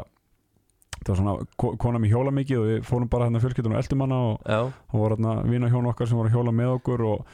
það 0.98 1.12
var 1.12 1.18
svona, 1.20 1.34
ko- 1.62 1.74
kona 1.80 2.00
með 2.02 2.10
hjóla 2.14 2.32
mikið 2.34 2.58
og 2.60 2.64
við 2.68 2.80
fórum 2.88 3.10
bara 3.12 3.28
hérna 3.28 3.40
fjölskyldunum 3.44 3.76
og 3.76 3.82
eldum 3.84 4.02
hana 4.04 4.16
og 4.28 4.40
það 4.48 4.98
voru 4.98 5.14
hérna 5.18 5.34
vina 5.46 5.68
hjón 5.72 5.86
okkar 5.92 6.10
sem 6.10 6.18
voru 6.18 6.30
að 6.32 6.34
hjóla 6.38 6.54
með 6.58 6.72
okkur 6.78 7.04
og 7.06 7.28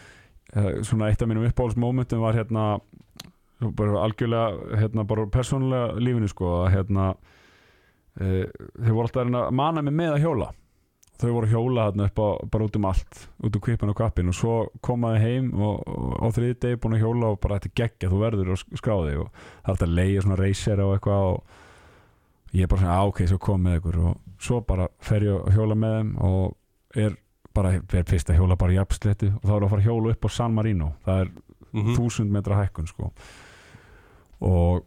uh, 0.55 0.73
svona 0.85 1.09
eitt 1.09 1.23
af 1.25 1.31
mínum 1.31 1.47
uppáhaldsmomentum 1.49 2.21
var 2.23 2.37
hérna 2.37 2.67
bara 3.79 4.03
algjörlega 4.05 4.77
hérna 4.83 5.07
bara 5.09 5.25
persónulega 5.33 5.95
lífinu 6.05 6.29
sko 6.29 6.51
að 6.67 6.69
hérna 6.75 7.07
uh, 7.15 8.45
þau 8.85 8.93
voru 8.99 9.07
alltaf 9.07 9.25
að 9.25 9.51
mana 9.63 9.83
mig 9.87 9.97
með 9.97 10.19
að 10.19 10.27
hjóla 10.27 10.51
þau 11.21 11.31
voru 11.31 11.51
hjóla 11.51 11.89
hérna 11.89 12.09
upp 12.09 12.19
á, 12.19 12.29
bara 12.51 12.67
út 12.67 12.77
um 12.79 12.87
allt 12.91 13.21
út 13.45 13.57
um 13.57 13.63
kvipin 13.63 13.93
og 13.93 13.99
kappin 13.99 14.31
og 14.33 14.35
svo 14.35 14.55
komaði 14.85 15.21
heim 15.23 15.53
og, 15.55 15.85
og 15.87 16.25
á 16.25 16.27
þriði 16.35 16.57
degi 16.65 16.81
búin 16.83 16.97
að 16.97 17.05
hjóla 17.05 17.35
og 17.35 17.39
bara 17.43 17.61
þetta 17.61 17.77
geggja, 17.81 18.11
þú 18.11 18.23
verður 18.23 18.55
og 18.55 18.65
skráði 18.81 19.19
og 19.23 19.29
það 19.37 19.71
er 19.71 19.77
þetta 19.77 19.89
að 19.89 19.95
leiða 20.01 20.25
svona 20.25 20.41
reysir 20.41 20.83
og 20.83 20.97
eitthvað 20.97 21.29
og 21.35 21.61
ég 22.55 22.63
er 22.63 22.71
bara 22.71 22.81
svona, 22.81 22.99
ok, 23.09 23.23
svo 23.29 23.39
kom 23.43 23.65
með 23.67 23.81
ykkur. 23.81 24.01
Og 24.09 24.43
svo 24.43 24.61
bara 24.67 24.89
fer 25.03 25.27
ég 25.27 25.49
að 25.49 25.59
hjóla 25.59 25.79
með 25.79 25.97
þeim 25.97 26.13
og 26.29 27.01
er 27.05 27.17
bara, 27.55 27.73
er 27.79 28.07
fyrst 28.11 28.31
að 28.31 28.39
hjóla 28.41 28.59
bara 28.59 28.75
í 28.75 28.79
jafnsléttu 28.79 29.31
og 29.35 29.43
þá 29.43 29.55
er 29.57 29.67
að 29.67 29.73
fara 29.73 29.83
að 29.83 29.89
hjóla 29.89 30.15
upp 30.15 30.29
á 30.29 30.31
San 30.37 30.55
Marino. 30.55 30.93
Það 31.07 31.25
er 31.25 31.33
mhm. 31.73 31.97
þúsund 31.99 32.35
metra 32.35 32.61
hækkun 32.61 32.91
sko. 32.91 33.11
Og, 34.45 34.87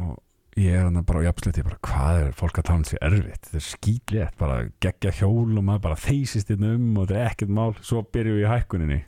og 0.00 0.18
ég 0.58 0.74
er 0.74 0.86
hann 0.86 1.04
bara 1.06 1.22
á 1.22 1.26
jafnslétti 1.28 1.64
bara 1.66 1.78
hvað 1.86 2.22
er 2.24 2.32
fólk 2.38 2.58
að 2.58 2.66
tala 2.68 2.80
um 2.80 2.88
sér 2.88 3.04
erfitt 3.06 3.46
þetta 3.46 3.60
er 3.60 3.66
skýtlétt, 3.66 4.38
bara 4.40 4.56
geggja 4.82 5.12
hjól 5.20 5.46
og 5.46 5.62
maður 5.66 5.84
bara 5.86 6.00
þeysist 6.00 6.50
inn 6.54 6.66
um 6.66 6.88
og 6.98 7.06
þetta 7.06 7.20
er 7.20 7.30
ekkert 7.30 7.54
mál. 7.54 7.70
Svo 7.86 8.02
byrjum 8.02 8.38
við 8.40 8.46
í 8.46 8.50
hækkuninni 8.50 9.00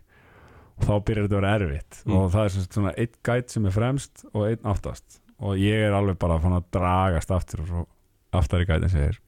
og 0.73 0.87
þá 0.87 0.95
byrjar 1.09 1.27
þetta 1.27 1.37
að 1.37 1.41
vera 1.41 1.55
erfitt. 1.59 1.99
Mm. 2.07 2.15
og 2.19 2.31
það 2.33 2.45
er 2.45 2.69
svona 2.69 2.95
einn 2.97 3.19
gæt 3.29 3.57
sem 3.57 3.67
er 3.67 3.77
fremst 3.77 4.25
og 4.33 4.47
einn 4.49 4.71
aftast 4.73 5.19
og 5.43 5.59
ég 5.59 5.89
er 5.89 5.97
alveg 5.97 6.21
bara 6.23 6.39
að 6.39 6.71
dragast 6.75 7.35
aftur 7.35 7.65
og 7.65 7.73
svo 7.73 7.85
aftar 8.33 8.63
í 8.63 8.69
gætin 8.69 8.93
segir 8.93 9.19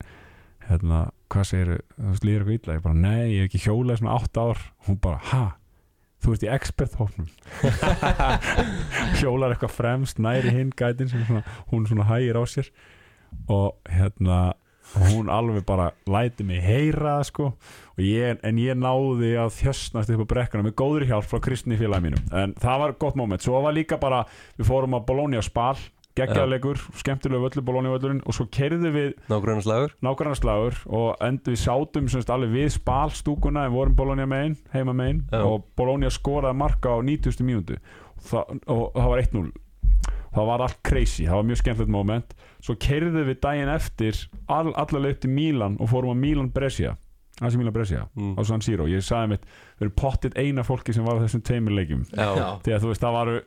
hérna, 0.69 1.09
hvað 1.33 1.49
segir 1.51 1.73
þú 1.99 2.15
líður 2.25 2.47
eitthvað 2.47 2.55
illa, 2.57 2.77
ég 2.79 2.85
bara, 2.87 2.97
nei, 2.97 3.25
ég 3.35 3.43
hef 3.43 3.51
ekki 3.51 3.65
hjólað 3.67 4.01
svona 4.01 4.17
8 4.17 4.45
ár, 4.49 4.63
hún 4.87 5.01
bara, 5.03 5.21
ha 5.33 5.45
þú 6.25 6.35
ert 6.35 6.47
í 6.47 6.51
expert-hófnum 6.55 7.29
hjólar 9.21 9.55
eitthvað 9.55 9.77
fremst 9.77 10.21
næri 10.23 10.53
hinn 10.55 10.75
gætin 10.77 11.11
sem 11.13 11.25
svona, 11.29 11.45
hún 11.71 11.89
svona 11.89 12.09
hægir 12.09 12.41
á 12.41 12.45
sér. 12.49 12.71
Og 13.51 13.75
hérna 13.91 14.55
hún 14.95 15.31
alveg 15.33 15.65
bara 15.67 15.91
læti 16.07 16.45
mig 16.47 16.63
heyra 16.63 17.17
sko. 17.25 17.53
Ég, 17.99 18.39
en 18.43 18.59
ég 18.61 18.77
náði 18.79 19.35
að 19.41 19.55
þjösnast 19.59 20.13
upp 20.15 20.25
á 20.29 20.33
brekkuna 20.35 20.67
með 20.67 20.77
góður 20.79 21.07
hjálp 21.09 21.29
frá 21.31 21.41
kristni 21.43 21.79
félagi 21.81 22.09
mínum. 22.09 22.25
En 22.35 22.55
það 22.61 22.81
var 22.83 22.97
gott 23.01 23.19
moment, 23.19 23.43
svo 23.43 23.63
var 23.65 23.75
líka 23.77 23.99
bara 24.03 24.25
við 24.59 24.69
fórum 24.69 24.99
að 24.99 25.07
Bologna 25.11 25.43
spal 25.45 25.77
geggjarleikur, 26.19 26.79
skemmtilegu 27.01 27.43
völlu 27.49 27.63
Bologna 27.67 27.91
völlurinn 27.95 28.23
og 28.27 28.35
svo 28.37 28.47
kerðum 28.55 28.93
við 28.95 29.15
slagur 30.39 30.77
og 30.87 31.17
endur 31.27 31.55
við 31.57 31.63
sátum 31.65 32.09
semst 32.13 32.31
alveg 32.31 32.53
við 32.55 32.71
spalstúkuna 32.77 33.67
en 33.67 33.73
vorum 33.75 33.97
Bologna 33.99 34.27
megin, 34.27 34.57
heima 34.73 34.95
megin 34.95 35.25
Já. 35.33 35.43
og 35.43 35.65
Bologna 35.77 36.11
skoraði 36.11 36.57
marka 36.57 36.95
á 36.95 36.99
90. 37.03 37.43
mínútu. 37.45 37.79
Þa, 38.25 38.45
og 38.71 38.93
það 38.95 39.09
var 39.11 39.23
1-0 39.25 39.53
það 40.35 40.47
var 40.51 40.63
allt 40.65 40.79
crazy, 40.83 41.25
það 41.27 41.37
var 41.39 41.49
mjög 41.51 41.61
skemmtilegt 41.63 41.93
moment. 41.95 42.35
Svo 42.65 42.75
keirðum 42.81 43.27
við 43.29 43.41
daginn 43.43 43.69
eftir 43.71 44.19
all, 44.49 44.73
allar 44.75 45.15
til 45.21 45.31
Mílan 45.31 45.77
og 45.81 45.91
fórum 45.93 46.15
á 46.15 46.17
Mílan 46.19 46.53
Brescia 46.55 46.97
Asi 47.43 47.59
Mílan 47.59 47.73
Brescia 47.75 48.05
Mm. 48.15 48.37
á 48.39 48.43
San 48.47 48.61
Siro, 48.63 48.87
ég 48.87 49.03
sagði 49.03 49.29
mitt 49.35 49.43
við 49.45 49.83
erum 49.89 49.95
pottitt 49.99 50.37
eina 50.39 50.63
fólki 50.63 50.95
sem 50.95 51.05
var 51.05 51.19
á 51.19 51.23
þessum 51.27 51.43
tveimur 51.43 51.75
leikjum. 51.75 52.05
Já, 52.15 52.31
já, 52.39 52.49
því 52.63 52.75
að 52.77 52.83
þú 52.85 52.91
veist 52.93 53.03
það 53.03 53.13
varu 53.19 53.41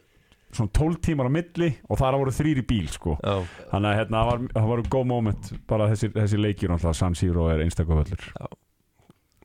svona 0.57 0.73
12 0.77 0.99
tímar 1.07 1.29
á 1.29 1.31
milli 1.37 1.69
og 1.87 1.99
þar 2.01 2.17
voru 2.21 2.33
þrýr 2.35 2.61
í 2.61 2.65
bíl 2.67 2.89
sko. 2.91 3.15
Þannig 3.21 3.89
að 3.91 3.97
hérna, 4.01 4.17
það 4.17 4.29
var, 4.31 4.43
það 4.57 4.69
var 4.71 4.83
góð 4.95 5.07
moment 5.13 5.51
bara 5.69 5.89
þessi, 5.93 6.11
þessi 6.15 6.41
leikjur 6.41 6.73
náttúrulega 6.73 6.99
San 7.01 7.17
Siro 7.17 7.47
er 7.53 7.63
einstaklega 7.65 8.03
völlur. 8.03 8.27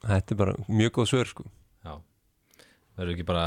Þetta 0.03 0.35
er 0.35 0.41
bara 0.43 0.57
mjög 0.67 0.97
góð 0.99 1.09
svör 1.13 1.31
sko. 1.31 1.47
Já. 1.87 1.95
Verður 2.99 3.15
ekki 3.15 3.29
bara 3.29 3.47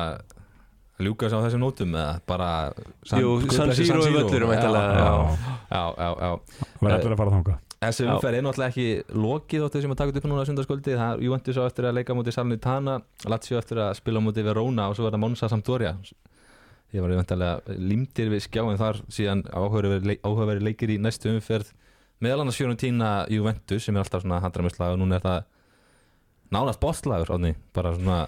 að 0.95 1.05
ljúka 1.09 1.27
sér 1.27 1.43
á 1.43 1.45
þessum 1.49 1.65
nótum 1.65 1.95
eða 1.99 2.15
bara 2.29 2.49
San, 3.03 3.19
Jú, 3.19 3.35
San 3.51 3.75
Siro 3.75 3.99
er 4.05 4.15
völlur, 4.21 4.49
já, 4.55 4.63
já. 4.63 4.73
já, 5.69 5.83
já, 5.99 6.09
já. 6.15 6.67
Var 6.79 6.97
allir 6.99 7.15
að 7.17 7.23
fara 7.23 7.37
þangað. 7.39 7.61
Þessi 7.85 8.05
Já. 8.05 8.11
umferð 8.15 8.37
er 8.39 8.45
náttúrulega 8.45 8.71
ekki 8.71 9.17
lokið 9.19 9.63
þóttu 9.65 9.81
sem 9.83 9.93
að 9.93 9.99
taka 9.99 10.19
upp 10.19 10.27
núna 10.29 10.45
sundarskvöldi 10.47 10.95
það 10.95 11.11
er 11.11 11.25
Juventus 11.25 11.59
á 11.59 11.63
eftir 11.65 11.87
að 11.89 11.97
leika 11.99 12.15
mútið 12.17 12.35
Salnitana 12.37 12.95
Lazio 13.29 13.59
eftir 13.59 13.81
að 13.83 13.91
spila 13.99 14.21
mútið 14.23 14.47
Verona 14.49 14.87
og 14.89 14.97
svo 14.97 15.05
er 15.09 15.15
það 15.15 15.23
Monza 15.25 15.49
Sampdoria 15.51 15.91
ég 16.95 17.03
var 17.03 17.13
eventulega 17.13 17.75
límdir 17.79 18.31
við 18.31 18.45
skjáin 18.47 18.79
þar 18.79 19.01
síðan 19.11 19.43
áhugaveri 19.51 20.63
leikir 20.63 20.95
í 20.95 21.01
næstu 21.01 21.33
umferð. 21.33 21.73
Meðal 22.23 22.45
annars 22.45 22.57
Fiorentina 22.59 23.11
Juventus 23.31 23.83
sem 23.83 23.97
er 23.97 24.05
alltaf 24.05 24.23
svona 24.23 24.39
handramöslag 24.43 24.95
og 24.95 25.01
núna 25.01 25.19
er 25.19 25.25
það 25.25 25.41
nánast 26.55 26.79
bostlagur 26.79 27.33
átni 27.35 27.55
bara 27.75 27.91
svona 27.97 28.19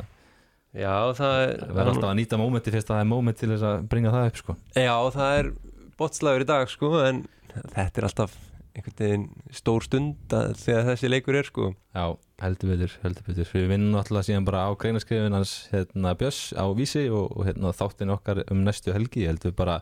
já, 0.76 0.92
það 1.16 1.38
er 1.46 1.54
verður 1.70 1.94
alltaf 1.94 2.10
að 2.12 2.20
nýta 2.20 2.42
mómenti 2.42 2.74
fyrst 2.74 2.92
að 2.92 2.98
það 2.98 3.06
er 3.06 3.10
móment 3.14 3.40
til 3.40 3.50
þess 3.54 3.68
að 3.70 3.88
bringa 3.94 4.14
það 4.14 4.30
upp 4.32 4.42
sko. 4.42 4.58
Já, 4.76 4.96
það 5.16 5.38
er 5.38 5.52
botslagur 5.98 6.44
í 6.44 6.50
dag 6.52 6.74
sko 6.74 6.92
en 7.06 7.24
þetta 7.56 8.02
er 8.02 8.10
alltaf 8.10 8.36
einhvern 8.78 8.98
veginn 9.02 9.28
stór 9.58 9.84
stund 9.86 10.34
að, 10.38 10.54
þegar 10.62 10.88
þessi 10.92 11.10
leikur 11.12 11.38
er 11.40 11.48
sko. 11.50 11.72
Já, 11.98 12.06
heldur 12.44 12.74
betur, 12.76 12.94
heldur 13.04 13.26
betur. 13.28 13.52
Við 13.58 13.70
vinnum 13.74 13.96
náttúrulega 13.98 14.30
síðan 14.30 14.48
bara 14.48 14.66
á 14.70 14.72
greinaskrifin 14.78 15.36
hans 15.36 15.54
hérna, 15.74 16.14
Björs 16.20 16.42
á 16.54 16.66
Vísi 16.78 17.08
og, 17.10 17.34
hérna, 17.48 17.74
þáttin 17.76 18.14
okkar 18.14 18.44
um 18.54 18.62
næstu 18.68 18.94
helgi. 18.96 19.26
Heldur 19.28 19.56
bara 19.58 19.82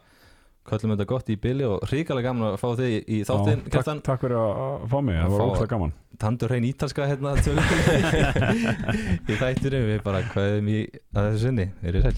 köllum 0.65 0.95
þetta 0.95 1.05
gott 1.11 1.27
í 1.29 1.35
byli 1.37 1.67
og 1.69 1.83
ríkalega 1.91 2.31
gaman 2.31 2.47
að 2.55 2.55
fá 2.57 2.71
þig 2.79 2.93
í, 2.95 3.01
í 3.05 3.17
þáttin 3.27 3.59
Já, 3.59 3.67
Kjartan, 3.75 3.99
takk, 4.01 4.07
takk 4.07 4.23
fyrir 4.25 4.39
að 4.41 4.87
fá 4.89 4.95
mig, 5.05 5.19
það 5.19 5.35
var 5.35 5.43
ógslag 5.45 5.69
gaman. 5.75 5.91
tandur 6.23 6.49
hrein 6.55 6.65
ítalska 6.65 7.05
hérna 7.11 7.35
í 9.29 9.37
þættinum 9.37 9.85
Við 9.91 10.01
bara 10.07 10.23
kveðum 10.31 10.71
í 10.73 10.79
að 11.13 11.29
þessu 11.29 11.43
sinni, 11.43 11.67
er 11.85 11.99
sæl 12.07 12.15